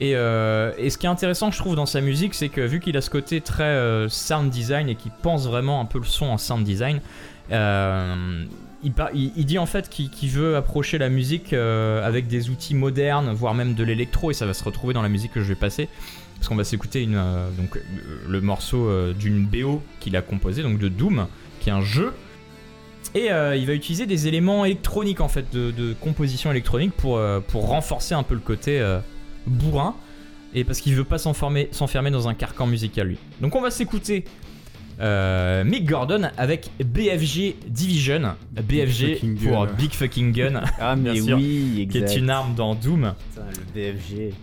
Et, 0.00 0.10
et 0.10 0.90
ce 0.90 0.98
qui 0.98 1.06
est 1.06 1.10
intéressant, 1.10 1.50
je 1.50 1.58
trouve, 1.58 1.76
dans 1.76 1.86
sa 1.86 2.00
musique, 2.00 2.34
c'est 2.34 2.48
que 2.48 2.62
vu 2.62 2.80
qu'il 2.80 2.96
a 2.96 3.00
ce 3.00 3.10
côté 3.10 3.40
très 3.40 4.08
sound 4.08 4.50
design 4.50 4.88
et 4.88 4.96
qu'il 4.96 5.12
pense 5.22 5.46
vraiment 5.46 5.80
un 5.80 5.84
peu 5.84 5.98
le 5.98 6.04
son 6.04 6.26
en 6.26 6.38
sound 6.38 6.64
design, 6.64 7.00
il, 9.14 9.44
dit 9.44 9.58
en 9.58 9.66
fait 9.66 9.88
qu'il 9.88 10.30
veut 10.30 10.56
approcher 10.56 10.98
la 10.98 11.08
musique 11.08 11.52
euh, 11.52 12.06
avec 12.06 12.26
des 12.26 12.50
outils 12.50 12.74
modernes, 12.74 13.32
voire 13.32 13.54
même 13.54 13.74
de 13.74 13.84
l'électro, 13.84 14.30
et 14.30 14.34
ça 14.34 14.46
va 14.46 14.54
se 14.54 14.64
retrouver 14.64 14.94
dans 14.94 15.02
la 15.02 15.08
musique 15.08 15.32
que 15.32 15.40
je 15.40 15.48
vais 15.48 15.54
passer. 15.54 15.88
Parce 16.36 16.48
qu'on 16.48 16.56
va 16.56 16.64
s'écouter 16.64 17.08
euh, 17.10 17.16
euh, 17.16 17.78
le 18.28 18.40
morceau 18.40 18.90
d'une 19.14 19.46
BO 19.46 19.82
qu'il 20.00 20.16
a 20.16 20.22
composé, 20.22 20.62
donc 20.62 20.78
de 20.78 20.88
Doom, 20.88 21.26
qui 21.60 21.70
est 21.70 21.72
un 21.72 21.80
jeu. 21.80 22.12
Et 23.14 23.28
il 23.28 23.66
va 23.66 23.72
utiliser 23.72 24.04
des 24.04 24.28
éléments 24.28 24.64
électroniques 24.64 25.20
en 25.20 25.28
fait, 25.28 25.46
de, 25.52 25.94
composition 26.00 26.50
électronique 26.50 26.92
pour, 26.92 27.20
pour 27.48 27.68
renforcer 27.68 28.14
un 28.14 28.22
peu 28.22 28.34
le 28.34 28.40
côté 28.40 28.84
bourrin. 29.46 29.94
Et 30.54 30.64
parce 30.64 30.80
qu'il 30.80 30.94
veut 30.94 31.04
pas 31.04 31.18
s'enfermer 31.18 32.10
dans 32.10 32.28
un 32.28 32.34
carcan 32.34 32.66
musical 32.66 33.08
lui. 33.08 33.18
Donc 33.40 33.54
on 33.54 33.62
va 33.62 33.70
s'écouter 33.70 34.24
euh, 35.00 35.64
Mick 35.64 35.84
Gordon 35.86 36.30
avec 36.36 36.70
BFG 36.82 37.56
Division. 37.66 38.34
BFG 38.52 39.14
fucking 39.14 39.38
pour 39.38 39.66
gun. 39.66 39.72
Big 39.74 39.90
Fucking 39.92 40.32
Gun. 40.32 40.62
Ah, 40.80 40.96
mais 40.96 41.20
sûr, 41.20 41.36
oui, 41.36 41.88
qui 41.90 41.98
est 41.98 42.16
une 42.16 42.30
arme 42.30 42.54
dans 42.54 42.74
Doom. 42.74 43.14
Putain, 43.30 43.46
le 43.50 43.92
BFG. 43.92 44.34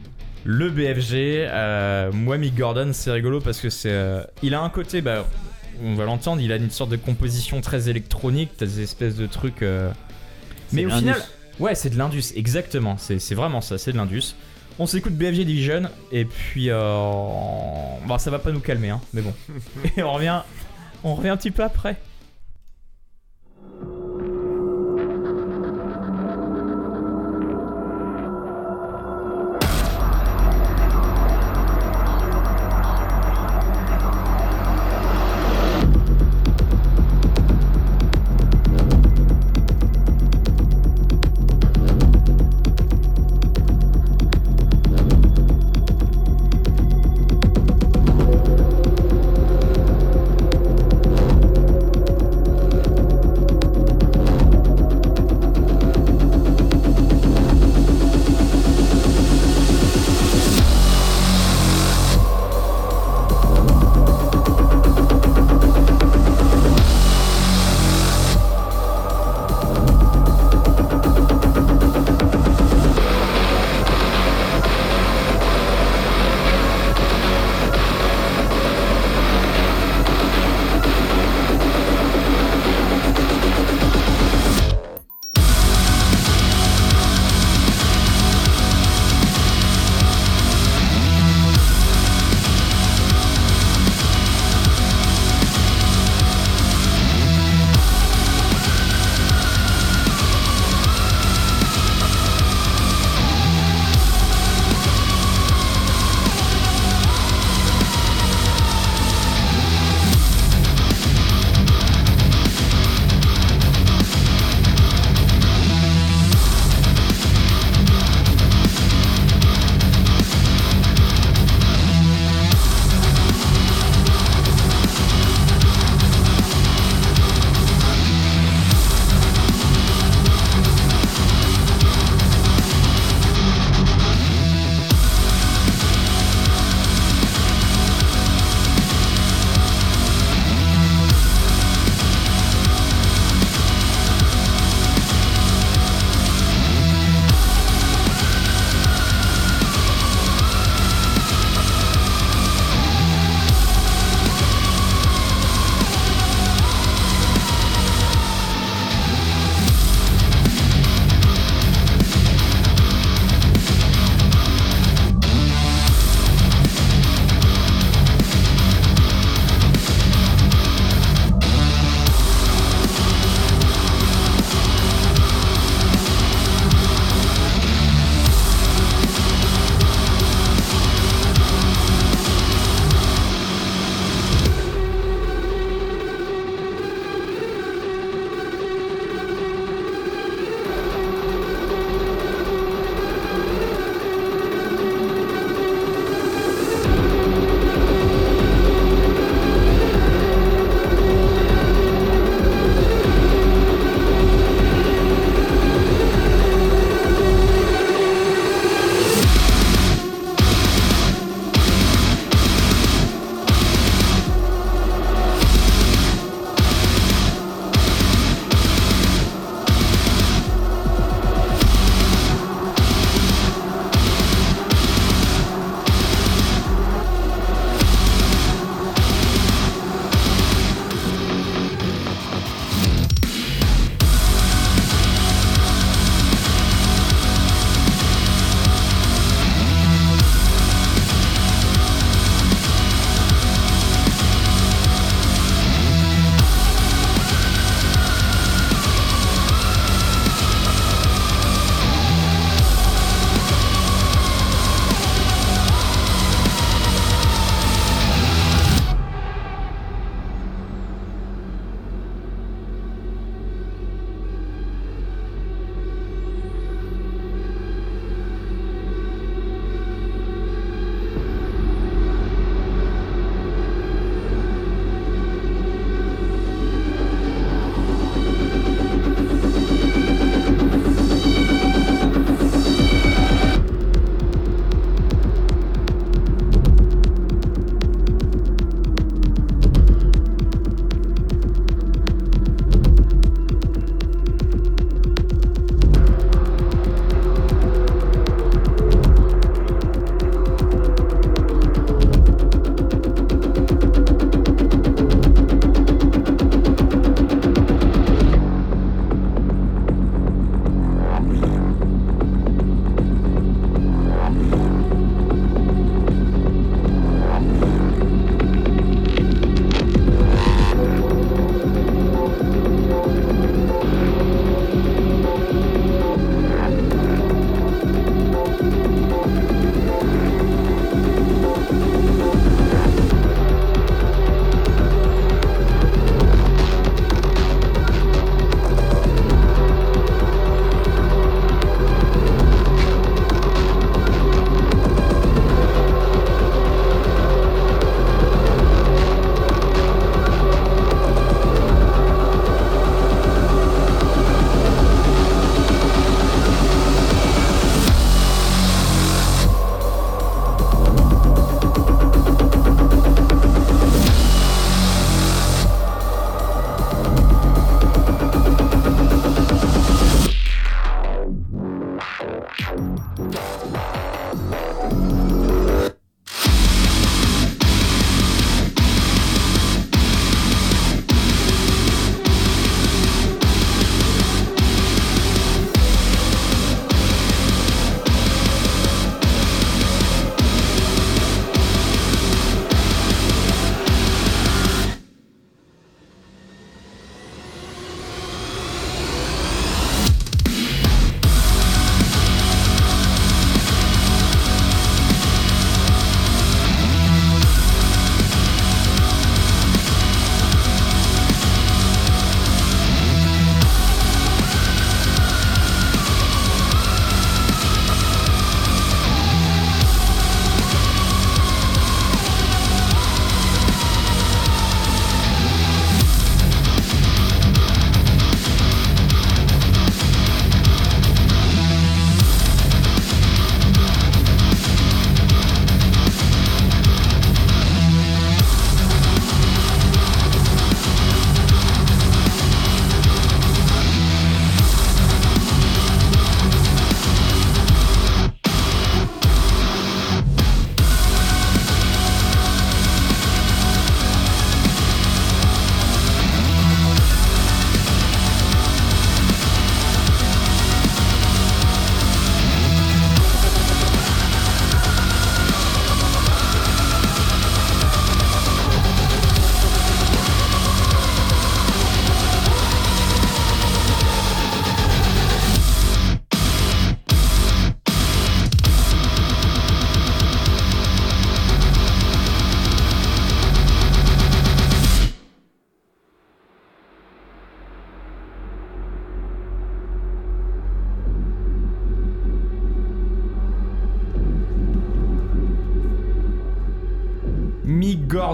Le 0.46 0.70
BFG, 0.70 1.14
euh, 1.16 2.12
moi 2.12 2.38
Mick 2.38 2.56
Gordon, 2.56 2.92
c'est 2.92 3.12
rigolo 3.12 3.40
parce 3.40 3.62
que 3.62 3.70
c'est, 3.70 3.92
euh, 3.92 4.24
il 4.42 4.54
a 4.54 4.62
un 4.62 4.70
côté, 4.70 5.02
bah, 5.02 5.26
on 5.82 5.96
va 5.96 6.04
l'entendre, 6.06 6.42
il 6.42 6.52
a 6.52 6.58
une 6.58 6.70
sorte 6.70 6.90
de 6.90 6.98
composition 6.98 7.62
très 7.62 7.90
électronique, 7.90 8.50
t'as 8.58 8.66
des 8.66 8.82
espèces 8.82 9.16
de 9.16 9.26
trucs. 9.26 9.64
Mais 10.74 10.86
au 10.86 10.90
final, 10.90 11.22
ouais, 11.60 11.76
c'est 11.76 11.90
de 11.90 11.98
l'Indus, 11.98 12.34
exactement, 12.36 12.98
c'est 12.98 13.20
c'est 13.20 13.36
vraiment 13.36 13.62
ça, 13.62 13.78
c'est 13.78 13.94
de 13.94 13.98
l'Indus. 13.98 14.36
On 14.80 14.88
s'écoute 14.88 15.14
BFG 15.14 15.46
Division 15.46 15.84
et 16.12 16.26
puis, 16.26 16.70
euh, 16.70 16.78
bon, 18.06 18.18
ça 18.18 18.32
va 18.32 18.40
pas 18.40 18.52
nous 18.52 18.60
calmer, 18.60 18.90
hein, 18.90 19.02
mais 19.14 19.22
bon. 19.22 19.34
et 19.98 20.04
on 20.04 20.14
revient, 20.14 20.42
on 21.04 21.16
revient 21.16 21.30
un 21.30 21.38
petit 21.38 21.52
peu 21.52 21.64
après. 21.64 21.98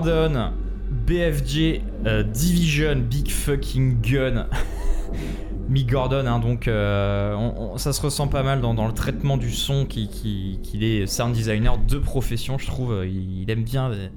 Gordon, 0.03 0.51
BFG, 0.89 1.81
euh, 2.05 2.23
Division, 2.23 2.95
Big 2.95 3.29
Fucking 3.29 3.99
Gun. 4.01 4.47
Mick 5.69 5.91
Gordon, 5.91 6.25
hein, 6.25 6.39
donc 6.39 6.67
euh, 6.67 7.33
on- 7.35 7.73
on- 7.73 7.77
ça 7.77 7.91
se 7.93 8.01
ressent 8.01 8.27
pas 8.27 8.41
mal 8.41 8.59
dans, 8.61 8.73
dans 8.73 8.87
le 8.87 8.93
traitement 8.93 9.37
du 9.37 9.51
son 9.51 9.85
qui- 9.85 10.07
qui- 10.07 10.59
qu'il 10.63 10.83
est 10.83 11.05
sound 11.05 11.33
designer 11.33 11.77
de 11.77 11.97
profession, 11.99 12.57
je 12.57 12.65
trouve. 12.65 13.03
Il, 13.05 13.41
il 13.43 13.51
aime 13.51 13.63
bien. 13.63 13.91
euh, 13.91 14.07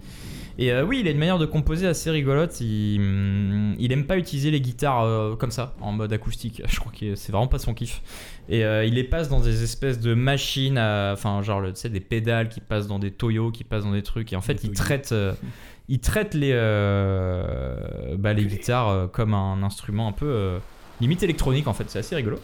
Et 0.59 0.71
euh, 0.73 0.85
oui, 0.85 1.01
il 1.01 1.09
a 1.09 1.11
une 1.11 1.19
manière 1.19 1.39
de 1.39 1.45
composer 1.47 1.87
assez 1.87 2.11
rigolote. 2.11 2.59
Il, 2.61 3.01
hum, 3.01 3.75
il 3.79 3.91
aime 3.93 4.05
pas 4.07 4.17
utiliser 4.17 4.51
les 4.51 4.61
guitares 4.63 5.03
euh, 5.03 5.35
comme 5.35 5.51
ça, 5.51 5.75
en 5.83 5.93
mode 5.93 6.13
acoustique. 6.13 6.63
Je 6.69 6.79
crois 6.79 6.93
que 6.99 7.17
c'est 7.17 7.33
vraiment 7.33 7.49
pas 7.49 7.59
son 7.59 7.75
kiff. 7.75 8.01
Et 8.49 8.65
euh, 8.65 8.85
il 8.87 8.95
les 8.95 9.05
passe 9.05 9.29
dans 9.29 9.41
des 9.41 9.63
espèces 9.63 9.99
de 10.01 10.15
machines, 10.15 10.79
à- 10.79 11.11
enfin, 11.13 11.43
genre, 11.43 11.63
tu 11.65 11.73
sais, 11.75 11.89
des 11.91 12.01
pédales 12.01 12.49
qui 12.49 12.61
passent 12.61 12.87
dans 12.89 12.99
des 12.99 13.11
toyos, 13.11 13.51
qui 13.51 13.65
passent 13.65 13.85
dans 13.85 13.93
des 13.93 14.03
trucs. 14.03 14.33
Et 14.33 14.37
en 14.37 14.41
fait, 14.43 14.63
il 14.65 14.71
traite, 14.73 15.15
il 15.93 15.99
traite 16.01 16.33
les, 16.33 16.53
euh, 16.55 17.77
bah, 18.19 18.33
les 18.33 18.47
guitares 18.47 18.89
euh, 18.89 19.07
comme 19.07 19.35
un 19.35 19.63
instrument 19.63 20.09
un 20.09 20.13
peu 20.13 20.27
euh, 20.27 20.59
limite 21.03 21.23
électronique, 21.23 21.67
en 21.69 21.75
fait. 21.75 21.85
C'est 21.89 21.99
assez 21.99 22.17
rigolo. 22.17 22.39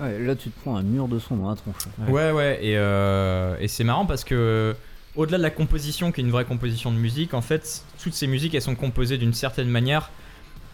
Ouais, 0.00 0.18
là, 0.20 0.36
tu 0.36 0.50
te 0.50 0.60
prends 0.60 0.76
un 0.76 0.82
mur 0.82 1.08
de 1.08 1.18
son 1.18 1.36
dans 1.36 1.48
la 1.50 1.56
tronche. 1.56 1.76
Ouais, 2.08 2.30
ouais, 2.30 2.58
et, 2.62 2.76
euh, 2.76 3.56
et 3.58 3.66
c'est 3.66 3.82
marrant 3.84 4.06
parce 4.06 4.22
que 4.24 4.76
au-delà 5.16 5.38
de 5.38 5.42
la 5.42 5.50
composition, 5.50 6.12
qui 6.12 6.20
est 6.20 6.24
une 6.24 6.30
vraie 6.30 6.44
composition 6.44 6.92
de 6.92 6.96
musique, 6.96 7.34
en 7.34 7.40
fait, 7.40 7.82
toutes 8.02 8.14
ces 8.14 8.26
musiques, 8.28 8.54
elles 8.54 8.62
sont 8.62 8.74
composées 8.76 9.18
d'une 9.18 9.32
certaine 9.34 9.68
manière 9.68 10.10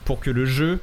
pour 0.05 0.21
que 0.21 0.31
le 0.31 0.45
jeu 0.45 0.81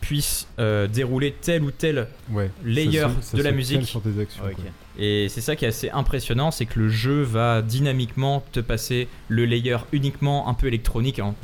puisse 0.00 0.48
euh, 0.58 0.86
dérouler 0.88 1.34
tel 1.40 1.62
ou 1.62 1.70
tel 1.70 2.08
Ouais, 2.30 2.50
layer 2.64 3.00
ça 3.00 3.10
se- 3.20 3.30
ça 3.30 3.36
de 3.36 3.42
la 3.42 3.52
musique. 3.52 3.84
sur 3.84 4.02
tes 4.02 4.18
actions, 4.20 4.42
Ouais, 4.44 4.50
ok. 4.52 4.56
quoi. 4.56 4.64
Et 4.98 5.28
c'est 5.28 5.40
ça 5.40 5.56
qui 5.56 5.64
est 5.64 5.68
assez 5.68 5.90
impressionnant, 5.90 6.50
c'est 6.50 6.66
que 6.66 6.78
le 6.78 6.88
jeu 6.88 7.22
va 7.22 7.62
dynamiquement 7.62 8.44
te 8.52 8.60
passer 8.60 9.08
le 9.28 9.44
layer 9.44 9.76
uniquement 9.92 10.48
un 10.48 10.54
peu 10.54 10.68
électronique 10.68 11.18
hein, 11.18 11.34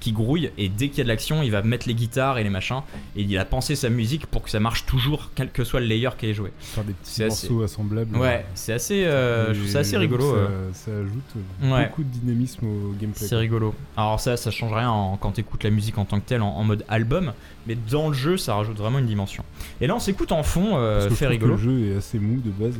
qui 0.00 0.12
grouille 0.12 0.50
et 0.56 0.68
dès 0.68 0.88
qu'il 0.88 0.98
y 0.98 1.00
a 1.02 1.04
de 1.04 1.08
l'action, 1.08 1.42
il 1.42 1.50
va 1.50 1.62
mettre 1.62 1.86
les 1.86 1.94
guitares 1.94 2.38
et 2.38 2.44
les 2.44 2.50
machins 2.50 2.80
et 3.16 3.22
il 3.22 3.38
a 3.38 3.44
pensé 3.44 3.76
sa 3.76 3.90
musique 3.90 4.26
pour 4.26 4.42
que 4.42 4.50
ça 4.50 4.58
marche 4.60 4.86
toujours 4.86 5.30
quel 5.34 5.50
que 5.50 5.64
soit 5.64 5.80
le 5.80 5.86
layer 5.86 6.08
qui 6.18 6.26
est 6.26 6.34
joué. 6.34 6.50
Faire 6.60 6.84
des 6.84 6.92
petits 6.94 7.10
C'est 7.12 7.24
assez- 7.24 7.48
morceaux 7.50 7.62
assemblables. 7.64 8.16
Ouais, 8.16 8.46
c'est 8.54 8.72
assez 8.72 9.04
euh, 9.04 9.52
je 9.52 9.58
trouve 9.60 9.70
ça 9.72 9.78
assez 9.80 9.96
rigolo. 9.98 10.24
Ça, 10.30 10.36
euh. 10.36 10.70
ça 10.72 10.90
ajoute 10.92 11.36
euh, 11.64 11.70
Ouais. 11.74 11.86
beaucoup 11.88 12.04
de 12.04 12.08
dynamisme 12.08 12.66
au 12.66 12.92
gameplay. 12.98 13.26
C'est 13.26 13.36
rigolo. 13.36 13.74
Alors 13.96 14.18
ça, 14.18 14.36
ça 14.38 14.50
change 14.50 14.72
rien 14.72 14.90
en- 14.90 15.16
quand 15.18 15.32
t'écoutes 15.32 15.62
la 15.64 15.70
musique 15.70 15.98
en 15.98 16.04
tant 16.06 16.20
que 16.20 16.26
telle 16.26 16.40
en, 16.42 16.48
en 16.56 16.64
mode 16.64 16.84
album, 16.88 17.32
mais 17.66 17.76
dans 17.90 18.08
le 18.08 18.14
jeu, 18.14 18.36
ça 18.38 18.54
rajoute 18.54 18.78
vraiment 18.78 18.98
une 18.98 19.06
dimension. 19.06 19.44
Et 19.80 19.86
là, 19.86 19.94
on 19.94 20.00
s'écoute 20.00 20.32
en 20.32 20.42
fond, 20.42 20.76
euh, 20.76 21.10
fait 21.10 21.26
rigolo. 21.26 21.52
Le 21.56 21.58
jeu 21.60 21.92
est 21.92 21.96
assez 21.96 22.18
mou 22.18 22.40
de 22.40 22.50
base. 22.50 22.77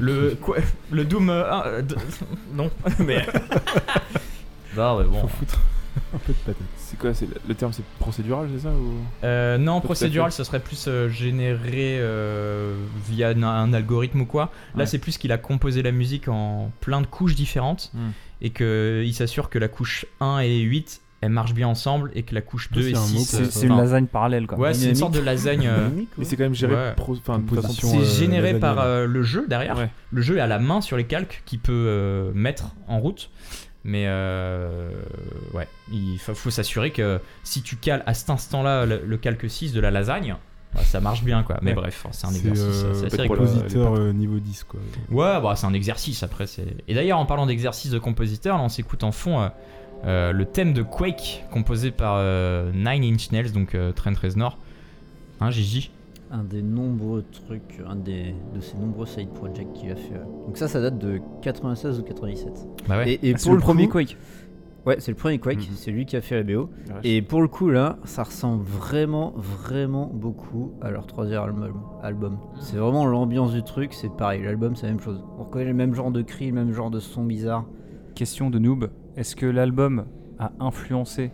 Le 0.00 0.36
quoi 0.40 0.56
Le 0.90 1.04
Doom 1.04 1.30
euh, 1.30 1.52
un, 1.52 1.62
euh, 1.66 1.82
deux- 1.82 1.96
non 2.54 2.70
mais 2.98 3.24
non 4.76 4.98
mais 4.98 5.04
bon. 5.04 5.20
Faut 5.22 5.28
foutre 5.28 5.60
un 6.14 6.18
peu 6.18 6.32
de 6.32 6.38
patate. 6.38 6.62
C'est 6.76 6.98
quoi 6.98 7.14
c'est, 7.14 7.26
Le 7.48 7.54
terme 7.54 7.72
c'est 7.72 7.84
procédural, 7.98 8.48
c'est 8.54 8.62
ça 8.62 8.70
ou... 8.70 8.94
Euh, 9.24 9.58
non, 9.58 9.74
Pas 9.76 9.80
tout 9.80 9.84
à 9.84 9.88
procédural, 9.88 10.32
ça 10.32 10.44
serait 10.44 10.60
plus 10.60 10.84
euh, 10.88 11.08
généré 11.08 11.96
euh, 11.98 12.76
via 13.08 13.30
un, 13.30 13.42
un 13.42 13.72
algorithme 13.72 14.20
ou 14.20 14.26
quoi. 14.26 14.52
Là, 14.74 14.80
Ouais. 14.80 14.86
c'est 14.86 14.98
plus 14.98 15.18
qu'il 15.18 15.32
a 15.32 15.38
composé 15.38 15.82
la 15.82 15.90
musique 15.92 16.28
en 16.28 16.70
plein 16.80 17.00
de 17.00 17.06
couches 17.06 17.34
différentes 17.34 17.90
Hmm. 17.94 18.10
et 18.42 18.50
qu'il 18.50 19.14
s'assure 19.14 19.48
que 19.50 19.58
la 19.58 19.68
couche 19.68 20.06
1 20.20 20.40
et 20.40 20.58
8 20.60 21.00
elles 21.26 21.32
marchent 21.32 21.54
bien 21.54 21.68
ensemble 21.68 22.10
et 22.14 22.22
que 22.22 22.34
la 22.34 22.40
couche 22.40 22.70
2 22.72 22.80
et 22.88 22.94
c'est 22.94 22.96
un 22.96 23.00
mot 23.00 23.06
6 23.06 23.36
pour 23.42 23.52
C'est 23.52 23.64
euh, 23.66 23.68
une 23.68 23.76
lasagne 23.76 24.06
parallèle 24.06 24.46
quoi. 24.46 24.58
Ouais, 24.58 24.74
c'est 24.74 24.88
une 24.88 24.94
sorte 24.94 25.14
de 25.14 25.20
lasagne. 25.20 25.66
euh, 25.66 25.88
Mais 26.16 26.24
c'est 26.24 26.36
quand 26.36 26.44
même 26.44 26.54
géré 26.54 26.74
C'est 26.94 27.96
euh, 27.96 28.04
généré 28.04 28.54
par 28.58 28.80
euh, 28.80 29.06
le 29.06 29.22
jeu 29.22 29.46
derrière. 29.48 29.76
Ouais. 29.76 29.90
Le 30.10 30.22
jeu 30.22 30.40
a 30.40 30.46
la 30.46 30.58
main 30.58 30.80
sur 30.80 30.96
les 30.96 31.04
calques 31.04 31.42
qu'il 31.44 31.58
peut 31.58 31.72
euh, 31.72 32.30
mettre 32.34 32.74
en 32.88 32.98
route. 33.00 33.30
Mais 33.84 34.04
euh, 34.06 34.90
ouais, 35.54 35.68
il 35.92 36.18
faut, 36.18 36.34
faut 36.34 36.50
s'assurer 36.50 36.90
que 36.90 37.20
si 37.44 37.62
tu 37.62 37.76
cales 37.76 38.02
à 38.06 38.14
cet 38.14 38.30
instant-là 38.30 38.84
le, 38.84 39.00
le 39.06 39.16
calque 39.16 39.48
6 39.48 39.72
de 39.72 39.80
la 39.80 39.92
lasagne, 39.92 40.34
bah, 40.74 40.80
ça 40.82 40.98
marche 40.98 41.22
bien 41.22 41.44
quoi. 41.44 41.58
Mais 41.62 41.70
Ouais. 41.70 41.76
bref, 41.76 42.04
c'est 42.10 42.26
un 42.26 42.34
exercice 42.34 42.82
euh, 42.84 43.06
c'est 43.08 43.28
compositeur 43.28 43.94
euh, 43.96 44.12
niveau 44.12 44.40
10 44.40 44.64
quoi. 44.64 44.80
Ouais, 45.10 45.40
bah, 45.40 45.54
c'est 45.56 45.66
un 45.66 45.72
exercice 45.72 46.24
après. 46.24 46.48
c'est 46.48 46.66
Et 46.88 46.94
d'ailleurs, 46.94 47.20
en 47.20 47.26
parlant 47.26 47.46
d'exercice 47.46 47.92
de 47.92 47.98
compositeur, 48.00 48.56
là, 48.58 48.64
on 48.64 48.68
s'écoute 48.68 49.04
en 49.04 49.12
fond 49.12 49.48
euh, 50.04 50.32
le 50.32 50.44
thème 50.44 50.72
de 50.72 50.82
Quake 50.82 51.44
composé 51.50 51.90
par 51.90 52.16
euh, 52.18 52.70
Nine 52.72 53.14
Inch 53.14 53.30
Nails, 53.32 53.52
donc 53.52 53.74
euh, 53.74 53.92
Trent 53.92 54.12
Reznor. 54.20 54.58
Hein, 55.40 55.50
Gigi? 55.50 55.90
Un 56.30 56.42
des 56.44 56.62
nombreux 56.62 57.24
trucs, 57.46 57.80
un 57.88 57.94
des, 57.96 58.34
de 58.54 58.60
ces 58.60 58.76
nombreux 58.76 59.06
side 59.06 59.28
projects 59.30 59.72
qu'il 59.74 59.90
a 59.92 59.96
fait. 59.96 60.20
Donc 60.46 60.56
ça, 60.58 60.66
ça 60.68 60.80
date 60.80 60.98
de 60.98 61.20
96 61.42 62.00
ou 62.00 62.02
97. 62.02 62.66
Bah 62.88 62.98
ouais. 62.98 63.12
Et, 63.12 63.28
et 63.30 63.34
Ah, 63.34 63.38
pour 63.42 63.52
le 63.52 63.56
le 63.58 63.62
premier 63.62 63.86
coup- 63.86 63.92
Quake. 63.98 64.16
Ouais, 64.86 64.96
c'est 65.00 65.10
le 65.10 65.16
premier 65.16 65.38
Quake, 65.38 65.58
Mhm. 65.68 65.74
c'est 65.76 65.90
lui 65.90 66.06
qui 66.06 66.16
a 66.16 66.20
fait 66.20 66.36
la 66.36 66.42
BO. 66.44 66.68
vache. 66.86 66.96
Et 67.04 67.20
pour 67.22 67.42
le 67.42 67.48
coup, 67.48 67.70
là, 67.70 67.96
ça 68.04 68.22
ressemble 68.22 68.62
vraiment, 68.64 69.34
vraiment 69.36 70.08
beaucoup 70.12 70.72
à 70.80 70.90
leur 70.90 71.06
troisième 71.06 71.40
album. 71.42 71.80
album. 72.02 72.38
C'est 72.60 72.76
vraiment 72.76 73.04
l'ambiance 73.06 73.52
du 73.52 73.62
truc, 73.64 73.92
c'est 73.94 74.10
pareil. 74.16 74.42
L'album, 74.44 74.76
c'est 74.76 74.86
la 74.86 74.92
même 74.92 75.00
chose. 75.00 75.22
On 75.38 75.44
reconnaît 75.44 75.64
le 75.64 75.74
même 75.74 75.94
genre 75.94 76.10
de 76.12 76.22
cris, 76.22 76.46
le 76.48 76.52
même 76.54 76.72
genre 76.72 76.90
de 76.90 77.00
son 77.00 77.24
bizarre. 77.24 77.64
Question 78.14 78.48
de 78.50 78.58
noob. 78.60 78.88
Est-ce 79.16 79.34
que 79.36 79.46
l'album 79.46 80.04
a 80.38 80.52
influencé 80.60 81.30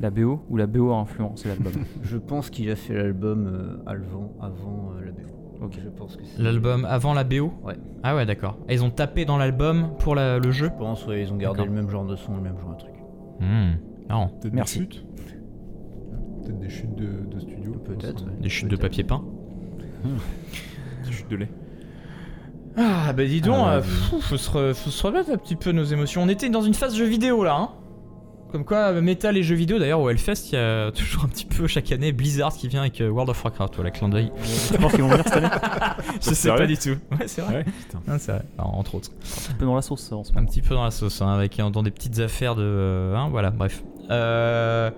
la 0.00 0.10
BO 0.10 0.40
ou 0.48 0.56
la 0.56 0.66
BO 0.66 0.90
a 0.92 0.96
influencé 0.98 1.48
l'album 1.48 1.72
Je 2.02 2.16
pense 2.16 2.50
qu'il 2.50 2.70
a 2.70 2.76
fait 2.76 2.94
l'album 2.94 3.46
euh, 3.46 3.76
avant, 3.86 4.32
avant 4.40 4.92
euh, 4.96 5.04
la 5.06 5.10
BO. 5.12 5.64
Ok. 5.64 5.78
Je 5.82 5.88
pense 5.88 6.16
que 6.16 6.22
c'est. 6.24 6.40
L'album 6.40 6.84
avant 6.84 7.14
la 7.14 7.24
BO 7.24 7.52
Ouais. 7.64 7.74
Ah 8.02 8.14
ouais, 8.14 8.24
d'accord. 8.24 8.56
Et 8.68 8.74
ils 8.74 8.84
ont 8.84 8.90
tapé 8.90 9.24
dans 9.24 9.36
l'album 9.36 9.90
pour 9.98 10.14
la- 10.14 10.38
le 10.38 10.50
jeu 10.52 10.66
Je 10.72 10.78
pense, 10.78 11.04
ouais, 11.06 11.20
ils 11.22 11.32
ont 11.32 11.36
gardé 11.36 11.58
D'accord. 11.58 11.74
le 11.74 11.80
même 11.82 11.90
genre 11.90 12.06
de 12.06 12.14
son, 12.16 12.36
le 12.36 12.42
même 12.42 12.58
genre 12.60 12.74
de 12.74 12.78
truc. 12.78 12.94
Hmm, 13.40 13.72
marrant. 14.08 14.28
Peut-être 14.40 14.54
Merci. 14.54 14.78
des 14.78 14.84
chutes. 14.84 15.04
Peut-être 16.44 16.58
des 16.60 16.68
chutes 16.70 16.94
de, 16.94 17.26
de 17.34 17.40
studio. 17.40 17.72
Peut-être, 17.84 18.24
ouais. 18.24 18.32
Des 18.40 18.48
chutes 18.48 18.68
de 18.70 18.76
papier 18.76 19.02
peint 19.04 19.22
Chute 21.10 21.28
de 21.30 21.36
lait. 21.36 21.48
Ah 22.76 23.12
bah 23.12 23.24
dis 23.24 23.40
donc, 23.40 23.56
Ah, 23.58 23.74
euh, 23.76 23.82
faut, 23.82 24.36
se 24.36 24.50
re- 24.50 24.74
faut 24.74 24.90
se 24.90 25.06
remettre 25.06 25.30
un 25.30 25.36
petit 25.36 25.56
peu 25.56 25.72
nos 25.72 25.84
émotions. 25.84 26.22
On 26.22 26.28
était 26.28 26.48
dans 26.48 26.62
une 26.62 26.74
phase 26.74 26.94
jeu 26.96 27.04
vidéo 27.06 27.42
là, 27.44 27.56
hein 27.56 27.68
Comme 28.52 28.64
quoi, 28.64 28.92
euh, 28.92 29.00
métal 29.02 29.36
et 29.36 29.42
jeux 29.42 29.54
vidéo, 29.56 29.78
d'ailleurs, 29.78 30.00
au 30.00 30.08
Hellfest, 30.10 30.50
il 30.52 30.54
y 30.54 30.58
a 30.58 30.90
toujours 30.94 31.24
un 31.24 31.28
petit 31.28 31.44
peu 31.46 31.66
chaque 31.66 31.90
année 31.92 32.12
Blizzard 32.12 32.52
qui 32.54 32.68
vient 32.68 32.80
avec 32.82 33.00
euh, 33.00 33.08
World 33.08 33.30
of 33.30 33.42
Warcraft, 33.44 33.74
voilà, 33.76 33.90
clin 33.90 34.08
d'œil. 34.08 34.30
Tu 34.72 34.78
penses 34.78 34.92
qu'ils 34.92 35.02
vont 35.02 35.08
venir 35.08 35.24
cette 35.24 35.36
année 35.36 35.48
Je 36.20 36.30
sais 36.34 36.48
pas 36.48 36.66
du 36.66 36.76
tout. 36.76 36.96
Ouais, 37.12 37.26
c'est 37.26 37.40
vrai. 37.42 37.64
Ouais, 38.06 38.18
c'est 38.18 38.32
vrai, 38.32 38.42
Alors, 38.58 38.74
entre 38.78 38.94
autres. 38.94 39.10
Un 39.50 39.54
peu 39.54 39.64
dans 39.66 39.74
la 39.74 39.82
sauce 39.82 40.02
ça, 40.02 40.16
en 40.16 40.24
ce 40.24 40.30
Un 40.32 40.36
moment. 40.36 40.46
petit 40.46 40.62
peu 40.62 40.74
dans 40.74 40.84
la 40.84 40.90
sauce, 40.90 41.20
hein, 41.22 41.28
avec 41.28 41.56
dans 41.58 41.82
des 41.82 41.90
petites 41.90 42.18
affaires 42.20 42.54
de. 42.54 43.12
hein, 43.16 43.28
voilà, 43.30 43.50
bref. 43.50 43.82
Euh. 44.10 44.90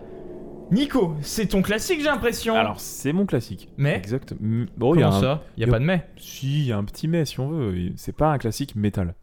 Nico, 0.71 1.17
c'est 1.23 1.47
ton 1.47 1.63
classique, 1.63 1.99
j'ai 2.01 2.07
l'impression. 2.07 2.55
Alors, 2.57 2.79
c'est 2.79 3.13
mon 3.13 3.27
classique. 3.27 3.69
Mais 3.77 3.97
Exact. 3.97 4.35
Mm, 4.41 4.67
Bon, 4.77 4.95
il 4.95 5.01
y 5.01 5.03
a 5.03 5.07
Comment 5.07 5.17
un- 5.19 5.21
ça? 5.21 5.43
Il 5.57 5.61
y 5.61 5.65
a 5.65 5.67
y 5.67 5.71
a- 5.71 5.73
pas 5.73 5.79
de 5.81 5.85
mais? 5.85 6.07
Si, 6.17 6.61
il 6.61 6.67
y 6.67 6.73
a 6.73 6.77
un 6.79 6.85
petit 6.85 7.09
mais 7.09 7.25
si 7.25 7.41
on 7.41 7.49
veut. 7.49 7.75
C'est 7.97 8.15
pas 8.15 8.29
un 8.33 8.39
classique 8.39 8.77
métal. 8.77 9.15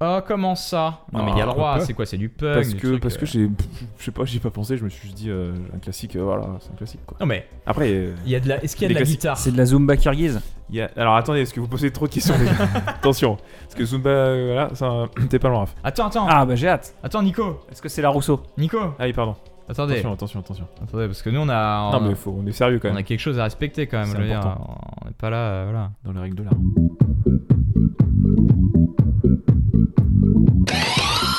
Oh, 0.00 0.18
comment 0.26 0.54
ça? 0.54 1.00
Non, 1.10 1.24
mais 1.24 1.32
il 1.32 1.38
y 1.38 1.40
a 1.40 1.44
le 1.46 1.50
Ah, 1.50 1.54
droit, 1.54 1.68
pourquoi 1.70 1.86
c'est 1.86 1.94
quoi? 1.94 2.04
C'est 2.06 2.18
du 2.18 2.28
punk 2.28 2.52
Parce 2.54 2.74
que, 2.74 2.96
parce 2.98 3.14
euh. 3.16 3.18
que 3.18 3.24
j'ai. 3.26 3.50
Je 3.98 4.04
sais 4.04 4.10
pas, 4.10 4.26
j'y 4.26 4.36
ai 4.36 4.40
pas 4.40 4.50
pensé. 4.50 4.76
Je 4.76 4.84
me 4.84 4.90
suis 4.90 5.08
juste 5.08 5.16
dit, 5.16 5.30
euh, 5.30 5.54
un 5.74 5.78
classique, 5.78 6.14
euh, 6.16 6.22
voilà, 6.22 6.46
c'est 6.60 6.70
un 6.70 6.76
classique 6.76 7.00
quoi. 7.06 7.16
Non, 7.18 7.24
mais 7.26 7.48
Après, 7.64 7.90
euh, 7.90 8.14
il 8.26 8.30
y 8.30 8.36
a 8.36 8.40
de 8.40 8.46
la. 8.48 8.62
Est-ce 8.62 8.76
qu'il 8.76 8.82
y 8.82 8.84
a 8.84 8.88
Les 8.88 8.94
de 8.94 8.98
la 8.98 9.04
classiques, 9.04 9.20
guitare? 9.20 9.38
C'est 9.38 9.52
de 9.52 9.56
la 9.56 9.64
Zumba 9.64 9.96
Kirghiz 9.96 10.40
il 10.68 10.76
y 10.76 10.80
a... 10.82 10.90
alors 10.96 11.14
attendez, 11.16 11.40
est-ce 11.40 11.54
que 11.54 11.60
vous 11.60 11.68
posez 11.68 11.90
trop 11.92 12.06
de 12.08 12.12
questions 12.12 12.34
les 12.38 12.44
gars? 12.44 12.52
Attention. 12.88 13.38
Parce 13.62 13.74
que 13.74 13.84
Zumba, 13.86 14.10
euh, 14.10 14.52
voilà, 14.52 14.74
ça, 14.74 15.04
t'es 15.30 15.38
pas 15.38 15.48
loin, 15.48 15.60
Raph. 15.60 15.74
Attends, 15.82 16.08
attends, 16.08 16.26
Ah 16.28 16.44
bah 16.44 16.56
j'ai 16.56 16.68
hâte. 16.68 16.94
attends, 17.02 17.22
Nico, 17.22 17.60
Est-ce 17.72 17.80
que 17.80 17.88
c'est 17.88 18.02
la 18.02 18.10
Rousseau 18.10 18.42
Nico, 18.58 18.78
Ah 18.98 19.04
oui, 19.06 19.12
pardon. 19.14 19.34
Attendez, 19.68 19.94
Attention, 19.98 20.12
attention, 20.12 20.40
attention. 20.40 20.64
attendez, 20.82 21.06
parce 21.06 21.22
que 21.22 21.30
nous 21.30 21.40
on 21.40 21.48
a, 21.48 21.90
Non, 21.92 21.98
on, 21.98 22.08
mais 22.08 22.14
faut, 22.14 22.36
on 22.38 22.46
est 22.46 22.52
sérieux 22.52 22.78
quand 22.78 22.88
on 22.88 22.92
même. 22.92 22.98
a 23.00 23.02
quelque 23.02 23.20
chose 23.20 23.38
à 23.38 23.44
respecter 23.44 23.86
quand 23.86 23.98
même. 23.98 24.06
C'est 24.06 24.16
je 24.16 24.22
veux 24.22 24.26
dire, 24.28 24.38
important. 24.38 24.78
on 25.02 25.06
n'est 25.06 25.14
pas 25.14 25.30
là, 25.30 25.36
euh, 25.36 25.64
voilà. 25.70 25.90
Dans 26.04 26.12
les 26.12 26.20
règles 26.20 26.36
de 26.36 26.42
l'art. 26.44 26.54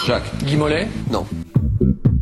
Jacques. 0.05 0.31
Guy 0.45 0.55
Mollet? 0.55 0.87
Non. 1.11 1.25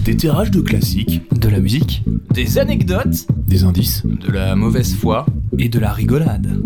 Des 0.04 0.18
terrages 0.18 0.52
de 0.52 0.62
classiques, 0.62 1.22
De 1.40 1.50
la 1.50 1.60
musique, 1.60 2.04
Des 2.32 2.58
anecdotes 2.58 3.28
des 3.48 3.64
indices 3.64 4.06
de 4.06 4.32
la 4.32 4.56
mauvaise 4.56 4.96
foi 4.96 5.26
et 5.60 5.70
de 5.70 5.80
la 5.80 5.92
rigolade. 5.92 6.60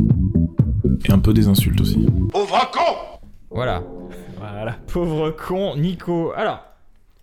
et 1.05 1.11
un 1.11 1.19
peu 1.19 1.33
des 1.33 1.47
insultes 1.47 1.79
aussi. 1.81 2.05
Pauvre 2.31 2.71
con 2.71 3.19
Voilà. 3.51 3.83
Voilà. 4.37 4.77
Pauvre 4.91 5.31
con, 5.31 5.75
Nico. 5.77 6.31
Alors, 6.35 6.59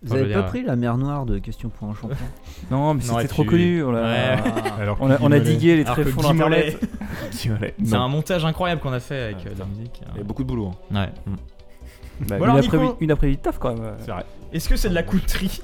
Vous 0.03 0.09
Enfin, 0.13 0.19
je 0.19 0.25
avez 0.25 0.33
veux 0.35 0.41
pas 0.41 0.47
pris 0.47 0.63
la 0.63 0.75
mer 0.75 0.97
noire 0.97 1.25
de 1.25 1.39
Question 1.39 1.69
pour 1.69 1.89
un 1.89 1.93
champion 1.95 2.15
Non 2.71 2.93
mais 2.93 3.01
c'était 3.01 3.27
trop 3.27 3.43
connu. 3.43 3.83
On 3.83 3.95
a, 3.95 4.01
Ouais. 4.01 4.37
Alors 4.79 4.97
on 5.01 5.09
a, 5.09 5.17
on 5.21 5.31
a 5.31 5.39
digué 5.39 5.75
les 5.75 5.83
tréfonds 5.83 6.21
d'internet. 6.21 6.79
C'est 7.31 7.49
un 7.95 8.07
montage 8.07 8.45
incroyable 8.45 8.81
qu'on 8.81 8.93
a 8.93 8.99
fait 8.99 9.23
avec 9.23 9.37
Ah, 9.45 9.49
euh, 9.49 9.53
de 9.55 9.59
la 9.59 9.65
musique. 9.65 10.01
Il 10.13 10.17
y 10.19 10.21
a 10.21 10.23
beaucoup 10.23 10.43
de 10.43 10.47
boulot. 10.47 10.71
hein. 10.93 11.07
Ouais. 11.27 11.33
Bah, 12.27 12.37
Bon, 12.39 12.45
une, 12.99 13.11
après-midi 13.11 13.37
de 13.37 13.41
taf 13.43 13.57
quand 13.59 13.73
même. 13.75 13.95
C'est 13.99 14.11
vrai. 14.11 14.25
Est-ce 14.53 14.69
que 14.69 14.75
c'est 14.75 14.89
de 14.89 14.95
la 14.95 15.03
couterie? 15.03 15.61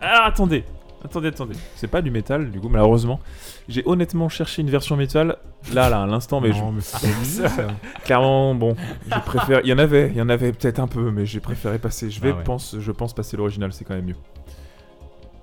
Attendez. 0.00 0.64
Attendez, 1.04 1.28
attendez. 1.28 1.54
C'est 1.76 1.86
pas 1.86 2.02
du 2.02 2.10
métal, 2.10 2.50
du 2.50 2.60
coup, 2.60 2.68
malheureusement. 2.68 3.20
J'ai 3.68 3.82
honnêtement 3.86 4.28
cherché 4.28 4.62
une 4.62 4.70
version 4.70 4.96
métal, 4.96 5.36
là, 5.72 5.88
là, 5.88 6.02
à 6.02 6.06
l'instant, 6.06 6.40
mais 6.40 6.48
Non, 6.50 6.70
je... 6.70 6.74
mais 6.74 6.80
c'est 6.80 7.48
ça. 7.48 7.66
Clairement, 8.04 8.54
bon, 8.54 8.74
j'ai 9.04 9.20
préféré. 9.20 9.60
Il 9.64 9.70
y 9.70 9.72
en 9.72 9.78
avait, 9.78 10.08
il 10.08 10.16
y 10.16 10.22
en 10.22 10.28
avait 10.28 10.52
peut-être 10.52 10.80
un 10.80 10.88
peu, 10.88 11.10
mais 11.12 11.24
j'ai 11.24 11.38
préféré 11.40 11.78
passer. 11.78 12.10
Je 12.10 12.20
vais, 12.20 12.30
Ah 12.32 12.38
ouais. 12.38 12.42
pense, 12.44 12.76
je 12.78 12.92
pense 12.92 13.14
passer 13.14 13.36
l'original, 13.36 13.72
c'est 13.72 13.84
quand 13.84 13.94
même 13.94 14.06
mieux. 14.06 14.16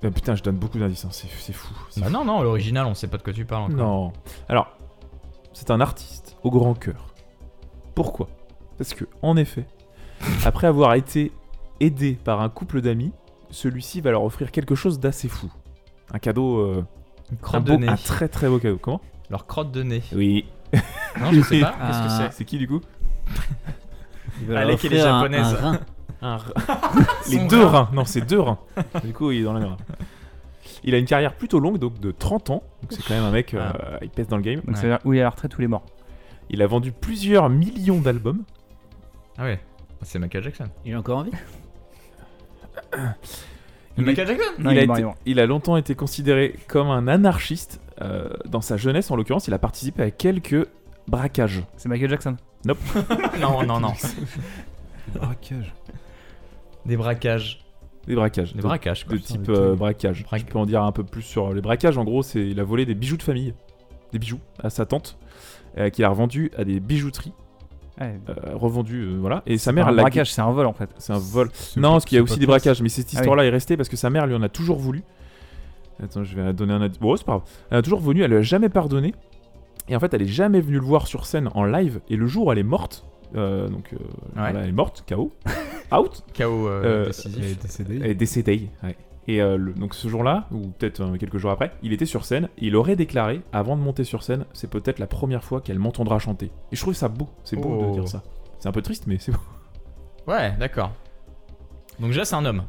Mais 0.03 0.11
putain, 0.11 0.36
je 0.36 0.44
donne 0.44 0.57
beaucoup 0.57 0.77
d'indices, 0.77 1.06
hein, 1.06 1.10
c'est 1.11 1.27
c'est 1.40 1.53
fou. 1.53 1.73
c'est 1.90 2.02
Bah 2.02 2.07
fou. 2.07 2.14
non, 2.14 2.26
non, 2.26 2.41
l'original, 2.44 2.86
on 2.86 2.94
sait 2.94 3.07
pas 3.07 3.18
de 3.18 3.23
quoi 3.23 3.32
tu 3.34 3.45
parles 3.45 3.64
encore. 3.72 3.77
Non. 3.77 4.14
Alors, 4.49 4.68
c'est 5.53 5.72
un 5.72 5.80
artiste 5.80 6.36
au 6.44 6.52
grand 6.52 6.73
cœur. 6.73 7.14
Pourquoi? 7.95 8.27
Parce 8.77 8.94
que, 8.94 9.06
en 9.22 9.38
effet, 9.38 9.65
après 10.44 10.68
avoir 10.68 10.94
été 10.95 11.32
aidé 11.80 12.18
par 12.23 12.41
un 12.41 12.49
couple 12.49 12.82
d'amis, 12.82 13.14
celui-ci 13.56 14.02
va 14.02 14.11
leur 14.11 14.23
offrir 14.23 14.52
quelque 14.52 14.76
chose 14.76 14.99
d'assez 14.99 15.27
fou. 15.30 15.52
Un 16.14 16.19
cadeau. 16.19 16.60
euh, 16.60 16.84
Une 17.32 17.38
un, 17.38 17.41
crotte 17.41 17.64
beau- 17.64 17.72
de 17.73 17.77
nez. 17.77 17.88
un 17.88 17.95
très 17.95 18.27
très 18.27 18.48
beau 18.49 18.60
cadeau. 18.60 18.77
Comment? 18.77 19.02
Leur 19.30 19.48
crotte 19.48 19.72
de 19.72 19.82
nez. 19.84 20.03
Oui. 20.14 20.45
Non, 21.19 21.32
je 21.32 21.41
sais 21.41 21.60
pas. 21.61 21.72
Qu'est-ce 21.72 21.99
que 21.99 22.06
Ah. 22.07 22.27
c'est? 22.32 22.38
C'est 22.38 22.45
qui 22.45 22.57
du 22.57 22.68
coup? 22.68 22.82
Il 24.41 24.48
va 24.48 24.60
Allez, 24.60 24.76
qu'elle 24.77 24.94
est 24.94 24.98
offrir 24.98 25.14
un- 25.15 25.19
japonaise. 25.22 25.48
un 25.48 25.56
rein. 25.72 25.80
Un 26.22 26.38
rein. 26.38 26.53
Les 27.30 27.38
Son 27.38 27.48
deux 27.48 27.64
rein. 27.65 27.84
reins. 27.84 27.90
Non, 27.94 28.06
c'est 28.06 28.22
deux 28.22 28.40
reins. 28.40 28.60
Du 29.03 29.14
coup, 29.14 29.32
il 29.32 29.40
est 29.41 29.44
dans 29.44 29.53
la 29.53 29.60
merde. 29.61 29.80
Il 30.84 30.94
a 30.94 30.98
une 30.98 31.06
carrière 31.06 31.34
plutôt 31.34 31.60
longue, 31.60 31.77
donc 31.80 31.99
de 31.99 32.11
30 32.11 32.49
ans. 32.52 32.64
Donc 32.82 32.91
c'est 32.91 33.03
quand 33.03 33.14
même 33.15 33.23
un 33.23 33.32
mec, 33.32 33.53
euh, 33.53 33.72
il 34.02 34.10
pèse 34.10 34.27
dans 34.27 34.38
le 34.38 34.44
game. 34.44 34.60
Donc, 34.65 34.77
c'est-à-dire 34.77 34.99
où 35.06 35.14
il 35.14 35.18
est 35.18 35.22
à 35.22 35.23
la 35.26 35.30
retraite, 35.32 35.52
tous 35.52 35.61
les 35.61 35.68
morts. 35.68 35.86
Il 36.49 36.61
a 36.61 36.68
vendu 36.68 36.91
plusieurs 36.91 37.49
millions 37.49 37.99
d'albums. 37.99 38.44
Ah 39.38 39.44
ouais. 39.44 39.60
C'est 40.03 40.19
Michael 40.19 40.44
Jackson. 40.44 40.65
Il 40.86 40.91
est 40.91 40.95
encore 40.95 41.19
en 41.19 41.23
vie 41.23 41.32
Il 43.97 44.03
Michael 44.03 44.27
Jackson 44.27 44.43
Non, 44.60 44.72
il, 44.72 44.77
il 44.77 44.80
a 44.80 44.84
été- 44.84 45.07
il 45.26 45.39
longtemps 45.47 45.77
été 45.77 45.95
considéré 45.95 46.56
comme 46.68 46.88
un 46.89 47.07
anarchiste. 47.07 47.80
Euh, 48.02 48.27
dans 48.45 48.60
sa 48.60 48.76
jeunesse, 48.76 49.10
en 49.10 49.15
l'occurrence, 49.15 49.47
il 49.47 49.53
a 49.53 49.60
participé 49.60 50.03
à 50.03 50.11
quelques 50.11 50.68
braquages. 51.07 51.64
C'est 51.77 51.88
Michael 51.88 52.10
Jackson. 52.10 52.35
Nope. 52.65 52.77
Non, 53.39 53.64
non, 53.64 53.80
non. 53.80 53.93
Braquage. 55.15 55.73
Des 56.85 56.97
braquages. 56.97 57.61
Des 58.07 58.15
braquages. 58.15 58.53
Des 58.53 58.61
De- 58.61 58.68
braquages, 58.68 59.06
quoi. 59.06 59.14
De 59.14 59.22
Putain, 59.22 59.34
type 59.35 59.43
des 59.43 59.52
euh, 59.53 59.76
braquage. 59.76 60.26
Je 60.38 60.45
peux 60.45 60.60
en 60.60 60.65
dire 60.65 60.84
un 60.84 60.91
peu 60.91 61.03
plus 61.03 61.22
sur 61.22 61.53
les 61.53 61.61
braquages. 61.61 61.97
En 61.97 62.03
gros, 62.03 62.22
c'est 62.23 62.45
il 62.45 62.60
a 62.60 62.64
volé 62.64 62.85
des 62.85 62.95
bijoux 62.95 63.18
de 63.18 63.23
famille, 63.23 63.53
des 64.11 64.19
bijoux 64.19 64.39
à 64.61 64.69
sa 64.69 64.85
tante, 64.85 65.18
euh, 65.77 65.89
qu'il 65.89 66.03
a 66.06 66.10
revendus 66.10 66.52
à 66.57 66.64
des 66.65 66.80
bijouteries, 66.80 67.34
Ouais. 67.99 68.19
euh, 68.30 68.34
revendus, 68.55 69.01
euh, 69.03 69.17
voilà. 69.19 69.41
Et 69.45 69.57
sa 69.57 69.72
mère, 69.72 69.88
un 69.88 69.89
elle 69.91 69.95
l'a 69.95 70.01
braquage, 70.03 70.31
c'est 70.34 70.41
un 70.41 70.51
vol 70.51 70.65
en 70.65 70.73
fait. 70.73 70.89
C'est 70.97 71.13
un 71.13 71.17
vol. 71.19 71.49
Non, 71.77 71.91
parce 71.93 72.05
qu'il 72.05 72.17
y 72.17 72.19
a 72.19 72.23
aussi 72.23 72.39
des 72.39 72.45
braquages, 72.45 72.81
mais 72.81 72.89
cette 72.89 73.05
Ah 73.07 73.09
oui. 73.13 73.17
histoire-là 73.19 73.45
est 73.45 73.49
restée 73.49 73.77
parce 73.77 73.88
que 73.89 73.95
sa 73.97 74.09
mère 74.09 74.27
lui 74.27 74.35
en 74.35 74.41
a 74.41 74.49
toujours 74.49 74.77
voulu. 74.77 75.03
Attends, 76.03 76.23
je 76.26 76.35
vais 76.35 76.51
donner 76.53 76.73
un 76.73 76.81
indice. 76.81 76.99
Bon, 76.99 77.15
c'est 77.15 77.26
pas 77.26 77.34
grave. 77.34 77.43
Elle 77.72 77.77
a 77.77 77.81
toujours 77.81 78.01
voulu, 78.01 78.22
elle 78.22 78.31
lui 78.31 78.38
a 78.38 78.41
jamais 78.41 78.67
pardonné. 78.69 79.13
Et 79.88 79.95
en 79.95 79.99
fait, 79.99 80.13
elle 80.13 80.23
est 80.23 80.27
jamais 80.27 80.59
venue 80.59 80.77
le 80.80 80.85
voir 80.85 81.07
sur 81.07 81.26
scène 81.26 81.49
en 81.53 81.63
live. 81.63 82.01
Et 82.09 82.15
le 82.17 82.26
jour 82.27 82.47
où 82.47 82.51
elle 82.51 82.57
est 82.57 82.63
morte, 82.63 83.05
euh, 83.35 83.69
donc 83.69 83.93
euh, 83.93 83.97
voilà, 84.35 84.59
elle 84.61 84.69
est 84.69 84.73
morte, 84.73 85.05
KO, 85.07 85.31
out, 85.95 86.23
KO 86.38 86.43
euh, 86.67 86.84
Euh, 86.84 87.05
décisif. 87.07 87.38
Il 87.39 87.45
est 87.51 87.61
décédé. 87.61 87.99
elle 88.03 88.11
est 88.11 88.15
décédée. 88.15 88.69
ouais. 88.84 88.95
Et 89.27 89.41
euh, 89.41 89.57
le- 89.57 89.73
donc 89.73 89.95
ce 89.95 90.07
jour-là, 90.07 90.47
ou 90.52 90.68
peut-être 90.68 91.02
euh, 91.02 91.18
quelques 91.18 91.38
jours 91.38 91.52
après, 91.52 91.72
il 91.81 91.93
était 91.93 92.06
sur 92.06 92.26
scène. 92.26 92.45
Et 92.60 92.68
il 92.68 92.76
aurait 92.76 92.95
déclaré, 92.95 93.41
avant 93.52 93.76
de 93.76 93.81
monter 93.81 94.03
sur 94.03 94.22
scène, 94.23 94.45
c'est 94.53 94.69
peut-être 94.69 94.99
la 94.99 95.07
première 95.07 95.43
fois 95.43 95.61
qu'elle 95.61 95.80
m'entendra 95.80 96.19
chanter. 96.19 96.52
Et 96.72 96.76
je 96.76 96.81
trouve 96.81 96.93
ça 96.93 97.07
beau. 97.07 97.27
C'est 97.43 97.56
beau 97.56 97.77
de 97.81 97.85
Oh. 97.85 97.91
dire 97.93 98.07
ça. 98.07 98.22
C'est 98.60 98.69
un 98.69 98.72
peu 98.72 98.81
triste, 98.81 99.06
mais 99.07 99.18
c'est 99.19 99.31
beau. 99.31 99.39
Ouais, 100.27 100.52
d'accord. 100.57 100.91
Donc 101.99 102.10
déjà, 102.10 102.26
c'est 102.26 102.35
un 102.35 102.45
homme. 102.45 102.64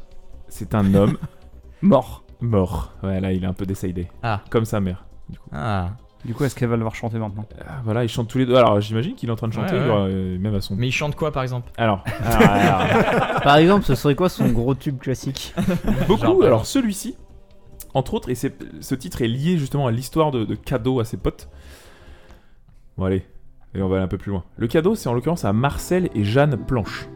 C'est 0.47 0.73
un 0.75 0.93
homme 0.95 1.17
Mort. 1.81 2.23
mort. 2.41 2.93
Ouais, 3.03 3.19
là, 3.19 3.31
il 3.33 3.43
est 3.43 3.47
un 3.47 3.53
peu 3.53 3.65
décédé. 3.65 4.07
Ah. 4.23 4.41
Comme 4.49 4.65
sa 4.65 4.79
mère. 4.79 5.05
Ah. 5.51 5.91
Du 6.27 6.33
coup, 6.33 6.43
est-ce 6.43 6.55
qu'elle 6.55 6.67
va 6.69 6.75
le 6.75 6.81
voir 6.81 6.93
chanter 6.93 7.17
maintenant? 7.17 7.45
Ah, 7.65 7.79
Voilà, 7.85 8.03
ils 8.03 8.09
chantent 8.09 8.27
tous 8.27 8.37
les 8.37 8.45
deux. 8.45 8.55
Alors, 8.55 8.79
j'imagine 8.81 9.15
qu'il 9.15 9.29
est 9.29 9.31
en 9.31 9.35
train 9.37 9.47
de 9.47 9.53
chanter, 9.53 9.73
Ouais, 9.75 9.79
ouais. 9.79 9.87
genre, 9.87 10.07
euh, 10.09 10.37
même 10.37 10.53
à 10.53 10.61
son. 10.61 10.75
Mais 10.75 10.87
il 10.87 10.91
chante 10.91 11.15
quoi, 11.15 11.31
par 11.31 11.41
exemple? 11.41 11.71
Alors, 11.77 12.03
alors, 12.21 12.49
alors, 12.51 13.41
Par 13.43 13.55
exemple, 13.55 13.85
ce 13.85 13.95
serait 13.95 14.13
quoi 14.15 14.27
son 14.27 14.49
gros 14.49 14.75
tube 14.75 14.99
classique? 14.99 15.55
Beaucoup. 16.07 16.21
Genre, 16.21 16.43
alors, 16.43 16.65
celui-ci, 16.65 17.15
entre 17.93 18.13
autres, 18.13 18.29
et 18.29 18.35
c'est- 18.35 18.57
ce 18.81 18.93
titre 18.93 19.21
est 19.21 19.27
lié 19.29 19.57
justement 19.57 19.87
à 19.87 19.91
l'histoire 19.91 20.31
de, 20.31 20.43
de 20.43 20.55
cadeau 20.55 20.99
à 20.99 21.05
ses 21.05 21.15
potes. 21.17 21.47
Bon, 22.97 23.05
allez, 23.05 23.25
et 23.73 23.81
on 23.81 23.87
va 23.87 23.95
aller 23.95 24.03
un 24.05 24.09
peu 24.09 24.17
plus 24.17 24.31
loin. 24.31 24.43
Le 24.57 24.67
cadeau, 24.67 24.95
c'est 24.95 25.07
en 25.07 25.13
l'occurrence 25.13 25.45
à 25.45 25.53
Marcel 25.53 26.09
et 26.13 26.25
Jeanne 26.25 26.57
Planche. 26.57 27.07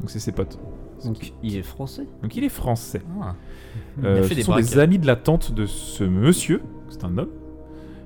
Donc, 0.00 0.10
c'est 0.10 0.18
ses 0.18 0.32
potes. 0.32 0.58
Donc, 1.06 1.32
il 1.42 1.56
est 1.56 1.62
français? 1.62 2.06
Donc, 2.22 2.36
il 2.36 2.44
est 2.44 2.48
français. 2.50 3.00
Ah. 3.22 3.34
Euh, 4.04 4.16
Il 4.18 4.18
a 4.18 4.22
fait 4.24 4.28
ce 4.30 4.34
des 4.34 4.42
sont 4.42 4.56
des 4.56 4.78
amis 4.78 4.98
de 4.98 5.06
la 5.06 5.16
tante 5.16 5.52
de 5.52 5.64
ce 5.64 6.04
monsieur, 6.04 6.60
c'est 6.90 7.02
un 7.04 7.16
homme, 7.16 7.30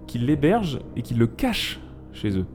qui 0.08 0.18
l'héberge 0.18 0.80
et 0.96 1.02
qui 1.02 1.14
le 1.14 1.28
cache 1.28 1.78
chez 2.12 2.36
eux. 2.36 2.46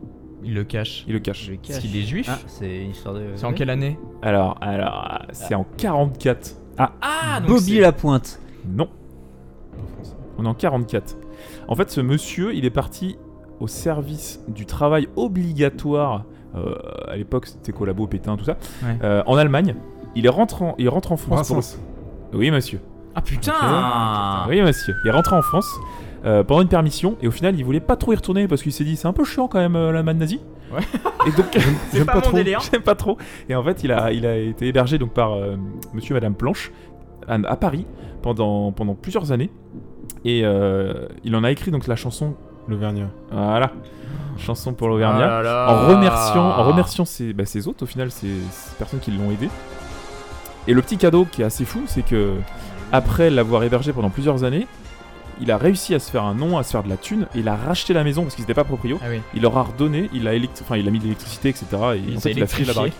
Il 0.44 0.56
le 0.56 0.66
cache. 0.66 1.06
Il 1.08 1.14
le 1.14 1.20
cache. 1.20 1.46
Je 1.46 1.52
le 1.52 1.58
Parce 1.58 1.70
cache. 1.70 1.80
qu'il 1.82 1.96
est 1.96 2.02
juif 2.02 2.28
Ah, 2.30 2.38
c'est 2.48 2.82
une 2.84 2.90
histoire 2.90 3.16
de. 3.16 3.22
C'est 3.36 3.46
en 3.46 3.54
quelle 3.54 3.70
année 3.70 3.98
Alors, 4.22 4.58
alors, 4.60 5.20
c'est 5.32 5.56
en 5.56 5.66
44. 5.78 6.58
Ah, 6.78 6.92
donc 7.40 7.48
Bobby 7.48 7.80
Lapointe. 7.80 8.42
Non. 8.68 8.90
On 10.38 10.44
est 10.44 10.48
en 10.48 10.54
44. 10.54 11.16
En 11.70 11.76
fait, 11.76 11.90
ce 11.92 12.02
monsieur, 12.02 12.54
il 12.54 12.66
est 12.66 12.70
parti 12.72 13.18
au 13.62 13.68
service 13.68 14.42
du 14.50 14.66
travail 14.66 15.08
obligatoire. 15.16 16.26
euh, 16.56 16.76
à 17.08 17.16
l'époque, 17.16 17.46
c'était 17.48 17.72
collabo, 17.72 18.08
pétain, 18.08 18.36
tout 18.36 18.44
ça. 18.46 18.58
Ouais. 18.84 18.98
euh, 19.04 19.24
en 19.26 19.38
Allemagne. 19.38 19.76
Il 20.16 20.26
est 20.26 20.30
rentré 20.30 20.66
en, 20.66 20.76
il 20.78 20.90
rentre 20.90 21.12
en 21.12 21.18
France 21.18 21.48
pour. 21.48 21.64
Oui, 22.40 22.52
monsieur. 22.52 22.80
Ah 23.16 23.22
putain 23.22 24.46
Oui, 24.50 24.62
monsieur. 24.62 24.94
Il 25.06 25.08
est 25.08 25.12
rentré 25.12 25.36
en 25.36 25.42
France 25.42 25.68
euh, 26.26 26.44
pendant 26.44 26.62
une 26.62 26.68
permission 26.70 27.16
et 27.22 27.28
au 27.28 27.32
final, 27.32 27.56
il 27.58 27.64
voulait 27.66 27.80
pas 27.80 27.96
trop 27.98 28.14
y 28.14 28.16
retourner 28.16 28.48
parce 28.48 28.62
qu'il 28.64 28.72
s'est 28.72 28.84
dit 28.86 28.96
c'est 28.96 29.08
un 29.08 29.14
peu 29.14 29.26
chiant 29.26 29.48
quand 29.48 29.60
même 29.60 29.76
euh, 29.76 29.92
l'Allemagne 29.92 30.18
nazie. 30.18 30.40
Ouais. 30.74 30.82
Et 31.28 31.32
donc, 31.32 31.46
J'aime 31.94 32.06
pas, 32.06 32.14
pas 32.14 32.18
mon 32.20 32.22
trop. 32.22 32.38
délire. 32.38 32.60
J'aime 32.72 32.82
pas 32.82 32.96
trop. 32.96 33.18
Et 33.50 33.56
en 33.56 33.64
fait, 33.64 33.84
il 33.84 33.92
a, 33.92 34.12
il 34.12 34.26
a 34.26 34.38
été 34.38 34.68
hébergé 34.68 34.98
donc 34.98 35.12
par 35.14 35.34
euh, 35.34 35.56
monsieur 35.94 36.14
et 36.14 36.16
madame 36.16 36.34
Planche 36.36 36.72
à, 37.28 37.36
à 37.36 37.56
Paris 37.58 37.86
pendant, 38.22 38.72
pendant 38.72 38.96
plusieurs 38.96 39.32
années. 39.32 39.52
Et 40.26 40.42
euh, 40.46 41.08
il 41.24 41.36
en 41.36 41.44
a 41.44 41.52
écrit 41.52 41.72
donc 41.72 41.88
la 41.88 41.96
chanson. 41.96 42.36
L'Auvergnat. 42.70 43.10
Voilà. 43.30 43.74
Chanson 44.38 44.74
pour 44.74 44.88
Ah 44.88 44.92
l'Auvergnat. 44.92 45.42
là. 45.42 45.66
en 45.70 45.88
remerciant, 45.90 46.46
en 46.46 46.64
remerciant 46.64 47.04
ses, 47.04 47.34
bah, 47.34 47.46
ses 47.46 47.68
hôtes, 47.68 47.84
au 47.84 47.86
final, 47.86 48.10
ces, 48.10 48.28
ces 48.52 48.76
personnes 48.78 49.02
qui 49.02 49.12
l'ont 49.12 49.30
aidé. 49.32 49.50
Et 50.68 50.74
le 50.74 50.82
petit 50.82 50.98
cadeau 50.98 51.26
qui 51.30 51.42
est 51.42 51.46
assez 51.46 51.66
fou, 51.66 51.82
c'est 51.88 52.06
que 52.06 52.32
après 52.94 53.30
l'avoir 53.30 53.64
hébergé 53.64 53.92
pendant 53.92 54.10
plusieurs 54.10 54.46
années, 54.46 54.66
il 55.44 55.52
a 55.52 55.58
réussi 55.58 55.94
à 55.94 56.00
se 56.00 56.10
faire 56.10 56.24
un 56.24 56.34
nom, 56.34 56.58
à 56.58 56.64
se 56.64 56.72
faire 56.72 56.84
de 56.84 56.90
la 56.90 56.96
thune, 56.98 57.28
et 57.36 57.40
il 57.40 57.48
a 57.50 57.56
racheté 57.56 57.94
la 57.94 58.04
maison 58.04 58.24
parce 58.24 58.34
qu'ils 58.36 58.44
n'étaient 58.44 58.54
pas 58.54 58.64
proprio. 58.64 58.98
Ah 59.04 59.08
oui. 59.10 59.22
Il 59.36 59.42
leur 59.42 59.58
a 59.58 59.64
redonné, 59.64 60.10
il 60.14 60.28
a, 60.28 60.32
enfin, 60.62 60.78
il 60.78 60.88
a 60.88 60.92
mis 60.92 61.00
de 61.00 61.04
l'électricité, 61.04 61.50
etc. 61.50 61.66
Et 61.96 62.02
Il 62.08 62.18
en 62.18 62.20
fait, 62.22 62.32
il 62.32 62.42
a 62.42 62.48
fait 62.48 62.64
la 62.64 62.72
électrifiés. 62.72 62.74
baraque. 62.74 62.94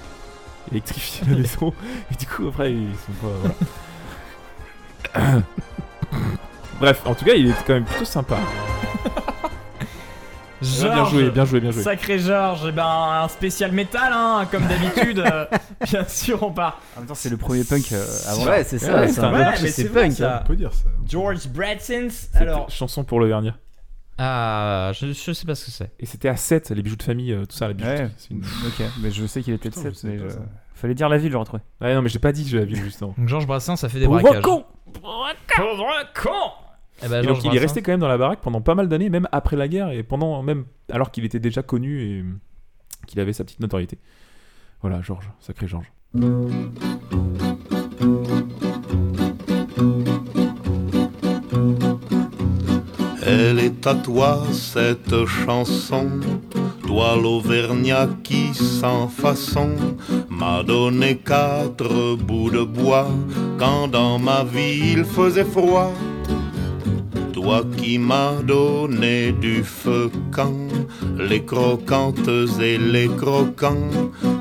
Électrifié 0.72 1.28
la 1.30 1.36
maison. 1.38 1.74
Et 2.12 2.16
du 2.16 2.26
coup, 2.28 2.48
après, 2.50 2.74
ils 2.74 2.88
sont 2.96 3.14
pas. 3.22 3.28
Voilà. 5.14 5.42
Bref, 6.80 7.02
en 7.06 7.16
tout 7.16 7.24
cas, 7.26 7.34
il 7.34 7.48
était 7.50 7.64
quand 7.66 7.74
même 7.74 7.86
plutôt 7.86 8.06
sympa. 8.06 8.38
bien 10.64 10.96
Georges, 10.96 11.12
joué, 11.12 11.30
bien 11.32 11.46
joué, 11.46 11.60
bien 11.60 11.72
joué. 11.72 11.84
Sacré 11.84 12.20
Georges, 12.20 12.66
eh 12.68 12.72
ben 12.72 12.86
un 12.86 13.28
spécial 13.28 13.72
métal, 13.72 14.12
hein, 14.14 14.48
comme 14.52 14.66
d'habitude. 14.68 15.20
euh, 15.20 15.46
bien 15.92 16.06
sûr, 16.08 16.42
on 16.44 16.52
part. 16.52 16.80
En 16.96 17.00
même 17.02 17.08
temps, 17.10 17.16
c'est 17.16 17.30
le 17.30 17.38
premier 17.38 17.64
punk 17.64 17.92
euh, 17.92 18.06
avant. 18.28 18.46
Ouais, 18.46 18.64
c'est 18.64 18.80
ça. 18.80 18.96
Ouais, 19.02 19.08
c'est 19.08 19.20
un 19.22 19.32
Ouais, 19.34 19.46
mais 19.52 19.58
c'est 19.58 19.70
c'est 19.72 19.84
vrai, 19.86 20.04
punk. 20.04 20.12
ça. 20.14 20.40
On 20.44 20.48
peut 20.48 20.56
dire 20.56 20.74
ça. 20.74 20.90
George 21.08 21.48
Bradsons. 21.50 22.08
C'était 22.10 22.38
Alors, 22.40 22.70
chanson 22.70 23.04
pour 23.04 23.20
l'Auvergnat. 23.20 23.56
ah, 24.18 24.92
je, 24.94 25.08
je 25.14 25.32
sais 25.34 25.46
pas 25.46 25.56
ce 25.56 25.66
que 25.66 25.72
c'est. 25.72 25.92
Et 26.00 26.06
c'était 26.06 26.30
à 26.30 26.36
7, 26.36 26.70
les 26.72 26.82
bijoux 26.82 26.96
de 26.96 27.04
famille, 27.04 27.32
euh, 27.34 27.46
tout 27.46 27.56
ça, 27.56 27.68
les 27.68 27.74
bijoux. 27.74 27.90
Ouais. 27.90 28.10
C'est 28.18 28.32
une- 28.32 28.42
Ok, 28.44 28.86
mais 29.02 29.12
je 29.12 29.26
sais 29.26 29.42
qu'il 29.42 29.54
était 29.54 29.70
de 29.70 29.74
Putain, 29.76 29.90
je 29.90 29.94
7, 29.96 30.02
sais 30.02 30.08
mais 30.08 30.18
pas 30.18 30.30
je- 30.30 30.34
ça. 30.36 30.40
fallait 30.76 30.94
dire 30.96 31.10
la 31.10 31.18
ville, 31.18 31.32
je 31.32 31.38
retrouvé. 31.38 31.64
Ouais, 31.82 31.94
non, 31.96 32.02
mais 32.02 32.10
j'ai 32.10 32.20
pas 32.20 32.32
dit 32.32 32.44
que 32.44 32.50
je 32.50 32.58
la 32.58 32.66
ville 32.66 32.84
justement. 32.84 33.14
Donc 33.18 33.28
Georges 33.28 33.48
Brassens, 33.48 33.76
ça 33.78 33.90
fait 33.90 34.00
des 34.00 34.06
Pauvre 34.06 34.22
braquages. 34.22 34.42
con 34.44 34.66
Pauvre 35.02 35.94
con 36.14 36.52
Eh 37.04 37.10
ben, 37.10 37.24
Et 37.24 37.28
donc 37.28 37.44
il 37.44 37.56
est 37.56 37.60
resté 37.60 37.82
quand 37.82 37.92
même 37.92 38.00
dans 38.00 38.08
la 38.08 38.18
baraque 38.18 38.40
pendant 38.42 38.62
pas 38.62 38.76
mal 38.76 38.88
d'années, 38.88 39.10
même 39.10 39.28
après 39.32 39.56
la 39.56 39.68
guerre 39.68 39.92
et 39.92 40.04
pendant 40.04 40.42
même 40.42 40.66
alors 40.92 41.12
qu'il 41.12 41.26
était 41.26 41.40
déjà 41.40 41.62
connu 41.62 42.02
et 42.02 42.26
qu'il 43.08 43.20
avait 43.20 43.34
sa 43.34 43.44
petite 43.44 43.60
notoriété. 43.60 43.98
Voilà, 44.82 45.02
Georges, 45.02 45.30
sacré 45.40 45.68
Georges. 45.68 45.92
Elle 53.26 53.60
est 53.60 53.88
à 53.88 53.96
toi 53.96 54.44
cette 54.52 55.26
chanson, 55.26 56.10
toi 56.86 57.16
l'Auvergnat 57.16 58.10
qui 58.24 58.54
sans 58.54 59.08
façon 59.08 59.70
m'a 60.30 60.62
donné 60.64 61.18
quatre 61.18 62.16
bouts 62.16 62.50
de 62.50 62.64
bois 62.64 63.08
quand 63.58 63.88
dans 63.88 64.20
ma 64.20 64.44
vie 64.44 64.94
il 64.94 65.06
faisait 65.06 65.46
froid. 65.46 65.92
Toi 67.44 67.62
qui 67.76 67.98
m'as 67.98 68.42
donné 68.42 69.34
du 69.34 69.66
feu 69.66 70.10
quand 70.32 70.70
les 71.18 71.44
croquantes 71.44 72.30
et 72.62 72.78
les 72.78 73.10
croquants, 73.10 73.92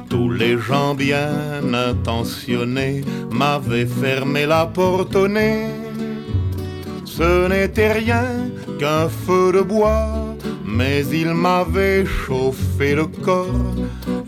tous 0.09 0.31
les 0.31 0.57
gens 0.57 0.95
bien 0.95 1.35
intentionnés 1.75 3.01
m'avaient 3.33 3.87
fermé 3.87 4.47
la 4.47 4.67
porte 4.67 5.17
au 5.17 5.27
nez. 5.27 5.67
Ce 7.05 7.49
n'était 7.49 7.93
rien 7.93 8.25
qu'un 8.79 9.09
feu 9.09 9.51
de 9.53 9.63
bois, 9.63 10.37
mais 10.65 11.05
il 11.07 11.35
m'avait 11.35 12.07
chauffé 12.07 12.95
le 12.95 13.07
corps. 13.07 13.75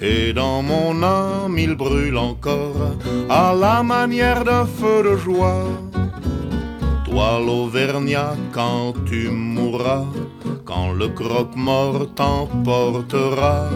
Et 0.03 0.33
dans 0.33 0.63
mon 0.63 1.01
âme 1.05 1.57
il 1.59 1.77
brûle 1.77 2.19
encore, 2.19 2.97
à 3.31 3.55
la 3.55 3.85
manière 3.85 4.43
d'un 4.43 4.67
feu 4.67 5.05
de 5.05 5.17
joie. 5.17 5.65
Toi 7.15 7.39
l'Auvergnat, 7.39 8.35
quand 8.51 8.93
tu 9.07 9.29
mourras, 9.29 10.05
quand 10.65 10.93
le 10.95 11.07
croque-mort 11.07 12.09
t'emportera, 12.17 13.69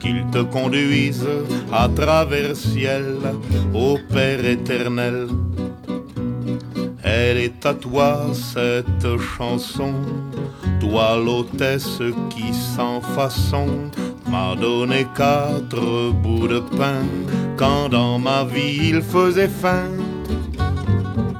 qu'il 0.00 0.24
te 0.32 0.38
conduise 0.38 1.28
à 1.70 1.86
travers 1.94 2.56
ciel 2.56 3.18
au 3.74 3.98
Père 4.10 4.42
éternel. 4.42 5.26
Elle 7.04 7.36
est 7.36 7.66
à 7.66 7.74
toi 7.74 8.30
cette 8.32 9.18
chanson, 9.36 9.92
toi 10.80 11.18
l'hôtesse 11.22 12.00
qui 12.30 12.54
sans 12.54 13.02
façon 13.02 13.66
m'a 14.30 14.56
donné 14.56 15.06
quatre 15.14 16.10
bouts 16.22 16.48
de 16.48 16.60
pain 16.60 17.04
quand 17.58 17.90
dans 17.90 18.18
ma 18.18 18.44
vie 18.44 18.88
il 18.88 19.02
faisait 19.02 19.46
faim. 19.62 19.90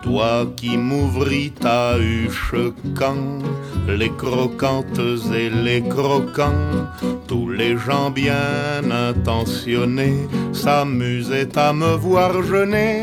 Toi 0.09 0.47
qui 0.57 0.79
m'ouvris 0.79 1.51
ta 1.51 1.99
huche 1.99 2.55
quand 2.99 3.43
les 3.87 4.09
croquantes 4.09 4.99
et 5.35 5.51
les 5.51 5.83
croquants, 5.83 6.89
tous 7.27 7.51
les 7.51 7.77
gens 7.77 8.11
bien 8.11 8.91
intentionnés 8.91 10.27
s'amusaient 10.55 11.59
à 11.59 11.75
me 11.75 11.95
voir 11.97 12.43
jeûner. 12.43 13.03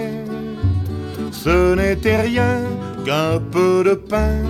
Ce 1.31 1.75
n'était 1.75 2.21
rien 2.21 2.63
qu'un 3.05 3.39
peu 3.51 3.83
de 3.83 3.93
pain, 3.93 4.41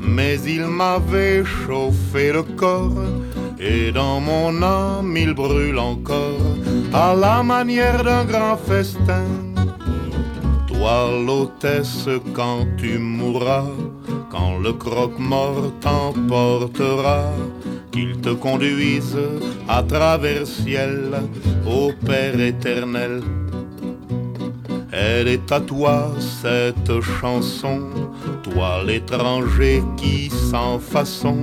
mais 0.00 0.38
il 0.46 0.66
m'avait 0.66 1.44
chauffé 1.44 2.32
le 2.32 2.44
corps. 2.44 3.02
Et 3.58 3.90
dans 3.90 4.20
mon 4.20 4.62
âme 4.62 5.16
il 5.16 5.34
brûle 5.34 5.80
encore, 5.80 6.54
à 6.94 7.16
la 7.16 7.42
manière 7.42 8.04
d'un 8.04 8.24
grand 8.24 8.56
festin. 8.56 9.45
Toi 10.78 11.08
l'hôtesse 11.26 12.08
quand 12.34 12.66
tu 12.76 12.98
mourras, 12.98 13.64
quand 14.30 14.58
le 14.58 14.74
croque-mort 14.74 15.72
t'emportera, 15.80 17.32
qu'il 17.90 18.20
te 18.20 18.28
conduise 18.28 19.18
à 19.68 19.82
travers 19.82 20.46
ciel 20.46 21.12
au 21.66 21.92
Père 22.04 22.38
éternel. 22.38 23.22
Elle 24.92 25.28
est 25.28 25.50
à 25.50 25.60
toi 25.60 26.12
cette 26.20 27.00
chanson, 27.00 27.80
toi 28.42 28.82
l'étranger 28.84 29.82
qui 29.96 30.28
sans 30.28 30.78
façon 30.78 31.38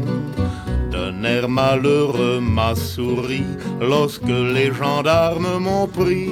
d'un 0.91 1.23
air 1.23 1.49
malheureux 1.49 2.39
m'a 2.39 2.75
souri 2.75 3.43
lorsque 3.81 4.29
les 4.55 4.71
gendarmes 4.71 5.57
m'ont 5.59 5.87
pris. 5.87 6.29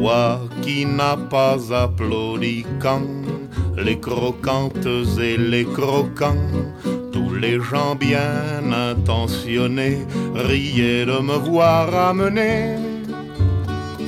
Toi 0.00 0.38
qui 0.62 0.86
n'as 0.86 1.16
pas 1.16 1.58
applaudi 1.72 2.64
quand 2.78 3.02
les 3.76 3.98
croquantes 3.98 4.86
et 5.20 5.36
les 5.36 5.64
croquants, 5.64 6.52
tous 7.12 7.34
les 7.34 7.58
gens 7.58 7.96
bien 7.96 8.62
intentionnés 8.90 10.06
riaient 10.36 11.04
de 11.04 11.18
me 11.20 11.36
voir 11.50 11.92
amener. 11.92 12.76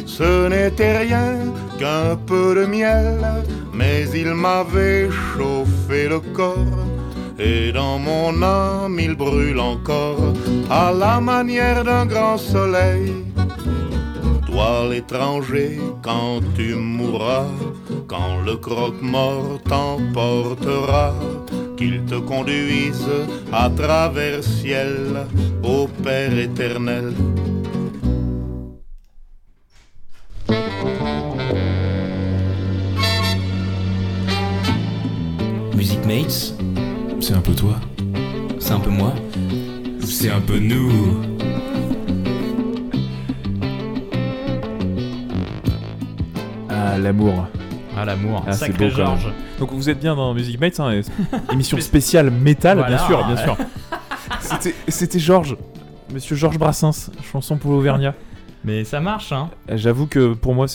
Ce 0.07 0.49
n'était 0.49 0.99
rien 0.99 1.35
qu'un 1.77 2.15
peu 2.15 2.55
de 2.55 2.67
miel, 2.67 3.19
mais 3.75 4.09
il 4.15 4.33
m'avait 4.35 5.09
chauffé 5.11 6.09
le 6.09 6.21
corps. 6.21 6.87
Et 7.37 7.73
dans 7.73 7.99
mon 7.99 8.41
âme 8.43 8.97
il 9.01 9.17
brûle 9.17 9.59
encore 9.59 10.35
à 10.71 10.93
la 10.93 11.21
manière 11.21 11.83
d'un 11.83 12.07
grand 12.07 12.39
soleil. 12.39 13.13
Toi 14.51 14.89
l'étranger, 14.91 15.79
quand 16.03 16.41
tu 16.57 16.75
mourras, 16.75 17.47
quand 18.09 18.41
le 18.45 18.57
croque-mort 18.57 19.61
t'emportera, 19.65 21.15
qu'il 21.77 22.05
te 22.05 22.17
conduise 22.17 23.07
à 23.53 23.71
travers 23.71 24.43
ciel 24.43 25.25
au 25.63 25.87
Père 26.03 26.37
éternel. 26.37 27.15
Music 35.77 36.05
Mates, 36.07 36.55
C'est 37.21 37.35
un 37.35 37.41
peu 37.41 37.55
toi? 37.55 37.77
c'est 38.59 38.73
un 38.73 38.81
peu 38.81 38.91
moi? 38.91 39.15
C'est 40.05 40.31
un 40.31 40.41
peu 40.41 40.59
nous. 40.59 41.40
L'amour. 47.01 47.47
Ah, 47.97 48.05
l'amour. 48.05 48.45
Ah, 48.47 48.53
c'est 48.53 48.67
Sacré 48.67 48.89
beau. 48.89 48.95
Georges. 48.95 49.33
Donc 49.59 49.73
vous 49.73 49.89
êtes 49.91 49.99
bien 50.01 50.15
dans 50.15 50.33
Music 50.35 50.61
Mates, 50.61 50.79
hein, 50.81 51.01
émission 51.53 51.79
spéciale 51.81 52.31
métal, 52.31 52.79
Voilà. 52.79 52.97
bien 52.97 53.07
sûr, 53.07 53.27
bien 53.27 53.37
sûr. 53.37 53.57
C'était- 54.89 55.19
Georges, 55.19 55.57
Monsieur 56.13 56.37
Georges 56.37 56.59
Brassens, 56.59 57.11
chanson 57.23 57.57
pour 57.57 57.73
l'Auvergnat. 57.73 58.15
Mais 58.65 58.85
ça 58.85 59.01
marche, 59.01 59.33
hein. 59.33 59.51
Euh, 59.71 59.77
J'avoue 59.77 60.07
que 60.07 60.35
pour 60.35 60.55
moi, 60.55 60.67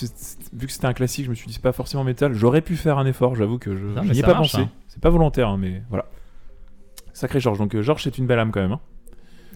vu 0.53 0.65
que 0.67 0.71
c'était 0.73 0.87
un 0.87 0.93
classique, 0.93 1.25
je 1.25 1.29
me 1.29 1.35
suis 1.35 1.45
dit 1.47 1.53
c'est 1.53 1.61
pas 1.61 1.71
forcément 1.71 2.03
métal. 2.03 2.33
J'aurais 2.33 2.61
pu 2.61 2.75
faire 2.75 2.97
un 2.97 3.05
effort, 3.05 3.35
j'avoue 3.35 3.59
que 3.59 3.75
je 3.77 3.85
mais 4.03 4.17
ai 4.17 4.21
pas 4.21 4.33
marche, 4.33 4.53
pensé. 4.53 4.63
hein. 4.63 4.69
C'est 4.87 5.01
pas 5.01 5.09
volontaire, 5.11 5.49
hein, 5.49 5.57
mais 5.59 5.83
voilà. 5.89 6.05
Sacré 7.13 7.39
Georges. 7.39 7.59
Donc 7.59 7.75
euh, 7.75 7.81
Georges, 7.83 8.03
c'est 8.03 8.17
une 8.17 8.25
belle 8.27 8.39
âme 8.39 8.51
quand 8.51 8.61
même. 8.61 8.71
Hein. 8.71 8.79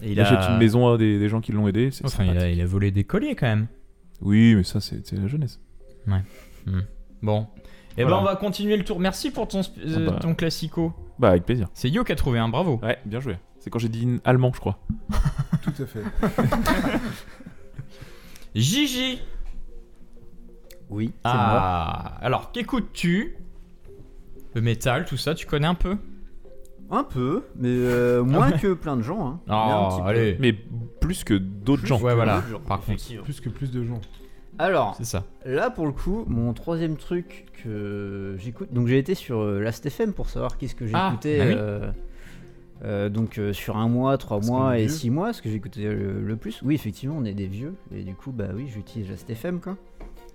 Et 0.02 0.06
il 0.06 0.12
il 0.12 0.20
achète 0.20 0.38
a- 0.38 0.52
une 0.52 0.58
maison 0.58 0.92
à 0.92 0.96
des, 0.96 1.18
des 1.18 1.28
gens 1.28 1.40
qui 1.40 1.52
l'ont 1.52 1.66
aidé. 1.66 1.90
Enfin, 2.04 2.24
il 2.24 2.38
a, 2.38 2.48
il 2.48 2.60
a 2.60 2.66
volé 2.66 2.90
des 2.90 3.04
colliers 3.04 3.34
quand 3.34 3.46
même. 3.48 3.66
Oui, 4.22 4.54
mais 4.54 4.62
ça, 4.64 4.80
c'est 4.80 5.10
la 5.12 5.26
jeunesse. 5.26 5.58
Ouais. 6.06 6.22
Hmm. 6.66 6.80
Bon. 7.22 7.46
Et 7.96 8.02
Voilà. 8.02 8.16
ben 8.18 8.22
on 8.22 8.24
va 8.24 8.36
continuer 8.36 8.76
le 8.76 8.84
tour. 8.84 9.00
Merci 9.00 9.30
pour 9.30 9.48
ton, 9.48 9.60
euh, 9.60 10.06
Ah 10.08 10.10
bah. 10.12 10.18
ton 10.20 10.34
classico. 10.34 10.92
Bah, 11.18 11.30
avec 11.30 11.44
plaisir. 11.44 11.68
C'est 11.74 11.90
Yo 11.90 12.04
qui 12.04 12.12
a 12.12 12.16
trouvé 12.16 12.38
un 12.38 12.48
bravo. 12.48 12.78
Ouais, 12.82 12.98
bien 13.04 13.20
joué. 13.20 13.36
C'est 13.58 13.68
quand 13.70 13.78
j'ai 13.78 13.88
dit 13.90 14.20
allemand, 14.24 14.52
je 14.54 14.60
crois. 14.60 14.78
Tout 15.62 15.82
à 15.82 15.86
fait. 15.86 16.02
Gigi. 18.54 19.20
Oui, 20.88 21.08
c'est 21.14 21.20
Ah. 21.24 22.16
Alors, 22.20 22.50
qu'écoutes-tu? 22.52 23.36
Le 24.54 24.60
métal, 24.60 25.04
tout 25.04 25.16
ça, 25.16 25.34
tu 25.34 25.46
connais 25.46 25.68
un 25.68 25.74
peu? 25.76 25.96
Moi. 26.88 26.98
Un 26.98 27.04
peu, 27.04 27.44
mais 27.54 27.68
euh, 27.68 28.24
moins 28.24 28.50
que 28.50 28.72
plein 28.74 28.96
de 28.96 29.02
gens. 29.02 29.24
Hein. 29.28 29.40
Mais 29.46 29.54
un 29.54 29.78
Oh, 29.78 29.88
petit 29.90 30.00
peu. 30.02 30.08
allez. 30.08 30.36
Mais 30.40 30.52
plus 30.52 31.22
que 31.22 31.34
d'autres 31.34 31.86
gens. 31.86 32.00
Ouais, 32.00 32.16
voilà. 32.16 32.42
Par 32.66 32.80
contre. 32.80 33.22
Plus 33.22 33.40
que 33.40 33.48
plus 33.48 33.70
de 33.70 33.84
gens. 33.84 34.00
Alors, 34.60 34.96
ça. 35.02 35.24
là 35.46 35.70
pour 35.70 35.86
le 35.86 35.92
coup, 35.92 36.24
mon 36.26 36.52
troisième 36.52 36.96
truc 36.96 37.46
que 37.64 38.36
j'écoute, 38.38 38.72
donc 38.72 38.88
j'ai 38.88 38.98
été 38.98 39.14
sur 39.14 39.40
euh, 39.40 39.60
Last.fm 39.60 40.12
pour 40.12 40.28
savoir 40.28 40.58
qu'est-ce 40.58 40.74
que 40.74 40.84
Ah, 40.92 41.08
j'écoutais. 41.10 41.38
bah 41.38 41.44
oui. 41.48 41.54
euh, 41.56 41.90
euh, 42.84 43.08
donc 43.08 43.38
euh, 43.38 43.52
sur 43.52 43.76
un 43.78 43.88
mois, 43.88 44.18
trois 44.18 44.38
Parce 44.38 44.48
mois 44.50 44.78
et 44.78 44.88
six 44.88 45.08
mois, 45.10 45.32
ce 45.32 45.40
que 45.42 45.48
j'écoutais 45.50 45.82
le, 45.84 46.20
le 46.22 46.36
plus. 46.36 46.60
Oui, 46.62 46.74
effectivement, 46.74 47.16
on 47.18 47.24
est 47.24 47.32
des 47.34 47.46
vieux 47.46 47.74
et 47.94 48.02
du 48.02 48.14
coup, 48.14 48.32
bah 48.32 48.48
oui, 48.54 48.68
j'utilise 48.68 49.08
Last.fm 49.08 49.60
quoi. 49.60 49.76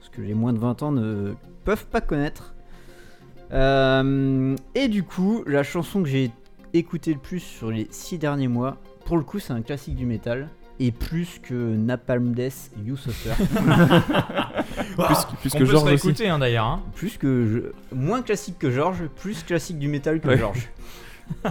Ce 0.02 0.10
que 0.10 0.22
les 0.22 0.34
moins 0.34 0.54
de 0.54 0.60
20 0.60 0.82
ans 0.84 0.92
ne 0.92 1.34
peuvent 1.64 1.86
pas 1.88 2.02
connaître. 2.02 2.56
Et 3.52 4.88
du 4.88 5.04
coup, 5.04 5.44
la 5.48 5.64
chanson 5.64 6.02
que 6.04 6.10
j'ai 6.10 6.32
écoutée 6.74 7.14
le 7.14 7.20
plus 7.20 7.40
sur 7.40 7.72
les 7.72 7.88
six 7.92 8.18
derniers 8.18 8.48
mois, 8.48 8.78
pour 9.06 9.18
le 9.18 9.24
coup, 9.24 9.40
c'est 9.40 9.54
un 9.54 9.62
classique 9.62 9.96
du 9.96 10.06
métal. 10.06 10.50
Et 10.80 10.92
plus 10.92 11.40
que 11.42 11.54
Napalm 11.54 12.34
Death, 12.34 12.72
You 12.86 12.98
Suffer. 12.98 13.32
Plus, 14.98 15.16
plus 15.42 15.56
On 15.56 15.60
que 15.60 15.64
peut 15.64 15.78
se 15.78 15.86
réécouter 15.86 16.28
hein, 16.30 16.40
d'ailleurs. 16.40 16.66
hein. 16.66 16.84
plus 16.96 17.18
que 17.18 17.46
je... 17.46 17.96
moins 17.96 18.22
classique 18.22 18.58
que 18.60 18.70
Georges, 18.72 19.04
plus 19.16 19.44
classique 19.44 19.80
du 19.80 19.88
métal 19.88 20.20
que 20.20 20.28
Ouais. 20.28 20.38
Georges. 20.38 20.70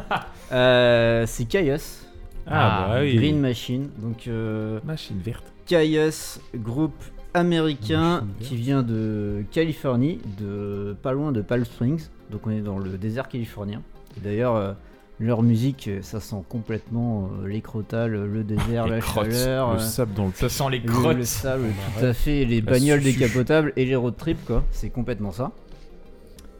Euh, 0.52 1.24
c'est 1.26 1.46
Caius, 1.46 2.06
Ah, 2.46 2.86
bah 2.88 2.98
oui. 3.00 3.16
Green 3.16 3.40
Machine. 3.40 3.88
Donc 3.98 4.28
euh, 4.28 4.78
Machine 4.84 5.18
verte. 5.24 5.44
Caius, 5.66 6.38
groupe 6.54 7.02
américain 7.32 8.20
Machine 8.20 8.28
qui 8.40 8.56
vient 8.56 8.82
de 8.82 9.42
Californie, 9.50 10.20
de 10.38 10.94
pas 11.02 11.12
loin 11.12 11.32
de 11.32 11.40
Palm 11.42 11.64
Springs. 11.64 12.06
Donc 12.30 12.46
on 12.46 12.50
est 12.50 12.60
dans 12.60 12.78
le 12.78 12.90
désert 12.98 13.28
californien. 13.28 13.82
Et 14.16 14.20
D'ailleurs, 14.20 14.54
euh, 14.54 14.72
leur 15.20 15.42
musique, 15.42 15.88
euh, 15.88 16.02
ça 16.02 16.18
sent 16.20 16.42
complètement 16.48 17.30
euh, 17.42 17.46
les 17.48 17.60
crotales, 17.60 18.12
le 18.12 18.42
désert, 18.44 18.86
Les 18.86 18.92
la 18.96 19.00
crottes, 19.00 19.30
chaleur. 19.32 19.74
Le 19.74 19.76
euh, 19.76 19.80
sable 19.80 20.14
dans 20.14 20.26
le 20.26 20.32
Ça 20.32 20.48
sent 20.48 20.64
les 20.70 20.80
le- 20.80 20.88
crottes. 20.92 21.16
Le, 21.16 21.24
sable, 21.24 21.64
tout 21.98 22.04
à 22.04 22.12
fait, 22.12 22.44
les 22.44 22.60
La 22.60 22.72
bagnoles 22.72 23.02
décapotables 23.02 23.72
et 23.76 23.84
les 23.84 23.94
road 23.96 24.16
trips, 24.16 24.44
quoi. 24.44 24.64
C'est 24.70 24.90
complètement 24.90 25.30
ça. 25.32 25.52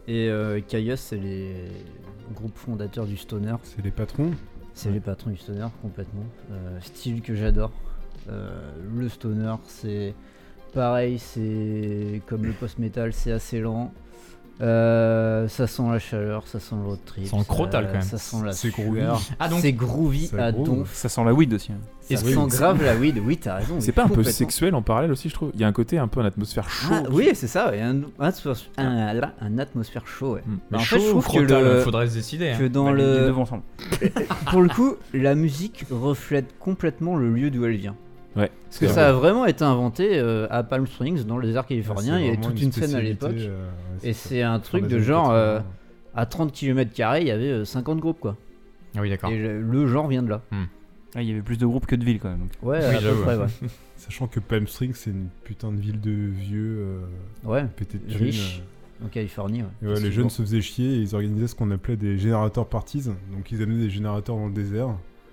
Et 0.06 0.28
euh, 0.28 0.60
Caius, 0.60 1.00
c'est 1.00 1.16
les 1.16 1.54
groupes 2.34 2.56
fondateurs 2.56 3.06
du 3.06 3.16
stoner. 3.16 3.54
C'est 3.64 3.82
les 3.82 3.90
patrons. 3.90 4.30
C'est 4.74 4.90
les 4.90 5.00
patrons 5.00 5.30
du 5.30 5.36
stoner, 5.36 5.66
complètement. 5.82 6.24
Euh, 6.52 6.78
style 6.82 7.22
que 7.22 7.34
j'adore. 7.34 7.72
Euh, 8.28 8.50
le 8.96 9.08
stoner, 9.08 9.54
c'est 9.66 10.14
pareil, 10.74 11.18
c'est 11.18 12.20
comme 12.26 12.44
le 12.44 12.52
post-metal, 12.52 13.12
c'est 13.12 13.32
assez 13.32 13.60
lent. 13.60 13.92
Euh, 14.60 15.48
ça 15.48 15.66
sent 15.66 15.82
la 15.90 15.98
chaleur, 15.98 16.46
ça 16.46 16.60
sent 16.60 16.76
le 16.80 16.86
road 16.88 16.98
trip. 17.04 17.24
Ça 17.24 17.30
sent 17.32 17.36
le 17.38 17.44
crotal, 17.44 17.84
ça- 17.84 17.88
quand 17.90 17.98
même. 17.98 18.02
Ça 18.08 18.18
sent 18.18 18.36
la 18.44 18.52
C'est 18.52 18.70
groovy. 18.70 19.00
Ah, 19.40 19.48
donc- 19.48 19.60
C'est 19.60 19.72
groovy 19.72 20.26
Ça 20.28 20.44
à 20.44 20.52
donf. 20.52 20.92
Ça 20.92 21.08
sent 21.08 21.24
la 21.24 21.32
weed 21.34 21.52
aussi. 21.54 21.72
hein. 21.72 21.76
Ça 22.02 22.16
sent 22.18 22.24
que- 22.34 22.56
grave 22.56 22.82
la 22.84 22.94
weed. 22.94 23.18
Oui, 23.24 23.36
t'as 23.38 23.56
raison. 23.56 23.76
C'est 23.80 23.92
pas 23.92 24.04
un 24.04 24.08
peu 24.08 24.22
sexuel 24.22 24.74
en 24.74 24.82
parallèle 24.82 25.10
aussi, 25.10 25.28
je 25.28 25.34
trouve? 25.34 25.50
Il 25.54 25.60
y 25.60 25.64
a 25.64 25.66
un 25.66 25.72
côté 25.72 25.98
un 25.98 26.06
peu 26.06 26.20
en 26.20 26.24
atmosphère 26.24 26.68
chaud. 26.70 26.88
Ah, 26.92 27.02
oui, 27.10 27.30
c'est 27.34 27.46
ça. 27.48 27.70
ouais, 27.70 27.80
Un, 27.80 28.02
un, 28.20 28.28
atmos- 28.30 28.68
un- 28.78 29.22
un 29.40 29.58
atmosphère 29.58 30.06
chaud. 30.06 30.34
Ouais. 30.34 30.42
Mm. 30.46 30.52
Bah, 30.54 30.60
Mais 30.70 30.76
en 30.78 30.80
chaud 30.80 30.96
fait, 30.96 31.02
je 31.02 31.12
ou 31.14 31.20
trouve 31.22 31.46
que 31.46 31.52
le- 31.52 31.80
faudrait 31.80 32.08
se 32.08 32.14
décider. 32.14 32.50
hein. 32.50 32.56
que 32.58 32.68
dans 32.68 32.84
Bah, 32.84 32.92
le, 32.92 33.32
pour 34.50 34.62
le 34.62 34.68
coup, 34.68 34.94
la 35.14 35.34
musique 35.34 35.84
reflète 35.90 36.54
complètement 36.60 37.16
le 37.16 37.30
lieu 37.32 37.50
d'où 37.50 37.64
elle 37.64 37.76
vient. 37.76 37.96
Ouais. 38.36 38.50
Parce 38.64 38.78
que 38.78 38.88
ça 38.88 39.08
a 39.08 39.12
vraiment 39.12 39.46
été 39.46 39.62
inventé 39.64 40.18
euh, 40.18 40.46
à 40.50 40.62
Palm 40.64 40.86
Springs, 40.86 41.24
dans 41.24 41.38
le 41.38 41.46
désert 41.46 41.66
californien. 41.66 42.14
Ouais, 42.16 42.22
Il 42.22 42.26
y 42.26 42.28
avait 42.30 42.40
toute 42.40 42.60
une 42.60 42.72
scène 42.72 42.94
à 42.94 43.00
l'époque. 43.00 43.32
euh, 43.36 43.68
ouais, 44.02 44.08
Et 44.08 44.12
c'est 44.12 44.42
un 44.42 44.58
truc 44.58 44.86
de 44.88 44.98
genre, 44.98 45.28
80. 45.28 45.34
euh, 45.38 45.60
à 46.16 46.26
30 46.26 46.52
km, 46.52 46.90
il 47.20 47.26
y 47.26 47.30
avait 47.30 47.50
euh, 47.50 47.64
50 47.64 47.98
groupes 48.00 48.20
quoi. 48.20 48.36
Ah 48.96 49.00
oui, 49.00 49.10
d'accord. 49.10 49.30
Et 49.30 49.38
le, 49.38 49.60
le 49.62 49.86
genre 49.86 50.08
vient 50.08 50.22
de 50.22 50.30
là. 50.30 50.42
Ah, 51.16 51.22
il 51.22 51.28
y 51.28 51.32
avait 51.32 51.42
plus 51.42 51.58
de 51.58 51.66
groupes 51.66 51.86
que 51.86 51.94
de 51.94 52.04
villes 52.04 52.18
quand 52.18 52.28
même. 52.30 52.40
donc. 52.40 52.50
Ouais, 52.62 52.80
Oui, 52.80 52.94
à 52.96 52.98
peu 53.00 53.14
près, 53.22 53.36
ouais. 53.36 53.46
Sachant 53.96 54.26
que 54.26 54.40
Palm 54.40 54.66
Springs, 54.66 54.94
c'est 54.94 55.10
une 55.10 55.28
putain 55.44 55.70
de 55.70 55.80
ville 55.80 56.00
de 56.00 56.10
vieux 56.10 56.76
euh, 56.80 57.00
Ouais, 57.44 57.64
pété 57.76 57.98
de 57.98 58.18
riche. 58.18 58.62
En 59.04 59.08
Californie, 59.08 59.62
ouais. 59.82 60.00
les 60.00 60.10
jeunes 60.12 60.30
se 60.30 60.42
faisaient 60.42 60.60
chier 60.60 60.94
et 60.94 60.98
ils 60.98 61.14
organisaient 61.14 61.46
ce 61.48 61.54
qu'on 61.54 61.70
appelait 61.70 61.96
des 61.96 62.18
générateurs 62.18 62.66
parties. 62.68 63.02
Donc 63.32 63.50
ils 63.52 63.62
amenaient 63.62 63.84
des 63.84 63.90
générateurs 63.90 64.36
dans 64.36 64.46
le 64.46 64.52
désert. 64.52 64.88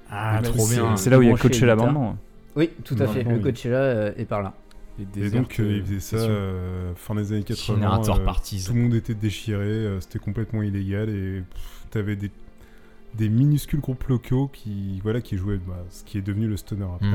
Ah, 0.10 0.40
Mais 0.42 0.50
trop 0.50 0.68
bien. 0.68 0.96
C'est 0.98 1.10
là 1.10 1.18
où 1.18 1.22
il 1.22 1.30
y 1.30 1.32
a 1.32 1.36
guitares. 1.36 1.78
maintenant. 1.78 2.18
Oui, 2.56 2.70
tout 2.84 2.96
à 3.00 3.08
fait. 3.08 3.24
Le 3.24 3.36
oui. 3.36 3.42
Coachella 3.42 3.78
euh, 3.78 4.14
est 4.18 4.26
par 4.26 4.42
là. 4.42 4.54
Et, 5.16 5.30
donc 5.30 5.60
euh, 5.60 5.78
ils 5.78 5.84
faisaient 5.84 6.00
ça 6.00 6.18
euh, 6.18 6.94
fin 6.96 7.16
des 7.16 7.32
années 7.32 7.44
80. 7.44 7.76
Générateur 7.76 8.20
euh, 8.20 8.26
parties. 8.26 8.64
Tout 8.64 8.74
le 8.74 8.82
monde 8.82 8.94
était 8.94 9.16
déchiré, 9.16 9.64
euh, 9.64 10.00
c'était 10.00 10.20
complètement 10.20 10.62
illégal 10.62 11.10
et 11.10 11.44
t'avais 11.90 12.16
des, 12.16 12.30
des 13.16 13.30
minuscules 13.30 13.80
groupes 13.80 14.04
locaux 14.04 14.50
qui, 14.52 15.00
voilà, 15.02 15.22
qui 15.22 15.38
jouaient 15.38 15.60
bah, 15.66 15.84
ce 15.90 16.04
qui 16.04 16.18
est 16.18 16.22
devenu 16.22 16.48
le 16.48 16.58
stoner 16.58 16.86
après. 16.96 17.08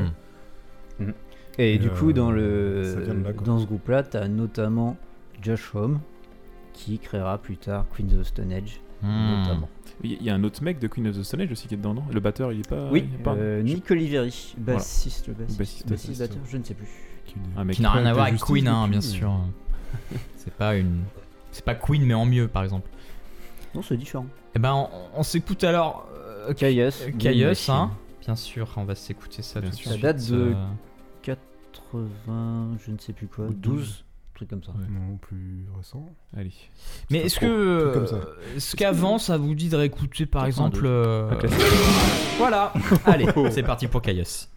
Hmm. 0.98 1.12
Et, 1.58 1.74
Et, 1.74 1.78
du 1.78 1.90
coup, 1.90 2.12
dans, 2.12 2.32
le, 2.32 2.82
là, 3.22 3.32
dans 3.32 3.58
ce 3.58 3.66
groupe-là, 3.66 4.02
t'as 4.02 4.26
notamment 4.28 4.96
Josh 5.42 5.74
Homme, 5.74 6.00
qui 6.72 6.98
créera 6.98 7.38
plus 7.38 7.56
tard 7.56 7.86
Queen 7.94 8.12
of 8.14 8.20
the 8.20 8.24
Stone 8.24 8.52
Age, 8.52 8.80
Hmm. 9.02 9.40
notamment. 9.40 9.68
Il 10.04 10.22
y 10.22 10.28
a 10.30 10.34
un 10.34 10.44
autre 10.44 10.62
mec 10.62 10.78
de 10.78 10.86
Queen 10.88 11.06
of 11.08 11.16
the 11.18 11.22
Stone 11.22 11.40
Age 11.40 11.52
aussi 11.52 11.68
qui 11.68 11.74
est 11.74 11.76
dedans, 11.78 11.94
non? 11.94 12.04
Le 12.12 12.20
batteur, 12.20 12.52
il 12.52 12.60
est 12.60 12.68
pas. 12.68 12.88
oui, 12.90 13.06
il 13.08 13.14
est 13.18 13.22
pas 13.22 13.34
euh, 13.34 13.62
Nick 13.62 13.90
Oliveri, 13.90 14.54
Voilà. 14.58 14.78
bassiste, 14.78 15.26
le 15.28 15.34
bassiste, 15.34 15.58
Bassiste, 15.58 15.88
bassiste, 15.88 16.08
bassiste. 16.10 16.20
batteur, 16.20 16.42
je 16.50 16.56
ne 16.58 16.62
sais 16.64 16.74
plus. 16.74 16.88
Qui, 17.24 17.34
Un 17.56 17.64
mec 17.64 17.76
Qui 17.76 17.82
n'a 17.82 17.92
rien 17.92 18.06
à 18.06 18.12
voir 18.12 18.26
avec 18.26 18.38
Queen, 18.40 18.68
hein, 18.68 18.88
bien 18.88 18.98
mais- 18.98 19.04
sûr. 19.04 19.32
C'est 20.36 20.52
pas 20.52 20.76
une. 20.76 21.02
C'est 21.50 21.64
pas 21.64 21.74
Queen, 21.74 22.04
mais 22.04 22.14
en 22.14 22.26
mieux, 22.26 22.46
par 22.48 22.62
exemple. 22.62 22.88
Non, 23.74 23.82
c'est 23.82 23.96
différent. 23.96 24.26
Eh 24.54 24.58
ben, 24.58 24.72
on, 24.74 24.88
on 25.14 25.22
s'écoute 25.22 25.64
alors. 25.64 26.08
euh, 26.14 26.52
Caius, 26.54 27.02
euh, 27.02 27.72
hein. 27.72 27.90
Bien 28.20 28.36
sûr, 28.36 28.72
on 28.76 28.84
va 28.84 28.94
s'écouter 28.94 29.42
ça 29.42 29.60
Bien 29.60 29.70
tout 29.70 29.76
de 29.76 29.80
sûr. 29.82 29.90
Ça 29.92 29.98
date 29.98 30.26
de- 30.30 30.54
euh, 30.54 30.54
80, 31.22 32.76
je 32.84 32.90
ne 32.92 32.98
sais 32.98 33.12
plus 33.12 33.26
quoi, 33.26 33.46
Ou 33.46 33.54
12, 33.54 34.04
truc 34.36 34.50
comme 34.50 34.62
ça. 34.62 34.70
Ouais. 34.72 34.86
Non, 34.88 35.16
plus 35.16 35.66
récent. 35.76 36.06
Allez. 36.36 36.52
Mais 37.10 37.18
est-ce 37.18 37.40
que. 37.40 37.80
truc 37.80 37.94
comme 37.94 38.06
ça. 38.06 38.16
euh, 38.16 38.56
Est-ce 38.56 38.76
qu'avant, 38.76 39.18
ça 39.18 39.36
vous 39.36 39.54
dit 39.54 39.68
de 39.68 39.76
réécouter 39.76 40.26
par 40.26 40.46
exemple. 40.46 40.82
euh. 40.84 41.28
Voilà 42.38 42.72
Allez, 43.06 43.26
c'est 43.50 43.62
parti 43.62 43.86
pour 43.88 44.02
Caius. 44.02 44.48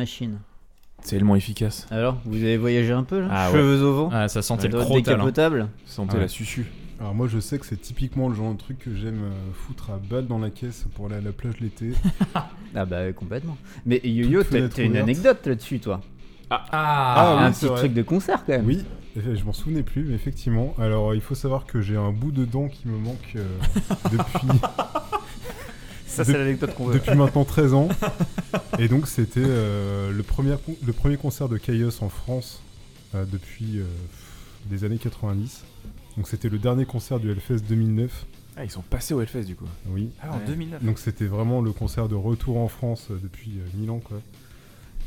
Machine. 0.00 0.38
C'est 1.02 1.16
tellement 1.16 1.36
efficace. 1.36 1.86
Alors, 1.90 2.16
vous 2.24 2.36
avez 2.42 2.56
voyagé 2.56 2.92
un 2.92 3.02
peu 3.04 3.20
là 3.20 3.28
Ah 3.30 3.50
ouais. 3.50 3.58
Cheveux 3.58 3.82
au 3.84 3.94
vent 3.94 4.08
Ah, 4.12 4.28
ça 4.28 4.40
sentait 4.42 4.68
le 4.68 4.78
crotal. 4.78 5.20
hein. 5.60 5.68
Sentait 5.86 6.14
Ouais. 6.14 6.20
la 6.20 6.28
susu. 6.28 6.66
Alors 6.98 7.14
moi 7.14 7.28
je 7.28 7.38
sais 7.38 7.58
que 7.58 7.64
c'est 7.66 7.80
typiquement 7.80 8.28
le 8.28 8.34
genre 8.34 8.52
de 8.52 8.58
truc 8.58 8.78
que 8.78 8.94
j'aime 8.94 9.22
euh, 9.24 9.52
foutre 9.54 9.90
à 9.90 9.96
balle 9.98 10.26
dans 10.26 10.38
la 10.38 10.50
caisse 10.50 10.84
pour 10.94 11.06
aller 11.06 11.14
à 11.16 11.20
la 11.22 11.32
plage 11.32 11.54
l'été. 11.60 11.92
Ah 12.74 12.84
bah 12.84 13.12
complètement. 13.12 13.56
Mais 13.86 14.00
Yo-Yo, 14.04 14.42
t'as 14.44 14.58
une 14.58 14.90
ouverte. 14.92 15.02
anecdote 15.04 15.46
là-dessus 15.46 15.80
toi? 15.80 16.00
Ah, 16.50 17.36
oui, 17.38 17.44
Un 17.44 17.52
petit 17.52 17.66
vrai. 17.66 17.78
truc 17.78 17.94
de 17.94 18.02
concert 18.02 18.44
quand 18.44 18.52
même. 18.52 18.66
Oui, 18.66 18.84
euh, 19.16 19.34
je 19.34 19.44
m'en 19.44 19.52
souvenais 19.52 19.82
plus, 19.82 20.04
mais 20.04 20.14
effectivement. 20.14 20.74
Alors 20.78 21.14
il 21.14 21.20
faut 21.22 21.34
savoir 21.34 21.64
que 21.66 21.80
j'ai 21.80 21.96
un 21.96 22.12
bout 22.12 22.32
de 22.32 22.44
dent 22.44 22.68
qui 22.68 22.86
me 22.88 22.98
manque 22.98 23.34
euh, 23.36 23.44
depuis, 24.12 24.58
Ça, 26.10 26.24
c'est 26.24 26.32
l'anecdote 26.36 26.74
qu'on 26.74 26.86
veut. 26.86 26.94
depuis 26.94 27.14
maintenant 27.14 27.44
13 27.44 27.74
ans. 27.74 27.88
Et 28.78 28.88
donc 28.88 29.06
c'était 29.06 29.40
euh, 29.44 30.10
le, 30.12 30.22
premier 30.22 30.54
le 30.84 30.92
premier 30.92 31.16
concert 31.16 31.48
de 31.48 31.56
Chaos 31.56 32.02
en 32.02 32.08
France 32.08 32.62
euh, 33.14 33.24
depuis 33.30 33.78
euh, 33.78 33.84
des 34.66 34.84
années 34.84 34.98
90. 34.98 35.62
Donc 36.16 36.28
c'était 36.28 36.48
le 36.48 36.58
dernier 36.58 36.84
concert 36.84 37.20
du 37.20 37.30
Hellfest 37.30 37.60
2009. 37.68 38.26
Ah, 38.56 38.64
ils 38.64 38.70
sont 38.70 38.82
passés 38.82 39.14
au 39.14 39.20
Hellfest 39.20 39.44
du 39.44 39.54
coup. 39.54 39.66
Oui. 39.88 40.10
Ah, 40.22 40.32
en 40.34 40.46
2009. 40.46 40.82
Donc 40.84 40.98
c'était 40.98 41.26
vraiment 41.26 41.60
le 41.60 41.72
concert 41.72 42.08
de 42.08 42.14
retour 42.16 42.58
en 42.58 42.68
France 42.68 43.06
depuis 43.10 43.52
euh, 43.58 43.78
1000 43.78 43.90
ans 43.90 44.00
quoi. 44.02 44.18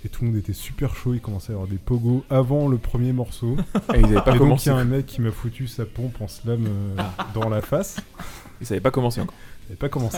Et 0.06 0.10
tout 0.10 0.24
le 0.26 0.32
monde 0.32 0.38
était 0.40 0.54
super 0.54 0.96
chaud, 0.96 1.14
il 1.14 1.22
commençait 1.22 1.52
à 1.52 1.54
y 1.54 1.56
avoir 1.56 1.68
des 1.70 1.78
pogos 1.78 2.26
avant 2.30 2.68
le 2.68 2.78
premier 2.78 3.14
morceau. 3.14 3.56
Ah, 3.90 3.98
ils 3.98 4.02
pas 4.02 4.08
Et 4.08 4.14
donc 4.32 4.38
commencé. 4.40 4.70
il 4.70 4.74
y 4.74 4.76
a 4.76 4.80
un 4.80 4.86
mec 4.86 5.06
qui 5.06 5.22
m'a 5.22 5.32
foutu 5.32 5.68
sa 5.68 5.86
pompe 5.86 6.20
en 6.22 6.28
slam 6.28 6.66
euh, 6.68 7.02
dans 7.34 7.48
la 7.50 7.62
face. 7.62 7.98
Ils 8.60 8.68
savaient 8.68 8.82
pas 8.82 8.92
commencé 8.92 9.22
encore. 9.22 9.36
Il 9.64 9.70
n'avait 9.70 9.76
pas 9.78 9.90
commencé. 9.90 10.18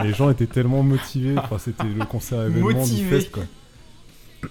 Et 0.00 0.02
les 0.04 0.12
gens 0.14 0.30
étaient 0.30 0.46
tellement 0.46 0.82
motivés, 0.82 1.36
enfin 1.38 1.58
c'était 1.58 1.84
le 1.84 2.04
concert 2.04 2.42
événement 2.42 2.70
Motivés. 2.70 3.02
du 3.02 3.08
fest 3.08 3.30
quoi. 3.32 3.44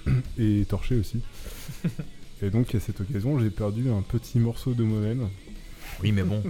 Et 0.39 0.65
torché 0.67 0.95
aussi. 0.95 1.21
Et 2.41 2.49
donc 2.49 2.73
à 2.75 2.79
cette 2.79 2.99
occasion 3.01 3.39
j'ai 3.39 3.49
perdu 3.49 3.89
un 3.91 4.01
petit 4.01 4.39
morceau 4.39 4.73
de 4.73 4.83
moi-même. 4.83 5.29
Oui, 6.01 6.11
mais 6.11 6.23
bon. 6.23 6.41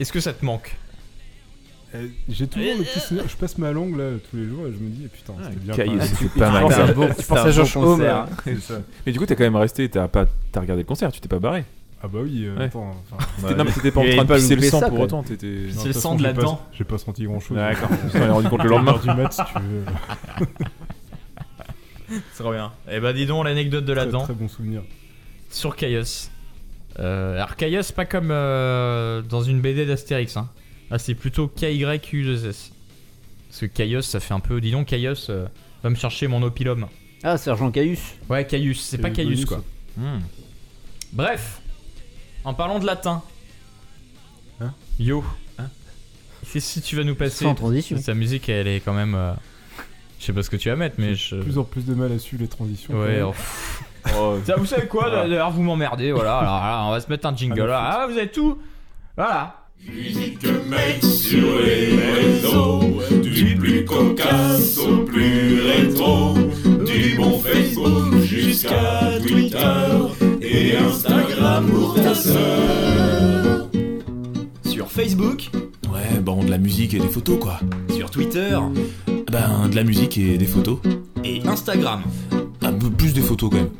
Est-ce 0.00 0.12
que 0.12 0.20
ça 0.20 0.32
te 0.32 0.44
manque? 0.44 0.76
Euh, 1.94 2.06
J'ai 2.28 2.46
toujours 2.46 2.76
le 2.78 2.84
petit 2.84 3.00
souvenir, 3.00 3.28
je 3.28 3.36
passe 3.36 3.58
ma 3.58 3.72
langue 3.72 3.96
là 3.96 4.10
tous 4.30 4.36
les 4.36 4.46
jours 4.48 4.66
et 4.66 4.72
je 4.72 4.78
me 4.78 4.90
dis 4.90 5.08
putain 5.08 5.34
Ah, 5.38 5.44
c'était 5.48 5.56
bien. 5.60 5.74
Caillou, 5.74 5.96
même. 5.96 6.06
c'était 6.06 6.28
pas 6.38 6.50
mal. 6.50 6.64
Tu 7.16 7.24
penses 7.24 8.00
à. 8.00 8.28
C'est 8.44 8.60
ça. 8.60 8.80
Mais 9.06 9.12
du 9.12 9.18
coup, 9.18 9.26
t'as 9.26 9.34
quand 9.34 9.42
même 9.44 9.56
resté, 9.56 9.88
t'as 9.88 10.06
pas, 10.06 10.26
t'as 10.52 10.60
regardé 10.60 10.82
le 10.82 10.86
concert, 10.86 11.10
tu 11.10 11.20
t'es 11.20 11.28
pas 11.28 11.38
barré. 11.40 11.64
Ah 12.02 12.08
bah 12.08 12.20
oui, 12.22 12.44
euh, 12.46 12.56
Ouais. 12.56 12.64
attends. 12.64 12.94
enfin, 13.12 13.24
T'étais- 13.42 13.54
non, 13.56 13.64
mais 13.64 13.72
t'étais 13.72 13.90
pas 13.90 14.00
en 14.00 14.04
il 14.04 14.08
train 14.10 14.18
avait 14.18 14.22
de 14.24 14.28
pas 14.28 14.36
pisser 14.36 14.48
le 14.50 14.56
loupé 14.56 14.70
sang 14.70 14.80
ça, 14.80 14.88
pour 14.88 15.00
autant. 15.00 15.22
T'étais. 15.22 15.46
non, 15.46 15.52
C'est 15.52 15.66
le 15.68 15.72
toute 15.74 15.86
façon, 15.88 16.00
sang 16.00 16.14
de 16.14 16.18
j'ai 16.20 16.24
la 16.24 16.32
pas- 16.34 16.42
dent. 16.42 16.60
J'ai 16.72 16.84
pas 16.84 16.98
senti 16.98 17.24
grand 17.24 17.40
chose. 17.40 17.56
D'accord. 17.58 17.90
Je 18.12 18.18
m'en 18.18 18.24
ai 18.26 18.30
rendu 18.30 18.48
compte 18.48 18.62
le 18.64 18.70
lendemain. 18.70 18.98
du 18.98 19.06
mat 19.08 19.32
si 19.32 19.40
tu 19.44 19.58
veux. 19.62 19.84
C'est 22.32 22.38
trop 22.42 22.52
bien. 22.52 22.72
Eh 22.90 23.00
bah, 23.00 23.12
dis 23.12 23.26
donc 23.26 23.44
l'anecdote 23.44 23.84
de 23.84 23.92
la 23.92 24.02
très, 24.04 24.12
dent 24.12 24.24
très 24.24 24.34
bon 24.34 24.48
souvenir. 24.48 24.82
sur 25.50 25.76
Caius. 25.76 26.30
Euh, 26.98 27.36
alors, 27.36 27.56
Caius, 27.56 27.92
pas 27.92 28.04
comme 28.04 28.30
euh, 28.30 29.22
dans 29.22 29.42
une 29.42 29.60
BD 29.60 29.86
d'Astérix. 29.86 30.36
Hein. 30.36 30.48
Là, 30.90 30.98
c'est 30.98 31.14
plutôt 31.14 31.46
KYU2S. 31.56 32.70
Parce 33.48 33.60
que 33.60 33.66
Caius, 33.66 34.06
ça 34.06 34.20
fait 34.20 34.34
un 34.34 34.40
peu. 34.40 34.60
Dis 34.60 34.70
donc, 34.72 34.86
Caius, 34.88 35.28
euh, 35.30 35.46
va 35.82 35.90
me 35.90 35.94
chercher 35.94 36.26
mon 36.26 36.42
opilum. 36.42 36.86
Ah, 37.22 37.36
Sergent 37.36 37.70
Caius. 37.70 38.00
Ouais, 38.28 38.46
Caius, 38.46 38.80
c'est 38.80 38.98
pas 38.98 39.08
le 39.08 39.14
Caius 39.14 39.44
quoi. 39.44 39.62
Hmm. 39.96 40.20
Bref, 41.12 41.59
en 42.44 42.54
parlant 42.54 42.78
de 42.78 42.86
latin. 42.86 43.22
Hein 44.60 44.72
Yo. 44.98 45.24
Qu'est-ce 46.52 46.80
que 46.80 46.84
tu 46.84 46.96
vas 46.96 47.04
nous 47.04 47.14
passer 47.14 47.44
Sans 47.44 47.54
transition. 47.54 47.96
Sa 47.98 48.14
musique, 48.14 48.48
elle 48.48 48.66
est 48.66 48.80
quand 48.80 48.92
même. 48.94 49.14
euh, 49.14 49.32
Je 50.18 50.24
sais 50.26 50.32
pas 50.32 50.42
ce 50.42 50.50
que 50.50 50.56
tu 50.56 50.68
vas 50.68 50.76
mettre, 50.76 50.96
mais 50.98 51.14
je. 51.14 51.36
De 51.36 51.42
plus 51.42 51.58
en 51.58 51.64
plus 51.64 51.84
de 51.84 51.94
mal 51.94 52.10
à 52.12 52.18
suivre 52.18 52.42
les 52.42 52.48
transitions. 52.48 52.94
Ouais, 52.98 53.22
oh, 53.22 53.34
Oh, 54.18 54.38
Ça, 54.46 54.56
vous 54.56 54.64
savez 54.66 54.86
quoi 54.88 55.08
Voilà. 55.10 55.28
D'ailleurs, 55.28 55.50
vous 55.50 55.62
m'emmerdez, 55.62 56.10
voilà. 56.12 56.38
Alors 56.38 56.60
là, 56.60 56.84
on 56.86 56.90
va 56.90 57.00
se 57.00 57.08
mettre 57.08 57.26
un 57.26 57.36
jingle. 57.36 57.60
Ah, 57.60 57.64
le 57.64 57.70
là. 57.70 57.98
Ah, 58.00 58.06
vous 58.10 58.16
avez 58.18 58.30
tout 58.30 58.58
Voilà. 59.16 59.56
Musique 59.86 60.44
mec 60.66 61.02
sur 61.04 61.58
les 61.60 61.96
réseaux, 61.96 63.00
du 63.22 63.56
plus 63.56 63.84
cocasse 63.84 64.76
au 64.78 65.04
plus 65.04 65.60
rétro, 65.62 66.34
du 66.84 67.16
bon 67.16 67.38
Facebook 67.38 68.18
jusqu'à 68.22 69.18
Twitter 69.26 70.28
et 70.50 70.76
Instagram 70.76 71.66
pour 71.70 71.94
ta 71.94 72.14
sœur. 72.14 73.68
Sur 74.64 74.90
Facebook, 74.90 75.50
Ouais, 75.92 76.20
bon, 76.20 76.44
de 76.44 76.50
la 76.50 76.58
musique 76.58 76.94
et 76.94 76.98
des 77.00 77.08
photos, 77.08 77.38
quoi. 77.40 77.58
sur 77.94 78.10
Twitter 78.10 78.56
Ben, 79.30 79.68
de 79.68 79.74
la 79.76 79.82
musique 79.84 80.16
et 80.18 80.38
des 80.38 80.46
photos. 80.46 80.78
et 81.24 81.42
Instagram. 81.46 82.02
Un 82.62 82.72
peu 82.72 82.90
plus 82.90 83.12
des 83.12 83.20
photos, 83.20 83.50
quand 83.50 83.56
même. 83.56 83.70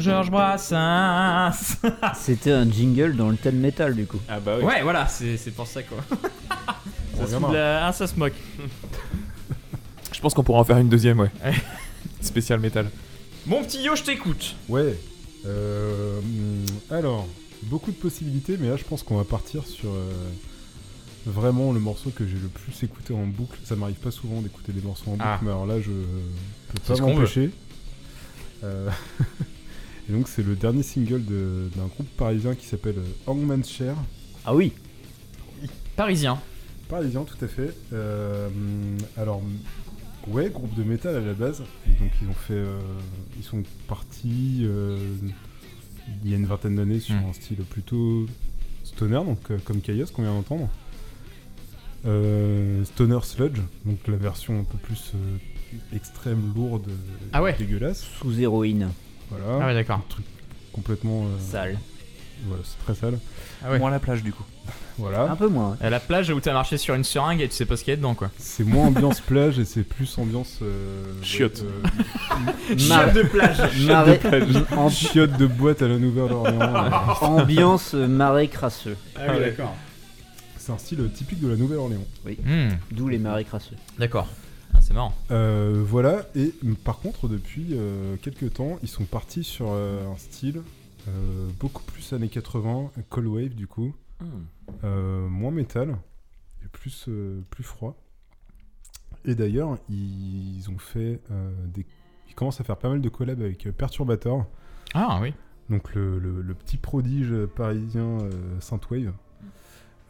Georges 0.00 0.30
Brassens. 0.30 1.76
C'était 2.14 2.52
un 2.52 2.70
jingle 2.70 3.16
dans 3.16 3.30
le 3.30 3.36
thème 3.36 3.56
métal 3.58 3.94
du 3.94 4.06
coup. 4.06 4.18
Ah 4.28 4.38
bah 4.40 4.56
oui. 4.58 4.64
ouais, 4.64 4.82
voilà, 4.82 5.06
c'est 5.06 5.36
c'est 5.36 5.50
pour 5.50 5.66
ça 5.66 5.82
quoi. 5.82 5.98
Ça, 7.14 7.18
se 7.28 7.34
reviendra. 7.34 7.48
fout 7.48 7.50
de 7.50 7.56
la- 7.56 7.86
ah, 7.86 7.92
ça 7.92 8.06
se 8.06 8.18
moque. 8.18 8.32
Je 10.12 10.20
pense 10.20 10.34
qu'on 10.34 10.42
pourra 10.42 10.60
en 10.60 10.64
faire 10.64 10.78
une 10.78 10.88
deuxième, 10.88 11.20
ouais. 11.20 11.30
Ouais. 11.44 11.52
Spécial 12.20 12.58
métal. 12.60 12.90
Mon 13.46 13.62
petit 13.64 13.82
yo, 13.82 13.96
je 13.96 14.02
t'écoute. 14.04 14.54
Ouais. 14.68 14.96
Euh, 15.46 16.20
alors, 16.90 17.26
beaucoup 17.64 17.90
de 17.90 17.96
possibilités, 17.96 18.56
mais 18.58 18.68
là 18.68 18.76
je 18.76 18.84
pense 18.84 19.02
qu'on 19.02 19.16
va 19.16 19.24
partir 19.24 19.66
sur 19.66 19.88
euh, 19.90 20.12
vraiment 21.26 21.72
le 21.72 21.80
morceau 21.80 22.10
que 22.10 22.26
j'ai 22.26 22.36
le 22.38 22.48
plus 22.48 22.82
écouté 22.84 23.12
en 23.12 23.26
boucle. 23.26 23.58
Ça 23.64 23.74
m'arrive 23.74 23.96
pas 23.96 24.10
souvent 24.12 24.40
d'écouter 24.40 24.72
des 24.72 24.80
morceaux 24.82 25.08
en 25.10 25.12
boucle, 25.12 25.24
Ah. 25.24 25.40
mais 25.42 25.50
alors 25.50 25.66
là 25.66 25.80
je 25.80 25.90
peux 25.90 26.94
pas 26.94 27.00
m'empêcher. 27.00 27.50
Euh, 28.64 28.88
Et 30.08 30.12
donc 30.12 30.26
c'est 30.28 30.42
le 30.44 30.56
dernier 30.56 30.82
single 30.82 31.22
d'un 31.24 31.86
groupe 31.86 32.08
parisien 32.16 32.54
qui 32.56 32.66
s'appelle 32.66 32.96
Hangman's 33.26 33.68
Chair. 33.68 33.94
Ah 34.44 34.54
oui 34.54 34.72
Parisien. 35.96 36.40
Parisien, 36.88 37.22
tout 37.24 37.42
à 37.44 37.48
fait. 37.48 37.72
Alors, 39.16 39.40
ouais, 40.28 40.50
groupe 40.50 40.74
de 40.74 40.82
métal 40.84 41.16
à 41.16 41.20
la 41.20 41.32
base. 41.34 41.62
Et 41.86 41.92
donc, 42.02 42.10
ils 42.22 42.28
ont 42.28 42.32
fait. 42.34 42.54
euh, 42.54 42.78
ils 43.38 43.44
sont 43.44 43.62
partis 43.88 44.60
euh, 44.64 44.98
il 46.24 46.30
y 46.30 46.34
a 46.34 46.36
une 46.36 46.46
vingtaine 46.46 46.76
d'années 46.76 47.00
sur 47.00 47.14
Mm. 47.14 47.26
un 47.28 47.32
style 47.32 47.58
plutôt 47.58 48.26
stoner, 48.84 49.24
donc 49.24 49.38
euh, 49.50 49.58
comme 49.64 49.80
Chaos 49.80 50.06
qu'on 50.12 50.22
vient 50.22 50.34
d'entendre. 50.34 50.68
Euh, 52.04 52.84
stoner 52.84 53.20
Sludge, 53.22 53.60
donc 53.84 53.98
la 54.08 54.16
version 54.16 54.58
un 54.58 54.64
peu 54.64 54.76
plus 54.78 55.12
euh, 55.14 55.36
extrême, 55.94 56.52
lourde, 56.54 56.88
Ah 57.32 57.42
ouais. 57.42 57.54
dégueulasse. 57.56 58.04
Sous 58.18 58.40
héroïne. 58.40 58.88
Voilà. 59.30 59.44
Ah 59.62 59.66
ouais, 59.68 59.74
d'accord. 59.74 59.98
Un 59.98 60.04
truc 60.08 60.24
complètement. 60.72 61.24
euh, 61.26 61.38
Sale. 61.38 61.78
Voilà, 62.46 62.62
c'est 62.64 62.78
très 62.84 62.94
sale. 62.96 63.20
Ah 63.64 63.70
ouais. 63.70 63.78
Moins 63.78 63.90
la 63.92 64.00
plage 64.00 64.24
du 64.24 64.32
coup. 64.32 64.42
Voilà. 64.98 65.30
Un 65.30 65.36
peu 65.36 65.48
moins. 65.48 65.70
ouais. 65.70 65.76
À 65.86 65.90
la 65.90 66.00
plage 66.00 66.30
où 66.30 66.40
t'as 66.40 66.52
marché 66.52 66.76
sur 66.78 66.94
une 66.94 67.04
seringue 67.04 67.40
et 67.40 67.48
tu 67.48 67.54
sais 67.54 67.66
pas 67.66 67.76
ce 67.76 67.84
qu'il 67.84 67.92
y 67.92 67.94
a 67.94 67.96
dedans 67.96 68.14
quoi. 68.14 68.30
C'est 68.38 68.64
moins 68.64 68.86
ambiance 68.88 69.20
plage 69.26 69.58
et 69.58 69.64
c'est 69.64 69.82
plus 69.84 70.16
ambiance. 70.18 70.58
euh, 70.62 71.04
Chiotte. 71.22 71.64
euh, 71.64 72.74
Mar- 72.88 73.12
de 73.12 73.22
plage. 73.22 73.58
Marée- 73.86 74.20
En 74.76 74.88
chiotte 74.88 75.36
de 75.38 75.46
boîte 75.46 75.82
à 75.82 75.88
la 75.88 75.98
Nouvelle-Orléans. 75.98 76.60
euh, 76.60 76.90
Ambiance 77.22 77.94
euh, 77.94 78.06
marais 78.06 78.48
crasseux. 78.48 78.96
Ah 79.16 79.32
oui, 79.32 79.40
d'accord. 79.40 79.74
C'est 80.58 80.72
un 80.72 80.78
style 80.78 81.10
typique 81.12 81.40
de 81.40 81.48
la 81.48 81.56
Nouvelle-Orléans. 81.56 82.04
Hmm, 82.44 82.68
D'où 82.92 83.08
les 83.08 83.18
marais 83.18 83.44
crasseux. 83.44 83.76
d'accord. 83.98 84.28
Ah, 84.74 84.78
c'est 84.80 84.94
marrant. 84.94 85.12
Euh, 85.30 85.82
voilà, 85.84 86.22
et 86.34 86.54
par 86.84 86.98
contre, 87.00 87.28
depuis 87.28 87.68
euh, 87.72 88.14
quelques 88.22 88.54
temps, 88.54 88.78
ils 88.82 88.88
sont 88.88 89.04
partis 89.04 89.44
sur 89.44 89.66
euh, 89.70 90.00
un 90.10 90.16
style 90.16 90.62
euh, 91.08 91.10
beaucoup 91.60 91.82
plus 91.82 92.12
années 92.14 92.28
80, 92.28 92.90
Cold 93.10 93.26
Wave 93.26 93.48
du 93.54 93.66
coup, 93.66 93.92
euh, 94.84 95.28
moins 95.28 95.50
métal, 95.50 95.96
et 96.64 96.68
plus, 96.68 97.06
euh, 97.08 97.40
plus 97.50 97.64
froid. 97.64 97.96
Et 99.24 99.34
d'ailleurs, 99.34 99.78
ils 99.88 100.64
ont 100.70 100.78
fait 100.78 101.20
euh, 101.30 101.52
des. 101.66 101.86
Ils 102.28 102.34
commencent 102.34 102.60
à 102.60 102.64
faire 102.64 102.76
pas 102.78 102.88
mal 102.88 103.00
de 103.00 103.08
collabs 103.08 103.40
avec 103.42 103.70
Perturbator, 103.76 104.46
Ah 104.94 105.18
oui. 105.20 105.34
donc 105.68 105.94
le, 105.94 106.18
le- 106.18 106.40
le 106.42 106.54
petit 106.54 106.78
prodige 106.78 107.34
parisien 107.54 108.18
Synthwave. 108.60 109.12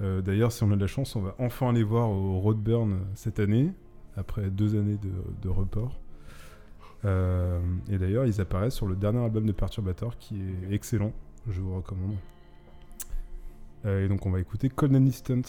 D'ailleurs, 0.00 0.50
si 0.50 0.62
on 0.64 0.70
a 0.72 0.76
de 0.76 0.80
la 0.80 0.86
chance, 0.88 1.14
on 1.14 1.20
va 1.20 1.34
enfin 1.38 1.68
aller 1.70 1.82
voir 1.84 2.10
au 2.10 2.40
Roadburn 2.40 2.98
cette 3.14 3.38
année, 3.38 3.72
après 4.16 4.50
deux 4.50 4.76
années 4.78 4.96
de, 4.98 5.10
de 5.42 5.48
report. 5.48 6.00
Et 7.04 7.98
d'ailleurs, 7.98 8.26
ils 8.26 8.40
apparaissent 8.40 8.74
sur 8.74 8.86
le 8.86 8.94
dernier 8.96 9.18
album 9.24 9.46
de 9.46 9.52
Perturbator 9.52 10.16
qui 10.18 10.40
est 10.40 10.72
excellent, 10.72 11.12
je 11.48 11.60
vous 11.60 11.74
recommande. 11.76 12.14
Euh, 13.84 14.04
et 14.04 14.08
donc, 14.08 14.24
on 14.26 14.30
va 14.30 14.40
écouter 14.40 14.68
Cold 14.68 14.94
and 14.94 15.00
Distant, 15.00 15.42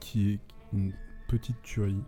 qui 0.00 0.32
est 0.34 0.38
une 0.72 0.92
petite 1.28 1.60
tuerie. 1.62 2.02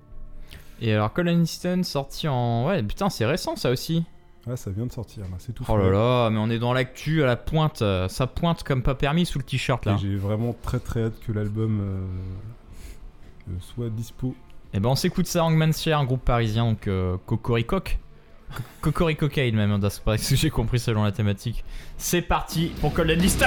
Et 0.81 0.93
alors 0.93 1.13
Colin 1.13 1.41
Easton 1.41 1.83
sorti 1.83 2.29
en... 2.29 2.67
Ouais, 2.67 2.83
putain, 2.83 3.09
c'est 3.09 3.25
récent 3.27 3.57
ça 3.57 3.71
aussi. 3.71 4.05
Ah, 4.47 4.57
ça 4.57 4.71
vient 4.71 4.85
de 4.85 4.93
sortir, 4.93 5.23
là, 5.23 5.37
c'est 5.39 5.53
tout 5.53 5.65
Oh 5.69 5.77
là 5.79 5.89
là, 5.89 6.31
mais 6.31 6.39
on 6.39 6.51
est 6.51 6.59
dans 6.59 6.75
l'actu 6.75 7.23
à 7.23 7.27
la 7.27 7.37
pointe. 7.37 7.81
euh, 7.81 8.09
Ça 8.09 8.27
pointe 8.27 8.63
comme 8.63 8.83
pas 8.83 8.95
permis 8.95 9.25
sous 9.25 9.39
le 9.39 9.45
t-shirt 9.45 9.87
là. 9.87 9.95
Et 9.95 9.99
j'ai 9.99 10.17
vraiment 10.17 10.55
très 10.63 10.81
très 10.81 11.05
hâte 11.05 11.19
que 11.27 11.33
l'album 11.33 11.81
euh, 13.49 13.57
soit 13.61 13.89
dispo 13.89 14.35
Et 14.75 14.81
ben 14.81 14.91
on 14.91 14.97
s'écoute 14.97 15.27
ça, 15.27 15.45
Hangman's 15.45 15.81
Chair, 15.81 15.99
un 15.99 16.05
groupe 16.05 16.25
parisien, 16.25 16.67
donc 16.67 16.87
euh, 16.89 17.17
Cocoricoc. 17.25 17.99
Cocoricocaine 18.83 19.57
même, 19.57 19.71
hein, 19.71 19.81
c'est 19.89 20.05
pas 20.05 20.19
ce 20.19 20.31
que 20.31 20.37
j'ai 20.37 20.51
compris 20.51 20.79
selon 20.79 21.05
la 21.05 21.13
thématique. 21.13 21.65
C'est 21.97 22.23
parti 22.23 22.73
pour 22.81 22.93
Cold 22.93 23.11
and 23.13 23.21
Distant 23.23 23.47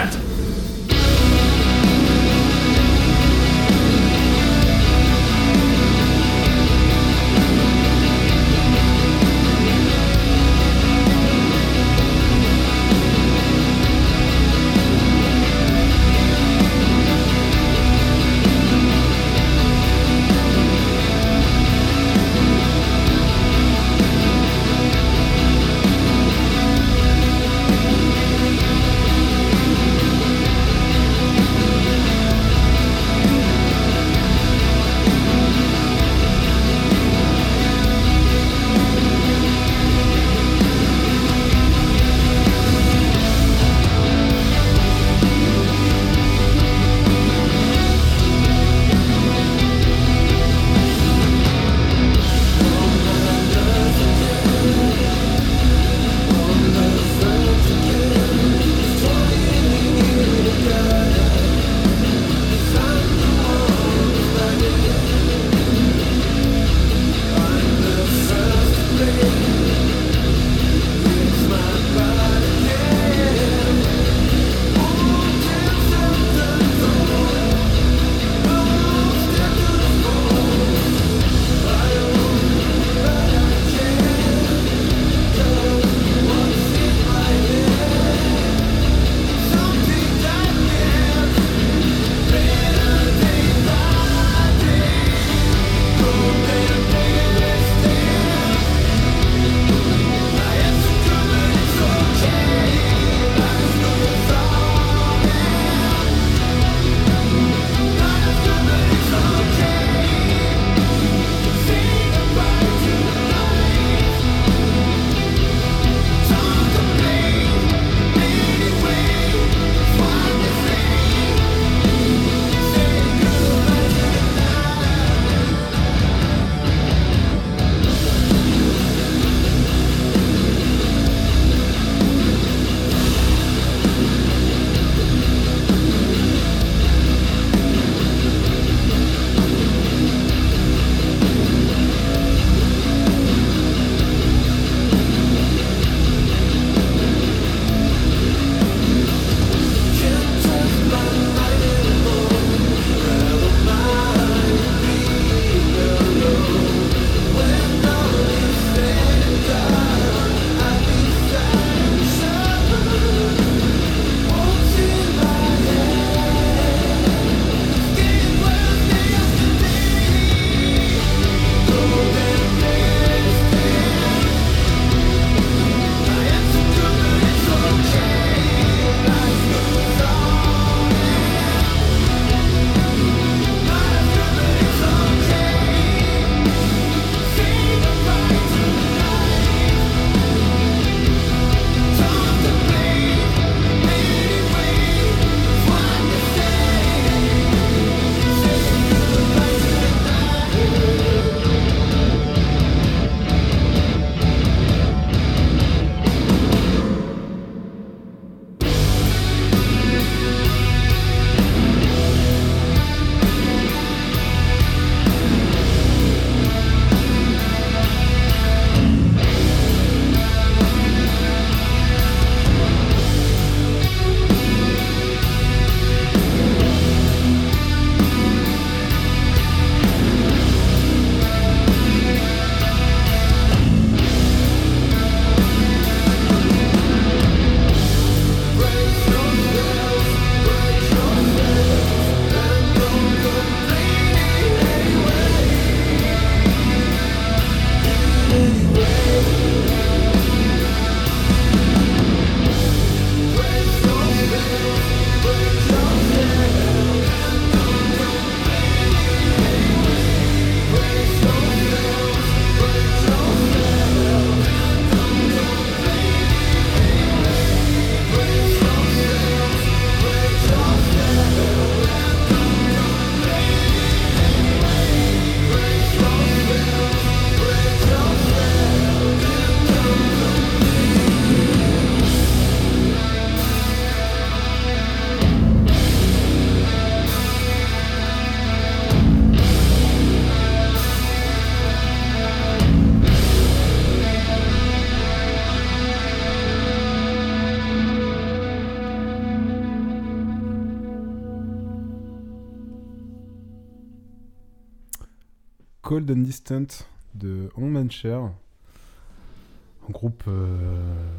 Cold 305.98 306.12
and 306.12 306.22
Distant 306.22 306.86
de 307.16 307.50
On 307.58 307.66
Man 307.66 307.90
Share. 307.90 308.22
Un 308.22 309.92
groupe 309.92 310.22
euh, 310.28 310.56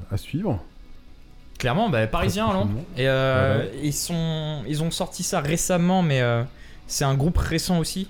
à 0.08 0.16
suivre. 0.16 0.62
Clairement, 1.58 1.88
bah, 1.88 2.06
parisien, 2.06 2.52
non. 2.52 2.68
Et 2.96 3.08
euh, 3.08 3.66
ils 3.82 3.92
sont, 3.92 4.62
ils 4.68 4.84
ont 4.84 4.92
sorti 4.92 5.24
ça 5.24 5.40
récemment, 5.40 6.02
mais 6.02 6.20
euh, 6.20 6.44
c'est 6.86 7.04
un 7.04 7.16
groupe 7.16 7.38
récent 7.38 7.80
aussi. 7.80 8.08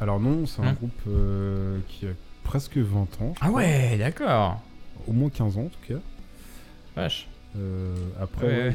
Alors 0.00 0.18
non, 0.18 0.44
c'est 0.46 0.60
un 0.60 0.68
Hein 0.70 0.72
groupe 0.72 1.86
qui 1.86 2.06
a 2.06 2.10
presque 2.42 2.78
20 2.78 3.00
ans. 3.22 3.34
Ah 3.40 3.46
crois. 3.46 3.60
ouais, 3.60 3.96
d'accord. 3.96 4.60
Au 5.06 5.12
moins 5.12 5.30
15 5.30 5.56
ans 5.56 5.66
en 5.66 5.68
tout 5.68 5.94
cas. 5.94 6.00
Vache. 6.96 7.28
Après, 8.20 8.46
Ouais, 8.46 8.74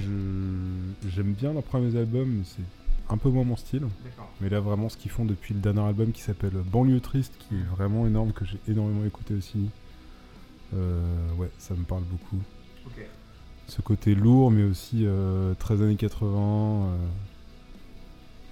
j'aime 1.13 1.33
bien 1.33 1.51
leurs 1.51 1.63
premiers 1.63 1.97
albums, 1.99 2.43
c'est 2.45 2.63
un 3.09 3.17
peu 3.17 3.29
moins 3.29 3.43
mon 3.43 3.55
style. 3.55 3.83
Mais 4.41 4.49
là, 4.49 4.59
vraiment, 4.59 4.89
ce 4.89 4.97
qu'ils 4.97 5.11
font 5.11 5.25
depuis 5.25 5.53
le 5.53 5.59
dernier 5.59 5.81
album 5.81 6.11
qui 6.11 6.21
s'appelle 6.21 6.51
Banlieue 6.53 6.99
Triste, 6.99 7.33
qui 7.39 7.55
est 7.55 7.63
vraiment 7.75 8.07
énorme, 8.07 8.31
que 8.33 8.45
j'ai 8.45 8.59
énormément 8.67 9.05
écouté 9.05 9.33
aussi. 9.35 9.69
Euh, 10.73 11.01
ouais, 11.37 11.49
ça 11.59 11.73
me 11.75 11.83
parle 11.83 12.03
beaucoup. 12.03 12.41
Ce 13.67 13.81
côté 13.81 14.15
lourd, 14.15 14.51
mais 14.51 14.63
aussi 14.63 15.05
euh, 15.05 15.53
13 15.55 15.81
années 15.83 15.95
80, 15.95 16.85
euh, 16.87 16.97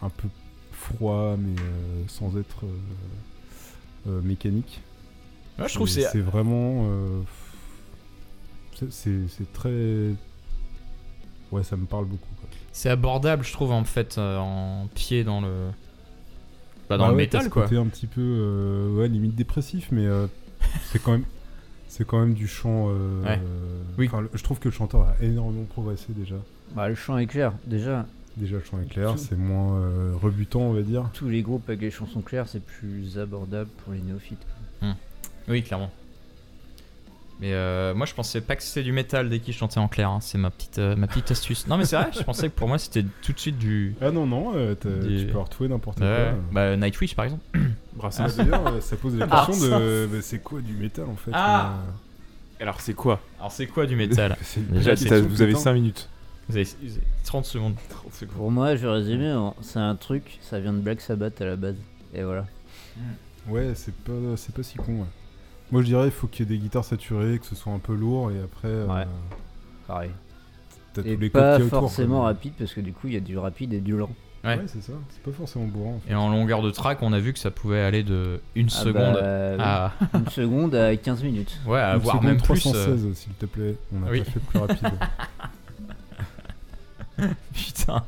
un 0.03 0.09
peu 0.09 0.27
froid, 0.71 1.35
mais 1.37 1.59
euh, 1.59 2.03
sans 2.07 2.37
être 2.37 2.65
euh, 2.65 2.77
euh, 4.09 4.21
mécanique. 4.21 4.81
Ouais, 5.59 5.67
je 5.67 5.73
trouve 5.75 5.87
c'est- 5.87 6.01
C'est 6.11 6.21
vraiment. 6.21 6.85
euh, 6.89 7.21
c'est 8.89 9.51
très. 9.53 10.13
Ouais, 11.51 11.63
ça 11.63 11.75
me 11.75 11.85
parle 11.85 12.05
beaucoup. 12.05 12.30
C'est 12.73 12.89
abordable, 12.89 13.43
je 13.43 13.51
trouve, 13.53 13.71
en 13.71 13.83
fait, 13.83 14.17
euh, 14.17 14.37
en 14.37 14.87
pied 14.95 15.23
dans 15.23 15.41
le. 15.41 15.69
Bah, 16.89 16.97
dans 16.97 17.05
Bah 17.05 17.11
le 17.11 17.17
ouais, 17.17 17.27
t'as 17.27 17.37
métal, 17.39 17.49
quoi. 17.51 17.63
côté 17.63 17.77
un 17.77 17.85
petit 17.87 18.07
peu, 18.07 18.21
euh, 18.21 18.95
ouais, 18.97 19.07
limite 19.07 19.35
dépressif, 19.35 19.89
mais 19.91 20.05
euh, 20.05 20.27
c'est 20.91 21.01
quand 21.01 21.11
même, 21.13 21.23
c'est 21.87 22.05
quand 22.05 22.19
même 22.19 22.33
du 22.33 22.47
chant. 22.47 22.87
euh, 22.89 23.23
Ouais. 23.23 23.39
euh, 23.41 23.81
Oui. 23.97 24.09
le- 24.19 24.29
je 24.33 24.43
trouve 24.43 24.59
que 24.59 24.67
le 24.69 24.73
chanteur 24.73 25.01
a 25.07 25.15
énormément 25.23 25.63
progressé 25.65 26.07
déjà. 26.09 26.35
Bah, 26.75 26.87
le 26.89 26.95
chant 26.95 27.17
est 27.17 27.27
clair, 27.27 27.53
déjà. 27.65 28.05
Déjà, 28.37 28.55
le 28.57 28.63
chant 28.63 28.79
est 28.81 28.89
clair, 28.89 29.19
c'est 29.19 29.37
moins 29.37 29.75
euh, 29.77 30.13
rebutant, 30.21 30.61
on 30.61 30.71
va 30.73 30.81
dire. 30.81 31.09
Tous 31.13 31.27
les 31.27 31.41
groupes 31.41 31.67
avec 31.67 31.81
les 31.81 31.91
chansons 31.91 32.21
claires, 32.21 32.47
c'est 32.47 32.63
plus 32.63 33.17
abordable 33.19 33.69
pour 33.83 33.91
les 33.93 33.99
néophytes. 33.99 34.39
quoi. 34.79 34.87
Hmm. 34.89 34.95
Oui, 35.49 35.63
clairement. 35.63 35.91
Mais 37.41 37.53
euh, 37.53 37.95
moi, 37.95 38.05
je 38.05 38.13
pensais 38.13 38.39
pas 38.39 38.55
que 38.55 38.61
c'était 38.61 38.83
du 38.83 38.91
métal 38.91 39.27
dès 39.27 39.39
qu'ils 39.39 39.55
chantaient 39.55 39.79
en 39.79 39.87
clair. 39.87 40.09
hein. 40.11 40.19
C'est 40.21 40.37
ma 40.37 40.51
petite, 40.51 40.77
euh, 40.77 40.95
ma 40.95 41.07
petite 41.07 41.31
astuce. 41.31 41.65
Non, 41.67 41.75
mais 41.77 41.85
c'est 41.85 41.95
vrai, 41.95 42.09
je 42.15 42.21
pensais 42.21 42.49
que 42.49 42.53
pour 42.55 42.67
moi, 42.67 42.77
c'était 42.77 43.03
tout 43.23 43.33
de 43.33 43.39
suite 43.39 43.57
du. 43.57 43.95
Ah 43.99 44.11
non, 44.11 44.27
non, 44.27 44.51
euh, 44.55 44.75
t'as- 44.75 44.89
du- 44.89 45.25
tu 45.25 45.31
peux 45.31 45.39
retrouver 45.39 45.67
n'importe 45.69 45.99
Ouais. 46.01 46.05
quoi. 46.33 46.39
Bah, 46.51 46.77
Nightwish, 46.77 47.15
par 47.15 47.25
exemple. 47.25 47.43
Brassens. 47.93 48.25
Ah, 48.27 48.43
D'ailleurs, 48.43 48.67
euh, 48.67 48.79
ça 48.81 48.95
pose 48.95 49.15
la 49.15 49.27
Ah, 49.29 49.45
question 49.47 49.67
de 49.69 50.07
bah, 50.11 50.17
c'est 50.21 50.39
quoi 50.43 50.61
du 50.61 50.73
métal 50.73 51.05
en 51.09 51.15
fait 51.15 51.31
Ah. 51.33 51.73
Alors, 52.59 52.79
c'est 52.79 52.93
quoi? 52.93 53.19
Alors, 53.39 53.51
c'est 53.51 53.65
quoi 53.65 53.87
du 53.87 53.95
métal? 53.95 54.37
C'est 54.43 54.59
une 54.59 54.67
Déjà, 54.67 54.91
question, 54.91 55.21
Vous 55.27 55.41
avez 55.41 55.51
putain. 55.53 55.63
5 55.63 55.73
minutes. 55.73 56.09
Vous 56.47 56.57
avez, 56.57 56.63
vous 56.83 56.91
avez 56.91 57.01
30 57.25 57.45
secondes. 57.47 57.73
Pour 58.35 58.51
moi, 58.51 58.75
je 58.75 58.85
vais 58.85 58.93
résumer, 58.93 59.31
en- 59.33 59.55
c'est 59.61 59.79
un 59.79 59.95
truc, 59.95 60.37
ça 60.43 60.59
vient 60.59 60.73
de 60.73 60.77
Black 60.79 61.01
Sabbath 61.01 61.41
à 61.41 61.45
la 61.45 61.55
base. 61.55 61.77
Et 62.13 62.21
voilà. 62.21 62.45
Ouais, 63.47 63.71
c'est 63.73 63.95
pas, 63.95 64.11
c'est 64.37 64.53
pas 64.53 64.61
si 64.61 64.75
con. 64.77 64.91
ouais. 64.99 65.05
Moi, 65.71 65.81
je 65.81 65.87
dirais 65.87 66.05
il 66.05 66.11
faut 66.11 66.27
qu'il 66.27 66.45
y 66.45 66.49
ait 66.53 66.55
des 66.57 66.61
guitares 66.61 66.83
saturées, 66.85 67.39
que 67.39 67.45
ce 67.45 67.55
soit 67.55 67.71
un 67.73 67.79
peu 67.79 67.93
lourd, 67.95 68.31
et 68.31 68.39
après. 68.39 68.67
euh, 68.67 68.87
Ouais. 68.87 69.07
Pareil. 69.87 70.11
T'as 70.93 71.01
Et 71.03 71.15
tous 71.15 71.21
les 71.21 71.29
codes 71.29 71.41
pas 71.41 71.55
qu'il 71.55 71.61
y 71.61 71.63
a 71.63 71.67
autour, 71.67 71.79
forcément 71.81 72.17
quoi. 72.19 72.25
rapide, 72.25 72.53
parce 72.57 72.73
que 72.73 72.81
du 72.81 72.91
coup, 72.93 73.07
il 73.07 73.13
y 73.13 73.17
a 73.17 73.21
du 73.21 73.37
rapide 73.37 73.73
et 73.73 73.79
du 73.79 73.95
lent. 73.95 74.09
Ouais. 74.43 74.57
Ouais, 74.57 74.63
c'est 74.67 74.81
ça. 74.81 74.93
C'est 75.11 75.21
pas 75.21 75.31
forcément 75.31 75.65
bourrant. 75.65 75.93
en 75.95 75.99
fait. 75.99 76.11
Et 76.11 76.15
en 76.15 76.29
longueur 76.29 76.61
de 76.63 76.71
track, 76.71 77.01
on 77.03 77.13
a 77.13 77.19
vu 77.19 77.31
que 77.31 77.37
ça 77.39 77.51
pouvait 77.51 77.79
aller 77.81 78.01
de 78.03 78.41
une 78.55 78.67
Ah 78.71 78.83
seconde 78.83 79.13
bah, 79.13 79.55
à. 79.59 79.91
Une 80.17 80.27
seconde 80.29 80.73
à 80.75 80.95
15 80.97 81.23
minutes. 81.23 81.59
Ouais, 81.67 81.79
à 81.79 81.93
Une 81.93 81.99
voire 82.01 82.21
même 82.23 82.37
plus. 82.41 82.59
316, 82.59 83.05
euh, 83.05 83.13
s'il 83.13 83.33
te 83.33 83.45
plaît. 83.45 83.75
On 83.93 84.03
a 84.05 84.09
oui. 84.09 84.19
pas 84.23 84.31
fait 84.31 84.39
plus 84.39 84.59
rapide. 84.59 84.89
Putain. 87.53 88.03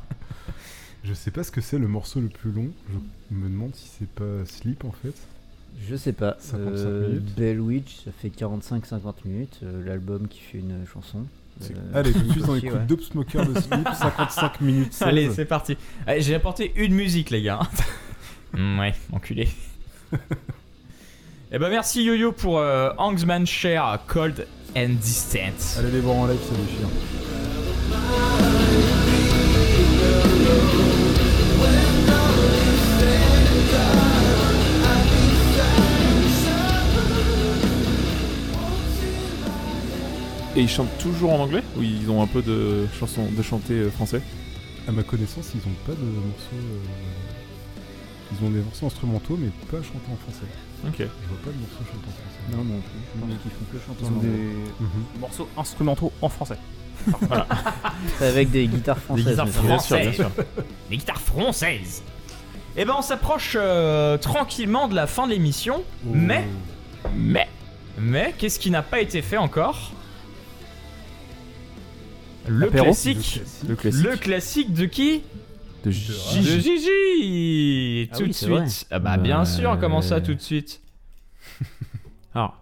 je 1.04 1.14
sais 1.14 1.30
pas 1.30 1.44
ce 1.44 1.52
que 1.52 1.60
c'est 1.60 1.78
le 1.78 1.86
morceau 1.88 2.20
le 2.20 2.28
plus 2.28 2.50
long. 2.50 2.68
Je 3.30 3.36
me 3.36 3.48
demande 3.48 3.74
si 3.74 3.88
c'est 3.98 4.08
pas 4.08 4.44
Sleep 4.44 4.84
en 4.84 4.90
fait. 4.92 5.14
Je 5.88 5.96
sais 5.96 6.12
pas. 6.12 6.36
55 6.38 6.66
Euh, 6.86 7.08
minutes. 7.08 7.34
Bell 7.36 7.60
Witch, 7.60 7.96
ça 8.04 8.10
fait 8.20 8.28
45-50 8.30 9.24
minutes. 9.24 9.58
euh, 9.62 9.84
L'album 9.86 10.28
qui 10.28 10.40
fait 10.40 10.58
une 10.58 10.84
chanson. 10.92 11.26
C'est- 11.60 11.72
Euh, 11.74 11.76
Allez, 12.00 12.12
tout 12.12 12.20
de 12.20 12.30
suite, 12.32 12.44
on 12.48 12.54
écoute 12.56 12.70
ouais. 12.72 12.86
Dope 12.86 13.02
Smoker 13.02 13.46
de 13.46 13.60
Sleep, 13.60 13.88
55 13.98 14.60
minutes 14.60 14.92
16. 14.92 15.08
Allez, 15.08 15.30
c'est 15.30 15.44
parti. 15.44 15.76
Allez, 16.06 16.20
J'ai 16.22 16.34
apporté 16.34 16.72
une 16.76 16.94
musique, 16.94 17.30
les 17.30 17.42
gars. 17.42 17.60
Mm, 18.56 18.78
ouais, 18.78 18.94
enculé. 19.10 19.48
Eh 21.50 21.58
ben 21.58 21.68
merci 21.70 22.04
Yo-Yo 22.04 22.30
pour 22.30 22.58
euh, 22.58 22.90
Angsman 22.98 23.44
Share 23.46 23.98
Cold 24.06 24.46
and 24.76 24.90
Distant. 25.00 25.78
Allez 25.80 25.90
les 25.90 25.98
voir 26.00 26.16
en 26.18 26.26
live, 26.28 26.38
ça 26.40 26.54
déchire. 26.54 26.88
Et 40.56 40.60
ils 40.60 40.68
chantent 40.68 40.96
toujours 40.98 41.32
en 41.32 41.40
anglais 41.40 41.62
Ou 41.76 41.82
ils 41.82 42.08
ont 42.10 42.22
un 42.22 42.26
peu 42.26 42.40
de 42.42 42.86
chansons 42.98 43.26
de 43.30 43.42
chanter 43.42 43.74
euh, 43.74 43.90
français? 43.90 44.20
À 44.86 44.92
ma 44.92 45.02
connaissance, 45.02 45.50
ils 45.54 45.60
ont 45.68 45.74
pas 45.86 45.92
de 45.92 46.04
morceaux. 46.04 46.52
euh, 46.52 46.78
Ils 48.32 48.46
ont 48.46 48.50
des 48.50 48.60
morceaux 48.60 48.86
instrumentaux, 48.86 49.36
mais 49.40 49.48
pas 49.70 49.82
chantés 49.82 50.12
en 50.12 50.16
français. 50.16 50.46
Ok. 50.86 50.94
Je 50.98 51.04
vois 51.04 51.38
pas 51.44 51.50
de 51.50 51.58
morceaux 51.58 51.84
chantés 51.84 52.08
en 52.08 52.12
français. 52.12 52.56
Non, 52.56 52.64
non 52.64 52.80
plus. 52.80 53.20
Pense 53.20 53.42
qu'ils 53.42 53.50
font 53.50 53.64
que 53.72 53.78
chanter 53.84 54.02
Ils 54.02 54.06
en 54.06 54.16
ont 54.16 54.20
des 54.20 54.84
Mhm. 54.84 55.20
morceaux 55.20 55.48
instrumentaux 55.56 56.12
en 56.22 56.28
français. 56.28 56.58
Voilà. 57.22 57.46
Avec 58.20 58.50
des 58.50 58.66
guitares 58.68 58.96
Des 58.96 59.02
françaises. 59.02 59.26
guitares 59.26 59.46
monsieur. 59.46 59.62
françaises. 59.62 60.24
Des 60.90 60.96
guitares 60.96 61.20
françaises. 61.20 62.02
Eh 62.76 62.84
ben 62.84 62.94
on 62.98 63.02
s'approche 63.02 63.56
euh, 63.58 64.16
tranquillement 64.18 64.86
de 64.88 64.94
la 64.94 65.06
fin 65.06 65.26
de 65.26 65.32
l'émission, 65.32 65.82
Oh. 66.06 66.10
mais 66.12 66.44
mais 67.16 67.48
mais 67.98 68.34
qu'est-ce 68.38 68.58
qui 68.58 68.70
n'a 68.70 68.82
pas 68.82 69.00
été 69.00 69.22
fait 69.22 69.36
encore? 69.36 69.92
Le 72.48 72.66
Apéro 72.68 72.84
classique. 72.86 73.40
Le 73.68 73.76
classique. 73.76 74.04
Le 74.04 74.16
classique 74.16 74.72
de 74.74 74.84
qui 74.86 75.22
De 75.84 75.90
De 75.90 75.92
Gigi. 75.92 78.08
Ah 78.12 78.16
Tout 78.16 78.22
oui, 78.24 78.30
de 78.40 78.46
vrai. 78.48 78.68
suite. 78.68 78.88
Ah 78.90 78.98
bah 78.98 79.16
bien 79.16 79.42
Euh, 79.42 79.44
sûr, 79.44 79.78
comment 79.80 80.02
ça 80.02 80.20
tout 80.20 80.34
de 80.34 80.40
suite 80.40 80.80
Alors. 82.34 82.56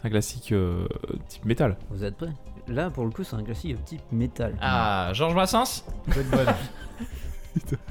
C'est 0.00 0.06
un 0.06 0.10
classique 0.10 0.52
euh, 0.52 0.86
type 1.28 1.44
métal. 1.44 1.76
Vous 1.90 2.04
êtes 2.04 2.16
prêts? 2.16 2.32
Là, 2.68 2.90
pour 2.90 3.04
le 3.04 3.10
coup, 3.10 3.24
c'est 3.24 3.36
un 3.36 3.42
classique 3.42 3.82
type 3.84 4.00
métal. 4.12 4.54
Ah, 4.60 5.10
Georges 5.12 5.34
Brassens? 5.34 5.84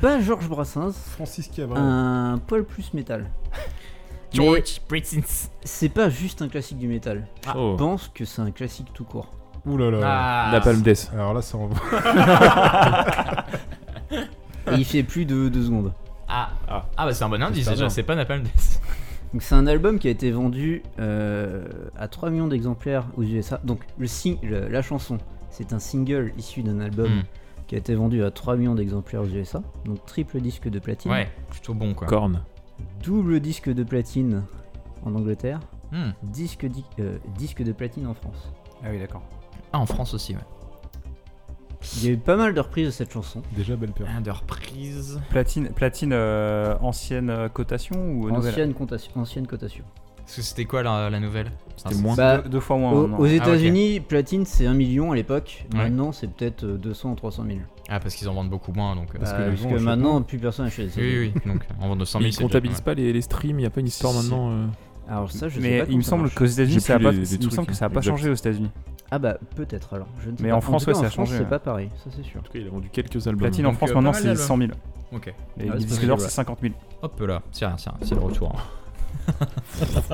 Pas 0.01 0.21
Georges 0.21 0.47
Brassens, 0.47 0.93
Francis 0.93 1.47
Cabrel. 1.49 1.81
un 1.83 2.37
poil 2.47 2.63
plus 2.63 2.93
métal. 2.93 3.29
George 4.31 4.79
Brassens. 4.87 5.49
c'est 5.63 5.89
pas 5.89 6.09
juste 6.09 6.41
un 6.41 6.47
classique 6.47 6.77
du 6.77 6.87
métal. 6.87 7.27
Je 7.45 7.75
pense 7.75 8.07
que 8.07 8.23
c'est 8.25 8.41
un 8.41 8.51
classique 8.51 8.87
tout 8.93 9.03
court. 9.03 9.33
Ouh 9.65 9.77
là 9.77 9.91
là. 9.91 9.99
Ah, 10.03 10.51
Napalm 10.53 10.81
Death. 10.81 11.11
Alors 11.13 11.33
là, 11.33 11.41
ça 11.41 11.57
envoie. 11.57 11.77
Et 14.71 14.73
il 14.77 14.85
fait 14.85 15.03
plus 15.03 15.25
de 15.25 15.49
2 15.49 15.63
secondes. 15.65 15.93
ah, 16.27 16.49
Ah. 16.67 16.85
ah 16.97 17.05
bah 17.05 17.13
c'est 17.13 17.23
un 17.23 17.29
bon 17.29 17.41
indice 17.41 17.67
déjà, 17.67 17.89
c'est 17.89 18.03
pas 18.03 18.15
Napalm 18.15 18.43
Death. 18.43 18.81
Donc 19.33 19.43
c'est 19.43 19.53
un 19.55 19.67
album 19.67 19.99
qui 19.99 20.07
a 20.07 20.11
été 20.11 20.31
vendu 20.31 20.81
euh, 20.99 21.67
à 21.97 22.07
3 22.07 22.31
millions 22.31 22.47
d'exemplaires 22.47 23.05
aux 23.15 23.23
USA. 23.23 23.59
Donc 23.63 23.81
le 23.99 24.07
sing- 24.07 24.39
le- 24.43 24.67
la 24.69 24.81
chanson, 24.81 25.19
c'est 25.51 25.71
un 25.73 25.79
single 25.79 26.33
issu 26.37 26.63
d'un 26.63 26.79
album 26.79 27.09
Hmm. 27.19 27.21
qui 27.67 27.75
a 27.75 27.77
été 27.77 27.93
vendu 27.93 28.23
à 28.23 28.31
3 28.31 28.55
millions 28.55 28.73
d'exemplaires 28.75 29.21
aux 29.21 29.27
USA. 29.27 29.61
Donc 29.85 30.03
triple 30.07 30.39
disque 30.39 30.67
de 30.67 30.79
platine. 30.79 31.11
Ouais, 31.11 31.29
plutôt 31.49 31.73
bon 31.75 31.93
quoi. 31.93 32.07
Double 33.03 33.39
disque 33.39 33.69
de 33.69 33.83
platine 33.83 34.43
en 35.05 35.13
Angleterre. 35.13 35.59
Hmm. 35.91 36.11
Disque, 36.23 36.65
di- 36.65 36.85
euh, 36.99 37.17
disque 37.37 37.61
de 37.61 37.71
platine 37.71 38.07
en 38.07 38.13
France. 38.15 38.51
Ah 38.83 38.87
oui, 38.91 38.99
d'accord. 38.99 39.21
Ah, 39.73 39.79
en 39.79 39.85
France 39.85 40.13
aussi, 40.13 40.33
ouais. 40.33 40.39
Il 41.97 42.05
y 42.05 42.09
a 42.09 42.11
eu 42.11 42.17
pas 42.17 42.35
mal 42.35 42.53
de 42.53 42.59
reprises 42.59 42.87
de 42.87 42.91
cette 42.91 43.11
chanson. 43.11 43.41
Déjà 43.55 43.75
belle 43.75 43.91
paire. 43.93 44.07
Un 44.15 44.21
de 44.21 44.31
reprise. 44.31 45.19
Platine, 45.29 45.69
platine 45.69 46.11
euh, 46.13 46.75
ancienne 46.81 47.29
euh, 47.29 47.47
cotation 47.47 47.95
ou 47.95 48.29
nouvelle 48.29 48.51
Ancienne, 48.53 48.73
cotation, 48.73 49.11
ancienne 49.15 49.47
cotation. 49.47 49.85
Parce 50.17 50.35
que 50.35 50.41
c'était 50.41 50.65
quoi 50.65 50.83
la, 50.83 51.09
la 51.09 51.19
nouvelle? 51.21 51.51
C'était 51.77 51.95
Ah, 51.97 52.01
moins. 52.01 52.15
Bah, 52.15 52.37
deux, 52.39 52.49
deux 52.49 52.59
fois 52.59 52.77
moins. 52.77 52.91
Au- 52.91 53.15
aux 53.15 53.25
États-Unis, 53.25 54.01
platine 54.01 54.45
c'est 54.45 54.67
1 54.67 54.73
million 54.73 55.13
à 55.13 55.15
l'époque. 55.15 55.65
Ouais. 55.71 55.79
Maintenant, 55.79 56.11
c'est 56.11 56.27
peut-être 56.27 56.65
euh, 56.65 56.77
200 56.77 57.11
ou 57.11 57.15
300 57.15 57.45
000. 57.47 57.59
Ah, 57.87 57.99
parce 58.01 58.13
qu'ils 58.13 58.27
en 58.27 58.33
vendent 58.33 58.49
beaucoup 58.49 58.73
moins 58.73 58.95
donc. 58.95 59.15
euh, 59.15 59.19
Parce 59.19 59.31
que 59.31 59.63
que, 59.63 59.69
parce 59.69 59.81
maintenant, 59.81 60.21
plus 60.21 60.37
personne 60.37 60.65
achète. 60.67 60.91
Oui, 60.97 61.03
oui, 61.17 61.31
oui. 61.33 61.41
Donc 61.51 61.63
en 61.81 61.87
vente 61.87 61.99
de 61.99 62.05
100 62.05 62.19
Mais 62.19 62.23
000. 62.23 62.29
ils 62.29 62.31
déjà 62.35 62.41
comptabilisent 62.43 62.81
pas 62.81 62.91
pas 62.91 62.95
les, 62.95 63.13
les 63.13 63.21
streams, 63.21 63.57
il 63.57 63.61
n'y 63.63 63.65
a 63.65 63.69
pas 63.71 63.79
une 63.79 63.87
histoire 63.87 64.13
maintenant. 64.13 64.51
euh, 64.51 64.65
Alors 65.07 65.31
ça, 65.31 65.47
je 65.47 65.55
sais 65.55 65.61
Mais 65.61 65.79
pas 65.79 65.85
il 65.89 65.97
me 65.97 66.01
semble 66.03 66.29
qu'aux 66.29 66.45
États-Unis, 66.45 66.81
ça 66.81 66.99
pas, 66.99 67.13
il 67.13 67.19
me 67.45 67.49
semble 67.51 67.67
que 67.67 67.73
ça 67.73 67.85
a 67.85 67.89
pas 67.89 68.01
exact. 68.01 68.11
changé 68.17 68.29
aux 68.29 68.33
États-Unis. 68.35 68.69
Ah 69.11 69.19
bah 69.19 69.37
peut-être 69.55 69.93
alors. 69.93 70.07
Je 70.19 70.29
ne 70.29 70.37
sais 70.37 70.43
Mais 70.43 70.49
pas. 70.49 70.55
en 70.55 70.61
France, 70.61 70.85
tout 70.85 70.91
cas, 70.91 70.97
ouais, 70.97 71.01
ça 71.01 71.01
en 71.03 71.07
a 71.07 71.09
France, 71.09 71.27
changé, 71.29 71.37
C'est 71.39 71.43
ouais. 71.43 71.49
pas 71.49 71.59
pareil, 71.59 71.89
ça 72.03 72.09
c'est 72.15 72.23
sûr. 72.23 72.39
En 72.39 72.43
tout 72.43 72.51
cas, 72.51 72.59
il 72.59 72.67
a 72.67 72.69
vendu 72.69 72.89
quelques 72.89 73.27
albums. 73.27 73.41
Platine 73.41 73.65
en 73.65 73.69
Donc, 73.69 73.77
France 73.77 73.89
euh, 73.91 73.93
maintenant 73.95 74.11
pas 74.11 74.17
mal 74.17 74.21
c'est 74.21 74.27
d'albums. 74.27 74.45
100 74.45 74.57
000. 74.57 74.71
Ok. 75.13 75.27
Et 75.59 75.63
le 75.63 75.79
c'est 75.79 75.87
possible, 75.87 76.07
d'or 76.07 76.17
ouais. 76.19 76.23
c'est 76.25 76.29
50 76.29 76.59
000. 76.61 76.73
Hop 77.01 77.19
là, 77.21 77.41
tiens, 77.51 77.73
tiens, 77.77 77.93
c'est 78.01 78.15
le 78.15 78.21
retour. 78.21 78.55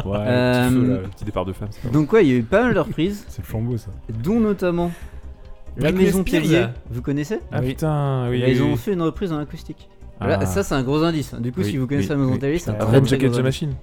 Ouais, 0.06 0.18
Euh, 0.20 0.70
le 0.70 0.72
petit 0.72 0.82
feu, 0.86 0.88
là, 0.94 1.02
le 1.02 1.08
petit 1.10 1.26
départ 1.26 1.46
de 1.46 1.54
femme. 1.54 1.68
c'est 1.72 1.82
pas 1.84 1.90
Donc 1.90 2.12
ouais, 2.14 2.26
il 2.26 2.32
y 2.32 2.34
a 2.34 2.38
eu 2.38 2.44
pas 2.44 2.64
mal 2.64 2.74
de 2.74 2.80
reprises, 2.80 3.26
C'est 3.30 3.42
le 3.42 3.48
flambeau 3.48 3.78
ça. 3.78 3.92
dont 4.24 4.40
notamment 4.40 4.92
la 5.78 5.92
Britney 5.92 6.06
Maison 6.06 6.22
Spears. 6.26 6.42
Tellier. 6.44 6.66
Vous 6.90 7.02
connaissez 7.02 7.40
Ah 7.52 7.62
putain, 7.62 8.28
oui. 8.30 8.40
Là, 8.40 8.48
oui, 8.48 8.54
Ils 8.54 8.62
ont 8.64 8.72
oui. 8.72 8.78
fait 8.78 8.94
une 8.94 9.02
reprise 9.02 9.32
en 9.34 9.40
acoustique. 9.40 9.90
Ah. 10.20 10.28
Là, 10.28 10.46
ça 10.46 10.64
c'est 10.64 10.74
un 10.76 10.84
gros 10.84 11.04
indice. 11.04 11.34
Du 11.36 11.52
coup, 11.52 11.60
Oui, 11.62 11.66
si 11.72 11.78
vous 11.78 11.88
connaissez 11.88 12.08
oui, 12.10 12.16
la 12.16 12.18
Maison 12.18 12.32
oui. 12.34 12.40
Tellier, 12.40 12.60
c'est 12.60 12.70
un 12.70 12.74
Putain, 12.74 12.86
très, 12.86 12.96
Red 12.96 13.04
très 13.04 13.10
Jacket 13.12 13.28
gros 13.30 13.36
the 13.36 13.40
indice. 13.40 13.46
Machine. 13.62 13.76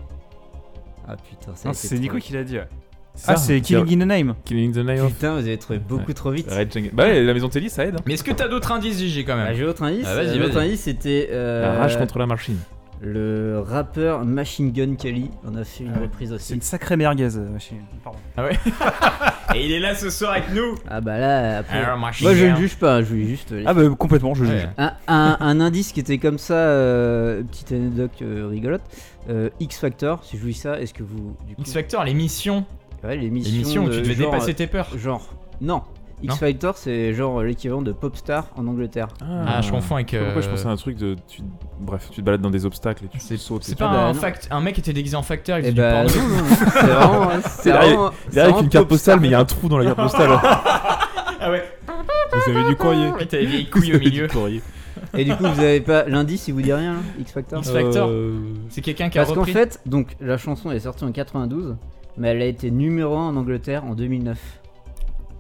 Ah 1.09 1.16
putain, 1.16 1.55
ça 1.55 1.68
a 1.68 1.68
Non, 1.68 1.72
été 1.72 1.89
c'est 1.89 1.94
trop 1.94 2.02
Nico 2.02 2.16
qui 2.18 2.32
l'a 2.32 2.44
dit. 2.44 2.56
ouais. 2.56 2.68
Ça, 3.14 3.32
Ah, 3.32 3.36
c'est 3.36 3.60
Killing 3.60 4.01
in 4.01 4.05
the 4.05 4.09
Name. 4.09 4.34
Killing 4.44 4.70
in 4.70 4.82
the 4.82 4.84
Name. 4.86 5.06
Putain, 5.09 5.32
vous 5.34 5.40
avez 5.47 5.59
trouvé 5.59 5.78
beaucoup 5.78 6.09
Ouais. 6.09 6.14
trop 6.14 6.30
vite. 6.30 6.51
Red. 6.51 6.70
Bah 6.94 7.05
ouais, 7.05 7.22
la 7.22 7.34
maison 7.34 7.48
Telly, 7.51 7.68
ça 7.68 7.84
aide. 7.84 7.97
hein. 7.97 8.02
Mais 8.06 8.14
est-ce 8.14 8.24
que 8.24 8.32
t'as 8.32 8.48
d'autres 8.48 8.72
indices, 8.72 8.98
Gigi, 8.98 9.24
quand 9.24 9.36
Bah, 9.36 9.44
même 9.44 9.55
J'ai 9.55 9.64
autre 9.64 9.82
indice. 9.82 10.06
Ah, 10.09 10.14
vas-y, 10.14 10.39
Euh, 10.39 10.43
L'autre 10.43 10.59
indice 10.59 10.80
c'était 10.80 11.28
euh, 11.30 11.74
La 11.74 11.78
rage 11.80 11.98
contre 11.98 12.18
la 12.18 12.26
machine. 12.26 12.56
le 13.02 13.60
rappeur 13.60 14.24
Machine 14.24 14.72
Gun 14.72 14.94
Kelly. 14.94 15.30
On 15.44 15.55
a 15.56 15.64
fait 15.64 15.84
une 15.84 15.90
Ah 15.94 15.98
ouais. 15.98 16.02
reprise 16.05 16.28
C'est 16.30 16.34
aussi. 16.36 16.55
une 16.55 16.62
sacrée 16.62 16.97
merguez. 16.97 17.36
euh, 17.36 17.48
machine. 17.51 17.82
Pardon. 18.02 18.18
Et 19.55 19.66
il 19.66 19.72
est 19.72 19.80
là 19.80 19.94
ce 19.94 20.09
soir 20.09 20.32
avec 20.32 20.51
nous 20.55 20.76
Ah 20.89 21.02
bah 21.02 21.18
là, 21.18 21.59
après. 21.59 21.78
Alors, 21.78 21.98
Machine 21.98 22.26
Moi 22.26 22.34
je 22.34 22.47
ne 22.47 22.56
juge 22.56 22.76
pas, 22.76 23.02
je 23.02 23.06
voulais 23.09 23.26
juste. 23.26 23.51
les- 23.51 23.64
Ah 23.66 23.74
bah 23.74 23.82
complètement, 23.98 24.32
je 24.34 24.44
Ouais. 24.44 24.51
juge. 24.60 24.68
Un, 24.78 24.93
un- 25.09 25.36
un 25.39 25.60
indice 25.60 25.93
qui 25.93 26.01
était 26.01 26.16
comme 26.18 26.39
ça, 26.39 26.55
euh, 26.55 27.43
petite 27.43 27.72
anecdote 27.72 28.12
euh, 28.22 28.47
rigolote. 28.48 28.80
Euh, 29.28 29.51
X 29.60 29.78
Factor, 29.78 30.24
si 30.24 30.36
je 30.39 30.43
vous 30.43 30.48
dis 30.48 30.55
ça, 30.55 30.80
est-ce 30.80 30.94
que 30.94 31.02
vous. 31.02 31.36
Du 31.47 31.55
coup, 31.55 31.60
X 31.60 31.72
Factor, 31.74 32.02
l'émission. 32.05 32.64
Ouais, 33.05 33.16
l'émission. 33.16 33.53
L'émission 33.53 33.85
où 33.85 33.89
de 33.89 33.95
tu 33.97 34.03
devais 34.03 34.15
genre, 34.15 34.33
dépasser 34.33 34.55
tes 34.55 34.66
peurs. 34.66 34.89
euh, 34.95 34.99
Genre. 34.99 35.27
Non. 35.61 35.83
X 36.23 36.35
Non 36.35 36.39
Factor, 36.39 36.77
c'est 36.77 37.15
genre 37.15 37.43
l'équivalent 37.43 37.83
de 37.83 37.91
Popstar 37.91 38.47
en 38.57 38.69
Angleterre. 38.69 39.09
Ah, 39.20 39.61
je 39.61 39.73
confonds 39.73 39.97
avec. 39.97 40.12
Pas 40.12 40.19
Pourquoi 40.24 40.41
je 40.43 40.47
euh, 40.47 40.51
pensais 40.53 40.66
à 40.69 40.70
un 40.70 40.77
truc 40.77 40.97
de. 40.97 41.16
tu- 41.27 41.43
Bref, 41.81 42.09
tu 42.12 42.20
te 42.20 42.24
balades 42.24 42.41
dans 42.41 42.51
des 42.51 42.65
obstacles 42.65 43.07
et 43.07 43.09
tu 43.09 43.19
C'est 43.19 43.37
sautes. 43.37 43.65
C'est 43.65 43.73
et 43.73 43.74
pas 43.74 43.89
Ah 43.91 43.93
bah, 43.93 44.05
un, 44.05 44.12
non. 44.12 44.20
fact... 44.20 44.47
un 44.53 44.61
mec 44.61 44.74
qui 44.74 44.81
était 44.83 44.93
déguisé 44.93 45.16
en 45.16 45.23
facteur, 45.23 45.59
il 45.59 45.66
Et 45.66 45.70
faisait 45.73 45.83
bah 45.83 46.05
du 46.05 46.16
non, 46.16 46.24
porno. 46.29 46.37
non, 46.43 46.49
c'est 46.70 46.87
vraiment. 46.87 47.31
C'est 47.49 47.73
derrière- 47.73 47.97
vraiment. 47.97 48.11
c'est 48.31 48.39
avec 48.41 48.51
vraiment 48.53 48.61
une 48.62 48.69
carte 48.69 48.89
postale, 48.89 49.19
mais 49.20 49.29
il 49.29 49.31
y 49.33 49.35
a 49.35 49.41
un 49.41 49.45
trou 49.45 49.69
dans 49.69 49.79
la 49.79 49.85
carte 49.87 49.99
postale. 49.99 50.31
Ah 51.45 51.51
ouais. 51.51 51.65
Vous 52.47 52.51
avez 52.57 52.69
du 52.69 52.77
courrier. 52.77 53.09
Et 53.19 53.27
t'as 53.27 53.39
des 53.39 53.47
vieilles 53.47 53.69
couilles 53.69 53.97
au 53.97 53.99
milieu. 53.99 54.29
Et 55.19 55.24
du 55.24 55.35
coup, 55.35 55.43
vous 55.43 55.59
avez 55.61 55.81
pas 55.81 56.05
l'indice, 56.05 56.47
il 56.47 56.55
vous 56.55 56.62
dit 56.62 56.73
rien, 56.73 56.93
là 56.95 56.99
X 57.19 57.33
Factor 57.33 57.59
X 57.59 57.70
Factor. 57.73 58.09
Euh, 58.09 58.39
C'est 58.69 58.81
quelqu'un 58.81 59.09
qui 59.11 59.19
a 59.19 59.23
Parce 59.23 59.35
qu'en 59.35 59.41
repris. 59.41 59.53
fait, 59.53 59.81
donc 59.85 60.15
la 60.20 60.39
chanson 60.39 60.70
est 60.70 60.79
sortie 60.79 61.03
en 61.05 61.11
92, 61.11 61.74
mais 62.16 62.28
elle 62.28 62.43
a 62.43 62.47
été 62.47 62.70
numéro 62.70 63.16
1 63.16 63.28
en 63.28 63.36
Angleterre 63.36 63.84
en 63.84 63.94
2009. 63.94 64.39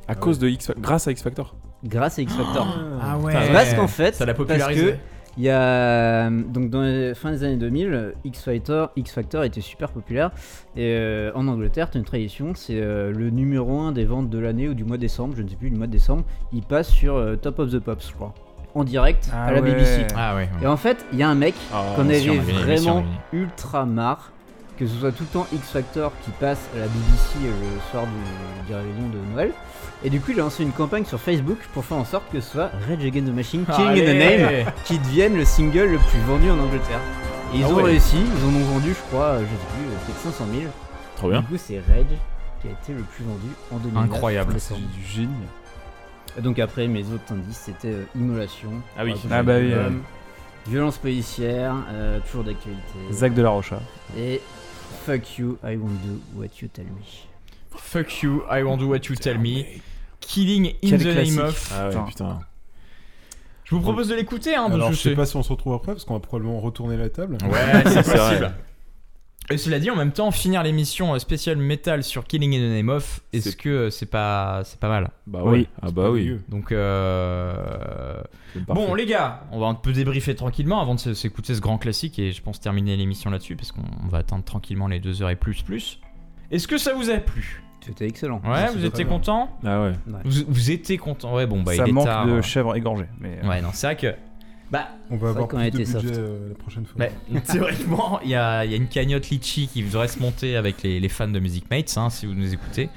À 0.08 0.14
cause 0.14 0.38
de 0.38 0.48
X 0.48 0.66
Factor. 0.66 0.82
Grâce 0.82 1.08
à 1.08 1.12
X 1.12 1.22
Factor. 1.22 1.54
Grâce 1.84 2.18
à 2.18 2.22
X 2.22 2.34
Factor. 2.34 2.78
Ah 3.00 3.18
ouais. 3.18 3.32
Parce 3.52 3.74
qu'en 3.74 3.88
fait, 3.88 4.14
Ça 4.14 4.26
l'a 4.26 4.34
parce 4.34 4.48
que 4.48 4.94
il 5.38 5.44
y 5.44 5.48
a 5.48 6.28
donc 6.28 6.68
dans 6.68 6.82
les 6.82 7.14
fins 7.14 7.30
des 7.30 7.42
années 7.42 7.56
2000, 7.56 8.12
X 8.24 8.42
Factor, 8.42 8.90
X 8.96 9.12
Factor 9.12 9.44
était 9.44 9.62
super 9.62 9.90
populaire 9.90 10.30
et 10.76 10.94
euh, 10.94 11.32
en 11.34 11.48
Angleterre, 11.48 11.88
t'as 11.90 11.98
une 11.98 12.04
tradition, 12.04 12.52
c'est 12.54 12.78
euh, 12.78 13.12
le 13.12 13.30
numéro 13.30 13.80
1 13.80 13.92
des 13.92 14.04
ventes 14.04 14.28
de 14.28 14.38
l'année 14.38 14.68
ou 14.68 14.74
du 14.74 14.84
mois 14.84 14.98
de 14.98 15.00
décembre, 15.02 15.34
je 15.34 15.42
ne 15.42 15.48
sais 15.48 15.56
plus, 15.56 15.70
du 15.70 15.76
mois 15.76 15.86
de 15.86 15.92
décembre, 15.92 16.24
il 16.52 16.62
passe 16.62 16.90
sur 16.90 17.16
euh, 17.16 17.36
Top 17.36 17.60
of 17.60 17.70
the 17.70 17.78
Pops, 17.78 18.08
je 18.08 18.12
crois, 18.12 18.34
en 18.74 18.84
direct 18.84 19.30
Ah 19.32 19.44
à 19.44 19.52
la 19.52 19.62
ouais. 19.62 19.72
BBC. 19.72 20.06
Ah 20.14 20.36
ouais. 20.36 20.50
Et 20.62 20.66
en 20.66 20.76
fait, 20.76 21.02
il 21.14 21.18
y 21.18 21.22
a 21.22 21.30
un 21.30 21.34
mec 21.34 21.54
Ah, 21.72 21.82
qu'on 21.96 22.10
avait 22.10 22.20
vraiment 22.36 23.02
ultra 23.32 23.86
marre 23.86 24.32
que 24.78 24.86
ce 24.86 24.94
soit 24.96 25.12
tout 25.12 25.22
le 25.24 25.28
temps 25.28 25.46
X 25.52 25.70
Factor 25.70 26.12
qui 26.24 26.30
passe 26.32 26.58
à 26.74 26.80
la 26.80 26.86
BBC 26.86 27.36
euh, 27.44 27.50
le 27.50 27.90
soir 27.90 28.04
du, 28.06 28.66
du 28.66 28.74
réveillon 28.74 29.08
de 29.08 29.18
Noël. 29.34 29.52
Et 30.04 30.10
du 30.10 30.20
coup, 30.20 30.32
il 30.32 30.40
a 30.40 30.44
lancé 30.44 30.62
une 30.62 30.72
campagne 30.72 31.04
sur 31.04 31.20
Facebook 31.20 31.58
pour 31.74 31.84
faire 31.84 31.98
en 31.98 32.04
sorte 32.04 32.24
que 32.32 32.40
ce 32.40 32.50
soit 32.52 32.70
Rage 32.88 33.04
Against 33.04 33.28
the 33.28 33.34
Machine, 33.34 33.64
King 33.66 33.86
in 33.86 33.94
the 33.94 33.98
Allez. 33.98 34.38
Name, 34.64 34.72
qui 34.84 34.98
devienne 34.98 35.36
le 35.36 35.44
single 35.44 35.90
le 35.92 35.98
plus 35.98 36.18
vendu 36.26 36.50
en 36.50 36.58
Angleterre. 36.58 37.00
Et 37.54 37.58
ils 37.58 37.64
Ah 37.64 37.68
ont 37.68 37.74
ouais. 37.76 37.82
réussi, 37.84 38.16
ils 38.16 38.44
en 38.44 38.48
ont 38.60 38.64
vendu, 38.74 38.90
je 38.94 39.00
crois, 39.10 39.24
euh, 39.26 39.40
je 39.40 39.44
sais 39.44 39.50
plus, 39.76 39.86
euh, 39.86 40.06
peut-être 40.06 40.20
500 40.34 40.44
000. 40.52 40.62
Trop 41.16 41.26
Du 41.28 41.32
bien. 41.34 41.42
coup, 41.42 41.56
c'est 41.56 41.78
Rage 41.80 42.06
qui 42.62 42.68
a 42.68 42.70
été 42.70 42.92
le 42.94 43.02
plus 43.02 43.24
vendu 43.24 43.48
en 43.70 43.76
2009. 43.76 44.04
Incroyable. 44.04 44.54
décembre. 44.54 44.80
Du 44.80 45.04
génie. 45.04 45.28
Et 46.38 46.40
Donc 46.40 46.58
après, 46.58 46.88
mes 46.88 47.02
autres 47.02 47.30
indices, 47.30 47.60
c'était 47.66 47.88
euh, 47.92 48.04
Immolation. 48.16 48.70
Ah 48.98 49.04
oui. 49.04 49.14
Ah 49.30 49.42
bah 49.42 49.54
oui, 49.60 49.72
Violence 50.68 50.96
policière, 50.96 51.74
euh, 51.90 52.20
toujours 52.20 52.44
d'actualité. 52.44 52.82
Zach 53.10 53.34
de 53.34 53.42
la 53.42 53.50
Rocha. 53.50 53.80
Et 54.16 54.40
Fuck 55.06 55.38
you, 55.38 55.58
I 55.64 55.76
won't 55.76 56.00
do 56.02 56.20
what 56.34 56.60
you 56.60 56.68
tell 56.68 56.84
me. 56.84 57.02
Fuck 57.76 58.22
you, 58.22 58.42
I 58.50 58.62
won't 58.62 58.78
do 58.78 58.88
what 58.88 59.08
you 59.08 59.16
tell 59.16 59.38
me. 59.38 59.80
Killing 60.20 60.66
in 60.82 60.88
Quel 60.90 60.98
the 60.98 61.04
classique. 61.12 61.36
name 61.36 61.44
of. 61.46 61.72
Ah 61.74 61.84
ouais, 61.88 61.90
Putain. 61.90 62.04
putain. 62.06 62.38
Je 63.64 63.74
vous 63.74 63.80
propose 63.80 64.08
de 64.08 64.14
l'écouter, 64.14 64.54
hein, 64.54 64.64
parce 64.64 64.74
Alors 64.74 64.88
que 64.90 64.94
je 64.94 65.00
sais 65.00 65.08
c'est- 65.10 65.14
pas 65.16 65.24
si 65.26 65.34
on 65.36 65.42
se 65.42 65.48
retrouve 65.50 65.72
après 65.74 65.92
parce 65.92 66.04
qu'on 66.04 66.14
va 66.14 66.20
probablement 66.20 66.60
retourner 66.60 66.96
la 66.96 67.08
table. 67.08 67.38
Ouais, 67.42 67.82
c'est 67.86 68.02
possible. 68.12 68.52
Et 69.50 69.58
cela 69.58 69.78
dit, 69.80 69.90
en 69.90 69.96
même 69.96 70.12
temps, 70.12 70.30
finir 70.30 70.62
l'émission 70.62 71.14
euh, 71.14 71.18
spéciale 71.18 71.56
métal 71.56 72.02
sur 72.04 72.24
Killing 72.24 72.54
in 72.54 72.58
the 72.58 72.76
Name 72.76 72.88
of, 72.88 73.20
est-ce 73.32 73.50
C'est- 73.50 73.56
que 73.56 73.68
euh, 73.68 73.90
c'est 73.90 74.06
pas, 74.06 74.62
c'est 74.64 74.78
pas 74.78 74.88
mal? 74.88 75.10
Bah 75.26 75.40
Oui. 75.44 75.50
oui. 75.60 75.68
Ah 75.82 75.90
bah 75.90 76.10
oui. 76.10 76.38
Donc, 76.48 76.70
euh... 76.72 78.22
Bon, 78.68 78.94
les 78.94 79.04
gars, 79.06 79.44
on 79.50 79.58
va 79.58 79.66
un 79.66 79.74
peu 79.74 79.92
débriefer 79.92 80.34
tranquillement 80.34 80.80
avant 80.80 80.94
de 80.94 81.00
s'écouter 81.14 81.54
ce 81.54 81.60
grand 81.60 81.78
classique 81.78 82.18
et 82.18 82.32
je 82.32 82.40
pense 82.42 82.60
terminer 82.60 82.96
l'émission 82.96 83.30
là-dessus 83.30 83.56
parce 83.56 83.72
qu'on 83.72 83.82
on 84.04 84.08
va 84.08 84.18
atteindre 84.18 84.44
tranquillement 84.44 84.86
les 84.88 85.00
deux 85.00 85.22
heures 85.22 85.30
et 85.30 85.36
plus 85.36 85.62
plus. 85.62 85.98
Est-ce 86.50 86.68
que 86.68 86.78
ça 86.78 86.92
vous 86.94 87.10
a 87.10 87.16
plu? 87.18 87.62
C'était 87.84 88.06
excellent. 88.06 88.40
Ouais, 88.44 88.66
c'était 88.68 88.78
vous 88.78 88.84
étiez 88.84 89.04
content? 89.06 89.50
Ah 89.64 89.82
ouais. 89.82 89.92
vous, 90.24 90.44
vous 90.48 90.70
étiez 90.70 90.98
content? 90.98 91.34
Ouais, 91.34 91.46
bon, 91.46 91.62
bah 91.62 91.74
ça 91.74 91.84
il 91.84 91.88
est 91.88 91.92
manque 91.92 92.04
tard. 92.06 92.26
de 92.26 92.32
hein. 92.32 92.42
chèvre 92.42 92.76
égorgée. 92.76 93.06
Mais 93.20 93.40
euh, 93.42 93.48
Ouais, 93.48 93.60
non, 93.60 93.70
c'est 93.72 93.86
vrai 93.88 93.96
que. 93.96 94.14
Bah, 94.72 94.88
On 95.10 95.16
va 95.18 95.28
avoir 95.28 95.46
plus 95.48 95.58
de 95.58 95.62
été 95.64 95.78
budget 95.78 95.92
soft. 95.92 96.06
euh, 96.16 96.48
la 96.48 96.54
prochaine 96.54 96.86
fois. 96.86 96.98
Ouais, 97.04 97.12
théoriquement, 97.46 98.18
il 98.24 98.30
y 98.30 98.34
a, 98.34 98.64
il 98.64 98.70
y 98.70 98.74
a 98.74 98.76
une 98.78 98.88
cagnotte 98.88 99.28
litchi 99.28 99.68
qui 99.68 99.82
devrait 99.82 100.08
se 100.08 100.18
monter 100.18 100.56
avec 100.56 100.82
les, 100.82 100.98
les 100.98 101.08
fans 101.10 101.28
de 101.28 101.38
Music 101.38 101.70
Mates, 101.70 101.92
hein, 101.98 102.08
si 102.10 102.24
vous 102.26 102.34
nous 102.34 102.52
écoutez. 102.54 102.88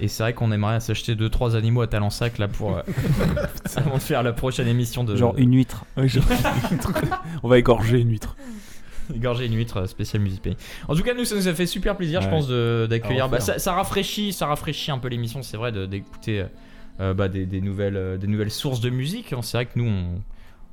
Et 0.00 0.08
c'est 0.08 0.24
vrai 0.24 0.32
qu'on 0.32 0.50
aimerait 0.50 0.80
s'acheter 0.80 1.14
2-3 1.14 1.54
animaux 1.54 1.80
à 1.82 1.86
Talensac 1.86 2.38
là 2.38 2.48
pour. 2.48 2.76
euh, 2.76 2.82
avant 3.76 3.94
de 3.94 4.02
faire 4.02 4.24
la 4.24 4.32
prochaine 4.32 4.66
émission 4.66 5.04
de. 5.04 5.14
genre 5.14 5.34
une 5.38 5.54
huître. 5.54 5.84
Ouais, 5.96 6.08
genre- 6.08 6.24
On 7.44 7.48
va 7.48 7.58
égorger 7.58 8.00
une 8.00 8.10
huître. 8.10 8.36
Égorger 9.14 9.46
une 9.46 9.54
huître 9.54 9.76
euh, 9.82 9.86
spéciale 9.86 10.22
Music 10.22 10.42
Pays. 10.42 10.56
En 10.88 10.96
tout 10.96 11.02
cas, 11.02 11.14
nous, 11.14 11.24
ça 11.24 11.36
nous 11.36 11.46
a 11.46 11.54
fait 11.54 11.66
super 11.66 11.96
plaisir, 11.96 12.22
je 12.22 12.28
pense, 12.28 12.48
de- 12.48 12.86
d'accueillir. 12.90 13.26
À 13.26 13.28
Bah, 13.28 13.38
ça, 13.40 13.58
ça 13.58 13.72
rafraîchit, 13.74 14.32
ça 14.32 14.46
rafraîchit 14.46 14.90
un 14.90 14.98
peu 14.98 15.08
l'émission, 15.08 15.42
c'est 15.42 15.56
vrai, 15.58 15.70
de- 15.72 15.86
d'écouter 15.86 16.44
euh, 17.00 17.14
bah, 17.14 17.28
des, 17.28 17.44
des 17.46 17.60
nouvelles, 17.60 17.96
euh, 17.96 18.16
des 18.16 18.26
nouvelles 18.26 18.50
sources 18.50 18.80
de 18.80 18.90
musique. 18.90 19.32
C'est 19.42 19.56
vrai 19.58 19.66
que 19.66 19.72
nous, 19.78 19.86
on, 19.88 20.22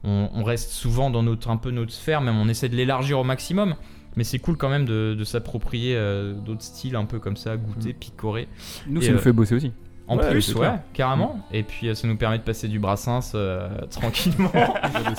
on- 0.04 0.30
on 0.34 0.44
reste 0.44 0.72
souvent 0.72 1.10
dans 1.10 1.24
notre, 1.24 1.50
un 1.50 1.58
peu 1.58 1.72
notre 1.72 1.92
sphère, 1.92 2.22
même 2.22 2.38
on 2.38 2.48
essaie 2.50 2.70
de 2.70 2.76
l'élargir 2.76 3.20
au 3.20 3.24
maximum. 3.24 3.76
Mais 4.18 4.24
c'est 4.26 4.40
cool 4.40 4.58
quand 4.58 4.68
même 4.70 4.84
de, 4.86 5.16
de 5.18 5.24
s'approprier 5.24 5.96
euh, 5.96 6.34
d'autres 6.34 6.64
styles 6.64 6.98
un 6.98 7.06
peu 7.06 7.20
comme 7.20 7.38
ça, 7.38 7.56
goûter, 7.56 7.94
picorer. 7.94 8.50
Nous, 8.88 9.02
Et, 9.02 9.06
ça 9.06 9.12
nous 9.14 9.18
euh, 9.18 9.22
fait 9.22 9.32
bosser 9.32 9.56
aussi. 9.56 9.72
En 10.08 10.18
Ouais, 10.18 10.30
plus, 10.30 10.50
ouais, 10.56 10.60
clair. 10.60 10.80
carrément. 10.92 11.40
Et 11.54 11.64
puis 11.64 11.88
euh, 11.88 11.96
ça 11.96 12.06
nous 12.10 12.18
permet 12.18 12.38
de 12.38 12.44
passer 12.44 12.68
du 12.68 12.78
brassens 12.80 13.32
euh, 13.36 13.70
tranquillement 13.90 14.52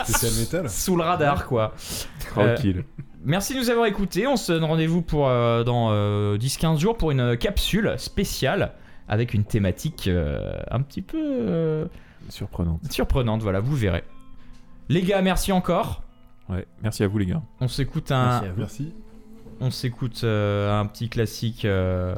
sous 0.68 0.96
le 0.96 1.02
radar, 1.02 1.46
quoi. 1.46 1.72
Tranquille. 2.34 2.84
Merci 3.24 3.54
de 3.54 3.60
nous 3.60 3.70
avoir 3.70 3.86
écoutés. 3.86 4.26
On 4.26 4.36
se 4.36 4.52
donne 4.52 4.64
rendez-vous 4.64 5.00
pour 5.00 5.26
euh, 5.28 5.64
dans 5.64 5.88
euh, 5.92 6.36
10-15 6.36 6.78
jours 6.78 6.98
pour 6.98 7.10
une 7.12 7.36
capsule 7.38 7.94
spéciale 7.96 8.72
avec 9.08 9.32
une 9.32 9.44
thématique 9.44 10.08
euh, 10.08 10.58
un 10.70 10.82
petit 10.82 11.00
peu 11.02 11.18
euh, 11.18 11.86
Surprenante. 12.28 12.80
surprenante. 12.90 13.40
Voilà, 13.42 13.60
vous 13.60 13.74
verrez. 13.74 14.04
Les 14.88 15.02
gars, 15.02 15.22
merci 15.22 15.52
encore. 15.52 16.02
Ouais. 16.48 16.66
Merci 16.82 17.02
à 17.04 17.08
vous 17.08 17.18
les 17.18 17.26
gars. 17.26 17.42
On 17.60 17.68
s'écoute 17.68 18.10
un, 18.12 18.26
Merci 18.40 18.46
à 18.46 18.52
vous. 18.52 18.60
Merci. 18.60 18.94
on 19.60 19.70
s'écoute 19.70 20.20
euh, 20.24 20.78
un 20.78 20.86
petit 20.86 21.08
classique 21.08 21.64
euh, 21.64 22.14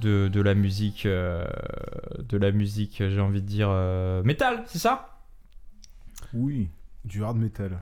de, 0.00 0.28
de 0.28 0.40
la 0.40 0.54
musique, 0.54 1.04
euh, 1.06 1.44
de 2.18 2.36
la 2.38 2.52
musique, 2.52 2.96
j'ai 3.06 3.20
envie 3.20 3.42
de 3.42 3.46
dire 3.46 3.68
euh, 3.70 4.22
métal, 4.22 4.62
c'est 4.66 4.78
ça? 4.78 5.18
Oui. 6.32 6.68
Du 7.04 7.22
hard 7.24 7.36
metal. 7.36 7.78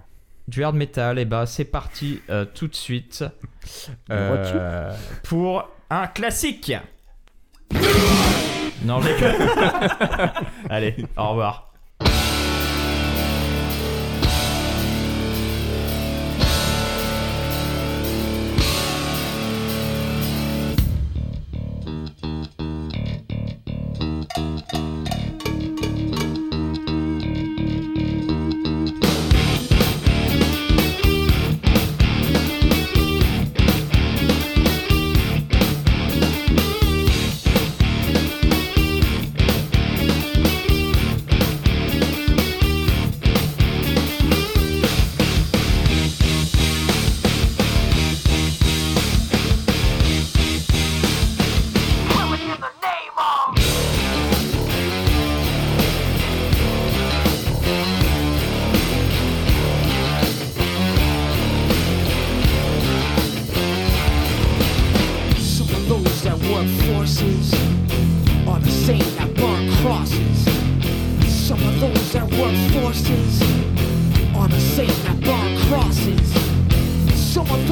Du 0.48 0.62
hard 0.64 0.74
metal, 0.76 1.18
et 1.18 1.24
bah 1.24 1.46
c'est 1.46 1.64
parti 1.64 2.20
euh, 2.28 2.44
tout 2.44 2.68
de 2.68 2.74
suite 2.74 3.24
euh, 4.10 4.92
pour 5.22 5.68
un 5.90 6.06
classique. 6.06 6.72
Non, 8.84 9.00
j'ai 9.00 9.14
Allez, 10.70 10.96
au 11.16 11.28
revoir. 11.30 11.73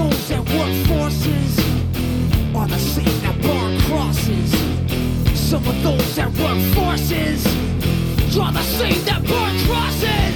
Some 0.02 0.10
of 0.10 0.18
those 0.18 0.28
that 0.28 0.44
work 0.58 0.74
forces 0.88 1.58
are 2.56 2.66
the 2.66 2.78
same 2.78 3.20
that 3.22 3.40
burn 3.40 3.80
crosses. 3.82 4.50
Some 5.38 5.64
of 5.66 5.82
those 5.82 6.16
that 6.16 6.30
work 6.38 6.58
forces 6.74 7.44
draw 8.32 8.50
the 8.50 8.62
same 8.62 9.04
that 9.04 9.22
burn 9.22 9.58
crosses. 9.66 10.34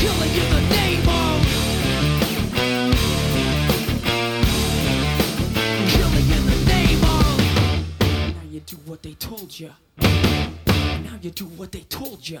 Killing 0.00 0.34
in 0.42 0.48
the 0.56 0.62
name 0.74 1.08
of. 1.20 1.38
Killing 5.92 6.28
in 6.36 6.44
the 6.46 6.58
name 6.66 7.04
of. 7.04 7.36
Now 8.36 8.46
you 8.50 8.60
do 8.60 8.76
what 8.86 9.02
they 9.02 9.14
told 9.14 9.60
ya. 9.60 9.70
Now 10.00 11.18
you 11.20 11.30
do 11.30 11.44
what 11.44 11.72
they 11.72 11.80
told 11.82 12.26
ya 12.26 12.40